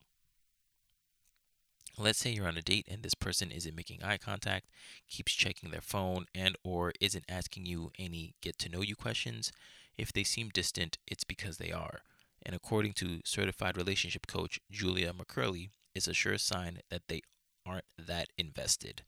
Let's 1.98 2.18
say 2.18 2.30
you're 2.30 2.48
on 2.48 2.56
a 2.56 2.62
date 2.62 2.86
and 2.90 3.02
this 3.02 3.14
person 3.14 3.50
isn't 3.50 3.76
making 3.76 4.02
eye 4.02 4.16
contact, 4.16 4.66
keeps 5.09 5.32
checking 5.34 5.70
their 5.70 5.82
phone, 5.82 6.24
and 6.34 6.56
or 6.64 6.92
isn't 7.00 7.24
asking 7.28 7.66
you 7.66 7.92
any 7.98 8.34
get 8.40 8.59
to 8.60 8.70
know 8.70 8.80
you 8.80 8.96
questions. 8.96 9.52
If 9.98 10.10
they 10.12 10.24
seem 10.24 10.48
distant, 10.48 10.96
it's 11.06 11.24
because 11.24 11.59
they 11.59 11.70
are 11.70 12.00
and 12.44 12.55
according 12.55 12.93
to 12.94 13.20
certified 13.24 13.77
relationship 13.77 14.27
coach 14.27 14.60
Julia 14.70 15.12
McCurley, 15.12 15.70
is 15.94 16.09
a 16.09 16.14
sure 16.14 16.39
sign 16.39 16.81
that 16.90 17.02
they 17.09 17.23
aren't 17.66 17.85
that 17.98 18.28
invested. 18.39 19.02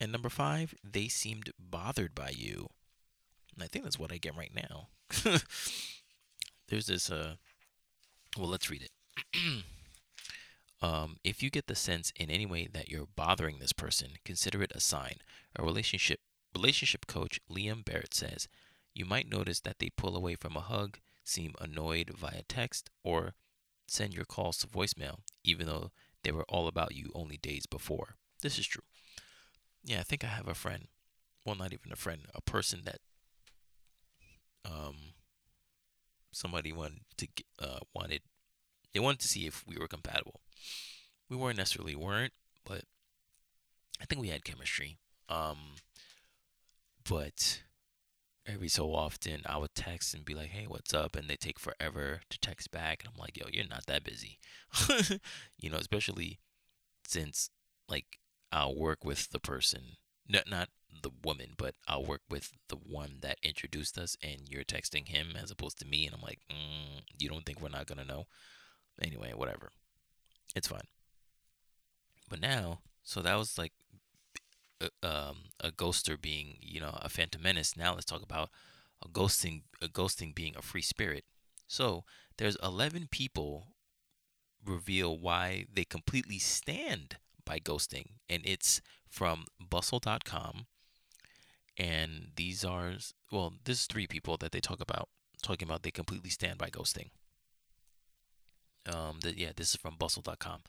And 0.00 0.10
number 0.10 0.28
five, 0.28 0.74
they 0.82 1.08
seemed 1.08 1.50
bothered 1.58 2.14
by 2.14 2.30
you. 2.30 2.68
And 3.54 3.62
I 3.62 3.66
think 3.66 3.84
that's 3.84 3.98
what 3.98 4.12
I 4.12 4.16
get 4.16 4.36
right 4.36 4.52
now. 4.54 4.88
there's 6.72 6.86
this 6.86 7.10
uh 7.10 7.34
well 8.38 8.48
let's 8.48 8.70
read 8.70 8.82
it 8.82 9.34
um, 10.82 11.16
if 11.22 11.42
you 11.42 11.50
get 11.50 11.66
the 11.66 11.74
sense 11.74 12.12
in 12.16 12.30
any 12.30 12.46
way 12.46 12.66
that 12.72 12.88
you're 12.88 13.06
bothering 13.14 13.58
this 13.58 13.74
person 13.74 14.12
consider 14.24 14.62
it 14.62 14.72
a 14.74 14.80
sign 14.80 15.16
a 15.54 15.62
relationship 15.62 16.20
relationship 16.54 17.06
coach 17.06 17.40
liam 17.50 17.84
barrett 17.84 18.14
says 18.14 18.48
you 18.94 19.04
might 19.04 19.30
notice 19.30 19.60
that 19.60 19.78
they 19.78 19.90
pull 19.96 20.16
away 20.16 20.34
from 20.34 20.56
a 20.56 20.60
hug 20.60 20.98
seem 21.32 21.54
annoyed 21.60 22.10
via 22.16 22.42
text 22.48 22.90
or 23.02 23.34
send 23.88 24.14
your 24.14 24.24
calls 24.24 24.58
to 24.58 24.66
voicemail 24.66 25.18
even 25.44 25.66
though 25.66 25.90
they 26.22 26.32
were 26.32 26.44
all 26.48 26.68
about 26.68 26.94
you 26.94 27.10
only 27.14 27.36
days 27.36 27.66
before 27.66 28.16
this 28.42 28.58
is 28.58 28.66
true 28.66 28.84
yeah 29.84 30.00
i 30.00 30.02
think 30.02 30.24
i 30.24 30.28
have 30.28 30.48
a 30.48 30.54
friend 30.54 30.86
well 31.44 31.56
not 31.56 31.72
even 31.72 31.92
a 31.92 31.96
friend 31.96 32.22
a 32.34 32.40
person 32.40 32.82
that 32.84 32.98
um 34.64 34.96
somebody 36.32 36.72
wanted 36.72 37.00
to 37.16 37.28
uh, 37.60 37.80
wanted 37.94 38.22
they 38.92 39.00
wanted 39.00 39.20
to 39.20 39.28
see 39.28 39.46
if 39.46 39.64
we 39.66 39.76
were 39.78 39.88
compatible. 39.88 40.40
We 41.28 41.36
weren't 41.36 41.56
necessarily 41.56 41.94
weren't, 41.94 42.32
but 42.64 42.82
I 44.00 44.04
think 44.04 44.20
we 44.20 44.28
had 44.28 44.44
chemistry. 44.44 44.98
Um, 45.28 45.76
but 47.08 47.62
every 48.46 48.68
so 48.68 48.94
often 48.94 49.42
I 49.46 49.58
would 49.58 49.74
text 49.74 50.14
and 50.14 50.24
be 50.24 50.34
like, 50.34 50.50
"Hey, 50.50 50.66
what's 50.66 50.94
up?" 50.94 51.16
and 51.16 51.28
they 51.28 51.36
take 51.36 51.58
forever 51.58 52.20
to 52.30 52.38
text 52.38 52.70
back, 52.70 53.02
and 53.02 53.12
I'm 53.12 53.20
like, 53.20 53.36
"Yo, 53.36 53.46
you're 53.52 53.66
not 53.68 53.86
that 53.86 54.04
busy," 54.04 54.38
you 55.58 55.70
know, 55.70 55.78
especially 55.78 56.38
since 57.06 57.50
like 57.88 58.18
I'll 58.50 58.74
work 58.76 59.04
with 59.04 59.30
the 59.30 59.40
person, 59.40 59.96
not 60.28 60.48
not 60.48 60.68
the 61.02 61.10
woman, 61.24 61.54
but 61.56 61.74
I'll 61.88 62.04
work 62.04 62.22
with 62.30 62.52
the 62.68 62.76
one 62.76 63.18
that 63.20 63.38
introduced 63.42 63.98
us, 63.98 64.16
and 64.22 64.48
you're 64.48 64.64
texting 64.64 65.08
him 65.08 65.34
as 65.40 65.50
opposed 65.50 65.78
to 65.80 65.86
me, 65.86 66.06
and 66.06 66.14
I'm 66.14 66.22
like, 66.22 66.40
mm, 66.50 67.02
you 67.18 67.28
don't 67.28 67.44
think 67.46 67.60
we're 67.60 67.68
not 67.68 67.86
gonna 67.86 68.04
know? 68.04 68.26
Anyway, 69.00 69.32
whatever, 69.34 69.70
it's 70.54 70.68
fine. 70.68 70.88
But 72.28 72.40
now, 72.40 72.80
so 73.02 73.20
that 73.22 73.36
was 73.36 73.58
like 73.58 73.72
a, 74.82 75.06
um, 75.06 75.36
a 75.60 75.70
ghoster 75.70 76.20
being, 76.20 76.56
you 76.60 76.80
know, 76.80 76.98
a 77.00 77.08
phantom 77.08 77.42
menace. 77.42 77.76
Now 77.76 77.94
let's 77.94 78.04
talk 78.04 78.22
about 78.22 78.50
a 79.04 79.08
ghosting, 79.08 79.62
a 79.80 79.88
ghosting 79.88 80.34
being 80.34 80.54
a 80.56 80.62
free 80.62 80.82
spirit. 80.82 81.24
So 81.66 82.04
there's 82.38 82.56
11 82.62 83.08
people 83.10 83.68
reveal 84.64 85.18
why 85.18 85.66
they 85.72 85.84
completely 85.84 86.38
stand 86.38 87.16
by 87.44 87.58
ghosting, 87.58 88.06
and 88.28 88.42
it's 88.44 88.80
from 89.08 89.44
bustle.com 89.58 90.66
and 91.78 92.28
these 92.36 92.64
are 92.64 92.92
well 93.30 93.54
this 93.64 93.80
is 93.80 93.86
three 93.86 94.06
people 94.06 94.36
that 94.36 94.52
they 94.52 94.60
talk 94.60 94.80
about 94.80 95.08
talking 95.42 95.66
about 95.66 95.82
they 95.82 95.90
completely 95.90 96.30
stand 96.30 96.58
by 96.58 96.68
ghosting 96.68 97.10
um 98.86 99.18
the, 99.22 99.36
yeah 99.36 99.50
this 99.56 99.70
is 99.70 99.76
from 99.76 99.96
bustle.com 99.98 100.60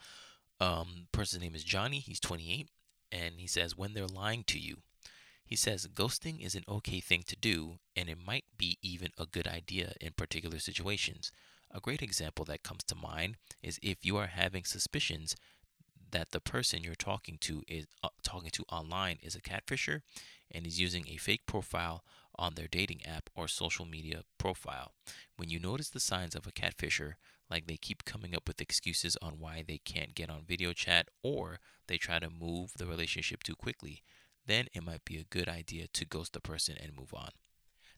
um 0.59 1.07
person's 1.11 1.41
name 1.41 1.55
is 1.55 1.63
johnny 1.63 1.99
he's 1.99 2.19
28 2.19 2.69
and 3.13 3.35
he 3.37 3.47
says 3.47 3.77
when 3.77 3.93
they're 3.93 4.07
lying 4.07 4.43
to 4.43 4.59
you 4.59 4.77
he 5.45 5.55
says 5.55 5.87
ghosting 5.87 6.43
is 6.43 6.55
an 6.55 6.63
okay 6.67 6.99
thing 6.99 7.23
to 7.25 7.35
do 7.35 7.77
and 7.95 8.09
it 8.09 8.17
might 8.25 8.45
be 8.57 8.77
even 8.81 9.09
a 9.17 9.25
good 9.25 9.47
idea 9.47 9.93
in 10.01 10.11
particular 10.17 10.59
situations 10.59 11.31
a 11.71 11.79
great 11.79 12.01
example 12.01 12.45
that 12.45 12.63
comes 12.63 12.83
to 12.83 12.95
mind 12.95 13.35
is 13.61 13.79
if 13.81 13.97
you 14.03 14.17
are 14.17 14.27
having 14.27 14.63
suspicions 14.63 15.35
that 16.13 16.31
the 16.31 16.39
person 16.39 16.83
you're 16.83 16.95
talking 16.95 17.37
to 17.41 17.63
is 17.67 17.87
uh, 18.03 18.09
talking 18.21 18.51
to 18.51 18.63
online 18.71 19.17
is 19.21 19.35
a 19.35 19.41
catfisher 19.41 20.01
and 20.49 20.65
is 20.65 20.79
using 20.79 21.05
a 21.07 21.17
fake 21.17 21.45
profile 21.45 22.03
on 22.35 22.53
their 22.53 22.67
dating 22.67 23.01
app 23.05 23.29
or 23.35 23.47
social 23.47 23.85
media 23.85 24.23
profile. 24.37 24.93
When 25.37 25.49
you 25.49 25.59
notice 25.59 25.89
the 25.89 25.99
signs 25.99 26.35
of 26.35 26.47
a 26.47 26.51
catfisher, 26.51 27.13
like 27.53 27.67
they 27.67 27.77
keep 27.77 28.03
coming 28.03 28.35
up 28.35 28.47
with 28.47 28.59
excuses 28.59 29.15
on 29.21 29.33
why 29.39 29.63
they 29.65 29.77
can't 29.77 30.15
get 30.15 30.29
on 30.29 30.41
video 30.47 30.73
chat 30.73 31.07
or 31.21 31.59
they 31.87 31.97
try 31.97 32.17
to 32.17 32.29
move 32.29 32.73
the 32.77 32.87
relationship 32.87 33.43
too 33.43 33.55
quickly, 33.55 34.01
then 34.47 34.65
it 34.73 34.83
might 34.83 35.05
be 35.05 35.17
a 35.17 35.23
good 35.23 35.47
idea 35.47 35.85
to 35.93 36.03
ghost 36.03 36.33
the 36.33 36.41
person 36.41 36.75
and 36.81 36.97
move 36.97 37.13
on. 37.13 37.29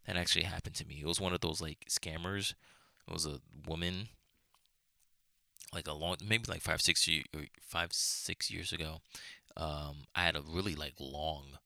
That 0.05 0.17
actually 0.17 0.43
happened 0.43 0.75
to 0.75 0.85
me. 0.85 0.99
It 1.01 1.07
was 1.07 1.21
one 1.21 1.33
of 1.33 1.39
those 1.39 1.61
like 1.61 1.85
scammers. 1.89 2.53
It 3.07 3.13
was 3.13 3.25
a 3.25 3.39
woman 3.65 4.09
like 5.73 5.87
a 5.87 5.93
long 5.93 6.17
maybe 6.27 6.43
like 6.47 6.61
five 6.61 6.81
six 6.81 7.07
year, 7.07 7.23
five 7.61 7.89
six 7.91 8.51
years 8.51 8.71
ago 8.71 8.99
um 9.57 10.03
i 10.15 10.21
had 10.21 10.35
a 10.35 10.41
really 10.41 10.75
like 10.75 10.93
long 10.99 11.57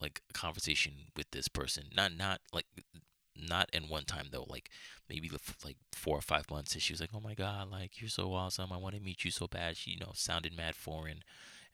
like 0.00 0.20
conversation 0.34 0.92
with 1.16 1.30
this 1.30 1.48
person 1.48 1.84
not 1.94 2.14
not 2.14 2.40
like 2.52 2.66
not 3.38 3.68
in 3.72 3.88
one 3.88 4.04
time 4.04 4.26
though 4.30 4.46
like 4.48 4.70
maybe 5.08 5.30
like 5.64 5.76
four 5.92 6.16
or 6.18 6.22
five 6.22 6.50
months 6.50 6.72
and 6.74 6.82
she 6.82 6.92
was 6.92 7.00
like 7.00 7.10
oh 7.14 7.20
my 7.20 7.34
god 7.34 7.70
like 7.70 8.00
you're 8.00 8.08
so 8.08 8.32
awesome. 8.32 8.72
I 8.72 8.76
want 8.76 8.94
to 8.94 9.00
meet 9.00 9.24
you 9.24 9.30
so 9.30 9.46
bad. 9.46 9.76
She 9.76 9.92
you 9.92 9.98
know 9.98 10.12
sounded 10.14 10.56
mad 10.56 10.74
foreign 10.74 11.22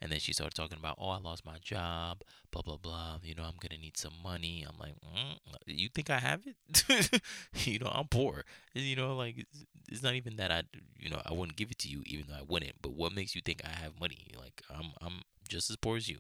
and 0.01 0.11
then 0.11 0.19
she 0.19 0.33
started 0.33 0.55
talking 0.55 0.79
about 0.79 0.97
oh 0.99 1.11
i 1.11 1.19
lost 1.19 1.47
my 1.47 1.59
job 1.59 2.23
blah 2.51 2.63
blah 2.63 2.77
blah. 2.77 3.19
You 3.23 3.35
know 3.35 3.45
i'm 3.45 3.55
gonna 3.61 3.81
need 3.81 3.97
some 3.97 4.15
money. 4.23 4.67
I'm 4.69 4.79
like 4.79 4.95
mm, 4.95 5.37
you 5.67 5.89
think 5.89 6.11
i 6.11 6.19
have 6.19 6.43
it? 6.47 7.23
You 7.55 7.79
know 7.79 7.91
i'm 7.93 8.09
poor 8.09 8.45
you 8.75 8.97
know 8.97 9.15
like 9.17 9.47
it's, 9.89 10.03
not 10.03 10.15
even 10.15 10.37
that 10.37 10.51
i 10.51 10.63
you 10.99 11.11
know 11.11 11.21
i 11.27 11.33
wouldn't 11.33 11.57
give 11.57 11.71
it 11.71 11.79
to 11.81 11.89
you 11.89 12.03
even 12.07 12.27
though 12.29 12.37
i 12.37 12.43
wouldn't 12.47 12.81
but 12.81 12.95
what 12.95 13.15
makes 13.15 13.35
you 13.35 13.43
think 13.43 13.63
i 13.65 13.71
have 13.83 14.01
money? 14.01 14.27
Like 14.39 14.63
i'm 14.71 14.93
i'm 15.01 15.23
just 15.49 15.71
as 15.71 15.77
poor 15.77 15.97
as 15.97 16.09
you. 16.09 16.19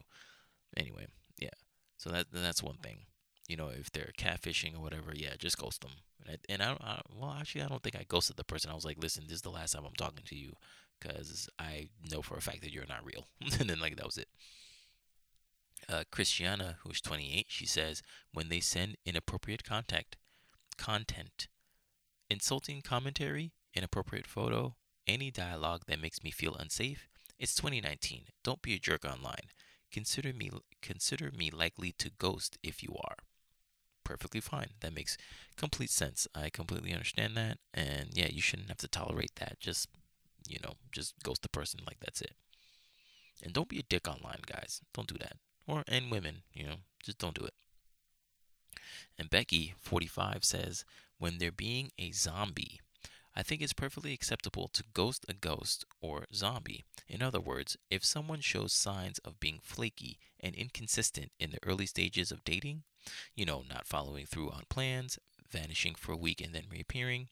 Anyway 0.77 1.07
yeah. 1.39 1.51
So 1.97 2.11
that 2.11 2.27
that's 2.33 2.63
one 2.63 2.77
thing 2.77 2.99
you 3.49 3.57
know, 3.57 3.69
if 3.69 3.91
they're 3.93 4.13
catfishing 4.17 4.77
or 4.77 4.81
whatever, 4.81 5.13
yeah, 5.15 5.35
just 5.39 5.59
ghost 5.59 5.83
them. 5.83 5.93
And 6.25 6.37
I, 6.37 6.53
and 6.53 6.63
I, 6.63 6.73
I, 6.85 7.01
well, 7.15 7.37
actually, 7.39 7.63
I 7.63 7.69
don't 7.69 7.83
think 7.83 7.97
I 7.97 8.05
ghosted 8.07 8.37
the 8.37 8.45
person. 8.45 8.71
I 8.71 8.75
was 8.75 8.85
like, 8.85 9.03
listen, 9.03 9.25
this 9.27 9.37
is 9.37 9.43
the 9.43 9.51
last 9.51 9.73
time 9.73 9.85
I'm 9.85 9.95
talking 9.97 10.25
to 10.27 10.37
you 10.37 10.53
because 11.01 11.49
I 11.59 11.89
know 12.11 12.23
for 12.23 12.37
a 12.37 12.41
fact 12.41 12.63
that 12.63 12.73
you're 12.73 12.87
not 12.89 13.05
real. 13.05 13.27
and 13.61 13.69
then, 13.69 13.81
like, 13.81 13.97
that 13.97 14.07
was 14.07 14.19
it. 14.19 14.29
Uh, 15.89 16.05
Christiana, 16.13 16.77
who's 16.85 17.01
28, 17.01 17.47
she 17.49 17.67
says, 17.67 18.03
when 18.33 18.49
they 18.49 18.61
send 18.61 18.97
inappropriate 19.05 19.65
contact, 19.65 20.17
content, 20.79 21.49
insulting 22.31 22.83
commentary, 22.83 23.53
inappropriate 23.75 24.29
photo, 24.29 24.77
any 25.09 25.33
dialogue 25.33 25.83
that 25.89 26.01
makes 26.01 26.23
me 26.23 26.31
feel 26.31 26.55
unsafe, 26.55 27.09
it's 27.37 27.57
2019. 27.57 28.27
Don't 28.45 28.63
be 28.63 28.75
a 28.75 28.79
jerk 28.79 29.05
online. 29.05 29.51
Consider 29.91 30.33
me 30.33 30.51
consider 30.81 31.31
me 31.37 31.51
likely 31.51 31.93
to 31.99 32.11
ghost 32.19 32.57
if 32.63 32.83
you 32.83 32.97
are 33.05 33.17
perfectly 34.05 34.41
fine. 34.41 34.71
That 34.81 34.95
makes 34.95 35.17
complete 35.57 35.91
sense. 35.91 36.27
I 36.35 36.51
completely 36.51 36.93
understand 36.93 37.37
that. 37.37 37.59
And 37.75 38.11
yeah, 38.13 38.29
you 38.31 38.41
shouldn't 38.41 38.69
have 38.69 38.79
to 38.79 38.89
tolerate 38.89 39.37
that. 39.37 39.61
Just, 39.61 39.89
you 40.49 40.59
know, 40.63 40.75
just 40.91 41.15
ghost 41.23 41.43
the 41.43 41.49
person 41.49 41.81
like 41.87 42.01
that's 42.01 42.21
it. 42.21 42.35
And 43.43 43.53
don't 43.53 43.69
be 43.69 43.79
a 43.79 43.85
dick 43.89 44.09
online, 44.09 44.41
guys. 44.47 44.81
Don't 44.95 45.09
do 45.09 45.19
that. 45.19 45.37
Or, 45.67 45.85
and 45.89 46.11
women, 46.11 46.43
you 46.53 46.65
know, 46.65 46.77
just 47.03 47.19
don't 47.19 47.35
do 47.35 47.45
it. 47.45 47.55
And 49.19 49.31
Becky, 49.31 49.75
45, 49.81 50.45
says, 50.45 50.85
when 51.19 51.39
they're 51.39 51.53
being 51.53 51.91
a 51.99 52.13
zombie, 52.13 52.81
I 53.35 53.43
think 53.43 53.63
it's 53.63 53.73
perfectly 53.73 54.13
acceptable 54.13 54.69
to 54.69 54.85
ghost 54.93 55.25
a 55.29 55.33
ghost 55.33 55.85
or 56.01 56.27
zombie. 56.35 56.85
In 57.09 57.23
other 57.23 57.41
words, 57.41 57.77
if 57.91 58.05
someone 58.05 58.41
shows 58.41 58.73
signs 58.73 59.19
of 59.21 59.41
being 59.41 59.59
flaky 59.63 60.19
and 60.39 60.55
inconsistent 60.55 61.33
in 61.39 61.51
the 61.51 61.59
early 61.63 61.87
stages 61.87 62.31
of 62.31 62.45
dating, 62.45 62.83
you 63.35 63.45
know, 63.45 63.65
not 63.69 63.87
following 63.87 64.27
through 64.27 64.51
on 64.51 64.63
plans, 64.69 65.19
vanishing 65.51 65.95
for 65.95 66.13
a 66.13 66.17
week 66.17 66.41
and 66.41 66.55
then 66.55 66.65
reappearing, 66.71 67.29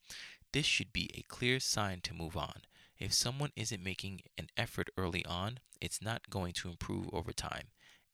this 0.53 0.67
should 0.67 0.93
be 0.93 1.11
a 1.15 1.23
clear 1.23 1.61
sign 1.61 2.01
to 2.03 2.15
move 2.15 2.37
on. 2.37 2.63
If 2.99 3.13
someone 3.15 3.53
isn't 3.57 3.83
making 3.83 4.21
an 4.37 4.49
effort 4.57 4.91
early 4.97 5.25
on, 5.25 5.59
it's 5.81 6.03
not 6.03 6.29
going 6.29 6.53
to 6.55 6.69
improve 6.69 7.09
over 7.13 7.33
time. 7.33 7.69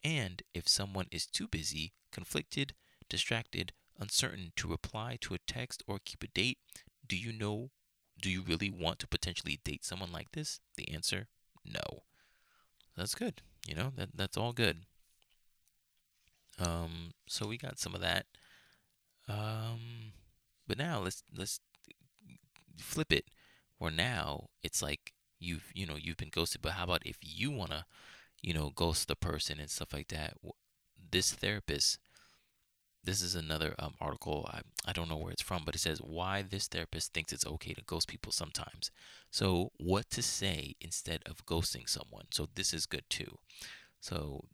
And 0.04 0.42
if 0.54 0.68
someone 0.68 1.06
is 1.10 1.26
too 1.26 1.48
busy, 1.48 1.92
conflicted, 2.12 2.74
distracted, 3.08 3.72
uncertain 3.98 4.52
to 4.56 4.68
reply 4.68 5.18
to 5.22 5.34
a 5.34 5.38
text 5.38 5.82
or 5.88 5.98
keep 6.04 6.22
a 6.22 6.28
date, 6.28 6.58
do 7.06 7.16
you 7.16 7.32
know 7.32 7.70
do 8.20 8.30
you 8.30 8.42
really 8.42 8.70
want 8.70 8.98
to 9.00 9.06
potentially 9.06 9.60
date 9.62 9.84
someone 9.84 10.12
like 10.12 10.32
this? 10.32 10.60
The 10.76 10.88
answer, 10.92 11.28
no. 11.64 12.04
That's 12.96 13.14
good. 13.14 13.42
You 13.66 13.74
know, 13.74 13.92
that 13.96 14.10
that's 14.14 14.36
all 14.36 14.52
good. 14.52 14.86
Um, 16.58 17.12
so 17.28 17.46
we 17.46 17.58
got 17.58 17.78
some 17.78 17.94
of 17.94 18.00
that. 18.00 18.26
Um, 19.28 20.12
but 20.66 20.78
now 20.78 21.00
let's 21.00 21.22
let's 21.36 21.60
flip 22.78 23.12
it. 23.12 23.26
Where 23.78 23.90
now 23.90 24.48
it's 24.62 24.82
like 24.82 25.12
you've 25.38 25.70
you 25.74 25.86
know 25.86 25.96
you've 25.96 26.16
been 26.16 26.30
ghosted, 26.30 26.62
but 26.62 26.72
how 26.72 26.84
about 26.84 27.06
if 27.06 27.18
you 27.20 27.50
wanna 27.50 27.86
you 28.42 28.54
know 28.54 28.70
ghost 28.74 29.08
the 29.08 29.16
person 29.16 29.60
and 29.60 29.70
stuff 29.70 29.92
like 29.92 30.08
that? 30.08 30.34
This 31.10 31.32
therapist. 31.32 31.98
This 33.04 33.22
is 33.22 33.36
another 33.36 33.74
um, 33.78 33.94
article. 34.00 34.50
I, 34.52 34.60
I 34.84 34.92
don't 34.92 35.08
know 35.08 35.16
where 35.16 35.30
it's 35.32 35.42
from, 35.42 35.62
but 35.64 35.76
it 35.76 35.78
says 35.78 35.98
why 36.02 36.42
this 36.42 36.66
therapist 36.66 37.12
thinks 37.14 37.32
it's 37.32 37.46
okay 37.46 37.72
to 37.72 37.82
ghost 37.82 38.08
people 38.08 38.32
sometimes. 38.32 38.90
So, 39.30 39.70
what 39.78 40.10
to 40.10 40.22
say 40.22 40.74
instead 40.80 41.22
of 41.24 41.46
ghosting 41.46 41.88
someone. 41.88 42.26
So, 42.32 42.48
this 42.54 42.74
is 42.74 42.84
good 42.84 43.04
too. 43.08 43.38
So, 44.00 44.46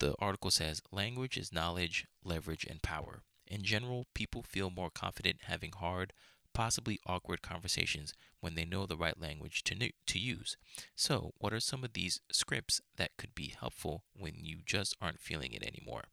the 0.00 0.14
article 0.18 0.50
says 0.50 0.82
language 0.90 1.36
is 1.36 1.52
knowledge, 1.52 2.06
leverage, 2.24 2.64
and 2.68 2.82
power. 2.82 3.22
In 3.46 3.62
general, 3.62 4.06
people 4.14 4.42
feel 4.42 4.70
more 4.70 4.90
confident 4.90 5.42
having 5.42 5.72
hard, 5.72 6.12
possibly 6.52 6.98
awkward 7.06 7.42
conversations 7.42 8.14
when 8.40 8.54
they 8.54 8.64
know 8.64 8.86
the 8.86 8.96
right 8.96 9.20
language 9.20 9.62
to, 9.64 9.92
to 10.06 10.18
use. 10.18 10.56
So, 10.96 11.32
what 11.38 11.52
are 11.52 11.60
some 11.60 11.84
of 11.84 11.92
these 11.92 12.20
scripts 12.32 12.80
that 12.96 13.16
could 13.18 13.34
be 13.34 13.54
helpful 13.58 14.04
when 14.14 14.34
you 14.36 14.58
just 14.64 14.96
aren't 15.00 15.20
feeling 15.20 15.52
it 15.52 15.64
anymore? 15.64 16.04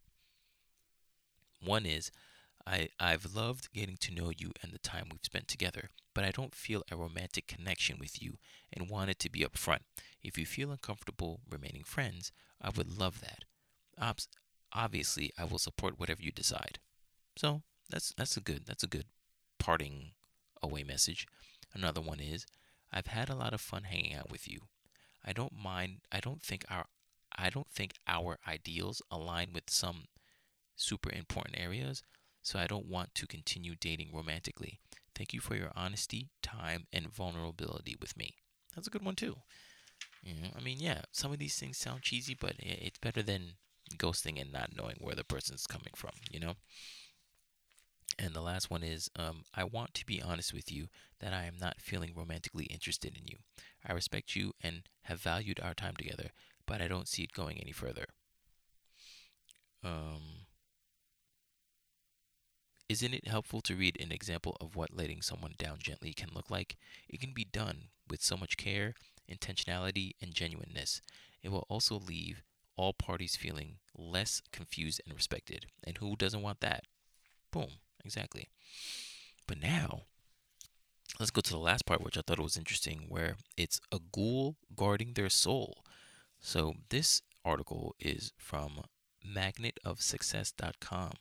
One 1.63 1.85
is 1.85 2.11
I, 2.65 2.89
I've 2.99 3.33
loved 3.33 3.71
getting 3.73 3.97
to 3.97 4.13
know 4.13 4.31
you 4.35 4.51
and 4.61 4.73
the 4.73 4.79
time 4.79 5.07
we've 5.09 5.21
spent 5.23 5.47
together, 5.47 5.89
but 6.13 6.25
I 6.25 6.31
don't 6.31 6.53
feel 6.53 6.83
a 6.91 6.97
romantic 6.97 7.47
connection 7.47 7.97
with 7.97 8.21
you 8.21 8.37
and 8.73 8.89
wanted 8.89 9.19
to 9.19 9.29
be 9.29 9.45
upfront. 9.45 9.81
If 10.21 10.37
you 10.37 10.45
feel 10.45 10.71
uncomfortable 10.71 11.39
remaining 11.49 11.85
friends, 11.85 12.33
I 12.61 12.69
would 12.75 12.99
love 12.99 13.21
that. 13.21 13.45
Obviously, 14.73 15.31
I 15.37 15.45
will 15.45 15.59
support 15.59 15.99
whatever 15.99 16.21
you 16.21 16.31
decide. 16.31 16.79
So 17.35 17.61
that's 17.89 18.13
that's 18.17 18.37
a 18.37 18.41
good 18.41 18.65
that's 18.65 18.83
a 18.83 18.87
good 18.87 19.05
parting 19.59 20.11
away 20.61 20.83
message. 20.83 21.25
Another 21.73 22.01
one 22.01 22.19
is 22.19 22.45
I've 22.91 23.07
had 23.07 23.29
a 23.29 23.35
lot 23.35 23.53
of 23.53 23.61
fun 23.61 23.83
hanging 23.83 24.15
out 24.15 24.31
with 24.31 24.47
you. 24.47 24.61
I 25.25 25.33
don't 25.33 25.53
mind 25.53 26.01
I 26.11 26.19
don't 26.19 26.41
think 26.41 26.65
our 26.69 26.85
I 27.37 27.49
don't 27.49 27.69
think 27.71 27.93
our 28.07 28.39
ideals 28.47 29.01
align 29.11 29.49
with 29.53 29.69
some 29.69 30.05
super 30.75 31.11
important 31.11 31.59
areas, 31.59 32.03
so 32.41 32.59
I 32.59 32.67
don't 32.67 32.87
want 32.87 33.13
to 33.15 33.27
continue 33.27 33.75
dating 33.75 34.11
romantically. 34.13 34.79
Thank 35.13 35.33
you 35.33 35.39
for 35.39 35.55
your 35.55 35.71
honesty, 35.75 36.29
time, 36.41 36.87
and 36.93 37.07
vulnerability 37.07 37.95
with 37.99 38.15
me. 38.15 38.35
That's 38.75 38.87
a 38.87 38.91
good 38.91 39.03
one 39.03 39.15
too. 39.15 39.37
You 40.23 40.35
know, 40.35 40.49
I 40.55 40.61
mean, 40.61 40.77
yeah, 40.79 41.01
some 41.11 41.31
of 41.31 41.39
these 41.39 41.57
things 41.57 41.77
sound 41.77 42.03
cheesy, 42.03 42.35
but 42.39 42.53
it's 42.59 42.99
better 42.99 43.23
than 43.23 43.53
ghosting 43.97 44.39
and 44.39 44.51
not 44.51 44.75
knowing 44.75 44.97
where 44.99 45.15
the 45.15 45.23
person's 45.23 45.67
coming 45.67 45.93
from, 45.95 46.11
you 46.31 46.39
know? 46.39 46.53
And 48.19 48.33
the 48.33 48.41
last 48.41 48.71
one 48.71 48.83
is 48.83 49.09
um, 49.15 49.43
I 49.53 49.63
want 49.63 49.93
to 49.95 50.05
be 50.05 50.21
honest 50.21 50.53
with 50.53 50.71
you 50.71 50.87
that 51.19 51.33
I 51.33 51.45
am 51.45 51.57
not 51.59 51.81
feeling 51.81 52.13
romantically 52.15 52.65
interested 52.65 53.15
in 53.15 53.27
you. 53.27 53.37
I 53.87 53.93
respect 53.93 54.35
you 54.35 54.53
and 54.61 54.83
have 55.03 55.21
valued 55.21 55.59
our 55.59 55.73
time 55.73 55.95
together, 55.95 56.31
but 56.65 56.81
I 56.81 56.87
don't 56.87 57.07
see 57.07 57.23
it 57.23 57.33
going 57.33 57.59
any 57.59 57.71
further. 57.71 58.05
Um, 59.83 60.47
isn't 62.89 63.13
it 63.13 63.27
helpful 63.27 63.61
to 63.61 63.75
read 63.75 63.97
an 63.99 64.11
example 64.11 64.57
of 64.59 64.75
what 64.75 64.95
letting 64.95 65.21
someone 65.21 65.53
down 65.57 65.77
gently 65.79 66.13
can 66.13 66.29
look 66.33 66.49
like? 66.49 66.77
It 67.07 67.19
can 67.19 67.33
be 67.33 67.45
done 67.45 67.89
with 68.09 68.23
so 68.23 68.35
much 68.35 68.57
care, 68.57 68.95
intentionality, 69.29 70.13
and 70.21 70.33
genuineness. 70.33 71.01
It 71.43 71.49
will 71.49 71.65
also 71.69 71.99
leave 71.99 72.41
all 72.77 72.93
parties 72.93 73.35
feeling 73.35 73.75
less 73.97 74.41
confused 74.51 75.01
and 75.05 75.15
respected. 75.15 75.65
And 75.83 75.97
who 75.97 76.15
doesn't 76.15 76.41
want 76.41 76.61
that? 76.61 76.85
Boom, 77.51 77.71
exactly. 78.03 78.49
But 79.47 79.61
now, 79.61 80.03
let's 81.19 81.31
go 81.31 81.41
to 81.41 81.51
the 81.51 81.57
last 81.57 81.85
part, 81.85 82.03
which 82.03 82.17
I 82.17 82.21
thought 82.25 82.39
was 82.39 82.57
interesting, 82.57 83.05
where 83.09 83.37
it's 83.57 83.81
a 83.91 83.99
ghoul 84.11 84.57
guarding 84.75 85.13
their 85.13 85.29
soul. 85.29 85.83
So 86.39 86.75
this 86.89 87.21
article 87.43 87.95
is 87.99 88.33
from 88.37 88.81
magnetofsuccess.com 89.25 91.11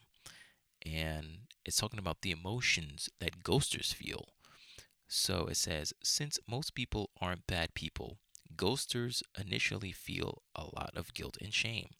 and 0.84 1.26
it's 1.64 1.76
talking 1.76 1.98
about 1.98 2.22
the 2.22 2.30
emotions 2.30 3.08
that 3.20 3.42
ghosters 3.42 3.92
feel. 3.94 4.28
So 5.08 5.46
it 5.46 5.56
says, 5.56 5.92
since 6.02 6.38
most 6.48 6.74
people 6.74 7.10
aren't 7.20 7.46
bad 7.46 7.74
people, 7.74 8.18
ghosters 8.56 9.22
initially 9.38 9.92
feel 9.92 10.42
a 10.54 10.64
lot 10.64 10.92
of 10.96 11.14
guilt 11.14 11.36
and 11.40 11.52
shame. 11.52 11.90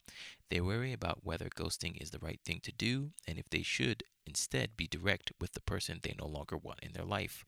They 0.51 0.61
worry 0.61 0.93
about 0.93 1.25
whether 1.25 1.49
ghosting 1.49 2.01
is 2.01 2.11
the 2.11 2.19
right 2.19 2.41
thing 2.45 2.61
to 2.63 2.73
do 2.73 3.13
and 3.27 3.39
if 3.39 3.49
they 3.51 3.63
should 3.63 4.03
instead 4.27 4.77
be 4.77 4.87
direct 4.87 5.33
with 5.41 5.53
the 5.53 5.61
person 5.61 6.01
they 6.03 6.15
no 6.19 6.27
longer 6.27 6.57
want 6.57 6.81
in 6.83 6.93
their 6.93 7.05
life. 7.05 7.45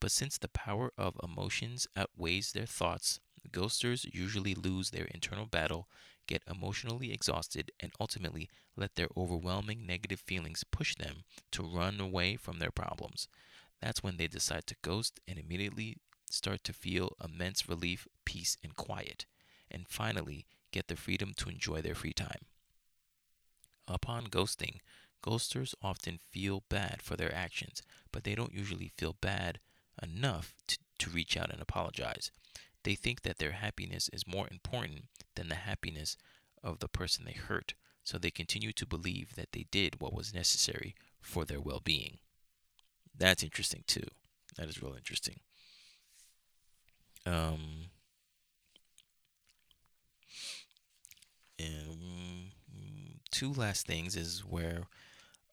But 0.00 0.12
since 0.12 0.38
the 0.38 0.48
power 0.48 0.92
of 0.96 1.20
emotions 1.22 1.86
outweighs 1.96 2.52
their 2.52 2.66
thoughts, 2.66 3.20
ghosters 3.50 4.06
usually 4.12 4.54
lose 4.54 4.90
their 4.90 5.06
internal 5.06 5.46
battle 5.46 5.88
get 6.30 6.42
emotionally 6.48 7.12
exhausted, 7.12 7.72
and 7.80 7.92
ultimately 7.98 8.48
let 8.76 8.94
their 8.94 9.08
overwhelming 9.16 9.84
negative 9.84 10.20
feelings 10.20 10.62
push 10.70 10.94
them 10.94 11.24
to 11.50 11.62
run 11.62 12.00
away 12.00 12.36
from 12.36 12.60
their 12.60 12.70
problems. 12.70 13.26
That's 13.82 14.02
when 14.02 14.16
they 14.16 14.28
decide 14.28 14.66
to 14.68 14.76
ghost 14.80 15.18
and 15.26 15.38
immediately 15.40 15.96
start 16.30 16.64
to 16.64 16.72
feel 16.72 17.16
immense 17.22 17.68
relief, 17.68 18.08
peace, 18.24 18.56
and 18.62 18.76
quiet, 18.76 19.26
and 19.70 19.88
finally 19.88 20.46
get 20.72 20.88
the 20.88 20.96
freedom 20.96 21.32
to 21.36 21.48
enjoy 21.48 21.82
their 21.82 21.94
free 21.94 22.12
time. 22.12 22.46
Upon 23.86 24.26
ghosting, 24.26 24.78
ghosters 25.22 25.74
often 25.82 26.18
feel 26.30 26.62
bad 26.68 27.02
for 27.02 27.16
their 27.16 27.34
actions, 27.34 27.82
but 28.12 28.24
they 28.24 28.34
don't 28.34 28.54
usually 28.54 28.92
feel 28.96 29.16
bad 29.20 29.58
enough 30.02 30.54
to, 30.68 30.78
to 31.00 31.10
reach 31.10 31.36
out 31.36 31.50
and 31.50 31.60
apologize. 31.60 32.30
They 32.84 32.94
think 32.94 33.22
that 33.22 33.38
their 33.38 33.52
happiness 33.52 34.08
is 34.12 34.26
more 34.26 34.48
important 34.50 35.06
than 35.34 35.48
the 35.48 35.56
happiness 35.56 36.16
of 36.62 36.78
the 36.78 36.88
person 36.88 37.24
they 37.24 37.32
hurt, 37.32 37.74
so 38.04 38.16
they 38.16 38.30
continue 38.30 38.72
to 38.72 38.86
believe 38.86 39.34
that 39.34 39.52
they 39.52 39.66
did 39.70 40.00
what 40.00 40.14
was 40.14 40.32
necessary 40.32 40.94
for 41.20 41.44
their 41.44 41.60
well 41.60 41.80
being. 41.82 42.18
That's 43.16 43.42
interesting 43.42 43.84
too. 43.86 44.06
That 44.56 44.68
is 44.68 44.82
real 44.82 44.94
interesting. 44.94 45.40
Um, 47.26 47.90
and 51.58 52.52
two 53.30 53.52
last 53.52 53.86
things 53.86 54.16
is 54.16 54.40
where 54.40 54.84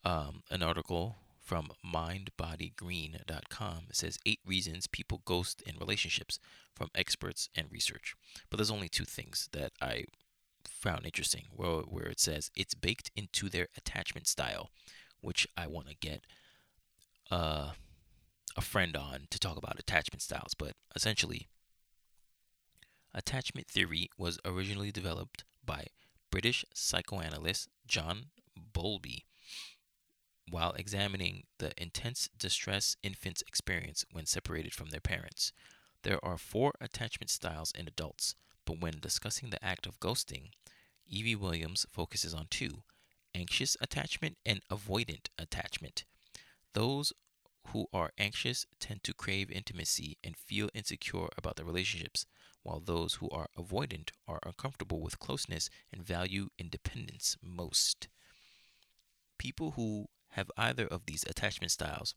um, 0.03 0.44
an 0.49 0.64
article 0.64 1.18
from 1.48 1.69
mindbodygreen.com. 1.85 3.77
Says 3.91 4.19
eight 4.26 4.39
reasons 4.45 4.88
people 4.88 5.22
ghost 5.26 5.61
in 5.65 5.77
relationships 5.77 6.39
from 6.76 6.89
experts 6.94 7.49
and 7.56 7.72
research. 7.72 8.15
But 8.49 8.57
there's 8.57 8.72
only 8.72 8.89
two 8.89 9.06
things 9.06 9.48
that 9.53 9.72
I 9.81 10.03
found 10.65 11.06
interesting 11.06 11.45
where, 11.56 11.81
where 11.84 12.07
it 12.07 12.19
says 12.19 12.52
it's 12.56 12.73
baked 12.73 13.11
into 13.15 13.48
their 13.49 13.68
attachment 13.77 14.27
style, 14.27 14.72
which 15.22 15.48
I 15.56 15.68
want 15.68 15.88
to 15.88 15.95
get 15.95 16.26
uh, 17.31 17.72
a 18.57 18.61
friend 18.61 18.98
on 18.98 19.27
to 19.30 19.39
talk 19.39 19.56
about 19.57 19.80
attachment 19.80 20.22
styles. 20.22 20.53
But 20.53 20.73
essentially, 20.95 21.48
attachment 23.18 23.68
theory 23.68 24.10
was 24.18 24.39
originally 24.45 24.91
developed 24.91 25.44
by 25.65 25.88
British 26.30 26.64
psychoanalyst 26.73 27.68
John 27.88 28.27
Bowlby 28.56 29.26
while 30.49 30.72
examining 30.73 31.44
the 31.57 31.72
intense 31.81 32.30
distress 32.38 32.95
infants 33.03 33.44
experience 33.48 34.06
when 34.11 34.26
separated 34.26 34.73
from 34.73 34.89
their 34.89 35.02
parents. 35.02 35.52
There 36.03 36.23
are 36.23 36.38
four 36.38 36.73
attachment 36.80 37.30
styles 37.30 37.73
in 37.77 37.88
adults, 37.88 38.35
but 38.65 38.80
when 38.80 38.99
discussing 39.02 39.49
the 39.49 39.64
act 39.65 39.88
of 39.88 39.99
ghosting, 39.99 40.52
Evie 41.06 41.35
Williams 41.35 41.85
focuses 41.91 42.34
on 42.34 42.48
two 42.49 42.84
anxious 43.35 43.76
attachment 43.81 44.38
and 44.45 44.61
avoidant 44.72 45.27
attachment. 45.38 46.06
Those 46.73 47.14
who 47.68 47.88
are 47.91 48.11
anxious 48.18 48.65
tend 48.80 49.03
to 49.03 49.14
crave 49.14 49.52
intimacy 49.52 50.18
and 50.23 50.38
feel 50.38 50.69
insecure 50.73 51.27
about 51.38 51.56
their 51.56 51.65
relationships, 51.65 52.26
while 52.68 52.81
those 52.81 53.15
who 53.15 53.30
are 53.30 53.48
avoidant 53.57 54.10
are 54.27 54.41
uncomfortable 54.45 54.99
with 54.99 55.19
closeness 55.19 55.69
and 55.94 56.03
value 56.03 56.49
independence 56.60 57.38
most. 57.41 58.10
People 59.38 59.72
who 59.72 60.10
have 60.31 60.52
either 60.57 60.85
of 60.85 61.06
these 61.06 61.23
attachment 61.23 61.72
styles 61.72 62.14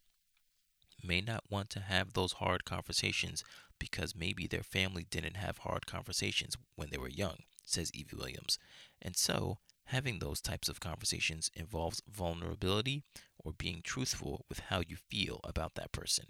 may 1.01 1.21
not 1.21 1.45
want 1.49 1.69
to 1.69 1.79
have 1.79 2.11
those 2.11 2.33
hard 2.33 2.65
conversations 2.65 3.45
because 3.79 4.13
maybe 4.13 4.45
their 4.45 4.61
family 4.61 5.05
didn't 5.09 5.37
have 5.37 5.59
hard 5.59 5.85
conversations 5.85 6.57
when 6.75 6.89
they 6.91 6.97
were 6.97 7.07
young, 7.07 7.37
says 7.63 7.89
Evie 7.93 8.17
Williams. 8.17 8.59
And 9.01 9.15
so, 9.15 9.59
having 9.85 10.19
those 10.19 10.41
types 10.41 10.67
of 10.67 10.81
conversations 10.81 11.49
involves 11.55 12.03
vulnerability 12.11 13.03
or 13.39 13.53
being 13.53 13.81
truthful 13.81 14.45
with 14.49 14.59
how 14.69 14.81
you 14.85 14.97
feel 14.97 15.39
about 15.45 15.75
that 15.75 15.93
person. 15.93 16.25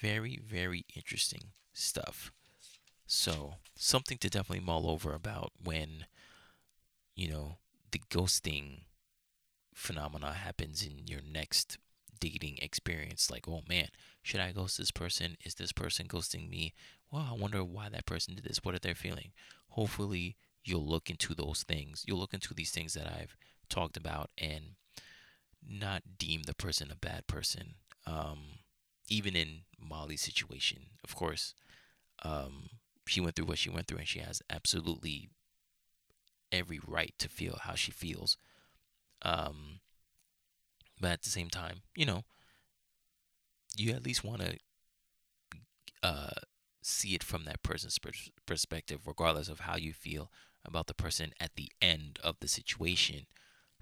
Very, 0.00 0.38
very 0.46 0.86
interesting 0.94 1.50
stuff. 1.72 2.30
So, 3.06 3.54
something 3.76 4.18
to 4.18 4.30
definitely 4.30 4.64
mull 4.64 4.88
over 4.88 5.12
about 5.12 5.52
when, 5.62 6.06
you 7.14 7.28
know, 7.28 7.58
the 7.90 8.00
ghosting 8.10 8.82
phenomena 9.74 10.32
happens 10.32 10.82
in 10.84 11.06
your 11.06 11.20
next 11.22 11.78
dating 12.18 12.58
experience. 12.62 13.30
Like 13.30 13.46
oh 13.48 13.62
man 13.68 13.88
should 14.22 14.40
i 14.40 14.52
ghost 14.52 14.78
this 14.78 14.90
person? 14.90 15.36
Is 15.44 15.54
this 15.54 15.72
person 15.72 16.06
ghosting 16.06 16.48
me? 16.48 16.72
Well 17.10 17.28
i 17.30 17.34
wonder 17.34 17.62
why 17.62 17.88
that 17.88 18.06
person 18.06 18.34
did 18.34 18.44
this. 18.44 18.60
What 18.62 18.74
are 18.74 18.78
they 18.80 18.94
feeling? 18.94 19.32
Hopefully 19.68 20.36
you'll 20.64 20.86
look 20.86 21.10
into 21.10 21.34
those 21.34 21.62
things. 21.62 22.04
You'll 22.06 22.18
look 22.18 22.34
into 22.34 22.54
these 22.54 22.70
things 22.70 22.94
that 22.94 23.06
i've 23.06 23.36
talked 23.68 23.96
about 23.96 24.30
and 24.38 24.76
not 25.66 26.02
deem 26.18 26.42
the 26.42 26.54
person 26.54 26.90
a 26.90 26.96
bad 26.96 27.26
person. 27.26 27.74
Um, 28.06 28.58
even 29.08 29.36
in 29.36 29.62
molly's 29.78 30.22
situation 30.22 30.78
of 31.02 31.14
course 31.14 31.54
um, 32.22 32.70
she 33.06 33.20
went 33.20 33.36
through 33.36 33.46
what 33.46 33.58
she 33.58 33.70
went 33.70 33.86
through 33.86 33.98
and 33.98 34.08
she 34.08 34.20
has 34.20 34.42
absolutely 34.50 35.28
every 36.52 36.80
right 36.86 37.14
to 37.18 37.28
feel 37.28 37.58
how 37.62 37.74
she 37.74 37.90
feels 37.90 38.36
um, 39.22 39.80
but 41.00 41.10
at 41.12 41.22
the 41.22 41.30
same 41.30 41.48
time, 41.48 41.82
you 41.94 42.06
know, 42.06 42.24
you 43.76 43.92
at 43.92 44.04
least 44.04 44.22
want 44.22 44.40
to 44.42 44.56
uh, 46.02 46.30
see 46.82 47.14
it 47.14 47.24
from 47.24 47.44
that 47.44 47.62
person's 47.62 47.98
pers- 47.98 48.30
perspective, 48.46 49.06
regardless 49.06 49.48
of 49.48 49.60
how 49.60 49.76
you 49.76 49.92
feel 49.92 50.30
about 50.64 50.86
the 50.86 50.94
person 50.94 51.32
at 51.40 51.56
the 51.56 51.70
end 51.80 52.18
of 52.22 52.36
the 52.40 52.48
situation. 52.48 53.26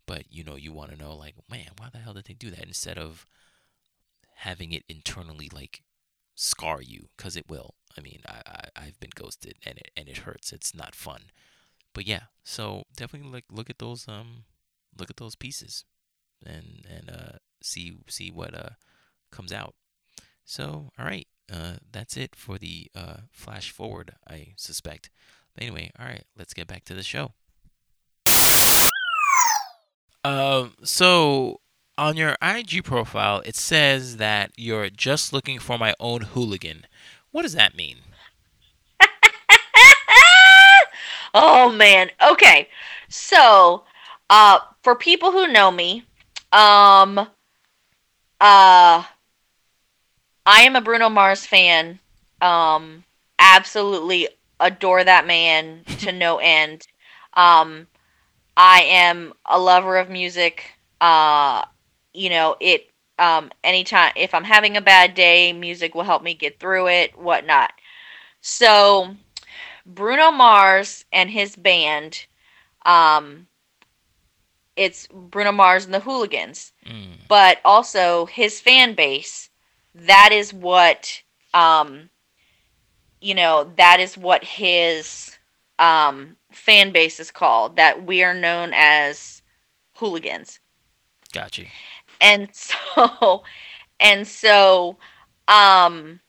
But 0.06 0.24
you 0.30 0.42
know, 0.44 0.56
you 0.56 0.72
want 0.72 0.90
to 0.92 0.96
know, 0.96 1.14
like, 1.14 1.34
man, 1.50 1.68
why 1.78 1.88
the 1.92 1.98
hell 1.98 2.14
did 2.14 2.24
they 2.24 2.34
do 2.34 2.50
that? 2.50 2.66
Instead 2.66 2.98
of 2.98 3.26
having 4.36 4.72
it 4.72 4.84
internally, 4.88 5.48
like, 5.52 5.82
scar 6.42 6.82
you, 6.82 7.06
because 7.16 7.36
it 7.36 7.48
will. 7.48 7.74
I 7.96 8.00
mean, 8.00 8.20
I, 8.26 8.40
I 8.46 8.84
I've 8.84 9.00
been 9.00 9.10
ghosted, 9.14 9.54
and 9.64 9.78
it 9.78 9.90
and 9.96 10.08
it 10.08 10.18
hurts. 10.18 10.52
It's 10.52 10.74
not 10.74 10.94
fun. 10.94 11.30
But 11.94 12.06
yeah, 12.06 12.24
so 12.42 12.84
definitely 12.96 13.30
like 13.30 13.44
look 13.50 13.70
at 13.70 13.78
those 13.78 14.08
um 14.08 14.44
look 14.98 15.10
at 15.10 15.18
those 15.18 15.36
pieces, 15.36 15.84
and 16.44 16.86
and 16.90 17.10
uh 17.10 17.38
see 17.62 17.96
see 18.08 18.30
what 18.30 18.54
uh 18.54 18.70
comes 19.30 19.52
out. 19.52 19.74
So 20.44 20.90
all 20.98 21.04
right, 21.04 21.28
uh, 21.52 21.74
that's 21.90 22.16
it 22.16 22.34
for 22.34 22.58
the 22.58 22.90
uh, 22.94 23.16
flash 23.30 23.70
forward, 23.70 24.14
I 24.28 24.54
suspect. 24.56 25.10
But 25.54 25.64
anyway, 25.64 25.92
all 25.98 26.06
right, 26.06 26.24
let's 26.36 26.54
get 26.54 26.66
back 26.66 26.84
to 26.86 26.94
the 26.94 27.02
show. 27.02 27.32
Um, 30.24 30.74
so 30.84 31.60
on 32.02 32.16
your 32.16 32.36
IG 32.42 32.82
profile, 32.82 33.40
it 33.44 33.54
says 33.54 34.16
that 34.16 34.50
you're 34.56 34.90
just 34.90 35.32
looking 35.32 35.60
for 35.60 35.78
my 35.78 35.94
own 36.00 36.22
hooligan. 36.22 36.84
What 37.30 37.42
does 37.42 37.52
that 37.54 37.76
mean? 37.76 37.98
oh 41.34 41.70
man. 41.70 42.10
Okay. 42.30 42.68
So, 43.08 43.84
uh, 44.28 44.58
for 44.82 44.96
people 44.96 45.30
who 45.30 45.46
know 45.46 45.70
me, 45.70 46.04
um, 46.50 47.18
uh, 47.18 47.28
I 48.40 49.06
am 50.44 50.74
a 50.74 50.80
Bruno 50.80 51.08
Mars 51.08 51.46
fan. 51.46 52.00
Um, 52.40 53.04
absolutely 53.38 54.28
adore 54.58 55.04
that 55.04 55.24
man 55.24 55.84
to 56.00 56.10
no 56.10 56.38
end. 56.42 56.84
Um, 57.34 57.86
I 58.56 58.82
am 58.82 59.34
a 59.46 59.60
lover 59.60 59.98
of 59.98 60.10
music. 60.10 60.64
Uh, 61.00 61.64
you 62.12 62.30
know, 62.30 62.56
it 62.60 62.90
um 63.18 63.50
anytime 63.62 64.12
if 64.16 64.34
I'm 64.34 64.44
having 64.44 64.76
a 64.76 64.80
bad 64.80 65.14
day, 65.14 65.52
music 65.52 65.94
will 65.94 66.02
help 66.02 66.22
me 66.22 66.34
get 66.34 66.58
through 66.58 66.88
it, 66.88 67.18
whatnot. 67.18 67.72
So 68.40 69.16
Bruno 69.86 70.30
Mars 70.30 71.04
and 71.12 71.30
his 71.30 71.56
band, 71.56 72.26
um 72.84 73.46
it's 74.74 75.06
Bruno 75.12 75.52
Mars 75.52 75.84
and 75.84 75.92
the 75.92 76.00
Hooligans. 76.00 76.72
Mm. 76.86 77.28
But 77.28 77.58
also 77.64 78.26
his 78.26 78.60
fan 78.60 78.94
base, 78.94 79.50
that 79.94 80.30
is 80.32 80.52
what 80.52 81.22
um 81.54 82.10
you 83.20 83.34
know, 83.34 83.70
that 83.76 84.00
is 84.00 84.18
what 84.18 84.44
his 84.44 85.38
um 85.78 86.36
fan 86.50 86.92
base 86.92 87.20
is 87.20 87.30
called. 87.30 87.76
That 87.76 88.04
we 88.04 88.22
are 88.22 88.34
known 88.34 88.72
as 88.74 89.42
hooligans 89.94 90.58
Got 91.32 91.56
you. 91.56 91.66
And 92.22 92.48
so 92.54 93.42
and 94.00 94.26
so 94.26 94.96
um 95.48 96.20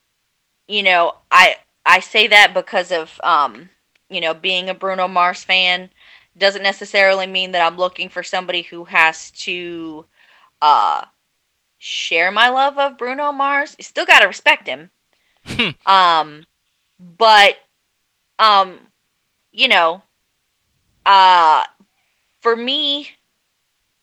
you 0.68 0.84
know 0.84 1.14
i 1.32 1.56
i 1.86 2.00
say 2.00 2.28
that 2.28 2.54
because 2.54 2.92
of 2.92 3.20
um 3.24 3.70
you 4.10 4.22
know 4.22 4.34
being 4.34 4.70
a 4.70 4.74
bruno 4.74 5.08
mars 5.08 5.44
fan 5.44 5.90
doesn't 6.38 6.64
necessarily 6.64 7.28
mean 7.28 7.52
that 7.52 7.66
i'm 7.66 7.78
looking 7.78 8.10
for 8.10 8.24
somebody 8.24 8.64
who 8.64 8.86
has 8.86 9.32
to 9.32 10.06
uh 10.62 11.06
share 11.78 12.32
my 12.32 12.50
love 12.50 12.78
of 12.78 12.98
bruno 12.98 13.32
mars. 13.34 13.76
You 13.78 13.84
still 13.84 14.06
got 14.06 14.20
to 14.20 14.28
respect 14.28 14.68
him. 14.68 14.90
Um 15.86 16.46
but 17.00 17.58
um 18.40 18.80
you 19.52 19.68
know 19.68 20.02
uh 21.06 21.66
for 22.42 22.56
me 22.56 23.10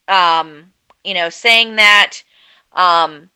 um 0.09 0.73
you 1.05 1.15
know, 1.15 1.31
saying 1.31 1.77
that, 1.77 2.23
um, 2.73 3.31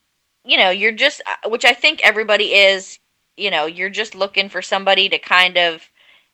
you 0.45 0.57
know, 0.59 0.70
you're 0.70 0.93
just, 0.93 1.23
uh, 1.27 1.49
which 1.49 1.65
I 1.65 1.73
think 1.73 2.01
everybody 2.03 2.55
is, 2.55 2.99
you 3.36 3.51
know, 3.51 3.66
you're 3.66 3.91
just 3.91 4.15
looking 4.15 4.49
for 4.49 4.62
somebody 4.62 5.09
to 5.09 5.19
kind 5.19 5.57
of 5.57 5.89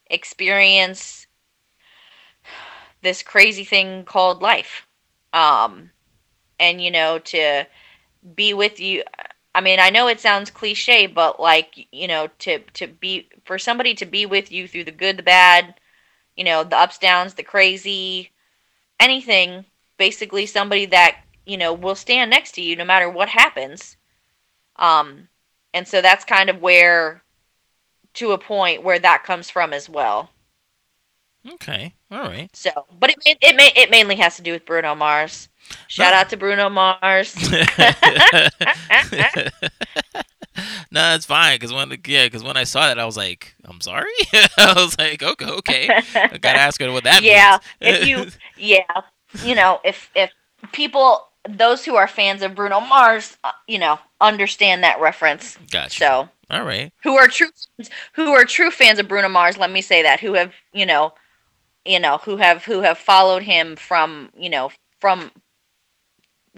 experience 0.07 1.27
this 3.03 3.23
crazy 3.23 3.65
thing 3.65 4.05
called 4.05 4.43
life. 4.43 4.87
Um, 5.33 5.91
and, 6.59 6.83
you 6.83 6.91
know, 6.91 7.19
to 7.19 7.67
be 8.35 8.53
with 8.53 8.81
you. 8.81 9.05
I 9.55 9.61
mean, 9.61 9.81
I 9.81 9.91
know 9.91 10.09
it 10.09 10.21
sounds 10.21 10.51
cliche, 10.51 11.07
but 11.07 11.41
like, 11.41 11.87
you 11.93 12.07
know, 12.07 12.29
to, 12.41 12.59
to 12.59 12.87
be, 12.87 13.29
for 13.45 13.59
somebody 13.59 13.95
to 13.95 14.07
be 14.07 14.27
with 14.27 14.53
you 14.53 14.69
through 14.69 14.85
the 14.85 14.91
good, 14.93 15.17
the 15.17 15.23
bad, 15.23 15.75
you 16.37 16.45
know, 16.45 16.63
the 16.65 16.77
ups, 16.77 16.99
downs, 16.99 17.35
the 17.35 17.43
crazy, 17.43 18.31
anything 18.99 19.65
basically 20.01 20.47
somebody 20.47 20.87
that 20.89 21.19
you 21.47 21.59
know 21.59 21.75
will 21.75 21.97
stand 21.97 22.31
next 22.33 22.55
to 22.55 22.63
you 22.63 22.77
no 22.77 22.87
matter 22.87 23.11
what 23.11 23.31
happens 23.31 23.99
um 24.77 25.29
and 25.75 25.89
so 25.89 26.03
that's 26.03 26.25
kind 26.25 26.51
of 26.51 26.61
where 26.63 27.23
to 28.15 28.33
a 28.33 28.39
point 28.39 28.83
where 28.85 28.99
that 29.01 29.25
comes 29.25 29.51
from 29.51 29.73
as 29.73 29.89
well 29.89 30.31
Okay. 31.47 31.95
All 32.11 32.23
right. 32.29 32.51
so 32.53 32.71
but 32.99 33.11
it 33.11 33.17
it 33.25 33.39
it, 33.43 33.77
it 33.77 33.91
mainly 33.91 34.17
has 34.17 34.37
to 34.37 34.43
do 34.43 34.53
with 34.53 34.67
bruno 34.67 34.95
mars 34.95 35.49
shout 35.87 36.13
No. 36.13 36.15
out 36.15 36.29
to 36.31 36.37
bruno 36.37 36.69
mars 36.69 37.35
no, 40.91 41.15
it's 41.15 41.27
fine 41.27 41.57
because 41.57 41.73
when 41.73 41.91
yeah, 42.07 42.27
because 42.27 42.43
when 42.45 42.57
I 42.57 42.65
saw 42.65 42.89
that, 42.89 42.99
I 42.99 43.05
was 43.05 43.17
like, 43.17 43.55
I'm 43.65 43.81
sorry. 43.81 44.11
I 44.59 44.75
was 44.77 44.99
like, 44.99 45.23
okay, 45.23 45.47
okay. 45.47 45.95
I 46.31 46.39
gotta 46.39 46.59
ask 46.59 46.81
her 46.81 46.91
what 46.93 47.05
that 47.05 47.25
Yeah, 47.29 47.59
means. 47.59 47.61
if 47.81 48.03
you 48.03 48.27
yeah 48.57 48.85
you 49.45 49.55
know 49.55 49.81
if 49.85 50.11
if 50.15 50.31
people 50.73 51.29
those 51.49 51.85
who 51.85 51.97
are 51.97 52.07
fans 52.07 52.43
of 52.43 52.55
bruno 52.55 52.81
mars 52.81 53.39
uh, 53.45 53.53
you 53.67 53.79
know 53.79 53.99
understand 54.21 54.85
that 54.85 55.01
reference 55.01 55.57
gotcha. 55.71 55.99
so 55.99 56.29
All 56.51 56.65
right. 56.65 56.93
who 57.03 57.17
are 57.17 57.29
true 57.29 57.49
who 58.15 58.33
are 58.33 58.45
true 58.45 58.71
fans 58.71 58.99
of 58.99 59.09
Bruno 59.09 59.29
Mars. 59.29 59.57
Let 59.57 59.71
me 59.71 59.81
say 59.81 60.03
that 60.03 60.21
who 60.21 60.35
have 60.35 60.53
you 60.73 60.85
know, 60.85 61.15
you 61.85 62.01
know 62.01 62.19
who 62.19 62.37
have 62.37 62.65
who 62.65 62.81
have 62.81 62.99
followed 62.99 63.43
him 63.43 63.77
from 63.77 64.31
you 64.37 64.51
know 64.51 64.71
from 65.01 65.31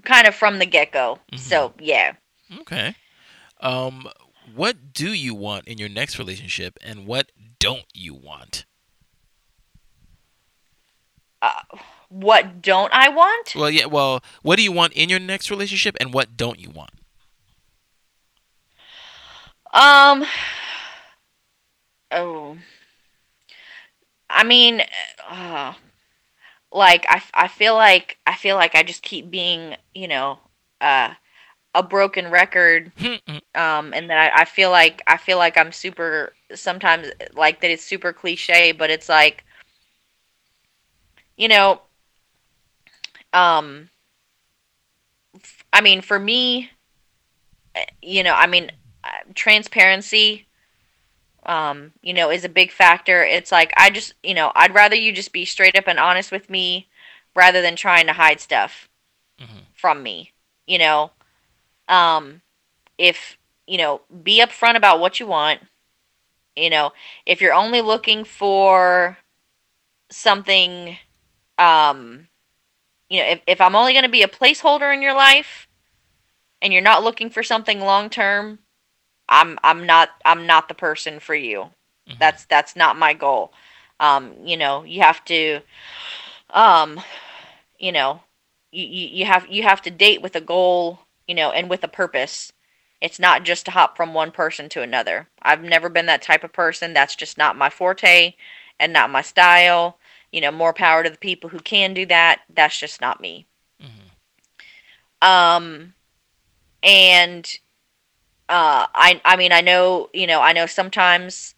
kind 0.03 0.27
of 0.27 0.35
from 0.35 0.59
the 0.59 0.67
get 0.67 0.93
go. 0.93 1.19
Mhm. 1.33 1.39
So 1.39 1.75
yeah, 1.79 2.15
Okay. 2.61 2.95
Um, 3.61 4.09
what 4.55 4.93
do 4.93 5.13
you 5.13 5.35
want 5.35 5.69
in 5.69 5.79
your 5.79 5.89
next 5.89 6.19
relationship, 6.19 6.77
and 6.83 7.07
what 7.07 7.31
don't 7.59 7.87
you 7.95 8.15
want? 8.15 8.65
What 12.13 12.61
don't 12.61 12.93
I 12.93 13.09
want? 13.09 13.55
Well, 13.57 13.71
yeah. 13.71 13.87
Well, 13.87 14.23
what 14.43 14.57
do 14.57 14.63
you 14.63 14.73
want 14.73 14.93
in 14.93 15.09
your 15.09 15.19
next 15.19 15.51
relationship, 15.51 15.97
and 16.01 16.13
what 16.13 16.37
don't 16.37 16.61
you 16.61 16.71
want? 16.71 16.91
Um. 19.73 20.25
Oh. 22.11 22.59
I 24.29 24.45
mean, 24.45 24.83
uh, 25.31 25.75
like 26.73 27.07
I, 27.09 27.23
I 27.35 27.49
feel 27.49 27.75
like 27.75 28.19
I 28.27 28.35
feel 28.35 28.57
like 28.57 28.75
I 28.75 28.83
just 28.83 29.03
keep 29.03 29.31
being 29.31 29.77
you 29.95 30.09
know 30.09 30.39
uh, 30.81 31.15
a 31.75 31.83
broken 31.83 32.31
record 32.31 32.93
um 33.55 33.93
and 33.95 34.11
then 34.11 34.19
I, 34.19 34.31
I 34.35 34.45
feel 34.45 34.71
like 34.71 35.03
i 35.07 35.17
feel 35.17 35.39
like 35.39 35.57
i'm 35.57 35.73
super 35.73 36.35
sometimes 36.55 37.09
like 37.35 37.61
that 37.61 37.71
it's 37.71 37.85
super 37.85 38.13
cliche 38.13 38.73
but 38.73 38.91
it's 38.91 39.09
like 39.09 39.45
you 41.37 41.49
know 41.49 41.81
um 43.33 43.89
i 45.73 45.81
mean 45.81 46.01
for 46.01 46.19
me 46.19 46.71
eh, 47.75 47.85
you 48.03 48.23
know 48.23 48.35
i 48.35 48.47
mean 48.47 48.71
uh, 49.05 49.09
transparency 49.35 50.47
um 51.47 51.93
you 52.03 52.13
know 52.13 52.31
is 52.31 52.45
a 52.45 52.49
big 52.49 52.71
factor. 52.71 53.25
It's 53.25 53.51
like 53.53 53.73
i 53.77 53.91
just 53.91 54.15
you 54.23 54.35
know 54.35 54.53
i'd 54.55 54.75
rather 54.75 54.95
you 54.97 55.13
just 55.13 55.33
be 55.33 55.45
straight 55.45 55.77
up 55.77 55.87
and 55.89 55.99
honest 55.99 56.31
with 56.31 56.49
me 56.51 56.89
rather 57.35 57.61
than 57.63 57.77
trying 57.77 58.07
to 58.07 58.13
hide 58.13 58.41
stuff 58.41 58.89
Mhm. 59.41 59.67
from 59.75 60.03
me 60.03 60.33
you 60.67 60.79
know? 60.79 61.11
Um 61.89 62.43
if 62.99 63.39
you 63.67 63.79
know 63.79 64.03
be 64.23 64.41
upfront 64.41 64.77
about 64.77 65.01
what 65.01 65.21
you 65.21 65.27
want 65.27 65.61
you 66.57 66.71
know? 66.71 66.93
If 67.27 67.41
you're 67.41 67.55
only 67.55 67.81
looking 67.81 68.25
for 68.25 69.19
something 70.11 70.99
um 71.59 72.29
you 73.13 73.21
know 73.21 73.29
if, 73.29 73.43
if 73.49 73.63
i'm 73.63 73.77
only 73.77 73.93
going 73.95 74.05
to 74.05 74.11
be 74.11 74.25
a 74.25 74.29
placeholder 74.29 74.95
in 74.95 75.03
your 75.03 75.15
life 75.15 75.69
and 76.63 76.73
you're 76.73 76.83
not 76.83 77.05
looking 77.05 77.31
for 77.31 77.43
something 77.43 77.81
long 77.81 78.11
term 78.11 78.61
i'm 79.29 79.59
i'm 79.65 79.87
not 79.87 80.11
i'm 80.25 80.47
not 80.47 80.69
the 80.69 80.75
person 80.75 81.21
for 81.21 81.35
you 81.35 81.71
Mhm. 82.11 82.19
that's 82.21 82.47
that's 82.47 82.77
not 82.77 82.99
my 82.99 83.15
goal 83.15 83.53
um 84.01 84.35
you 84.45 84.57
know 84.57 84.85
you 84.85 85.03
have 85.03 85.25
to 85.27 85.61
um 86.51 87.01
you 87.79 87.93
know 87.93 88.23
you, 88.73 88.87
you 88.87 89.27
have 89.27 89.49
you 89.49 89.63
have 89.65 89.83
to 89.83 89.91
date 89.91 90.23
with 90.23 90.37
a 90.37 90.41
goal 90.41 91.01
you 91.29 91.35
know 91.35 91.51
and 91.53 91.71
with 91.71 91.85
a 91.85 91.89
purpose 91.89 92.53
It's 93.01 93.21
not 93.21 93.45
just 93.45 93.67
to 93.67 93.73
hop 93.73 93.97
from 93.97 94.15
one 94.15 94.31
person 94.33 94.69
to 94.71 94.83
another. 94.83 95.29
I've 95.43 95.63
never 95.63 95.89
been 95.91 96.07
that 96.07 96.23
type 96.23 96.45
of 96.45 96.53
person. 96.53 96.95
That's 96.95 97.17
just 97.17 97.39
not 97.39 97.57
my 97.57 97.71
forte 97.71 98.35
and 98.81 98.93
not 98.93 99.11
my 99.11 99.23
style. 99.23 99.99
You 100.33 100.41
know, 100.41 100.51
more 100.51 100.73
power 100.73 101.03
to 101.03 101.11
the 101.11 101.19
people 101.19 101.51
who 101.51 101.61
can 101.61 101.95
do 101.95 102.07
that. 102.07 102.41
That's 102.53 102.79
just 102.79 103.01
not 103.01 103.21
me. 103.21 103.47
Mm-hmm. 103.81 105.29
Um, 105.29 105.95
and 106.83 107.47
uh, 108.49 108.87
I 108.95 109.21
I 109.25 109.37
mean 109.37 109.53
I 109.53 109.61
know 109.61 110.11
you 110.13 110.27
know 110.27 110.41
I 110.41 110.53
know 110.53 110.67
sometimes 110.67 111.55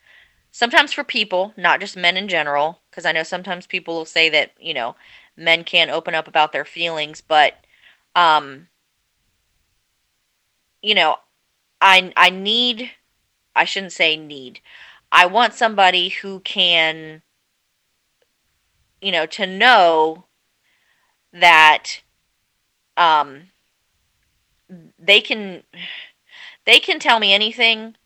sometimes 0.51 0.93
for 0.93 1.03
people, 1.03 1.53
not 1.57 1.81
just 1.81 1.97
men 1.97 2.17
in 2.17 2.29
general, 2.29 2.81
because 2.91 3.05
I 3.05 3.13
know 3.13 3.25
sometimes 3.25 3.67
people 3.67 3.95
will 3.95 4.05
say 4.05 4.29
that 4.31 4.53
you 4.61 4.75
know 4.75 4.97
men 5.37 5.65
can't 5.65 5.91
open 5.91 6.15
up 6.15 6.29
about 6.29 6.53
their 6.53 6.65
feelings, 6.65 7.21
but 7.21 7.55
um, 8.15 8.69
you 10.83 10.95
know, 10.95 11.17
I 11.81 12.13
I 12.17 12.31
need 12.31 12.91
I 13.57 13.65
shouldn't 13.65 13.93
say 13.93 14.17
need. 14.17 14.61
I 15.11 15.27
want 15.27 15.55
somebody 15.55 16.09
who 16.11 16.41
can 16.41 17.23
you 19.05 19.13
know 19.13 19.27
to 19.27 19.47
know 19.47 20.25
that 21.33 22.01
um 22.97 23.51
they 24.99 25.21
can 25.21 25.63
they 26.65 26.81
can 26.81 26.99
tell 26.99 27.21
me 27.21 27.33
anything 27.35 27.97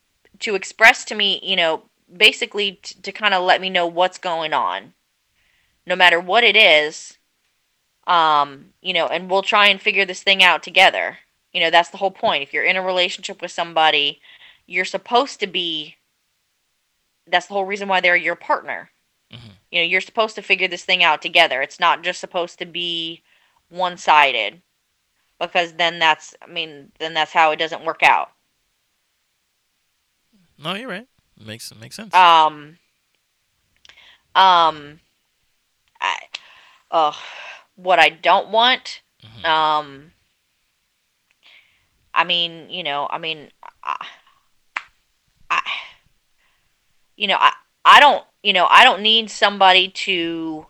to 0.40 0.54
express 0.54 1.04
to 1.04 1.14
me, 1.14 1.40
you 1.42 1.56
know, 1.56 1.84
basically 2.14 2.72
t- 2.82 2.96
to 3.02 3.12
kind 3.12 3.34
of 3.34 3.44
let 3.44 3.60
me 3.60 3.70
know 3.70 3.86
what's 3.86 4.18
going 4.18 4.52
on. 4.52 4.94
No 5.86 5.96
matter 5.96 6.20
what 6.20 6.44
it 6.44 6.56
is, 6.56 7.18
um, 8.06 8.70
you 8.82 8.92
know, 8.92 9.06
and 9.06 9.30
we'll 9.30 9.42
try 9.42 9.68
and 9.68 9.80
figure 9.80 10.04
this 10.04 10.22
thing 10.22 10.42
out 10.42 10.62
together. 10.62 11.18
You 11.52 11.60
know, 11.60 11.70
that's 11.70 11.90
the 11.90 11.96
whole 11.96 12.10
point. 12.10 12.42
If 12.42 12.52
you're 12.52 12.64
in 12.64 12.76
a 12.76 12.82
relationship 12.82 13.40
with 13.40 13.50
somebody, 13.50 14.20
you're 14.66 14.84
supposed 14.84 15.40
to 15.40 15.46
be 15.46 15.96
that's 17.26 17.46
the 17.46 17.54
whole 17.54 17.66
reason 17.66 17.88
why 17.88 18.00
they're 18.00 18.16
your 18.16 18.36
partner. 18.36 18.90
You 19.70 19.81
know, 19.81 19.85
you're 19.85 20.01
supposed 20.01 20.35
to 20.36 20.43
figure 20.43 20.69
this 20.69 20.85
thing 20.85 21.03
out 21.03 21.20
together. 21.20 21.61
It's 21.62 21.81
not 21.81 22.03
just 22.03 22.20
supposed 22.20 22.59
to 22.59 22.66
be 22.66 23.23
one-sided 23.69 24.62
because 25.39 25.74
then 25.74 25.99
that's 25.99 26.35
I 26.43 26.47
mean, 26.47 26.93
then 26.99 27.15
that's 27.15 27.32
how 27.32 27.51
it 27.51 27.59
doesn't 27.59 27.85
work 27.85 28.03
out. 28.03 28.31
No, 30.59 30.74
you're 30.74 30.89
right. 30.89 31.07
Makes 31.45 31.73
makes 31.81 31.97
sense. 31.97 32.15
Um. 32.15 32.78
Um. 34.35 35.01
I. 36.01 36.16
Oh, 36.90 37.16
what 37.77 37.99
I 37.99 38.09
don't 38.09 38.49
want. 38.49 39.03
Mm-hmm. 39.23 39.45
Um. 39.45 40.12
I 42.15 42.24
mean, 42.24 42.69
you 42.70 42.82
know, 42.82 43.07
I 43.09 43.19
mean, 43.19 43.49
I, 43.85 44.05
I, 45.51 45.62
you 47.16 47.28
know, 47.28 47.36
I, 47.39 47.53
I 47.84 48.00
don't, 48.00 48.24
you 48.42 48.52
know, 48.52 48.66
I 48.68 48.84
don't 48.84 49.02
need 49.02 49.30
somebody 49.30 49.88
to, 49.88 50.66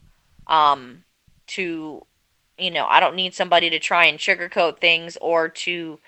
um, 0.47 1.05
to, 1.48 2.05
you 2.59 2.70
know, 2.70 2.86
I 2.86 3.01
don't 3.01 3.16
need 3.16 3.35
somebody 3.35 3.70
to 3.70 3.78
try 3.78 4.06
and 4.06 4.18
sugarcoat 4.18 4.78
things 4.80 5.16
or 5.20 5.48
to, 5.48 5.98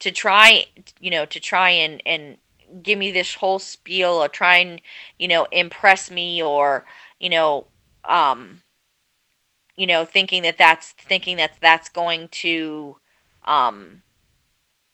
to 0.00 0.10
try, 0.10 0.66
you 1.00 1.10
know, 1.10 1.26
to 1.26 1.40
try 1.40 1.70
and 1.70 2.02
and 2.06 2.38
give 2.82 2.98
me 2.98 3.12
this 3.12 3.34
whole 3.34 3.58
spiel 3.58 4.10
or 4.10 4.28
try 4.28 4.56
and 4.58 4.80
you 5.18 5.28
know 5.28 5.46
impress 5.52 6.10
me 6.10 6.42
or 6.42 6.84
you 7.20 7.28
know 7.28 7.66
um 8.04 8.62
you 9.76 9.86
know 9.86 10.04
thinking 10.04 10.42
that 10.42 10.58
that's 10.58 10.92
thinking 10.92 11.36
that 11.36 11.52
that's 11.60 11.88
going 11.88 12.28
to 12.28 12.96
um 13.44 14.02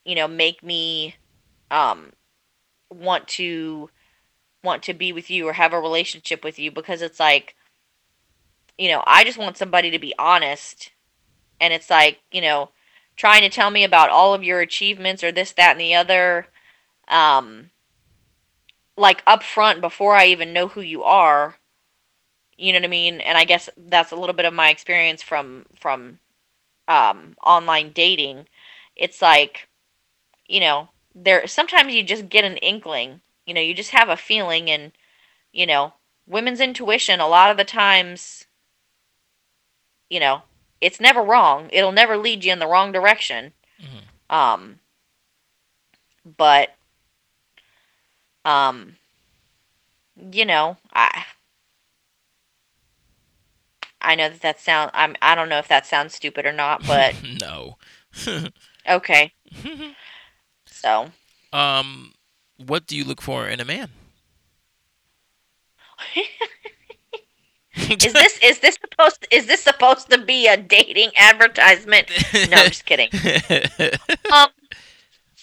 you 0.05 0.15
know 0.15 0.27
make 0.27 0.63
me 0.63 1.15
um 1.69 2.11
want 2.91 3.27
to 3.27 3.89
want 4.63 4.83
to 4.83 4.93
be 4.93 5.11
with 5.11 5.29
you 5.29 5.47
or 5.47 5.53
have 5.53 5.73
a 5.73 5.79
relationship 5.79 6.43
with 6.43 6.59
you 6.59 6.71
because 6.71 7.01
it's 7.01 7.19
like 7.19 7.55
you 8.77 8.89
know 8.89 9.03
I 9.07 9.23
just 9.23 9.37
want 9.37 9.57
somebody 9.57 9.91
to 9.91 9.99
be 9.99 10.13
honest 10.19 10.91
and 11.59 11.73
it's 11.73 11.89
like 11.89 12.19
you 12.31 12.41
know 12.41 12.69
trying 13.15 13.41
to 13.41 13.49
tell 13.49 13.71
me 13.71 13.83
about 13.83 14.09
all 14.09 14.33
of 14.33 14.43
your 14.43 14.59
achievements 14.59 15.23
or 15.23 15.31
this 15.31 15.51
that 15.53 15.71
and 15.71 15.81
the 15.81 15.95
other 15.95 16.47
um 17.07 17.71
like 18.97 19.23
up 19.25 19.43
front 19.43 19.81
before 19.81 20.15
I 20.15 20.27
even 20.27 20.53
know 20.53 20.67
who 20.67 20.81
you 20.81 21.03
are. 21.03 21.57
You 22.57 22.73
know 22.73 22.79
what 22.79 22.85
I 22.85 22.89
mean? 22.89 23.21
And 23.21 23.37
I 23.37 23.45
guess 23.45 23.69
that's 23.75 24.11
a 24.11 24.15
little 24.15 24.35
bit 24.35 24.45
of 24.45 24.53
my 24.53 24.69
experience 24.69 25.23
from 25.23 25.65
from 25.79 26.19
um, 26.87 27.35
online 27.43 27.91
dating. 27.91 28.47
It's 28.95 29.21
like, 29.21 29.67
you 30.47 30.59
know, 30.59 30.89
there 31.15 31.47
sometimes 31.47 31.93
you 31.93 32.03
just 32.03 32.29
get 32.29 32.45
an 32.45 32.57
inkling. 32.57 33.21
You 33.45 33.53
know, 33.53 33.61
you 33.61 33.73
just 33.73 33.91
have 33.91 34.09
a 34.09 34.17
feeling, 34.17 34.69
and 34.69 34.91
you 35.51 35.65
know, 35.65 35.93
women's 36.27 36.59
intuition 36.61 37.19
a 37.19 37.27
lot 37.27 37.51
of 37.51 37.57
the 37.57 37.63
times, 37.65 38.45
you 40.09 40.19
know, 40.19 40.43
it's 40.79 40.99
never 40.99 41.21
wrong. 41.21 41.69
It'll 41.71 41.91
never 41.91 42.17
lead 42.17 42.43
you 42.43 42.51
in 42.51 42.59
the 42.59 42.67
wrong 42.67 42.91
direction. 42.91 43.53
Mm-hmm. 43.81 44.35
Um, 44.35 44.79
but 46.37 46.69
um, 48.45 48.95
you 50.31 50.45
know, 50.45 50.77
I 50.93 51.25
I 54.01 54.15
know 54.15 54.29
that 54.29 54.41
that 54.41 54.59
sound 54.59 54.91
I'm 54.93 55.15
I 55.21 55.35
don't 55.35 55.49
know 55.49 55.59
if 55.59 55.67
that 55.67 55.85
sounds 55.85 56.15
stupid 56.15 56.45
or 56.45 56.51
not, 56.53 56.85
but 56.85 57.15
no. 57.41 57.77
okay. 58.89 59.33
so, 60.65 61.11
um 61.53 62.13
what 62.67 62.87
do 62.87 62.95
you 62.95 63.03
look 63.03 63.21
for 63.21 63.47
in 63.47 63.59
a 63.59 63.65
man? 63.65 63.89
is 67.75 68.13
this 68.13 68.39
is 68.43 68.59
this 68.59 68.77
supposed 68.81 69.27
is 69.31 69.45
this 69.45 69.61
supposed 69.61 70.09
to 70.09 70.17
be 70.17 70.47
a 70.47 70.57
dating 70.57 71.11
advertisement? 71.17 72.09
No, 72.49 72.57
I'm 72.57 72.67
just 72.67 72.85
kidding. 72.85 73.09
um 74.33 74.49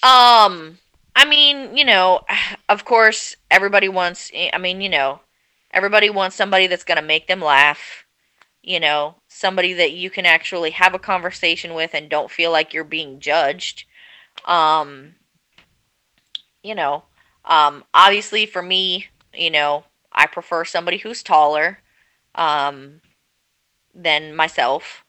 um 0.03 0.79
I 1.19 1.25
mean, 1.25 1.77
you 1.77 1.85
know, 1.85 2.21
of 2.69 2.85
course, 2.85 3.35
everybody 3.51 3.89
wants, 3.89 4.31
I 4.53 4.57
mean, 4.59 4.81
you 4.81 4.89
know, 4.89 5.19
everybody 5.73 6.11
wants 6.11 6.37
somebody 6.37 6.69
that's 6.69 6.85
going 6.85 6.97
to 6.97 7.03
make 7.03 7.27
them 7.27 7.41
laugh, 7.41 8.05
you 8.63 8.79
know, 8.79 9.17
somebody 9.27 9.73
that 9.73 9.91
you 9.91 10.11
can 10.11 10.27
actually 10.27 10.71
have 10.71 10.95
a 10.95 10.99
conversation 11.01 11.75
with 11.75 11.93
and 11.93 12.09
don't 12.09 12.31
feel 12.31 12.53
like 12.53 12.73
you're 12.73 12.85
being 12.85 13.19
judged. 13.19 13.85
Um, 14.45 15.17
you 16.63 16.77
know, 16.77 17.03
um, 17.49 17.85
obviously 17.95 18.47
for 18.47 18.63
me, 18.63 19.07
you 19.35 19.51
know, 19.51 19.85
I 20.13 20.27
prefer 20.27 20.65
somebody 20.65 20.99
who's 20.99 21.23
taller 21.23 21.79
um, 22.35 23.01
than 23.95 24.37
myself, 24.37 25.05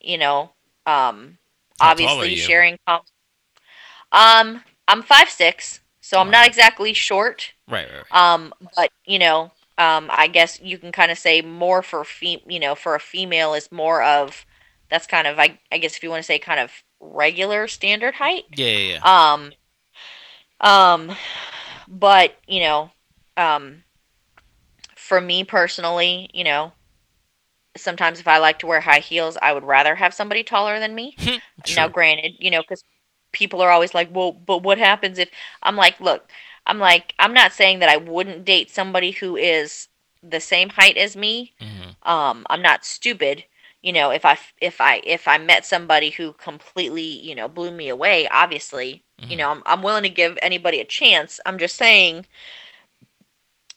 you 0.00 0.18
know, 0.18 0.50
um, 0.86 1.38
obviously 1.80 2.34
sharing. 2.36 2.78
Com- 2.86 3.02
um, 4.12 4.62
I'm 4.86 5.02
five 5.02 5.30
six, 5.30 5.80
so 6.00 6.18
I'm 6.18 6.30
not 6.30 6.46
exactly 6.46 6.92
short. 6.92 7.52
Right, 7.68 7.86
right, 7.86 8.04
right. 8.10 8.34
Um, 8.34 8.52
but 8.74 8.90
you 9.06 9.18
know, 9.18 9.52
um, 9.76 10.08
I 10.10 10.28
guess 10.28 10.60
you 10.60 10.78
can 10.78 10.92
kind 10.92 11.12
of 11.12 11.18
say 11.18 11.42
more 11.42 11.82
for 11.82 12.04
fe- 12.04 12.42
you 12.46 12.58
know, 12.58 12.74
for 12.74 12.94
a 12.94 13.00
female 13.00 13.54
is 13.54 13.70
more 13.70 14.02
of 14.02 14.44
that's 14.90 15.06
kind 15.06 15.26
of 15.26 15.38
I, 15.38 15.58
I 15.70 15.78
guess 15.78 15.96
if 15.96 16.02
you 16.02 16.10
want 16.10 16.22
to 16.22 16.26
say 16.26 16.38
kind 16.38 16.60
of 16.60 16.72
regular 17.00 17.68
standard 17.68 18.14
height. 18.14 18.44
Yeah, 18.56 18.66
yeah, 18.66 18.98
yeah. 19.04 19.32
Um, 19.32 19.52
um, 20.60 21.16
but 21.88 22.36
you 22.46 22.60
know, 22.60 22.90
um, 23.36 23.82
for 24.94 25.20
me 25.20 25.44
personally, 25.44 26.30
you 26.34 26.44
know, 26.44 26.72
sometimes 27.76 28.20
if 28.20 28.28
I 28.28 28.38
like 28.38 28.58
to 28.60 28.66
wear 28.66 28.80
high 28.80 28.98
heels, 28.98 29.38
I 29.40 29.52
would 29.52 29.64
rather 29.64 29.94
have 29.94 30.12
somebody 30.12 30.42
taller 30.42 30.78
than 30.78 30.94
me. 30.94 31.16
now, 31.76 31.88
granted, 31.88 32.34
you 32.38 32.50
know, 32.50 32.62
because 32.62 32.84
people 33.32 33.60
are 33.62 33.70
always 33.70 33.94
like, 33.94 34.14
well, 34.14 34.32
but 34.32 34.62
what 34.62 34.78
happens 34.78 35.18
if 35.18 35.30
I'm 35.62 35.76
like, 35.76 36.00
look, 36.00 36.30
I'm 36.66 36.78
like, 36.78 37.14
I'm 37.18 37.32
not 37.32 37.52
saying 37.52 37.78
that 37.78 37.88
I 37.88 37.96
wouldn't 37.96 38.44
date 38.44 38.70
somebody 38.70 39.12
who 39.12 39.36
is 39.36 39.88
the 40.22 40.40
same 40.40 40.68
height 40.68 40.96
as 40.96 41.16
me. 41.16 41.54
Mm-hmm. 41.60 42.10
Um, 42.10 42.46
I'm 42.50 42.62
not 42.62 42.84
stupid. 42.84 43.44
You 43.82 43.92
know, 43.92 44.10
if 44.10 44.24
I 44.24 44.38
if 44.60 44.80
I 44.80 45.00
if 45.04 45.28
I 45.28 45.38
met 45.38 45.64
somebody 45.64 46.10
who 46.10 46.32
completely 46.32 47.02
you 47.02 47.34
know 47.34 47.48
blew 47.48 47.70
me 47.70 47.88
away, 47.88 48.28
obviously, 48.28 49.04
mm-hmm. 49.20 49.30
you 49.30 49.36
know, 49.36 49.50
I'm 49.50 49.62
I'm 49.66 49.82
willing 49.82 50.04
to 50.04 50.08
give 50.08 50.38
anybody 50.42 50.80
a 50.80 50.84
chance. 50.84 51.40
I'm 51.46 51.58
just 51.58 51.76
saying, 51.76 52.26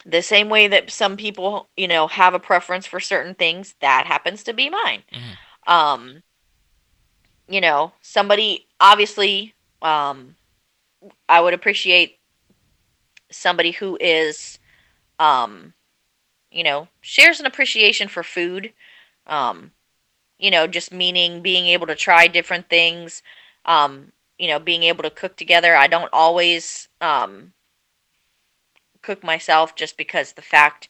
the 0.05 0.21
same 0.21 0.49
way 0.49 0.67
that 0.67 0.89
some 0.91 1.17
people 1.17 1.69
you 1.77 1.87
know 1.87 2.07
have 2.07 2.33
a 2.33 2.39
preference 2.39 2.85
for 2.85 2.99
certain 2.99 3.35
things, 3.35 3.75
that 3.81 4.05
happens 4.07 4.43
to 4.43 4.53
be 4.53 4.69
mine. 4.69 5.03
Mm-hmm. 5.11 5.71
Um, 5.71 6.23
you 7.51 7.61
know, 7.61 7.91
somebody 8.01 8.67
obviously 8.79 9.53
um 9.81 10.35
I 11.27 11.41
would 11.41 11.53
appreciate 11.53 12.17
somebody 13.31 13.71
who 13.71 13.97
is 13.99 14.57
um 15.19 15.73
you 16.51 16.63
know, 16.63 16.89
shares 17.01 17.39
an 17.39 17.45
appreciation 17.45 18.07
for 18.07 18.23
food. 18.23 18.73
Um 19.27 19.71
you 20.39 20.49
know, 20.49 20.65
just 20.65 20.91
meaning 20.91 21.41
being 21.41 21.67
able 21.67 21.87
to 21.87 21.95
try 21.95 22.27
different 22.27 22.69
things. 22.69 23.21
Um 23.65 24.13
you 24.41 24.47
know, 24.47 24.57
being 24.57 24.81
able 24.81 25.03
to 25.03 25.11
cook 25.11 25.35
together. 25.35 25.75
I 25.75 25.85
don't 25.85 26.09
always 26.11 26.87
um, 26.99 27.53
cook 29.03 29.23
myself 29.23 29.75
just 29.75 29.97
because 29.97 30.33
the 30.33 30.41
fact 30.41 30.89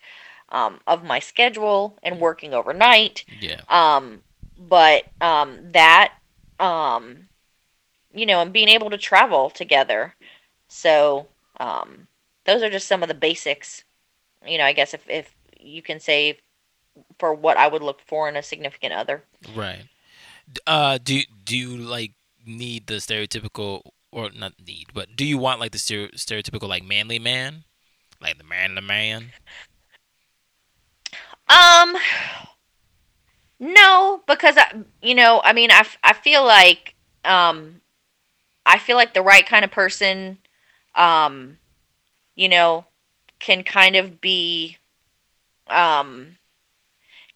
um, 0.54 0.80
of 0.88 1.04
my 1.04 1.20
schedule 1.20 1.98
and 2.02 2.22
working 2.22 2.54
overnight. 2.54 3.26
Yeah. 3.42 3.60
Um, 3.68 4.22
but 4.58 5.04
um, 5.20 5.58
that, 5.74 6.14
um, 6.62 7.28
you 8.14 8.26
know, 8.26 8.40
and 8.40 8.54
being 8.54 8.70
able 8.70 8.90
to 8.90 8.98
travel 8.98 9.50
together. 9.50 10.16
So 10.70 11.28
um, 11.60 12.08
those 12.46 12.64
are 12.64 12.70
just 12.70 12.88
some 12.88 13.04
of 13.04 13.10
the 13.10 13.14
basics. 13.14 13.84
You 14.48 14.60
know, 14.60 14.64
I 14.64 14.72
guess 14.72 14.94
if, 14.94 15.04
if 15.10 15.36
you 15.60 15.82
can 15.82 16.00
say 16.00 16.40
for 17.20 17.34
what 17.34 17.58
I 17.58 17.68
would 17.68 17.84
look 17.84 18.00
for 18.08 18.30
in 18.30 18.38
a 18.38 18.44
significant 18.44 18.94
other. 18.94 19.26
Right. 19.54 19.84
Uh, 20.66 21.00
do 21.04 21.22
do 21.44 21.58
you 21.58 21.76
like 21.76 22.14
need 22.46 22.88
the 22.88 22.96
stereotypical 22.96 23.82
or 24.12 24.30
not 24.32 24.54
need, 24.66 24.88
but 24.94 25.16
do 25.16 25.26
you 25.26 25.38
want 25.38 25.60
like 25.60 25.72
the 25.72 25.78
stereo- 25.80 26.10
stereotypical 26.10 26.68
like 26.68 26.84
manly 26.84 27.20
man, 27.20 27.64
like 28.22 28.38
the 28.38 28.44
man, 28.44 28.76
the 28.76 28.82
man? 28.82 29.32
Um, 31.48 31.98
no, 33.60 34.22
because 34.28 34.58
I, 34.58 34.84
you 35.02 35.16
know, 35.16 35.42
I 35.44 35.54
mean, 35.54 35.72
I, 35.72 35.86
I 36.04 36.14
feel 36.14 36.44
like, 36.44 36.96
um, 37.26 37.82
I 38.66 38.78
feel 38.78 38.96
like 38.96 39.14
the 39.14 39.22
right 39.22 39.46
kind 39.46 39.66
of 39.66 39.72
person, 39.72 40.38
um, 40.96 41.58
you 42.36 42.50
know, 42.50 42.86
can 43.40 43.64
kind 43.64 43.96
of 43.96 44.22
be, 44.22 44.78
um, 45.68 46.38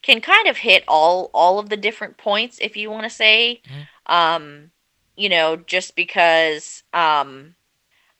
can 0.01 0.21
kind 0.21 0.47
of 0.47 0.57
hit 0.57 0.83
all 0.87 1.31
all 1.33 1.57
of 1.57 1.69
the 1.69 1.77
different 1.77 2.17
points 2.17 2.59
if 2.61 2.77
you 2.77 2.91
want 2.91 3.03
to 3.03 3.09
say, 3.09 3.61
Mhm. 3.65 3.87
um, 4.05 4.71
you 5.15 5.29
know, 5.29 5.57
just 5.57 5.95
because, 5.95 6.83
um, 6.93 7.55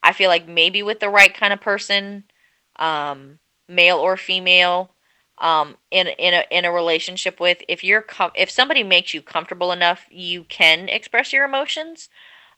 I 0.03 0.13
feel 0.13 0.30
like 0.30 0.47
maybe 0.47 0.84
with 0.84 0.99
the 0.99 1.09
right 1.09 1.34
kind 1.34 1.53
of 1.53 1.61
person, 1.61 2.26
um, 2.77 3.39
male 3.67 3.97
or 3.97 4.17
female, 4.17 4.91
um 5.39 5.76
in 5.91 6.07
in 6.07 6.34
a 6.34 6.45
in 6.49 6.63
a 6.63 6.72
relationship 6.72 7.41
with 7.41 7.61
if 7.67 7.84
you're 7.84 8.01
com- 8.01 8.31
if 8.35 8.49
somebody 8.49 8.84
makes 8.84 9.13
you 9.13 9.22
comfortable 9.22 9.73
enough 9.73 10.05
you 10.09 10.45
can 10.45 10.88
express 10.88 11.34
your 11.34 11.43
emotions. 11.43 12.07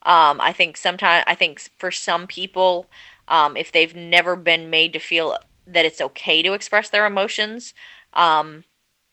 Um 0.04 0.40
i 0.42 0.54
think 0.54 0.78
sometimes 0.78 1.24
i 1.28 1.36
think 1.36 1.60
for 1.80 1.92
some 1.92 2.28
people 2.28 2.88
um 3.28 3.58
if 3.58 3.72
they've 3.72 3.96
never 3.96 4.36
been 4.36 4.70
made 4.70 4.94
to 4.94 5.00
feel 5.00 5.38
that 5.66 5.86
it's 5.86 6.02
okay 6.02 6.42
to 6.44 6.54
express 6.54 6.90
their 6.90 7.06
emotions 7.06 7.74
um 8.14 8.64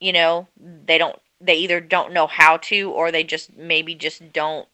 you 0.01 0.12
know 0.12 0.48
they 0.59 0.98
don't 0.98 1.18
they 1.40 1.56
either 1.56 1.80
don't 1.80 2.12
know 2.12 2.26
how 2.26 2.56
to 2.59 2.90
or 2.90 3.10
they 3.10 3.24
just 3.24 3.56
maybe 3.56 3.94
just 3.94 4.32
don't 4.32 4.68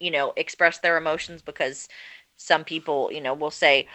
you 0.00 0.10
know 0.10 0.32
express 0.36 0.78
their 0.78 0.96
emotions 0.96 1.42
because 1.42 1.88
some 2.36 2.64
people 2.64 3.10
you 3.12 3.20
know 3.20 3.34
will 3.34 3.50
say 3.50 3.86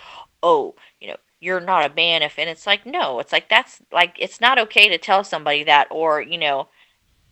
oh 0.43 0.75
you 0.99 1.07
know 1.07 1.17
you're 1.39 1.59
not 1.59 1.89
a 1.89 1.95
man 1.95 2.21
if 2.21 2.37
and 2.37 2.49
it's 2.49 2.67
like 2.67 2.85
no 2.85 3.19
it's 3.19 3.31
like 3.31 3.49
that's 3.49 3.81
like 3.91 4.15
it's 4.19 4.41
not 4.41 4.59
okay 4.59 4.87
to 4.89 4.97
tell 4.97 5.23
somebody 5.23 5.63
that 5.63 5.87
or 5.91 6.21
you 6.21 6.37
know 6.37 6.67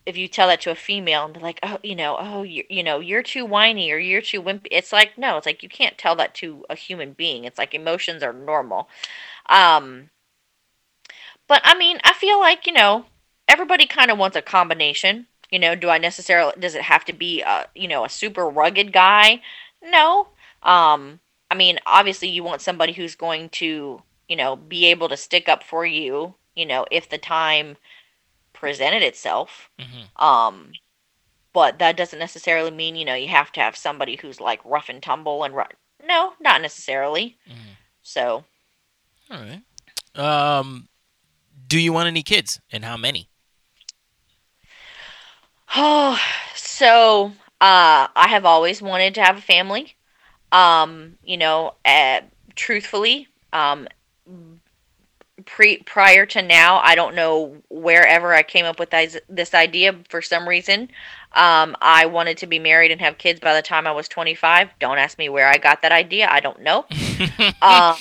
if 0.06 0.18
you 0.18 0.28
tell 0.28 0.48
that 0.48 0.62
to 0.62 0.72
a 0.72 0.76
female 0.76 1.26
and 1.26 1.34
be 1.36 1.40
like 1.40 1.60
oh 1.64 1.78
you 1.84 1.96
know 1.96 2.18
oh 2.20 2.44
you 2.44 2.64
you 2.70 2.84
know 2.84 3.00
you're 3.00 3.24
too 3.24 3.46
whiny 3.46 3.92
or 3.92 3.98
you're 3.98 4.22
too 4.22 4.42
wimpy 4.42 4.68
it's 4.72 4.92
like 4.92 5.18
no 5.18 5.38
it's 5.38 5.46
like 5.46 5.62
you 5.64 5.70
can't 5.70 5.98
tell 5.98 6.16
that 6.16 6.34
to 6.34 6.66
a 6.70 6.76
human 6.76 7.14
being 7.14 7.44
it's 7.44 7.58
like 7.60 7.74
emotions 7.74 8.24
are 8.24 8.34
normal. 8.34 8.90
Um 9.48 10.10
but 11.48 11.62
i 11.64 11.78
mean 11.78 12.00
i 12.04 12.14
feel 12.14 12.40
like 12.40 12.66
you 12.66 12.74
know 12.74 13.06
everybody 13.48 13.86
kind 13.86 14.12
of 14.12 14.18
wants 14.18 14.38
a 14.38 14.42
combination 14.42 15.28
you 15.52 15.60
know 15.60 15.76
do 15.76 15.90
i 15.90 15.98
necessarily 15.98 16.54
does 16.60 16.76
it 16.76 16.82
have 16.82 17.06
to 17.06 17.14
be 17.14 17.42
a 17.42 17.68
you 17.76 17.88
know 17.88 18.06
a 18.06 18.10
super 18.10 18.48
rugged 18.48 18.92
guy 18.94 19.42
no 19.84 20.28
um 20.64 21.20
I 21.52 21.56
mean, 21.56 21.80
obviously, 21.86 22.30
you 22.30 22.44
want 22.44 22.62
somebody 22.62 22.94
who's 22.94 23.16
going 23.16 23.50
to, 23.50 24.02
you 24.28 24.36
know, 24.36 24.56
be 24.56 24.86
able 24.86 25.10
to 25.10 25.18
stick 25.18 25.50
up 25.50 25.64
for 25.64 25.86
you, 25.86 26.36
you 26.56 26.66
know, 26.66 26.86
if 26.92 27.10
the 27.10 27.18
time 27.18 27.78
presented 28.54 29.04
itself. 29.04 29.70
hmm 29.80 30.24
Um, 30.24 30.72
but 31.54 31.80
that 31.80 31.98
doesn't 31.98 32.20
necessarily 32.20 32.72
mean, 32.72 32.96
you 32.96 33.06
know, 33.06 33.16
you 33.16 33.28
have 33.30 33.52
to 33.54 33.62
have 33.62 33.76
somebody 33.76 34.18
who's 34.18 34.40
like 34.40 34.62
rough 34.64 34.90
and 34.90 35.02
tumble 35.02 35.44
and 35.44 35.56
ru- 35.56 35.64
no, 36.06 36.34
not 36.40 36.62
necessarily. 36.62 37.38
hmm 37.48 37.74
So, 38.04 38.46
All 39.32 39.38
right. 39.40 39.64
Um, 40.16 40.90
do 41.68 41.80
you 41.80 41.94
want 41.94 42.08
any 42.08 42.24
kids, 42.24 42.60
and 42.72 42.84
how 42.84 42.98
many? 42.98 43.29
Oh, 45.76 46.20
so 46.56 47.32
uh, 47.62 48.08
I 48.16 48.28
have 48.30 48.46
always 48.46 48.82
wanted 48.82 49.16
to 49.16 49.24
have 49.24 49.38
a 49.38 49.42
family. 49.42 49.96
Um, 50.52 51.18
you 51.24 51.38
know, 51.38 51.74
uh, 51.86 52.22
truthfully, 52.56 53.28
um, 53.54 53.88
pre 55.46 55.78
prior 55.78 56.26
to 56.28 56.42
now, 56.42 56.80
I 56.80 56.96
don't 56.96 57.16
know 57.16 57.58
wherever 57.70 58.34
I 58.34 58.44
came 58.44 58.66
up 58.66 58.80
with 58.80 58.90
this, 58.90 59.18
this 59.30 59.54
idea 59.54 59.96
for 60.10 60.22
some 60.22 60.48
reason. 60.48 60.90
Um, 61.34 61.76
I 61.80 62.08
wanted 62.08 62.38
to 62.40 62.48
be 62.48 62.58
married 62.58 62.90
and 62.90 63.00
have 63.02 63.20
kids 63.20 63.40
by 63.40 63.54
the 63.54 63.62
time 63.62 63.86
I 63.86 63.92
was 63.92 64.08
25. 64.08 64.70
Don't 64.80 64.98
ask 64.98 65.20
me 65.20 65.30
where 65.30 65.48
I 65.48 65.58
got 65.58 65.84
that 65.84 65.92
idea. 65.92 66.28
I 66.30 66.40
don't 66.40 66.62
know. 66.62 66.86
Um, 67.62 67.96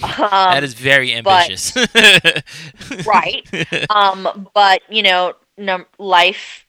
that 0.00 0.64
is 0.64 0.74
very 0.74 1.20
but- 1.20 1.44
ambitious. 1.44 1.76
right. 3.06 3.46
um, 3.90 4.48
but 4.52 4.82
you 4.88 5.02
know, 5.02 5.34
num- 5.56 5.86
life, 5.98 6.63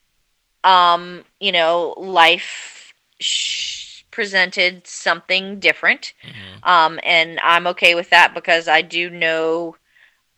um, 0.65 1.23
you 1.39 1.51
know, 1.53 1.93
life 1.97 2.93
sh- 3.21 4.03
presented 4.11 4.87
something 4.87 5.59
different. 5.59 6.13
Mhm. 6.23 6.67
Um, 6.67 6.99
and 7.03 7.39
I'm 7.41 7.67
okay 7.67 7.95
with 7.95 8.09
that 8.11 8.33
because 8.33 8.67
I 8.67 8.81
do 8.81 9.09
know, 9.09 9.77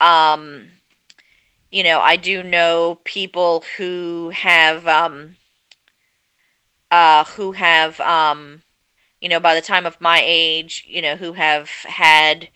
um, 0.00 0.70
you 1.70 1.82
know, 1.82 2.00
I 2.00 2.16
do 2.16 2.42
know 2.42 3.00
people 3.04 3.64
who 3.76 4.30
have, 4.34 4.86
um, 4.86 5.36
uh, 6.90 7.24
who 7.24 7.52
have, 7.52 8.00
um, 8.00 8.62
you 9.20 9.28
know, 9.28 9.40
by 9.40 9.54
the 9.54 9.62
time 9.62 9.86
of 9.86 10.00
my 10.00 10.20
age, 10.24 10.84
you 10.88 11.02
know, 11.02 11.16
who 11.16 11.32
have 11.34 11.68
had, 11.84 12.48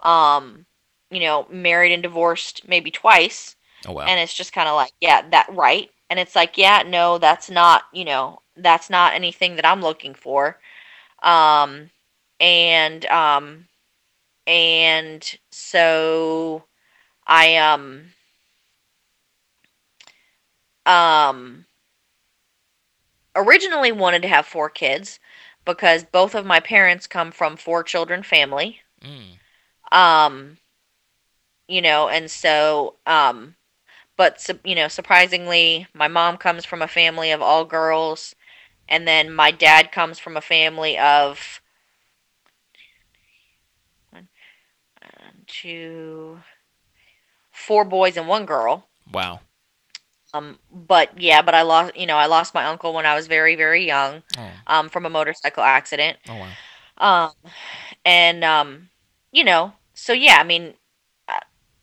um, 0.00 0.66
you 1.10 1.20
know, 1.20 1.46
married 1.50 1.92
and 1.92 2.02
divorced 2.02 2.66
maybe 2.68 2.90
twice. 2.90 3.56
Oh 3.86 3.92
wow. 3.92 4.04
And 4.06 4.20
it's 4.20 4.34
just 4.34 4.52
kind 4.52 4.68
of 4.68 4.74
like, 4.76 4.92
yeah, 5.00 5.28
that 5.30 5.48
right. 5.52 5.90
And 6.08 6.18
it's 6.20 6.36
like, 6.36 6.56
yeah, 6.56 6.82
no, 6.86 7.18
that's 7.18 7.50
not, 7.50 7.84
you 7.92 8.04
know, 8.04 8.40
that's 8.56 8.88
not 8.88 9.14
anything 9.14 9.56
that 9.56 9.66
I'm 9.66 9.82
looking 9.82 10.14
for. 10.14 10.58
Um, 11.22 11.90
and, 12.38 13.04
um, 13.06 13.66
and 14.46 15.38
so 15.50 16.64
I, 17.26 17.56
um, 17.56 18.12
um, 20.86 21.66
originally 23.34 23.92
wanted 23.92 24.22
to 24.22 24.28
have 24.28 24.46
four 24.46 24.70
kids 24.70 25.18
because 25.64 26.04
both 26.04 26.34
of 26.34 26.46
my 26.46 26.60
parents 26.60 27.06
come 27.06 27.32
from 27.32 27.56
four 27.56 27.82
children 27.82 28.22
family. 28.22 28.80
Mm. 29.02 29.94
Um, 29.96 30.58
you 31.68 31.82
know, 31.82 32.08
and 32.08 32.30
so, 32.30 32.94
um, 33.06 33.55
but 34.16 34.48
you 34.64 34.74
know, 34.74 34.88
surprisingly, 34.88 35.86
my 35.94 36.08
mom 36.08 36.36
comes 36.36 36.64
from 36.64 36.82
a 36.82 36.88
family 36.88 37.30
of 37.30 37.42
all 37.42 37.64
girls, 37.64 38.34
and 38.88 39.06
then 39.06 39.32
my 39.32 39.50
dad 39.50 39.92
comes 39.92 40.18
from 40.18 40.36
a 40.36 40.40
family 40.42 40.98
of 40.98 41.60
one, 44.10 44.28
two, 45.46 46.38
four 47.50 47.84
boys 47.84 48.16
and 48.16 48.28
one 48.28 48.46
girl. 48.46 48.88
Wow. 49.12 49.40
Um, 50.34 50.58
but 50.70 51.20
yeah, 51.20 51.42
but 51.42 51.54
I 51.54 51.62
lost, 51.62 51.96
you 51.96 52.06
know, 52.06 52.16
I 52.16 52.26
lost 52.26 52.54
my 52.54 52.64
uncle 52.64 52.92
when 52.92 53.06
I 53.06 53.14
was 53.14 53.26
very, 53.26 53.54
very 53.56 53.86
young, 53.86 54.22
Oh. 54.36 54.50
um, 54.66 54.88
from 54.88 55.06
a 55.06 55.10
motorcycle 55.10 55.62
accident. 55.62 56.18
Oh 56.28 56.36
wow. 56.36 56.48
Um, 56.98 57.52
and 58.04 58.44
um, 58.44 58.90
you 59.32 59.44
know, 59.44 59.72
so 59.94 60.12
yeah, 60.12 60.36
I 60.38 60.44
mean, 60.44 60.74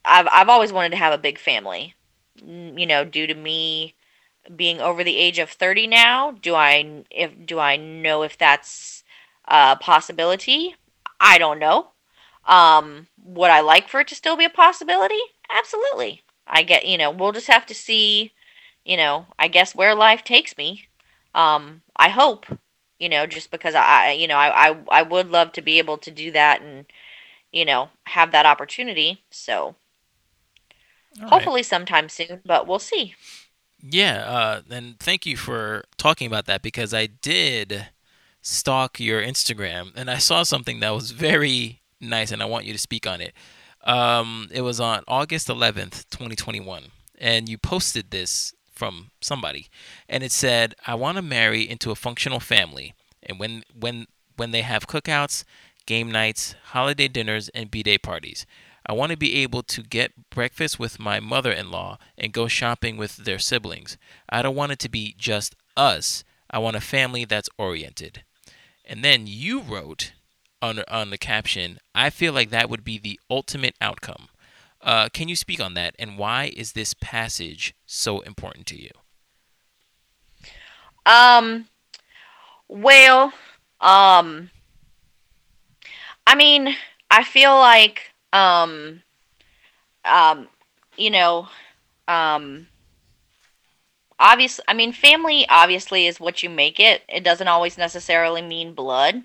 I've 0.06 0.28
I've 0.32 0.50
always 0.50 0.72
wanted 0.74 0.90
to 0.92 0.98
have 0.98 1.14
a 1.14 1.18
big 1.18 1.38
family. 1.40 1.96
You 2.36 2.86
know, 2.86 3.06
due 3.06 3.28
to 3.28 3.34
me 3.36 3.96
being 4.56 4.82
over 4.82 5.04
the 5.04 5.18
age 5.18 5.40
of 5.40 5.50
thirty 5.52 5.88
now, 5.88 6.32
do 6.32 6.56
I 6.56 7.04
if 7.12 7.32
do 7.46 7.60
I 7.60 7.78
know 7.78 8.24
if 8.24 8.38
that's 8.38 9.04
a 9.48 9.76
possibility? 9.78 10.76
I 11.20 11.38
don't 11.38 11.60
know. 11.60 11.92
Um, 12.46 13.08
would 13.24 13.52
I 13.52 13.62
like 13.62 13.88
for 13.88 14.02
it 14.02 14.08
to 14.10 14.16
still 14.16 14.36
be 14.38 14.46
a 14.46 14.50
possibility? 14.50 15.20
Absolutely. 15.50 16.22
I 16.48 16.64
get, 16.64 16.86
you 16.86 16.98
know, 16.98 17.10
we'll 17.12 17.32
just 17.32 17.48
have 17.48 17.66
to 17.68 17.74
see, 17.76 18.34
you 18.86 18.98
know, 18.98 19.28
I 19.40 19.48
guess 19.48 19.74
where 19.76 19.96
life 19.96 20.24
takes 20.24 20.58
me. 20.58 20.88
Um, 21.34 21.82
I 21.96 22.10
hope 22.10 22.46
you 23.00 23.10
know, 23.10 23.26
just 23.28 23.52
because 23.52 23.76
I, 23.76 24.10
I- 24.10 24.12
you 24.12 24.28
know, 24.28 24.38
I, 24.38 24.70
I, 24.72 24.78
I 24.90 25.02
would 25.02 25.30
love 25.30 25.52
to 25.54 25.62
be 25.62 25.78
able 25.80 25.98
to 25.98 26.12
do 26.12 26.32
that 26.32 26.62
and, 26.62 26.86
you 27.52 27.66
know, 27.66 27.90
have 28.06 28.32
that 28.32 28.46
opportunity. 28.46 29.24
So 29.32 29.76
All 31.20 31.24
right. 31.24 31.34
hopefully 31.34 31.64
sometime 31.64 32.10
soon, 32.10 32.42
but 32.46 32.68
we'll 32.68 32.80
see. 32.80 33.16
Yeah, 33.82 34.24
uh, 34.26 34.62
and 34.70 34.98
thank 35.00 35.26
you 35.26 35.36
for 35.36 35.84
talking 35.98 36.26
about 36.28 36.46
that 36.46 36.62
because 36.62 36.94
I 36.94 37.08
did 37.08 37.88
stalk 38.42 39.00
your 39.00 39.22
Instagram 39.22 39.92
and 39.96 40.10
I 40.10 40.18
saw 40.18 40.44
something 40.44 40.80
that 40.80 40.92
was 40.92 41.12
very 41.12 41.82
nice, 42.00 42.32
and 42.32 42.42
I 42.42 42.46
want 42.46 42.66
you 42.66 42.74
to 42.74 42.80
speak 42.80 43.06
on 43.06 43.22
it. 43.22 43.34
Um, 43.84 44.48
it 44.52 44.62
was 44.62 44.80
on 44.80 45.04
August 45.08 45.50
11th, 45.50 46.10
2021, 46.10 46.86
and 47.18 47.50
you 47.50 47.58
posted 47.58 48.12
this 48.12 48.54
from 48.74 49.12
somebody, 49.22 49.68
and 50.08 50.24
it 50.24 50.32
said, 50.32 50.76
"I 50.88 50.96
want 50.96 51.18
to 51.18 51.22
marry 51.22 51.70
into 51.70 51.92
a 51.92 51.96
functional 51.96 52.40
family, 52.40 52.94
and 53.22 53.40
when 53.40 53.64
when 53.78 54.08
when 54.36 54.52
they 54.52 54.62
have 54.62 54.88
cookouts, 54.88 55.44
game 55.86 56.12
nights, 56.12 56.56
holiday 56.68 57.08
dinners, 57.08 57.50
and 57.50 57.70
b-day 57.70 57.98
parties." 57.98 58.46
I 58.86 58.94
want 58.94 59.12
to 59.12 59.18
be 59.18 59.36
able 59.38 59.64
to 59.64 59.82
get 59.82 60.30
breakfast 60.30 60.78
with 60.78 61.00
my 61.00 61.20
mother 61.20 61.52
in 61.52 61.72
law 61.72 61.98
and 62.18 62.34
go 62.34 62.48
shopping 62.48 62.98
with 62.98 63.18
their 63.18 63.40
siblings. 63.40 63.98
I 64.30 64.42
don't 64.42 64.56
want 64.56 64.74
it 64.74 64.80
to 64.80 64.90
be 64.90 65.16
just 65.18 65.56
us. 65.78 66.24
I 66.50 66.60
want 66.60 66.76
a 66.76 66.82
family 66.82 67.26
that's 67.26 67.50
oriented. 67.58 68.24
And 68.86 69.04
then 69.04 69.26
you 69.26 69.62
wrote 69.62 70.12
on, 70.62 70.84
on 70.90 71.10
the 71.10 71.18
caption, 71.18 71.80
I 71.96 72.10
feel 72.10 72.34
like 72.34 72.50
that 72.50 72.70
would 72.70 72.84
be 72.84 72.98
the 72.98 73.20
ultimate 73.30 73.76
outcome. 73.80 74.28
Uh, 74.82 75.08
can 75.10 75.30
you 75.30 75.36
speak 75.36 75.62
on 75.62 75.76
that 75.76 75.96
and 75.98 76.18
why 76.18 76.52
is 76.56 76.74
this 76.74 76.94
passage 76.94 77.74
so 77.86 78.20
important 78.20 78.66
to 78.68 78.82
you? 78.82 78.92
Um, 81.06 81.68
well, 82.68 83.34
um, 83.80 84.50
I 86.28 86.36
mean, 86.36 86.76
I 87.10 87.24
feel 87.24 87.56
like 87.56 88.13
um, 88.34 89.04
um, 90.06 90.48
you 90.98 91.10
know, 91.10 91.48
um, 92.08 92.68
obviously, 94.20 94.64
I 94.68 94.74
mean, 94.74 94.94
family 94.94 95.46
obviously 95.50 96.08
is 96.08 96.20
what 96.20 96.44
you 96.44 96.50
make 96.50 96.80
it. 96.80 97.04
It 97.10 97.24
doesn't 97.24 97.48
always 97.48 97.78
necessarily 97.78 98.42
mean 98.42 98.74
blood, 98.74 99.24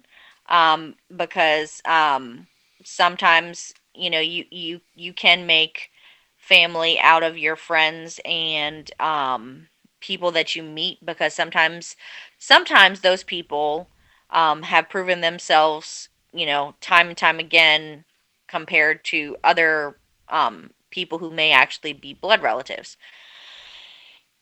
um, 0.49 0.95
because 1.15 1.81
um, 1.85 2.47
sometimes 2.85 3.75
you 3.95 4.11
know 4.11 4.21
you 4.21 4.45
you 4.51 4.81
you 4.95 5.13
can 5.13 5.47
make 5.47 5.91
family 6.37 6.99
out 7.01 7.23
of 7.23 7.37
your 7.39 7.57
friends 7.57 8.21
and 8.25 8.91
um, 9.01 9.69
people 10.01 10.31
that 10.33 10.55
you 10.57 10.63
meet 10.63 11.05
because 11.05 11.35
sometimes 11.35 11.97
sometimes 12.39 13.01
those 13.01 13.25
people 13.25 13.89
um, 14.31 14.63
have 14.63 14.89
proven 14.89 15.21
themselves 15.21 16.09
you 16.33 16.47
know 16.47 16.75
time 16.81 17.09
and 17.09 17.17
time 17.17 17.39
again 17.39 18.05
compared 18.49 19.05
to 19.05 19.37
other 19.45 19.99
um, 20.29 20.71
people 20.91 21.19
who 21.19 21.31
may 21.31 21.53
actually 21.53 21.93
be 21.93 22.15
blood 22.15 22.43
relatives. 22.43 22.97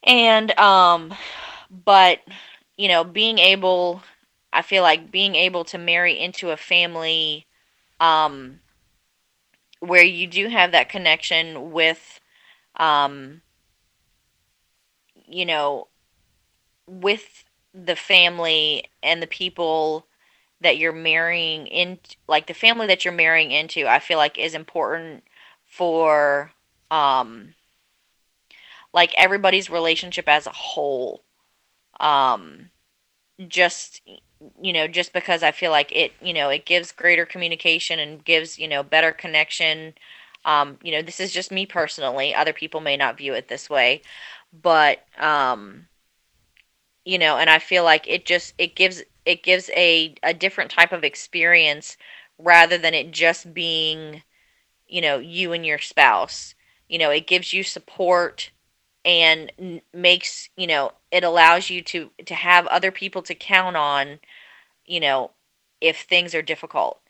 And, 0.05 0.57
um, 0.59 1.15
but, 1.71 2.21
you 2.77 2.89
know, 2.89 3.05
being 3.05 3.39
able, 3.39 4.03
I 4.53 4.63
feel 4.63 4.83
like 4.83 5.11
being 5.11 5.35
able 5.35 5.65
to 5.65 5.79
marry 5.79 6.19
into 6.19 6.51
a 6.51 6.57
family 6.57 7.47
um, 8.01 8.61
where 9.81 10.05
you 10.05 10.27
do 10.27 10.49
have 10.49 10.73
that 10.73 10.89
connection 10.89 11.73
with, 11.73 12.21
um, 12.77 13.43
you 15.27 15.45
know, 15.45 15.89
with 16.87 17.45
the 17.75 17.97
family 17.97 18.85
and 19.03 19.23
the 19.23 19.27
people 19.27 20.06
that 20.61 20.79
you're 20.79 20.93
marrying 20.93 21.67
in 21.67 21.99
like 22.29 22.47
the 22.47 22.55
family 22.55 22.87
that 22.87 23.05
you're 23.05 23.15
marrying 23.15 23.51
into 23.53 23.87
i 23.87 23.99
feel 23.99 24.19
like 24.19 24.39
is 24.39 24.55
important 24.55 25.23
for 25.67 26.53
um 26.91 27.55
like 28.93 29.13
everybody's 29.17 29.71
relationship 29.71 30.29
as 30.29 30.47
a 30.47 30.51
whole. 30.53 31.23
Um 32.01 32.71
just 33.49 34.03
you 34.63 34.73
know 34.73 34.87
just 34.89 35.13
because 35.13 35.43
i 35.43 35.51
feel 35.51 35.71
like 35.71 35.93
it 35.93 36.13
you 36.23 36.33
know 36.33 36.49
it 36.51 36.67
gives 36.67 36.93
greater 36.93 37.27
communication 37.27 37.99
and 37.99 38.25
gives 38.25 38.59
you 38.59 38.69
know 38.69 38.83
better 38.83 39.13
connection. 39.13 39.95
Um 40.45 40.79
you 40.83 40.93
know 40.93 41.03
this 41.03 41.21
is 41.21 41.33
just 41.33 41.53
me 41.53 41.67
personally. 41.67 42.35
Other 42.35 42.53
people 42.53 42.81
may 42.81 42.97
not 42.97 43.19
view 43.19 43.35
it 43.35 43.49
this 43.49 43.71
way. 43.71 44.03
But 44.53 45.05
um 45.19 45.87
you 47.07 47.19
know 47.19 47.39
and 47.39 47.51
i 47.51 47.61
feel 47.61 47.85
like 47.85 48.07
it 48.09 48.27
just 48.27 48.55
it 48.59 48.77
gives 48.77 49.03
it 49.27 49.45
gives 49.45 49.71
a 49.77 50.15
a 50.25 50.35
different 50.35 50.71
type 50.73 50.93
of 50.93 51.05
experience 51.05 51.99
rather 52.39 52.79
than 52.79 52.95
it 52.95 53.13
just 53.13 53.55
being 53.55 54.23
you 54.89 55.01
know 55.01 55.19
you 55.19 55.53
and 55.53 55.67
your 55.67 55.79
spouse. 55.79 56.55
You 56.89 56.99
know 56.99 57.11
it 57.11 57.27
gives 57.27 57.53
you 57.53 57.63
support 57.63 58.51
and 59.05 59.53
makes 59.95 60.51
you 60.57 60.67
know 60.67 60.93
it 61.11 61.25
allows 61.25 61.71
you 61.71 61.83
to 61.83 62.11
to 62.27 62.35
have 62.35 62.67
other 62.69 62.93
people 62.93 63.23
to 63.23 63.35
count 63.35 63.77
on 63.77 64.21
you 64.87 65.01
know 65.01 65.33
if 65.81 66.03
things 66.03 66.35
are 66.35 66.43
difficult. 66.43 67.01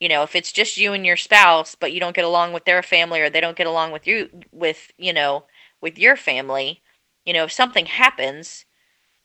You 0.00 0.08
know 0.08 0.22
if 0.22 0.34
it's 0.36 0.52
just 0.52 0.76
you 0.78 0.92
and 0.94 1.06
your 1.06 1.16
spouse 1.18 1.74
but 1.76 1.92
you 1.92 2.00
don't 2.00 2.16
get 2.16 2.24
along 2.24 2.52
with 2.52 2.64
their 2.66 2.82
family 2.82 3.20
or 3.20 3.30
they 3.30 3.40
don't 3.40 3.56
get 3.56 3.66
along 3.68 3.92
with 3.92 4.06
you 4.06 4.30
with 4.52 4.92
you 4.98 5.12
know 5.12 5.44
with 5.80 5.98
your 5.98 6.16
family 6.16 6.82
you 7.26 7.32
know 7.34 7.44
if 7.44 7.52
something 7.52 7.86
happens 7.86 8.64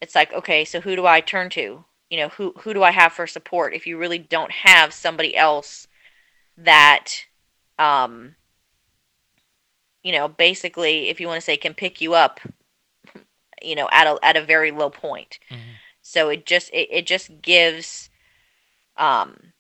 it's 0.06 0.14
like 0.14 0.32
okay 0.34 0.64
so 0.64 0.80
who 0.80 0.95
do 0.95 1.07
i 1.07 1.19
turn 1.19 1.49
to? 1.49 1.84
You 2.11 2.18
know 2.19 2.30
who 2.30 2.53
who 2.60 2.76
do 2.76 2.84
i 2.84 2.91
have 2.91 3.14
for 3.14 3.26
support 3.26 3.73
if 3.73 3.88
you 3.88 3.98
really 3.98 4.19
don't 4.19 4.52
have 4.52 4.94
somebody 4.94 5.36
else 5.36 5.88
that 6.56 7.07
um 7.80 8.36
you 10.03 10.11
know 10.11 10.27
basically 10.27 11.10
if 11.10 11.19
you 11.19 11.27
want 11.27 11.38
to 11.38 11.45
say 11.45 11.57
can 11.57 11.73
pick 11.73 11.99
you 12.02 12.14
up 12.14 12.40
you 13.64 13.76
know 13.76 13.90
at 13.91 14.06
a 14.06 14.19
at 14.22 14.38
a 14.38 14.45
very 14.45 14.69
low 14.69 14.91
point? 14.91 15.40
Mm-hmm. 15.49 15.77
so 16.03 16.30
it 16.30 16.45
just 16.45 16.69
it, 16.72 16.88
it 16.91 17.07
just 17.07 17.41
gives 17.41 18.11
um 18.98 19.53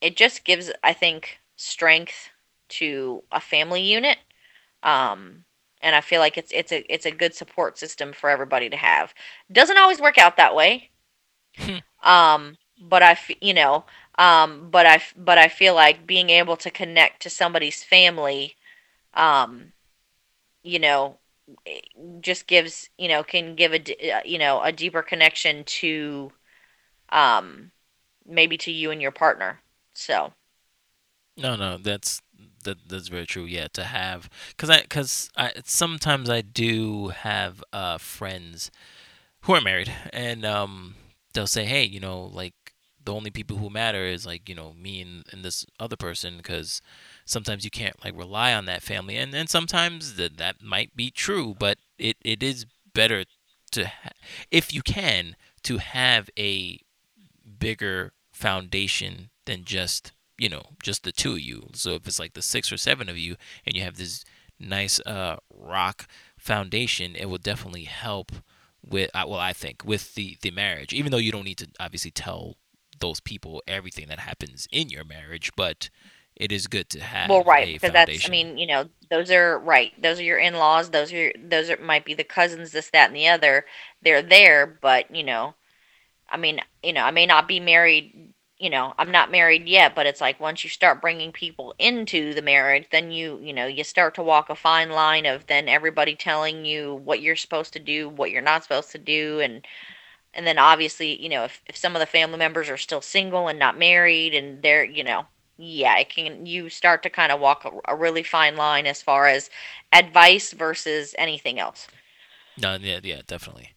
it 0.00 0.16
just 0.16 0.44
gives 0.44 0.70
i 0.84 0.92
think 0.92 1.38
strength 1.56 2.30
to 2.68 3.24
a 3.32 3.40
family 3.40 3.82
unit. 3.82 4.18
Um 4.84 5.45
and 5.86 5.94
i 5.94 6.00
feel 6.00 6.20
like 6.20 6.36
it's 6.36 6.52
it's 6.52 6.72
a 6.72 6.84
it's 6.92 7.06
a 7.06 7.10
good 7.10 7.34
support 7.34 7.78
system 7.78 8.12
for 8.12 8.28
everybody 8.28 8.68
to 8.68 8.76
have 8.76 9.14
doesn't 9.50 9.78
always 9.78 10.00
work 10.00 10.18
out 10.18 10.36
that 10.36 10.54
way 10.54 10.90
um, 12.02 12.56
but 12.80 13.02
I, 13.02 13.18
you 13.40 13.54
know, 13.54 13.84
um, 14.18 14.68
but 14.70 14.86
I, 14.86 15.00
but 15.16 15.38
I 15.38 15.48
feel 15.48 15.74
like 15.74 16.06
being 16.06 16.30
able 16.30 16.56
to 16.58 16.70
connect 16.70 17.22
to 17.22 17.30
somebody's 17.30 17.82
family, 17.82 18.54
um, 19.14 19.72
you 20.62 20.78
know, 20.78 21.18
just 22.20 22.46
gives, 22.46 22.88
you 22.98 23.08
know, 23.08 23.22
can 23.22 23.54
give 23.54 23.72
a, 23.72 24.12
uh, 24.12 24.20
you 24.24 24.38
know, 24.38 24.62
a 24.62 24.72
deeper 24.72 25.02
connection 25.02 25.64
to, 25.64 26.32
um, 27.10 27.70
maybe 28.26 28.56
to 28.58 28.72
you 28.72 28.90
and 28.90 29.00
your 29.00 29.12
partner. 29.12 29.60
So. 29.94 30.32
No, 31.36 31.54
no, 31.54 31.76
that's 31.76 32.22
that 32.66 32.88
that's 32.88 33.08
very 33.08 33.26
true. 33.26 33.46
Yeah, 33.46 33.68
to 33.74 33.84
have 33.84 34.30
because 34.50 34.70
I 34.70 34.82
because 34.82 35.30
I 35.36 35.52
sometimes 35.64 36.30
I 36.30 36.42
do 36.42 37.08
have 37.08 37.64
uh 37.72 37.98
friends 37.98 38.70
who 39.42 39.54
are 39.54 39.60
married 39.60 39.92
and 40.12 40.44
um 40.44 40.96
they'll 41.34 41.46
say, 41.46 41.64
hey, 41.64 41.84
you 41.84 42.00
know, 42.00 42.22
like 42.24 42.54
the 43.04 43.14
only 43.14 43.30
people 43.30 43.58
who 43.58 43.70
matter 43.70 44.04
is 44.04 44.26
like 44.26 44.48
you 44.48 44.54
know 44.54 44.74
me 44.74 45.00
and, 45.00 45.24
and 45.32 45.44
this 45.44 45.66
other 45.80 45.96
person 45.96 46.38
because 46.38 46.82
sometimes 47.24 47.64
you 47.64 47.70
can't 47.70 48.04
like 48.04 48.16
rely 48.16 48.52
on 48.54 48.66
that 48.66 48.82
family 48.82 49.16
and 49.16 49.34
and 49.34 49.48
sometimes 49.48 50.16
that 50.16 50.38
that 50.38 50.62
might 50.62 50.96
be 50.96 51.10
true 51.10 51.54
but 51.58 51.78
it, 51.98 52.16
it 52.24 52.42
is 52.42 52.66
better 52.94 53.24
to 53.70 53.86
ha- 53.86 54.10
if 54.50 54.74
you 54.74 54.82
can 54.82 55.36
to 55.62 55.78
have 55.78 56.28
a 56.38 56.80
bigger 57.58 58.12
foundation 58.32 59.30
than 59.46 59.64
just 59.64 60.12
you 60.38 60.48
know 60.48 60.62
just 60.82 61.02
the 61.04 61.12
two 61.12 61.32
of 61.32 61.40
you 61.40 61.68
so 61.72 61.94
if 61.94 62.06
it's 62.06 62.18
like 62.18 62.34
the 62.34 62.42
six 62.42 62.70
or 62.70 62.76
seven 62.76 63.08
of 63.08 63.16
you 63.16 63.36
and 63.64 63.76
you 63.76 63.82
have 63.82 63.96
this 63.96 64.24
nice 64.58 65.00
uh 65.00 65.36
rock 65.54 66.06
foundation 66.38 67.14
it 67.14 67.26
will 67.26 67.38
definitely 67.38 67.84
help 67.84 68.32
with 68.88 69.10
uh, 69.14 69.24
well, 69.26 69.40
I 69.40 69.52
think 69.52 69.84
with 69.84 70.14
the 70.14 70.38
the 70.40 70.50
marriage, 70.50 70.92
even 70.92 71.10
though 71.12 71.18
you 71.18 71.32
don't 71.32 71.44
need 71.44 71.58
to 71.58 71.68
obviously 71.80 72.10
tell 72.10 72.56
those 72.98 73.20
people 73.20 73.62
everything 73.66 74.08
that 74.08 74.20
happens 74.20 74.68
in 74.72 74.88
your 74.88 75.04
marriage, 75.04 75.50
but 75.56 75.90
it 76.34 76.52
is 76.52 76.66
good 76.66 76.88
to 76.90 77.00
have. 77.00 77.28
Well, 77.28 77.42
right, 77.44 77.74
because 77.74 77.92
that's 77.92 78.26
I 78.26 78.30
mean, 78.30 78.56
you 78.58 78.66
know, 78.66 78.88
those 79.10 79.30
are 79.30 79.58
right. 79.58 79.92
Those 80.00 80.20
are 80.20 80.24
your 80.24 80.38
in 80.38 80.54
laws. 80.54 80.90
Those 80.90 81.12
are 81.12 81.32
those 81.42 81.70
are 81.70 81.78
might 81.78 82.04
be 82.04 82.14
the 82.14 82.24
cousins, 82.24 82.72
this, 82.72 82.90
that, 82.90 83.08
and 83.08 83.16
the 83.16 83.28
other. 83.28 83.66
They're 84.02 84.22
there, 84.22 84.78
but 84.80 85.14
you 85.14 85.24
know, 85.24 85.54
I 86.30 86.36
mean, 86.36 86.60
you 86.82 86.92
know, 86.92 87.02
I 87.02 87.10
may 87.10 87.26
not 87.26 87.48
be 87.48 87.60
married 87.60 88.32
you 88.58 88.70
know, 88.70 88.94
I'm 88.98 89.10
not 89.10 89.30
married 89.30 89.68
yet, 89.68 89.94
but 89.94 90.06
it's 90.06 90.20
like 90.20 90.40
once 90.40 90.64
you 90.64 90.70
start 90.70 91.02
bringing 91.02 91.30
people 91.30 91.74
into 91.78 92.32
the 92.32 92.40
marriage, 92.40 92.86
then 92.90 93.10
you, 93.10 93.38
you 93.42 93.52
know, 93.52 93.66
you 93.66 93.84
start 93.84 94.14
to 94.14 94.22
walk 94.22 94.48
a 94.48 94.54
fine 94.54 94.90
line 94.90 95.26
of 95.26 95.46
then 95.46 95.68
everybody 95.68 96.14
telling 96.14 96.64
you 96.64 96.94
what 96.94 97.20
you're 97.20 97.36
supposed 97.36 97.74
to 97.74 97.78
do, 97.78 98.08
what 98.08 98.30
you're 98.30 98.40
not 98.40 98.62
supposed 98.62 98.92
to 98.92 98.98
do, 98.98 99.40
and 99.40 99.66
and 100.32 100.46
then 100.46 100.58
obviously, 100.58 101.20
you 101.22 101.28
know, 101.28 101.44
if 101.44 101.62
if 101.66 101.76
some 101.76 101.94
of 101.94 102.00
the 102.00 102.06
family 102.06 102.38
members 102.38 102.70
are 102.70 102.76
still 102.76 103.02
single 103.02 103.48
and 103.48 103.58
not 103.58 103.78
married, 103.78 104.34
and 104.34 104.62
they're, 104.62 104.84
you 104.84 105.04
know, 105.04 105.26
yeah, 105.58 105.98
it 105.98 106.08
can 106.08 106.46
you 106.46 106.70
start 106.70 107.02
to 107.02 107.10
kind 107.10 107.32
of 107.32 107.40
walk 107.40 107.64
a, 107.64 107.92
a 107.92 107.96
really 107.96 108.22
fine 108.22 108.56
line 108.56 108.86
as 108.86 109.02
far 109.02 109.26
as 109.26 109.50
advice 109.92 110.52
versus 110.52 111.14
anything 111.18 111.58
else. 111.58 111.88
No, 112.58 112.76
yeah, 112.80 113.00
yeah, 113.02 113.20
definitely. 113.26 113.72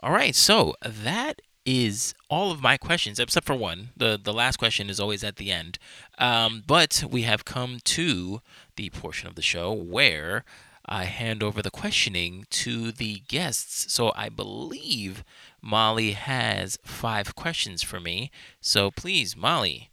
All 0.00 0.12
right, 0.12 0.34
so 0.34 0.74
that 0.84 1.40
is 1.64 2.14
all 2.28 2.50
of 2.50 2.62
my 2.62 2.76
questions, 2.76 3.18
except 3.18 3.46
for 3.46 3.54
one. 3.54 3.90
The 3.96 4.18
the 4.22 4.32
last 4.32 4.56
question 4.56 4.90
is 4.90 5.00
always 5.00 5.22
at 5.22 5.36
the 5.36 5.50
end. 5.50 5.78
Um, 6.18 6.62
but 6.66 7.04
we 7.08 7.22
have 7.22 7.44
come 7.44 7.78
to 7.84 8.40
the 8.76 8.90
portion 8.90 9.28
of 9.28 9.34
the 9.34 9.42
show 9.42 9.72
where 9.72 10.44
I 10.84 11.04
hand 11.04 11.42
over 11.42 11.62
the 11.62 11.70
questioning 11.70 12.46
to 12.50 12.90
the 12.90 13.22
guests. 13.28 13.92
So 13.92 14.12
I 14.16 14.28
believe 14.28 15.24
Molly 15.60 16.12
has 16.12 16.78
five 16.84 17.34
questions 17.36 17.82
for 17.82 18.00
me. 18.00 18.30
So 18.60 18.90
please, 18.90 19.36
Molly, 19.36 19.90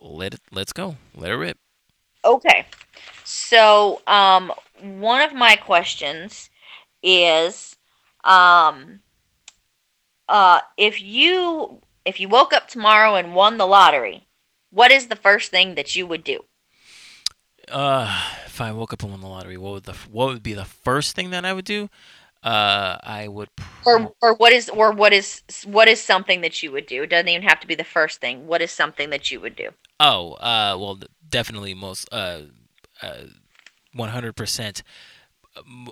let 0.00 0.34
it, 0.34 0.40
let's 0.50 0.72
go. 0.72 0.96
Let 1.14 1.30
her 1.30 1.38
rip. 1.38 1.58
Okay. 2.24 2.66
So, 3.24 4.02
um, 4.06 4.52
one 4.80 5.20
of 5.20 5.34
my 5.34 5.56
questions 5.56 6.50
is, 7.02 7.76
um, 8.24 9.00
uh, 10.28 10.60
if 10.76 11.00
you 11.00 11.80
if 12.04 12.20
you 12.20 12.28
woke 12.28 12.52
up 12.52 12.68
tomorrow 12.68 13.14
and 13.14 13.34
won 13.34 13.58
the 13.58 13.66
lottery, 13.66 14.26
what 14.70 14.90
is 14.90 15.08
the 15.08 15.16
first 15.16 15.50
thing 15.50 15.74
that 15.74 15.96
you 15.96 16.06
would 16.06 16.24
do? 16.24 16.40
Uh, 17.70 18.24
if 18.46 18.60
I 18.60 18.72
woke 18.72 18.92
up 18.92 19.02
and 19.02 19.10
won 19.10 19.20
the 19.20 19.26
lottery, 19.26 19.56
what 19.56 19.72
would 19.72 19.84
the 19.84 19.94
what 20.10 20.28
would 20.28 20.42
be 20.42 20.54
the 20.54 20.64
first 20.64 21.14
thing 21.14 21.30
that 21.30 21.44
I 21.44 21.52
would 21.52 21.64
do? 21.64 21.90
Uh, 22.42 22.98
I 23.02 23.28
would. 23.28 23.48
Or 23.84 24.12
or 24.20 24.34
what 24.34 24.52
is 24.52 24.68
or 24.68 24.92
what 24.92 25.12
is 25.12 25.42
what 25.64 25.88
is 25.88 26.00
something 26.00 26.40
that 26.42 26.62
you 26.62 26.72
would 26.72 26.86
do? 26.86 27.02
It 27.02 27.10
doesn't 27.10 27.28
even 27.28 27.46
have 27.48 27.60
to 27.60 27.66
be 27.66 27.74
the 27.74 27.84
first 27.84 28.20
thing. 28.20 28.46
What 28.46 28.62
is 28.62 28.70
something 28.70 29.10
that 29.10 29.30
you 29.30 29.40
would 29.40 29.56
do? 29.56 29.70
Oh, 30.00 30.32
uh, 30.34 30.76
well, 30.78 30.98
definitely 31.28 31.74
most 31.74 32.08
uh, 32.12 32.42
uh, 33.02 33.24
one 33.92 34.10
hundred 34.10 34.36
percent 34.36 34.82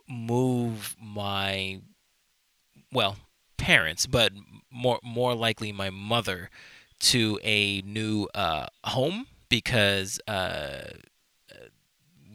move 0.09 0.95
my 1.01 1.81
well 2.93 3.17
parents, 3.67 4.07
but 4.07 4.33
more 4.71 4.99
more 5.03 5.35
likely 5.35 5.73
my 5.73 5.91
mother 5.91 6.51
to 7.11 7.39
a 7.43 7.83
new 7.83 8.29
uh, 8.35 8.67
home 8.85 9.27
because 9.49 10.21
uh, 10.29 10.85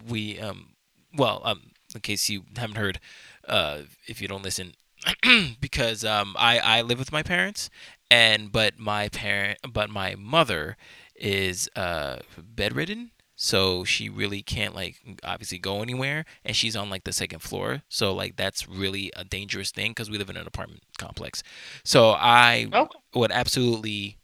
we 0.07 0.39
um 0.39 0.69
well 1.15 1.41
um 1.43 1.71
in 1.93 2.01
case 2.01 2.29
you 2.29 2.43
haven't 2.57 2.77
heard 2.77 2.99
uh 3.47 3.79
if 4.07 4.21
you 4.21 4.27
don't 4.27 4.43
listen 4.43 4.73
because 5.61 6.05
um 6.05 6.35
I 6.37 6.59
I 6.59 6.81
live 6.81 6.99
with 6.99 7.11
my 7.11 7.23
parents 7.23 7.69
and 8.09 8.51
but 8.51 8.79
my 8.79 9.09
parent 9.09 9.59
but 9.71 9.89
my 9.89 10.15
mother 10.15 10.77
is 11.15 11.69
uh 11.75 12.17
bedridden 12.37 13.11
so 13.43 13.83
she 13.83 14.07
really 14.07 14.43
can't 14.43 14.75
like 14.75 15.01
obviously 15.23 15.57
go 15.57 15.81
anywhere 15.81 16.25
and 16.45 16.55
she's 16.55 16.75
on 16.75 16.91
like 16.91 17.05
the 17.05 17.11
second 17.11 17.39
floor. 17.39 17.81
So 17.89 18.13
like 18.13 18.35
that's 18.35 18.69
really 18.69 19.11
a 19.15 19.23
dangerous 19.23 19.71
thing 19.71 19.89
because 19.91 20.11
we 20.11 20.19
live 20.19 20.29
in 20.29 20.37
an 20.37 20.45
apartment 20.45 20.83
complex. 20.99 21.41
So 21.83 22.11
i 22.11 22.67
okay. 22.71 22.99
would 23.15 23.31
absolutely 23.31 24.17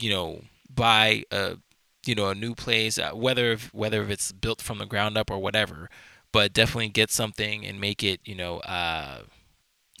you 0.00 0.10
know 0.10 0.42
buy 0.68 1.22
a 1.30 1.58
you 2.04 2.16
know 2.16 2.30
a 2.30 2.34
new 2.34 2.56
place 2.56 2.98
uh, 2.98 3.12
whether 3.12 3.52
if, 3.52 3.72
whether 3.72 4.02
if 4.02 4.10
it's 4.10 4.32
built 4.32 4.60
from 4.60 4.78
the 4.78 4.86
ground 4.86 5.16
up 5.16 5.30
or 5.30 5.38
whatever 5.38 5.88
but 6.32 6.52
definitely 6.52 6.88
get 6.88 7.12
something 7.12 7.64
and 7.64 7.80
make 7.80 8.02
it 8.02 8.18
you 8.24 8.34
know 8.34 8.58
uh 8.60 9.20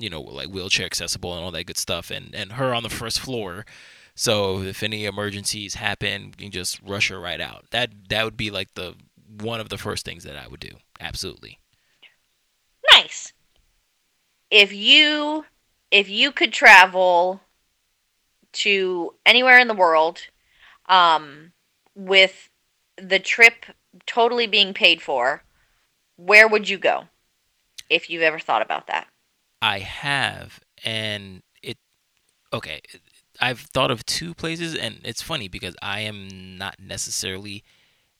you 0.00 0.10
know 0.10 0.22
like 0.22 0.48
wheelchair 0.48 0.86
accessible 0.86 1.34
and 1.36 1.44
all 1.44 1.52
that 1.52 1.66
good 1.66 1.78
stuff. 1.78 2.10
And 2.10 2.34
and 2.34 2.52
her 2.52 2.74
on 2.74 2.82
the 2.82 2.88
first 2.88 3.20
floor 3.20 3.64
so 4.20 4.60
if 4.60 4.82
any 4.82 5.06
emergencies 5.06 5.76
happen, 5.76 6.34
you 6.36 6.44
can 6.44 6.50
just 6.50 6.78
rush 6.82 7.08
her 7.08 7.18
right 7.18 7.40
out. 7.40 7.64
That 7.70 8.10
that 8.10 8.22
would 8.22 8.36
be 8.36 8.50
like 8.50 8.74
the 8.74 8.94
one 9.40 9.60
of 9.60 9.70
the 9.70 9.78
first 9.78 10.04
things 10.04 10.24
that 10.24 10.36
I 10.36 10.46
would 10.46 10.60
do. 10.60 10.72
Absolutely. 11.00 11.58
Nice. 12.92 13.32
If 14.50 14.74
you 14.74 15.46
if 15.90 16.10
you 16.10 16.32
could 16.32 16.52
travel 16.52 17.40
to 18.52 19.14
anywhere 19.24 19.58
in 19.58 19.68
the 19.68 19.74
world 19.74 20.26
um 20.86 21.52
with 21.94 22.50
the 22.98 23.20
trip 23.20 23.64
totally 24.04 24.46
being 24.46 24.74
paid 24.74 25.00
for, 25.00 25.44
where 26.16 26.46
would 26.46 26.68
you 26.68 26.76
go? 26.76 27.04
If 27.88 28.10
you've 28.10 28.20
ever 28.20 28.38
thought 28.38 28.60
about 28.60 28.86
that. 28.88 29.06
I 29.62 29.78
have 29.78 30.60
and 30.84 31.42
it 31.62 31.78
okay, 32.52 32.82
I've 33.40 33.60
thought 33.60 33.90
of 33.90 34.04
two 34.04 34.34
places, 34.34 34.74
and 34.74 35.00
it's 35.04 35.22
funny 35.22 35.48
because 35.48 35.74
I 35.80 36.00
am 36.00 36.58
not 36.58 36.76
necessarily 36.78 37.64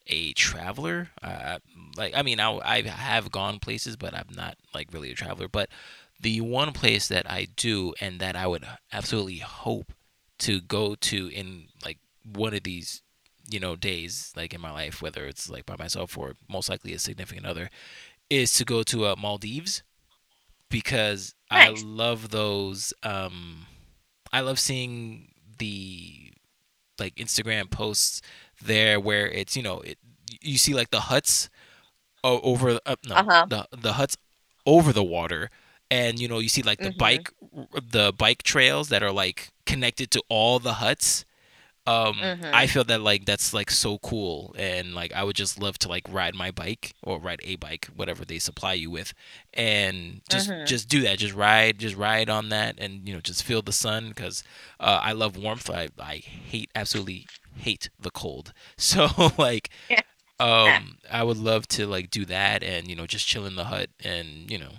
a 0.07 0.33
traveler. 0.33 1.11
Uh, 1.23 1.59
like, 1.97 2.15
I 2.17 2.23
mean, 2.23 2.41
I, 2.41 2.59
I 2.65 2.83
have 2.83 3.31
gone 3.31 3.59
places, 3.59 3.97
but 3.97 4.15
I'm 4.15 4.29
not 4.35 4.57
like 4.75 4.93
really 4.93 5.11
a 5.11 5.15
traveler. 5.15 5.49
But 5.49 5.69
the 6.21 6.41
one 6.41 6.73
place 6.73 7.09
that 7.09 7.31
I 7.31 7.47
do, 7.57 7.95
and 8.01 8.21
that 8.21 8.37
I 8.37 8.47
would 8.47 8.65
absolutely 8.93 9.39
hope 9.39 9.93
to 10.39 10.61
go 10.61 10.95
to 10.95 11.29
in 11.29 11.69
like 11.85 11.99
one 12.25 12.55
of 12.55 12.63
these, 12.63 13.03
you 13.49 13.61
know, 13.61 13.77
days, 13.77 14.33
like 14.37 14.55
in 14.55 14.61
my 14.61 14.73
life, 14.73 15.03
whether 15.03 15.27
it's 15.27 15.49
like 15.51 15.67
by 15.67 15.77
myself 15.79 16.17
or 16.17 16.35
most 16.49 16.69
likely 16.69 16.93
a 16.95 16.99
significant 16.99 17.47
other, 17.47 17.71
is 18.29 18.53
to 18.55 18.65
go 18.65 18.83
to 18.85 19.07
uh, 19.07 19.17
Maldives 19.19 19.83
because 20.71 21.35
nice. 21.51 21.83
I 21.83 21.85
love 21.85 22.31
those. 22.31 22.95
Um, 23.03 23.67
I 24.33 24.41
love 24.41 24.59
seeing 24.59 25.33
the 25.59 26.33
like 26.99 27.15
Instagram 27.17 27.71
posts 27.71 28.23
there 28.63 29.01
where 29.01 29.29
it's 29.29 29.57
you 29.57 29.63
know 29.63 29.81
it 29.81 29.99
you 30.41 30.59
see 30.59 30.75
like 30.75 30.91
the 30.91 31.01
huts 31.01 31.49
over 32.23 32.79
uh, 32.87 32.97
no 33.09 33.15
uh-huh. 33.15 33.47
the 33.49 33.67
the 33.77 33.93
huts 33.95 34.17
over 34.67 34.93
the 34.93 35.03
water 35.03 35.51
and 35.91 36.19
you 36.19 36.29
know 36.29 36.39
you 36.39 36.49
see 36.49 36.63
like 36.63 36.79
the 36.79 36.91
mm-hmm. 36.91 36.99
bike 36.99 37.33
the 37.91 38.13
bike 38.17 38.43
trails 38.43 38.91
that 38.91 39.03
are 39.03 39.13
like 39.13 39.51
connected 39.67 40.11
to 40.11 40.23
all 40.29 40.59
the 40.59 40.75
huts 40.75 41.25
um 41.87 42.15
mm-hmm. 42.15 42.51
i 42.53 42.67
feel 42.67 42.85
that 42.85 43.01
like 43.01 43.25
that's 43.25 43.55
like 43.55 43.71
so 43.71 43.99
cool 43.99 44.55
and 44.59 44.95
like 44.95 45.13
i 45.15 45.25
would 45.25 45.35
just 45.35 45.61
love 45.61 45.79
to 45.79 45.89
like 45.89 46.07
ride 46.11 46.35
my 46.35 46.51
bike 46.51 46.93
or 47.03 47.19
ride 47.19 47.41
a 47.43 47.57
bike 47.57 47.89
whatever 47.97 48.25
they 48.25 48.39
supply 48.39 48.75
you 48.75 48.91
with 48.91 49.15
and 49.55 50.21
just 50.29 50.51
mm-hmm. 50.51 50.67
just 50.67 50.89
do 50.89 51.01
that 51.01 51.19
just 51.19 51.35
ride 51.35 51.79
just 51.79 51.97
ride 51.97 52.29
on 52.29 52.51
that 52.51 52.75
and 52.79 53.09
you 53.09 53.15
know 53.15 53.21
just 53.21 53.43
feel 53.43 53.63
the 53.63 53.73
sun 53.73 54.11
because 54.11 54.45
uh, 54.79 55.01
i 55.03 55.13
love 55.13 55.37
warmth 55.37 55.71
I, 55.71 55.89
I 55.99 56.17
hate 56.17 56.71
absolutely 56.75 57.27
hate 57.57 57.89
the 57.99 58.11
cold 58.11 58.53
so 58.77 59.09
like 59.39 59.71
um 60.41 60.99
i 61.11 61.23
would 61.23 61.39
love 61.39 61.67
to 61.69 61.87
like 61.87 62.11
do 62.11 62.27
that 62.27 62.63
and 62.63 62.89
you 62.89 62.97
know 62.97 63.07
just 63.07 63.27
chill 63.27 63.47
in 63.47 63.57
the 63.57 63.65
hut 63.65 63.89
and 64.05 64.51
you 64.51 64.59
know 64.59 64.73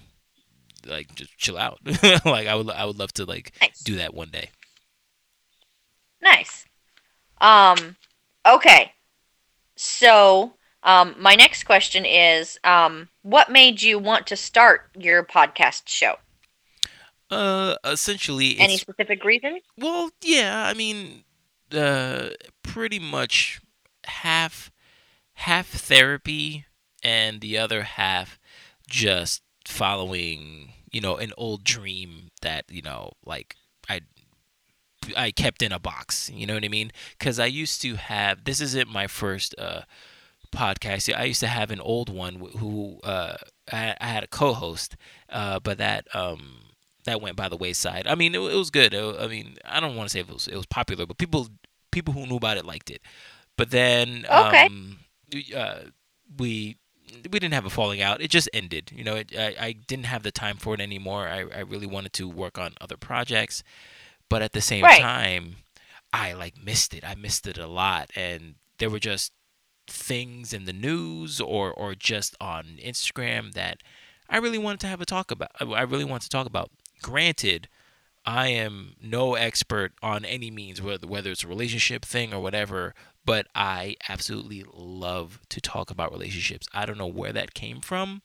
like 0.86 1.14
just 1.16 1.36
chill 1.38 1.58
out 1.58 1.80
like 2.26 2.48
i 2.48 2.56
would 2.56 2.70
i 2.70 2.86
would 2.86 2.98
love 2.98 3.14
to 3.14 3.26
like 3.26 3.52
nice. 3.60 3.80
do 3.82 3.96
that 3.96 4.14
one 4.14 4.30
day 4.30 4.50
nice 6.22 6.66
um, 7.42 7.98
okay. 8.46 8.94
So, 9.76 10.54
um, 10.84 11.16
my 11.20 11.36
next 11.36 11.64
question 11.64 12.06
is, 12.06 12.60
um, 12.64 13.10
what 13.24 13.52
made 13.52 13.82
you 13.82 14.00
want 14.00 14.28
to 14.28 14.36
start 14.36 14.90
your 14.98 15.24
podcast 15.24 15.84
show? 15.88 16.16
Uh, 17.30 17.76
essentially, 17.84 18.60
any 18.60 18.78
specific 18.78 19.24
reason? 19.24 19.60
Well, 19.78 20.12
yeah. 20.22 20.68
I 20.68 20.74
mean, 20.74 21.24
uh, 21.74 22.30
pretty 22.64 23.00
much 23.00 23.62
half 24.06 24.72
half 25.34 25.68
therapy 25.68 26.66
and 27.04 27.42
the 27.42 27.58
other 27.58 27.84
half 27.84 28.38
just 28.88 29.42
following, 29.66 30.74
you 30.92 31.02
know, 31.02 31.18
an 31.18 31.32
old 31.38 31.64
dream 31.64 32.30
that 32.42 32.66
you 32.70 32.82
know, 32.82 33.14
like 33.26 33.56
I 35.16 35.32
kept 35.32 35.62
in 35.62 35.72
a 35.72 35.80
box. 35.80 36.30
You 36.34 36.46
know 36.46 36.54
what 36.56 36.66
I 36.66 36.70
mean? 36.70 36.92
Because 37.18 37.40
I 37.40 37.46
used 37.46 37.82
to 37.82 37.96
have. 37.96 38.44
This 38.44 38.62
isn't 38.62 38.90
my 38.90 39.08
first 39.08 39.56
uh, 39.58 39.82
podcast. 40.52 41.14
I 41.16 41.26
used 41.26 41.40
to 41.42 41.48
have 41.48 41.72
an 41.72 41.80
old 41.80 42.14
one 42.14 42.36
who 42.58 43.00
uh, 43.04 43.38
I, 43.72 43.96
I 44.00 44.08
had 44.08 44.24
a 44.24 44.28
co-host, 44.28 44.96
uh, 45.30 45.60
but 45.60 45.78
that 45.78 46.08
um, 46.16 46.60
that 47.06 47.22
went 47.22 47.36
by 47.36 47.50
the 47.50 47.58
wayside. 47.58 48.08
I 48.08 48.16
mean, 48.16 48.36
it, 48.36 48.40
it 48.40 48.56
was 48.56 48.70
good. 48.70 48.94
It, 48.94 49.16
I 49.20 49.28
mean, 49.28 49.58
I 49.66 49.80
don't 49.80 49.96
want 49.96 50.10
to 50.10 50.14
say 50.14 50.20
it 50.20 50.30
was 50.30 50.48
it 50.48 50.56
was 50.56 50.66
popular, 50.66 51.06
but 51.06 51.18
people 51.18 51.48
people 51.92 52.14
who 52.14 52.26
knew 52.26 52.38
about 52.38 52.58
it 52.58 52.66
liked 52.66 52.90
it. 52.90 53.02
But 53.58 53.72
then 53.72 54.26
okay. 54.26 54.66
um, 54.66 55.00
uh, 55.56 55.80
we 56.38 56.78
we 57.24 57.40
didn't 57.40 57.54
have 57.54 57.66
a 57.66 57.70
falling 57.70 58.02
out. 58.02 58.22
It 58.22 58.30
just 58.30 58.50
ended. 58.54 58.92
You 58.96 59.04
know, 59.04 59.16
it, 59.16 59.34
I, 59.38 59.56
I 59.60 59.72
didn't 59.74 60.06
have 60.06 60.24
the 60.24 60.32
time 60.32 60.58
for 60.58 60.74
it 60.74 60.82
anymore. 60.82 61.28
I, 61.28 61.46
I 61.56 61.60
really 61.60 61.88
wanted 61.88 62.14
to 62.14 62.28
work 62.28 62.58
on 62.58 62.74
other 62.80 62.98
projects 62.98 63.64
but 64.32 64.42
at 64.42 64.54
the 64.54 64.62
same 64.62 64.84
right. 64.84 65.02
time 65.02 65.58
i 66.14 66.32
like 66.34 66.56
missed 66.64 66.94
it. 66.94 67.04
I 67.06 67.16
missed 67.16 67.46
it 67.46 67.58
a 67.58 67.68
lot 67.68 68.10
and 68.16 68.56
there 68.80 68.90
were 68.90 69.00
just 69.00 69.34
things 69.88 70.54
in 70.54 70.64
the 70.66 70.74
news 70.74 71.42
or 71.42 71.72
or 71.72 71.96
just 71.96 72.36
on 72.40 72.80
instagram 72.84 73.52
that 73.54 73.80
i 74.30 74.38
really 74.38 74.58
wanted 74.58 74.80
to 74.80 74.88
have 74.88 75.02
a 75.02 75.06
talk 75.06 75.32
about 75.32 75.52
uh, 75.60 75.70
i 75.72 75.82
really 75.82 76.06
want 76.06 76.24
to 76.24 76.30
talk 76.30 76.48
about. 76.48 76.72
Granted 77.02 77.68
i 78.26 78.48
am 78.48 78.96
no 79.02 79.36
expert 79.36 79.92
on 80.02 80.24
any 80.24 80.50
means 80.50 80.82
whether 80.82 81.06
whether 81.08 81.30
it's 81.32 81.44
a 81.44 81.48
relationship 81.48 82.06
thing 82.06 82.34
or 82.34 82.40
whatever 82.40 82.94
but 83.26 83.48
i 83.54 83.96
absolutely 84.08 84.64
love 84.74 85.42
to 85.50 85.60
talk 85.60 85.92
about 85.92 86.12
relationships. 86.12 86.68
I 86.74 86.86
don't 86.86 86.98
know 86.98 87.08
where 87.08 87.34
that 87.34 87.54
came 87.54 87.82
from 87.82 88.22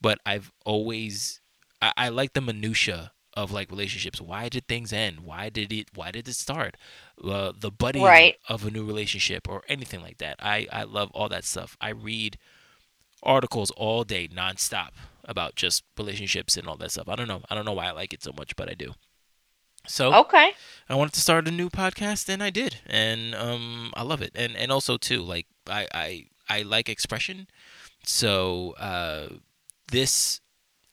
but 0.00 0.18
i've 0.24 0.52
always 0.64 1.40
i, 1.82 1.92
I 1.96 2.08
like 2.08 2.32
the 2.32 2.40
minutia 2.40 3.12
of 3.34 3.50
like 3.52 3.70
relationships. 3.70 4.20
Why 4.20 4.48
did 4.48 4.66
things 4.68 4.92
end? 4.92 5.20
Why 5.20 5.48
did 5.50 5.72
it? 5.72 5.88
Why 5.94 6.10
did 6.10 6.28
it 6.28 6.34
start? 6.34 6.76
Uh, 7.22 7.52
the 7.58 7.70
budding 7.70 8.02
Right. 8.02 8.36
of 8.48 8.64
a 8.66 8.70
new 8.70 8.84
relationship 8.84 9.48
or 9.48 9.62
anything 9.68 10.02
like 10.02 10.18
that. 10.18 10.36
I 10.40 10.66
I 10.72 10.84
love 10.84 11.10
all 11.12 11.28
that 11.28 11.44
stuff. 11.44 11.76
I 11.80 11.90
read 11.90 12.38
articles 13.22 13.70
all 13.72 14.04
day 14.04 14.28
nonstop 14.28 14.90
about 15.24 15.54
just 15.54 15.84
relationships 15.98 16.56
and 16.56 16.66
all 16.66 16.76
that 16.76 16.90
stuff. 16.92 17.08
I 17.08 17.16
don't 17.16 17.28
know. 17.28 17.42
I 17.50 17.54
don't 17.54 17.64
know 17.64 17.72
why 17.74 17.86
I 17.86 17.92
like 17.92 18.12
it 18.12 18.22
so 18.22 18.32
much, 18.36 18.56
but 18.56 18.68
I 18.70 18.74
do. 18.74 18.94
So 19.86 20.12
Okay. 20.14 20.52
I 20.88 20.94
wanted 20.94 21.14
to 21.14 21.20
start 21.20 21.48
a 21.48 21.50
new 21.50 21.70
podcast 21.70 22.28
and 22.28 22.42
I 22.42 22.50
did. 22.50 22.76
And 22.86 23.34
um 23.34 23.92
I 23.94 24.02
love 24.02 24.22
it. 24.22 24.32
And 24.34 24.56
and 24.56 24.70
also 24.70 24.96
too, 24.96 25.22
like 25.22 25.46
I 25.68 25.86
I, 25.94 26.26
I 26.48 26.62
like 26.62 26.88
expression. 26.88 27.48
So 28.04 28.72
uh 28.78 29.36
this 29.90 30.40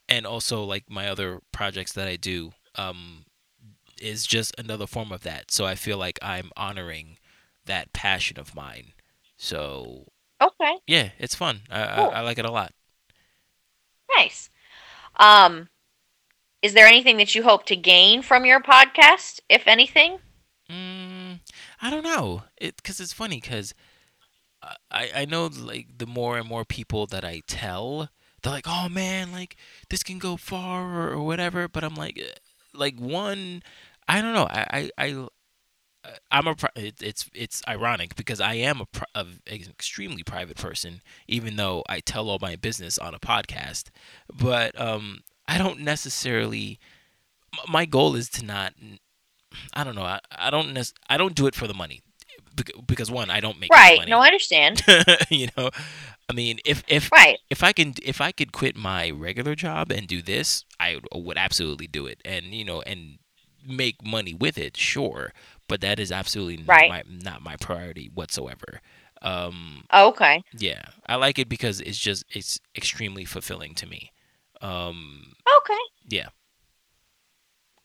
and 0.10 0.26
also 0.26 0.64
like 0.64 0.90
my 0.90 1.08
other 1.08 1.42
projects 1.52 1.94
that 1.94 2.08
I 2.08 2.16
do 2.16 2.52
um 2.76 3.26
is 4.00 4.28
just 4.28 4.54
another 4.60 4.86
form 4.88 5.12
of 5.12 5.24
that. 5.24 5.50
So 5.52 5.66
I 5.66 5.76
feel 5.76 5.98
like 5.98 6.20
I'm 6.22 6.52
honoring 6.56 7.18
that 7.66 7.94
passion 7.94 8.40
of 8.40 8.56
mine. 8.56 8.94
So 9.38 10.12
Okay. 10.42 10.76
yeah, 10.86 11.10
it's 11.18 11.34
fun. 11.36 11.62
I, 11.70 11.86
Cool. 11.96 12.10
I, 12.14 12.20
I 12.20 12.22
like 12.22 12.38
it 12.38 12.46
a 12.46 12.52
lot. 12.52 12.74
Nice. 14.16 14.50
Um, 15.18 15.70
is 16.62 16.74
there 16.74 16.88
anything 16.88 17.18
that 17.18 17.34
you 17.36 17.44
hope 17.44 17.66
to 17.68 17.76
gain 17.76 18.22
from 18.22 18.46
your 18.46 18.60
podcast, 18.62 19.40
if 19.50 19.68
anything? 19.68 20.20
Mm, 20.70 21.40
I 21.82 21.90
don't 21.90 22.04
know. 22.04 22.44
It 22.58 22.76
because 22.78 23.00
it's 23.00 23.14
funny 23.14 23.40
because 23.40 23.74
I 24.92 25.10
I 25.16 25.26
know 25.26 25.48
like 25.48 25.98
the 25.98 26.08
more 26.08 26.38
and 26.38 26.48
more 26.48 26.66
people 26.66 27.08
that 27.08 27.24
I 27.24 27.42
tell, 27.48 28.10
they're 28.42 28.52
like, 28.54 28.68
oh 28.68 28.88
man, 28.90 29.32
like 29.32 29.56
this 29.90 30.04
can 30.04 30.20
go 30.20 30.38
far 30.38 30.84
or, 30.84 31.10
or 31.14 31.24
whatever. 31.26 31.68
But 31.68 31.84
I'm 31.84 31.96
like, 31.96 32.18
eh, 32.20 32.34
like 32.74 32.98
one, 33.00 33.64
I 34.08 34.22
don't 34.22 34.34
know. 34.34 34.48
I 34.50 34.90
I. 34.98 35.06
I 35.06 35.28
I'm 36.32 36.48
a. 36.48 36.56
it- 36.76 37.02
It's 37.02 37.30
it's 37.34 37.62
ironic 37.68 38.16
because 38.16 38.40
I 38.40 38.54
am 38.54 38.82
a, 38.82 38.86
a 39.14 39.22
an 39.22 39.40
extremely 39.48 40.24
private 40.24 40.56
person, 40.56 41.02
even 41.28 41.58
though 41.58 41.84
I 41.90 42.00
tell 42.00 42.30
all 42.30 42.40
my 42.42 42.56
business 42.56 42.98
on 42.98 43.14
a 43.14 43.20
podcast. 43.20 43.90
But 44.34 44.80
um, 44.80 45.22
I 45.48 45.58
don't 45.58 45.82
necessarily. 45.82 46.80
My 47.68 47.86
goal 47.86 48.16
is 48.16 48.30
to 48.32 48.46
not 48.46 48.74
I 49.74 49.84
don't 49.84 49.96
know. 49.96 50.04
I, 50.04 50.20
I 50.32 50.50
don't 50.50 50.74
nec- 50.74 50.96
I 51.10 51.18
don't 51.18 51.36
do 51.36 51.48
it 51.48 51.56
for 51.56 51.68
the 51.68 51.74
money 51.74 52.02
because 52.88 53.12
one, 53.12 53.30
I 53.30 53.40
don't 53.40 53.60
make 53.60 53.72
Right. 53.74 54.00
No, 54.10 54.20
I 54.20 54.28
understand. 54.28 54.84
you 55.30 55.48
know, 55.58 55.70
I 56.30 56.34
mean, 56.34 56.60
if 56.66 56.84
if 56.88 57.12
right. 57.12 57.40
if 57.50 57.64
I 57.64 57.72
can 57.74 57.94
if 58.02 58.20
I 58.22 58.32
could 58.32 58.52
quit 58.52 58.76
my 58.76 59.10
regular 59.12 59.56
job 59.56 59.92
and 59.92 60.08
do 60.08 60.22
this, 60.22 60.66
I 60.80 61.00
would- 61.14 61.38
absolutely 61.38 61.88
do 61.88 62.06
it, 62.08 62.22
and 62.26 62.54
you 62.54 62.66
know, 62.66 62.82
and 62.82 63.20
make 63.66 64.04
money 64.06 64.34
with 64.34 64.58
it, 64.58 64.78
sure. 64.78 65.34
But 65.68 65.82
that 65.82 66.00
is 66.00 66.12
absolutely 66.12 66.58
not 66.58 66.84
Right. 66.84 66.88
my 66.88 67.04
not 67.08 67.42
my 67.42 67.56
priority 67.58 68.10
whatsoever. 68.14 68.82
Um, 69.22 69.86
Okay. 69.94 70.44
yeah, 70.58 70.84
I 71.08 71.16
like 71.16 71.40
it 71.40 71.50
because 71.50 71.82
it's 71.82 71.98
just 72.00 72.26
it's 72.32 72.60
extremely 72.76 73.26
fulfilling 73.26 73.76
to 73.76 73.88
me. 73.88 74.12
Um, 74.62 75.36
Okay. 75.58 75.80
yeah. 76.08 76.30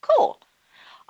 Cool. 0.03 0.39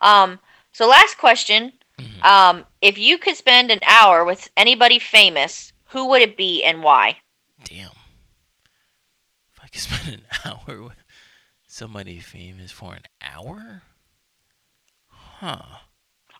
Um, 0.00 0.40
so 0.72 0.88
last 0.88 1.18
question. 1.18 1.72
Mhm. 1.98 2.22
Um, 2.22 2.66
if 2.82 2.98
you 2.98 3.18
could 3.18 3.36
spend 3.36 3.70
an 3.72 3.80
hour 3.86 4.24
with 4.24 4.50
anybody 4.56 5.00
famous, 5.00 5.72
who 5.86 6.06
would 6.08 6.22
it 6.22 6.36
be 6.36 6.64
and 6.64 6.82
why? 6.84 7.21
Damn. 7.64 7.90
If 9.52 9.60
I 9.62 9.68
could 9.68 9.80
spend 9.80 10.14
an 10.14 10.22
hour 10.44 10.82
with 10.82 11.04
somebody 11.66 12.18
famous 12.18 12.70
for 12.70 12.94
an 12.94 13.02
hour? 13.22 13.82
Huh. 15.08 15.78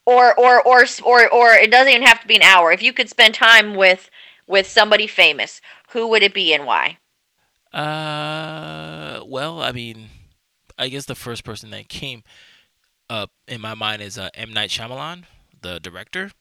Or 0.05 0.39
or 0.39 0.61
or 0.63 0.85
or 1.05 1.29
or 1.29 1.53
it 1.55 1.71
doesn't 1.71 1.93
even 1.93 2.07
have 2.07 2.21
to 2.21 2.27
be 2.27 2.37
an 2.37 2.43
hour. 2.43 2.73
If 2.73 2.83
you 2.83 2.93
could 2.93 3.09
spend 3.09 3.35
time 3.35 3.75
with 3.75 4.11
with 4.47 4.67
somebody 4.67 5.07
famous, 5.07 5.61
who 5.91 6.09
would 6.09 6.23
it 6.23 6.35
be 6.35 6.53
and 6.53 6.67
why? 6.67 6.99
Uh, 7.73 9.23
well, 9.25 9.63
I 9.63 9.73
mean, 9.73 10.09
I 10.79 10.89
guess 10.89 11.07
the 11.07 11.15
first 11.15 11.45
person 11.45 11.71
that 11.71 11.89
came 11.89 12.23
up 13.09 13.31
in 13.49 13.61
my 13.61 13.75
mind 13.75 14.03
is 14.03 14.19
uh, 14.19 14.29
M. 14.35 14.53
Night 14.53 14.71
Shyamalan, 14.71 15.25
the 15.61 15.81
director, 15.81 16.33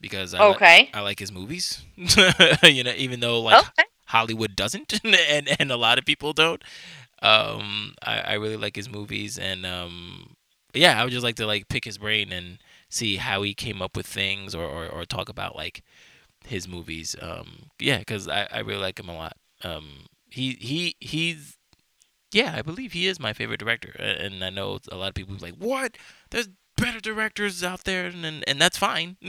because 0.00 0.34
I, 0.34 0.44
li- 0.44 0.54
Okay. 0.54 0.90
I 0.94 1.00
like 1.00 1.18
his 1.18 1.32
movies. 1.32 1.82
you 1.96 2.82
know, 2.84 2.92
even 2.96 3.20
though 3.20 3.40
like 3.40 3.60
Okay. 3.62 3.84
Hollywood 4.06 4.56
doesn't, 4.56 5.00
and 5.04 5.48
and 5.60 5.70
a 5.70 5.76
lot 5.76 5.98
of 5.98 6.04
people 6.04 6.32
don't. 6.32 6.62
Um, 7.22 7.94
I, 8.02 8.20
I 8.20 8.32
really 8.34 8.56
like 8.56 8.76
his 8.76 8.88
movies, 8.88 9.38
and 9.38 9.66
um, 9.66 10.36
yeah, 10.74 11.00
I 11.00 11.04
would 11.04 11.12
just 11.12 11.24
like 11.24 11.36
to 11.36 11.46
like 11.46 11.68
pick 11.68 11.84
his 11.84 11.98
brain 11.98 12.32
and 12.32 12.58
see 12.88 13.16
how 13.16 13.42
he 13.42 13.54
came 13.54 13.82
up 13.82 13.96
with 13.96 14.06
things, 14.06 14.54
or 14.54 14.64
or, 14.64 14.86
or 14.88 15.04
talk 15.04 15.28
about 15.28 15.54
like 15.56 15.82
his 16.46 16.66
movies. 16.68 17.14
Um, 17.20 17.66
yeah, 17.78 17.98
because 17.98 18.28
I, 18.28 18.48
I 18.52 18.60
really 18.60 18.80
like 18.80 18.98
him 18.98 19.08
a 19.08 19.14
lot. 19.14 19.36
Um, 19.62 20.06
he 20.30 20.52
he 20.60 20.96
he's 21.00 21.56
yeah, 22.32 22.54
I 22.56 22.62
believe 22.62 22.92
he 22.92 23.06
is 23.06 23.18
my 23.20 23.32
favorite 23.32 23.60
director, 23.60 23.90
and 23.98 24.44
I 24.44 24.50
know 24.50 24.78
a 24.90 24.96
lot 24.96 25.08
of 25.08 25.14
people 25.14 25.34
are 25.34 25.38
like, 25.38 25.56
what? 25.56 25.96
There's 26.30 26.48
better 26.80 27.00
directors 27.00 27.62
out 27.62 27.84
there, 27.84 28.06
and 28.06 28.44
and, 28.46 28.60
that's 28.60 28.78
fine, 28.78 29.16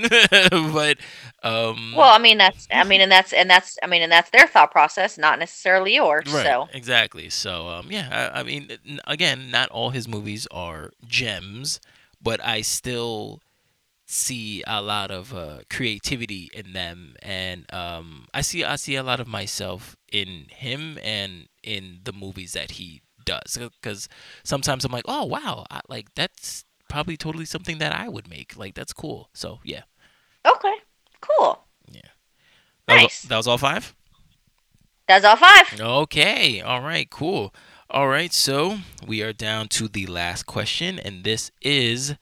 but 0.51 0.97
um, 1.43 1.93
Well, 1.95 2.13
I 2.13 2.17
mean 2.19 2.37
that's 2.37 2.67
I 2.71 2.83
mean 2.83 3.01
and 3.01 3.11
that's 3.11 3.33
and 3.33 3.49
that's 3.49 3.77
I 3.83 3.87
mean 3.87 4.01
and 4.01 4.11
that's 4.11 4.29
their 4.29 4.47
thought 4.47 4.71
process, 4.71 5.17
not 5.17 5.39
necessarily 5.39 5.95
yours. 5.95 6.31
Right, 6.31 6.45
So 6.45 6.67
exactly. 6.73 7.29
So, 7.29 7.67
um, 7.67 7.87
yeah, 7.91 8.31
I, 8.33 8.39
I 8.39 8.43
mean, 8.43 8.69
again, 9.05 9.51
not 9.51 9.69
all 9.69 9.91
his 9.91 10.07
movies 10.07 10.47
are 10.51 10.91
gems, 11.05 11.79
but 12.21 12.43
I 12.43 12.61
still 12.61 13.41
see 14.05 14.61
a 14.67 14.81
lot 14.81 15.09
of 15.09 15.33
uh, 15.33 15.59
creativity 15.69 16.49
in 16.53 16.73
them, 16.73 17.15
and 17.21 17.65
um, 17.73 18.27
I 18.33 18.41
see 18.41 18.63
I 18.63 18.75
see 18.75 18.95
a 18.95 19.03
lot 19.03 19.19
of 19.19 19.27
myself 19.27 19.95
in 20.11 20.47
him 20.49 20.97
and 21.03 21.47
in 21.63 22.01
the 22.03 22.13
movies 22.13 22.53
that 22.53 22.71
he 22.71 23.01
does. 23.25 23.57
Because 23.57 24.09
sometimes 24.43 24.83
I'm 24.83 24.91
like, 24.91 25.05
oh 25.07 25.25
wow, 25.25 25.65
I, 25.71 25.81
like 25.87 26.13
that's 26.15 26.65
probably 26.91 27.17
totally 27.17 27.45
something 27.45 27.77
that 27.79 27.93
I 27.93 28.09
would 28.09 28.29
make. 28.29 28.57
Like 28.57 28.75
that's 28.75 28.93
cool. 28.93 29.29
So 29.33 29.59
yeah, 29.63 29.83
okay, 30.45 30.75
cool. 31.21 31.65
that 32.87 32.95
was, 32.95 33.03
Nice. 33.03 33.21
that 33.23 33.37
was 33.37 33.47
all 33.47 33.57
five. 33.57 33.95
That's 35.07 35.25
all 35.25 35.35
five. 35.35 35.79
Okay. 35.79 36.61
All 36.61 36.81
right. 36.81 37.09
Cool. 37.09 37.53
All 37.89 38.07
right. 38.07 38.31
So 38.33 38.77
we 39.05 39.21
are 39.21 39.33
down 39.33 39.67
to 39.69 39.87
the 39.87 40.05
last 40.07 40.45
question, 40.45 40.99
and 40.99 41.23
this 41.23 41.51
is, 41.61 42.15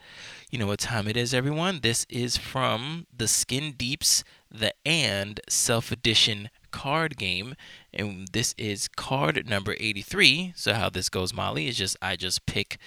you 0.49 0.57
know 0.59 0.67
what 0.67 0.79
time 0.79 1.07
it 1.07 1.15
is, 1.17 1.33
everyone. 1.33 1.79
This 1.81 2.05
is 2.09 2.37
from 2.37 3.05
the 3.15 3.27
Skin 3.27 3.73
Deeps, 3.77 4.23
the 4.49 4.73
and 4.85 5.39
Self 5.49 5.91
Edition 5.91 6.49
card 6.71 7.17
game, 7.17 7.55
and 7.93 8.27
this 8.31 8.53
is 8.57 8.87
card 8.87 9.47
number 9.47 9.75
eighty-three. 9.79 10.53
So 10.55 10.73
how 10.73 10.89
this 10.89 11.09
goes, 11.09 11.33
Molly, 11.33 11.67
is 11.67 11.77
just 11.77 11.97
I 12.01 12.15
just 12.15 12.45
pick 12.47 12.77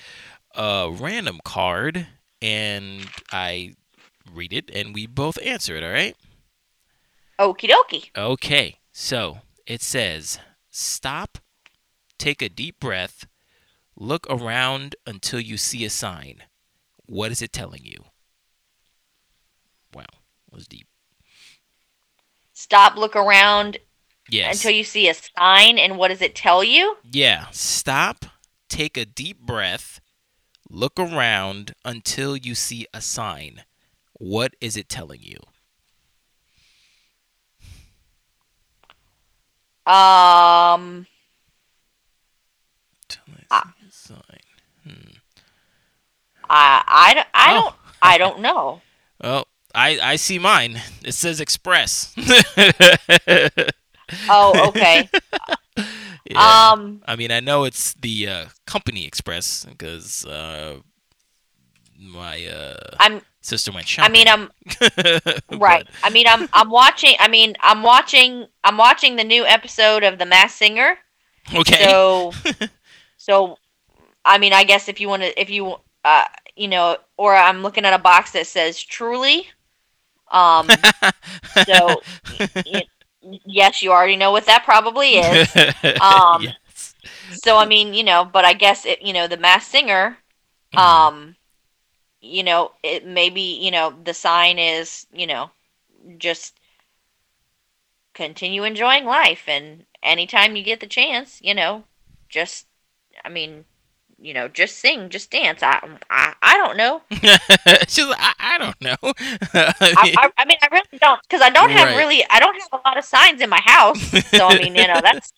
a 0.55 0.91
random 0.93 1.41
card 1.45 2.07
and 2.41 3.09
I 3.31 3.75
read 4.33 4.53
it, 4.53 4.71
and 4.75 4.95
we 4.95 5.07
both 5.07 5.39
answer 5.43 5.77
it. 5.77 5.83
All 5.85 5.91
right. 5.91 6.17
Okie 7.39 7.71
dokie. 7.71 8.11
Okay, 8.17 8.79
so 8.93 9.39
it 9.67 9.81
says 9.83 10.39
stop, 10.71 11.39
take 12.19 12.43
a 12.43 12.49
deep 12.49 12.79
breath, 12.81 13.27
look 13.97 14.27
around 14.31 14.97
until 15.07 15.41
you 15.41 15.57
see 15.57 15.85
a 15.85 15.91
sign. 15.91 16.43
What 17.07 17.31
is 17.33 17.43
it 17.43 17.53
telling 17.53 17.85
you? 17.85 18.05
Wow, 19.95 20.05
that 20.51 20.55
was 20.55 20.67
deep. 20.67 20.87
Stop, 22.53 22.97
look 22.97 23.17
around 23.17 23.79
Yes. 24.29 24.57
until 24.57 24.71
you 24.77 24.85
see 24.85 25.09
a 25.09 25.15
sign, 25.15 25.79
and 25.79 25.97
what 25.99 26.09
does 26.09 26.23
it 26.23 26.35
tell 26.35 26.63
you? 26.63 26.97
yeah, 27.03 27.47
stop, 27.51 28.25
take 28.69 28.97
a 28.97 29.05
deep 29.05 29.41
breath, 29.41 30.01
look 30.71 30.99
around 30.99 31.75
until 31.85 32.37
you 32.37 32.55
see 32.55 32.87
a 32.95 33.01
sign. 33.01 33.65
What 34.15 34.55
is 34.61 34.77
it 34.77 34.89
telling 34.89 35.21
you? 35.23 35.39
Um, 39.85 41.07
Till 43.09 43.23
I 43.51 43.63
see 43.65 43.71
a 43.89 43.91
sign. 43.93 44.41
Hmm. 44.85 45.11
I 46.49 46.83
I, 46.87 47.15
don't- 47.15 47.29
I 47.35 47.51
Oh. 47.51 47.61
don't 47.63 47.75
I 48.05 48.19
don't 48.19 48.41
know. 48.41 48.81
Well, 49.23 49.47
I 49.75 49.99
I 50.01 50.17
see 50.17 50.39
mine. 50.39 50.81
It 51.05 51.13
says 51.15 51.41
express. 51.41 52.15
Oh, 54.29 54.69
okay. 54.69 55.09
Yeah. 56.31 56.71
Um, 56.73 57.03
I 57.07 57.17
mean, 57.17 57.31
I 57.33 57.41
know 57.41 57.65
it's 57.65 57.95
the 57.95 58.29
uh, 58.29 58.45
company 58.67 59.07
express 59.07 59.65
because 59.65 60.25
uh, 60.27 60.79
my 61.99 62.45
uh, 62.47 62.97
I'm 63.01 63.21
sister 63.41 63.73
went 63.73 63.87
shopping. 63.87 64.11
I 64.11 64.13
mean 64.13 64.29
I'm 64.29 64.51
But- 65.49 65.61
right. 65.61 65.87
I 66.03 66.11
mean 66.11 66.27
I'm 66.29 66.49
I'm 66.53 66.71
watching. 66.71 67.15
I 67.19 67.29
mean 67.29 67.55
I'm 67.61 67.83
watching. 67.83 68.47
I'm 68.65 68.77
watching 68.77 69.17
the 69.17 69.25
new 69.25 69.45
episode 69.45 70.03
of 70.05 70.19
The 70.19 70.27
Masked 70.27 70.59
Singer. 70.59 70.99
okay. 71.55 71.85
So 71.85 72.33
so 73.17 73.59
I 74.25 74.39
mean, 74.39 74.53
I 74.53 74.65
guess 74.65 74.89
if 74.89 75.01
you 75.01 75.09
want 75.09 75.23
to, 75.23 75.41
if 75.41 75.51
you, 75.51 75.77
uh, 76.05 76.25
you 76.57 76.69
know, 76.69 76.97
or 77.17 77.35
I'm 77.35 77.63
looking 77.63 77.85
at 77.85 77.93
a 77.93 77.99
box 77.99 78.33
that 78.33 78.47
says 78.47 78.81
truly. 78.83 79.49
Um, 80.31 80.69
so 81.67 82.03
y- 82.39 82.49
y- 82.67 82.83
yes, 83.23 83.83
you 83.83 83.93
already 83.93 84.17
know 84.17 84.33
what 84.33 84.47
that 84.47 84.65
probably 84.65 85.17
is. 85.17 85.59
Um, 86.01 86.55
yes. 86.65 86.95
So 87.31 87.59
I 87.59 87.67
mean, 87.67 87.95
you 87.95 88.05
know, 88.05 88.25
but 88.25 88.45
I 88.45 88.55
guess 88.55 88.87
it, 88.87 89.03
you 89.03 89.13
know, 89.13 89.27
the 89.29 89.37
Masked 89.37 89.71
Singer, 89.71 90.19
Mhm. 90.73 91.09
um, 91.09 91.37
you 92.21 92.43
know, 92.45 92.73
it 92.83 93.07
maybe, 93.07 93.43
you 93.43 93.71
know, 93.71 93.95
the 94.05 94.15
sign 94.15 94.59
is, 94.59 95.07
you 95.13 95.27
know, 95.27 95.51
just 96.19 96.59
continue 98.15 98.65
enjoying 98.65 99.05
life 99.05 99.49
and 99.49 99.87
anytime 100.03 100.57
you 100.57 100.63
get 100.63 100.81
the 100.81 100.87
chance, 100.87 101.41
you 101.43 101.55
know, 101.55 101.85
just 102.29 102.67
I 103.25 103.29
mean, 103.29 103.65
you 104.23 104.35
know, 104.35 104.49
just 104.49 104.79
sing, 104.79 105.11
just 105.11 105.31
dance. 105.33 105.63
I 105.63 105.81
I, 106.11 106.35
I 106.43 106.59
don't 106.59 106.79
know. 106.79 107.03
She's 107.89 108.07
like, 108.07 108.19
I, 108.21 108.35
I 108.39 108.59
don't 108.59 108.81
know. 108.81 108.97
I, 109.97 110.09
I, 110.17 110.31
I 110.39 110.45
mean, 110.47 110.57
I 110.63 110.69
really 110.73 110.99
don't 111.01 111.21
because 111.29 111.43
I 111.43 111.51
don't 111.51 111.71
have 111.73 111.91
Right. 111.91 111.97
really 111.97 112.25
I 112.31 112.41
don't 112.41 112.55
have 112.55 112.81
a 112.81 112.89
lot 112.89 112.99
of 112.99 113.05
signs 113.05 113.41
in 113.43 113.51
my 113.51 113.61
house. 113.61 114.17
So 114.31 114.47
I 114.49 114.55
mean, 114.55 114.75
you 114.77 114.87
know, 114.87 115.01
that's 115.03 115.33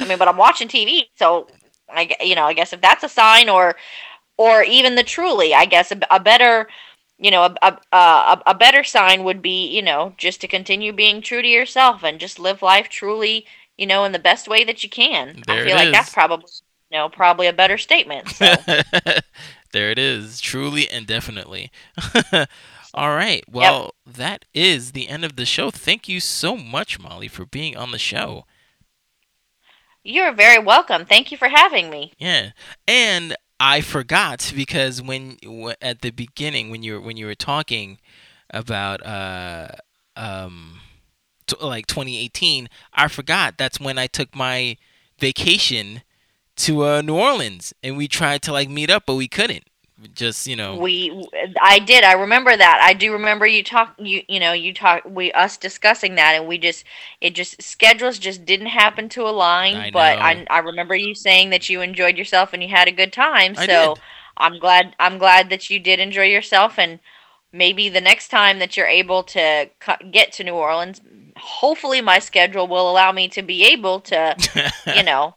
I 0.00 0.06
mean, 0.06 0.18
but 0.18 0.28
I'm 0.28 0.36
watching 0.36 0.68
TV, 0.68 1.10
so 1.16 1.48
I 1.88 2.16
you 2.20 2.34
know, 2.34 2.44
I 2.44 2.54
guess 2.54 2.72
if 2.72 2.80
that's 2.80 3.04
a 3.04 3.08
sign 3.08 3.48
or 3.48 3.76
or 4.38 4.62
even 4.64 4.96
the 4.96 5.04
truly, 5.04 5.54
I 5.54 5.66
guess 5.66 5.92
a, 5.92 6.00
a 6.10 6.20
better 6.20 6.68
you 7.18 7.30
know, 7.30 7.44
a, 7.44 7.56
a, 7.62 7.78
a, 7.96 8.42
a 8.48 8.54
better 8.54 8.84
sign 8.84 9.24
would 9.24 9.42
be, 9.42 9.68
you 9.68 9.82
know, 9.82 10.14
just 10.18 10.40
to 10.42 10.48
continue 10.48 10.92
being 10.92 11.22
true 11.22 11.42
to 11.42 11.48
yourself 11.48 12.04
and 12.04 12.20
just 12.20 12.38
live 12.40 12.62
life 12.62 12.88
truly, 12.88 13.46
you 13.78 13.86
know, 13.86 14.04
in 14.04 14.12
the 14.12 14.18
best 14.20 14.48
way 14.48 14.64
that 14.64 14.84
you 14.84 14.90
can. 14.90 15.38
There 15.46 15.46
I 15.48 15.56
feel 15.58 15.76
like 15.76 15.92
that's 15.92 16.10
probably, 16.10 16.50
you 16.90 16.98
know, 16.98 17.08
probably 17.08 17.46
a 17.46 17.52
better 17.52 17.78
statement. 17.78 18.28
So, 18.30 18.56
there 19.72 19.90
it 19.90 19.98
is, 19.98 20.40
truly 20.40 20.88
and 20.88 21.06
definitely. 21.06 21.70
All 22.94 23.10
right. 23.14 23.44
Well, 23.48 23.94
that 24.06 24.44
is 24.52 24.92
the 24.92 25.08
end 25.08 25.24
of 25.24 25.36
the 25.36 25.46
show. 25.46 25.70
Thank 25.70 26.08
you 26.08 26.20
so 26.20 26.56
much, 26.56 26.98
Molly, 26.98 27.28
for 27.28 27.46
being 27.46 27.76
on 27.76 27.92
the 27.92 27.98
show. 27.98 28.44
you're 30.02 30.32
very 30.32 30.58
welcome. 30.58 31.04
Thank 31.04 31.30
you 31.30 31.38
for 31.38 31.48
having 31.48 31.90
me. 31.90 32.12
Yeah, 32.18 32.50
and 32.86 33.36
I 33.58 33.80
forgot 33.80 34.52
because 34.54 35.02
when 35.02 35.36
at 35.82 36.00
the 36.02 36.10
beginning 36.10 36.70
when 36.70 36.82
you 36.82 36.94
were 36.94 37.00
when 37.00 37.16
you 37.16 37.26
were 37.26 37.34
talking 37.34 37.98
about 38.50 39.04
uh 39.04 39.68
um 40.16 40.80
t- 41.46 41.56
like 41.60 41.86
2018, 41.86 42.68
I 42.94 43.08
forgot 43.08 43.58
that's 43.58 43.80
when 43.80 43.98
I 43.98 44.06
took 44.06 44.34
my 44.34 44.76
vacation 45.18 46.02
to 46.60 46.84
uh, 46.84 47.02
New 47.02 47.16
Orleans 47.16 47.72
and 47.82 47.96
we 47.96 48.08
tried 48.08 48.42
to 48.42 48.52
like 48.52 48.68
meet 48.68 48.90
up 48.90 49.04
but 49.06 49.14
we 49.14 49.28
couldn't. 49.28 49.64
Just 50.14 50.46
you 50.46 50.56
know. 50.56 50.78
We, 50.78 51.28
I 51.60 51.78
did. 51.78 52.04
I 52.04 52.14
remember 52.14 52.56
that. 52.56 52.80
I 52.82 52.94
do 52.94 53.12
remember 53.12 53.46
you 53.46 53.62
talk. 53.62 53.94
You, 53.98 54.22
you 54.30 54.40
know, 54.40 54.54
you 54.54 54.72
talk. 54.72 55.02
We 55.04 55.30
us 55.32 55.58
discussing 55.58 56.14
that, 56.14 56.36
and 56.36 56.48
we 56.48 56.56
just, 56.56 56.84
it 57.20 57.34
just 57.34 57.60
schedules 57.60 58.18
just 58.18 58.46
didn't 58.46 58.68
happen 58.68 59.10
to 59.10 59.28
align. 59.28 59.76
I 59.76 59.90
but. 59.90 60.18
I, 60.18 60.46
I 60.48 60.60
remember 60.60 60.94
you 60.94 61.14
saying 61.14 61.50
that 61.50 61.68
you 61.68 61.82
enjoyed 61.82 62.16
yourself 62.16 62.54
and 62.54 62.62
you 62.62 62.70
had 62.70 62.88
a 62.88 62.92
good 62.92 63.12
time. 63.12 63.54
So. 63.54 63.96
I'm 64.40 64.58
glad. 64.58 64.96
I'm 64.98 65.18
glad 65.18 65.50
that 65.50 65.68
you 65.68 65.78
did 65.78 66.00
enjoy 66.00 66.24
yourself, 66.24 66.78
and 66.78 66.98
maybe 67.52 67.88
the 67.88 68.00
next 68.00 68.28
time 68.28 68.58
that 68.58 68.76
you're 68.76 68.86
able 68.86 69.22
to 69.24 69.68
get 70.10 70.32
to 70.32 70.44
New 70.44 70.54
Orleans, 70.54 71.00
hopefully 71.36 72.00
my 72.00 72.18
schedule 72.18 72.66
will 72.66 72.90
allow 72.90 73.12
me 73.12 73.28
to 73.28 73.42
be 73.42 73.64
able 73.66 74.00
to, 74.00 74.34
you 74.96 75.02
know, 75.02 75.34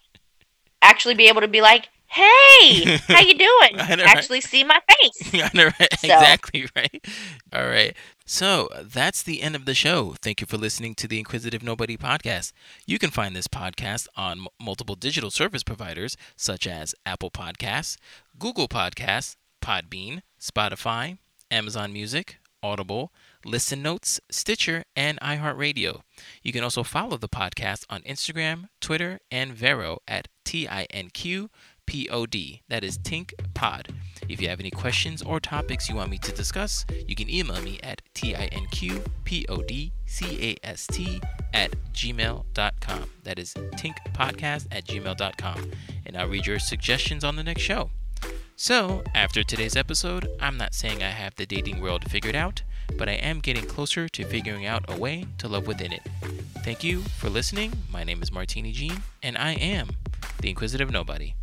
actually 0.83 1.15
be 1.15 1.27
able 1.27 1.41
to 1.41 1.47
be 1.47 1.61
like, 1.61 1.89
hey, 2.07 2.97
how 3.07 3.21
you 3.21 3.33
doing? 3.37 3.79
I 3.79 3.95
know, 3.95 4.03
right? 4.03 4.15
Actually 4.17 4.41
see 4.41 4.63
my 4.63 4.79
face. 4.87 5.33
I 5.43 5.49
know, 5.53 5.65
right? 5.79 5.93
So- 5.99 6.07
Exactly 6.07 6.67
right. 6.75 7.05
All 7.51 7.65
right. 7.65 7.95
So 8.25 8.69
that's 8.81 9.21
the 9.23 9.41
end 9.41 9.55
of 9.55 9.65
the 9.65 9.73
show. 9.73 10.15
Thank 10.21 10.39
you 10.39 10.47
for 10.47 10.57
listening 10.57 10.95
to 10.95 11.07
the 11.07 11.19
Inquisitive 11.19 11.61
Nobody 11.63 11.97
podcast. 11.97 12.53
You 12.85 12.97
can 12.99 13.09
find 13.09 13.35
this 13.35 13.47
podcast 13.49 14.07
on 14.15 14.39
m- 14.39 14.47
multiple 14.61 14.95
digital 14.95 15.29
service 15.31 15.63
providers 15.63 16.15
such 16.37 16.65
as 16.67 16.95
Apple 17.05 17.31
Podcasts, 17.31 17.97
Google 18.39 18.67
Podcasts, 18.69 19.35
Podbean, 19.61 20.21
Spotify, 20.39 21.17
Amazon 21.51 21.91
Music, 21.91 22.37
Audible, 22.61 23.11
Listen 23.43 23.81
Notes, 23.81 24.21
Stitcher, 24.31 24.85
and 24.95 25.19
iHeartRadio. 25.19 26.01
You 26.43 26.53
can 26.53 26.63
also 26.63 26.83
follow 26.83 27.17
the 27.17 27.27
podcast 27.27 27.83
on 27.89 28.01
Instagram, 28.03 28.69
Twitter, 28.79 29.19
and 29.29 29.51
Vero 29.53 29.99
at 30.07 30.29
T 30.43 30.67
I 30.67 30.83
N 30.91 31.09
Q 31.09 31.49
P 31.85 32.07
O 32.09 32.25
D. 32.25 32.61
That 32.69 32.83
is 32.83 32.97
Tink 32.97 33.33
Pod. 33.53 33.89
If 34.29 34.41
you 34.41 34.49
have 34.49 34.59
any 34.59 34.71
questions 34.71 35.21
or 35.21 35.39
topics 35.39 35.89
you 35.89 35.95
want 35.95 36.09
me 36.09 36.17
to 36.19 36.31
discuss, 36.31 36.85
you 37.07 37.15
can 37.15 37.29
email 37.29 37.61
me 37.61 37.79
at 37.83 38.01
tinqpodcast 38.15 39.83
at 41.53 41.71
gmail.com. 41.93 43.09
That 43.23 43.39
is 43.39 43.53
tinkpodcast 43.53 44.67
at 44.71 44.85
gmail.com. 44.85 45.71
And 46.05 46.17
I'll 46.17 46.27
read 46.29 46.45
your 46.45 46.59
suggestions 46.59 47.23
on 47.23 47.35
the 47.35 47.43
next 47.43 47.61
show. 47.61 47.89
So, 48.55 49.03
after 49.13 49.43
today's 49.43 49.75
episode, 49.75 50.29
I'm 50.39 50.57
not 50.57 50.73
saying 50.73 51.03
I 51.03 51.09
have 51.09 51.35
the 51.35 51.45
dating 51.45 51.81
world 51.81 52.09
figured 52.09 52.35
out, 52.35 52.61
but 52.97 53.09
I 53.09 53.13
am 53.13 53.39
getting 53.39 53.65
closer 53.65 54.07
to 54.09 54.23
figuring 54.25 54.65
out 54.65 54.85
a 54.87 54.97
way 54.97 55.25
to 55.39 55.47
love 55.47 55.67
within 55.67 55.91
it. 55.91 56.01
Thank 56.63 56.83
you 56.83 57.01
for 57.01 57.29
listening. 57.29 57.73
My 57.91 58.03
name 58.03 58.21
is 58.21 58.31
Martini 58.31 58.71
Jean, 58.71 59.03
and 59.21 59.37
I 59.37 59.53
am 59.53 59.89
the 60.39 60.49
Inquisitive 60.49 60.91
Nobody. 60.91 61.35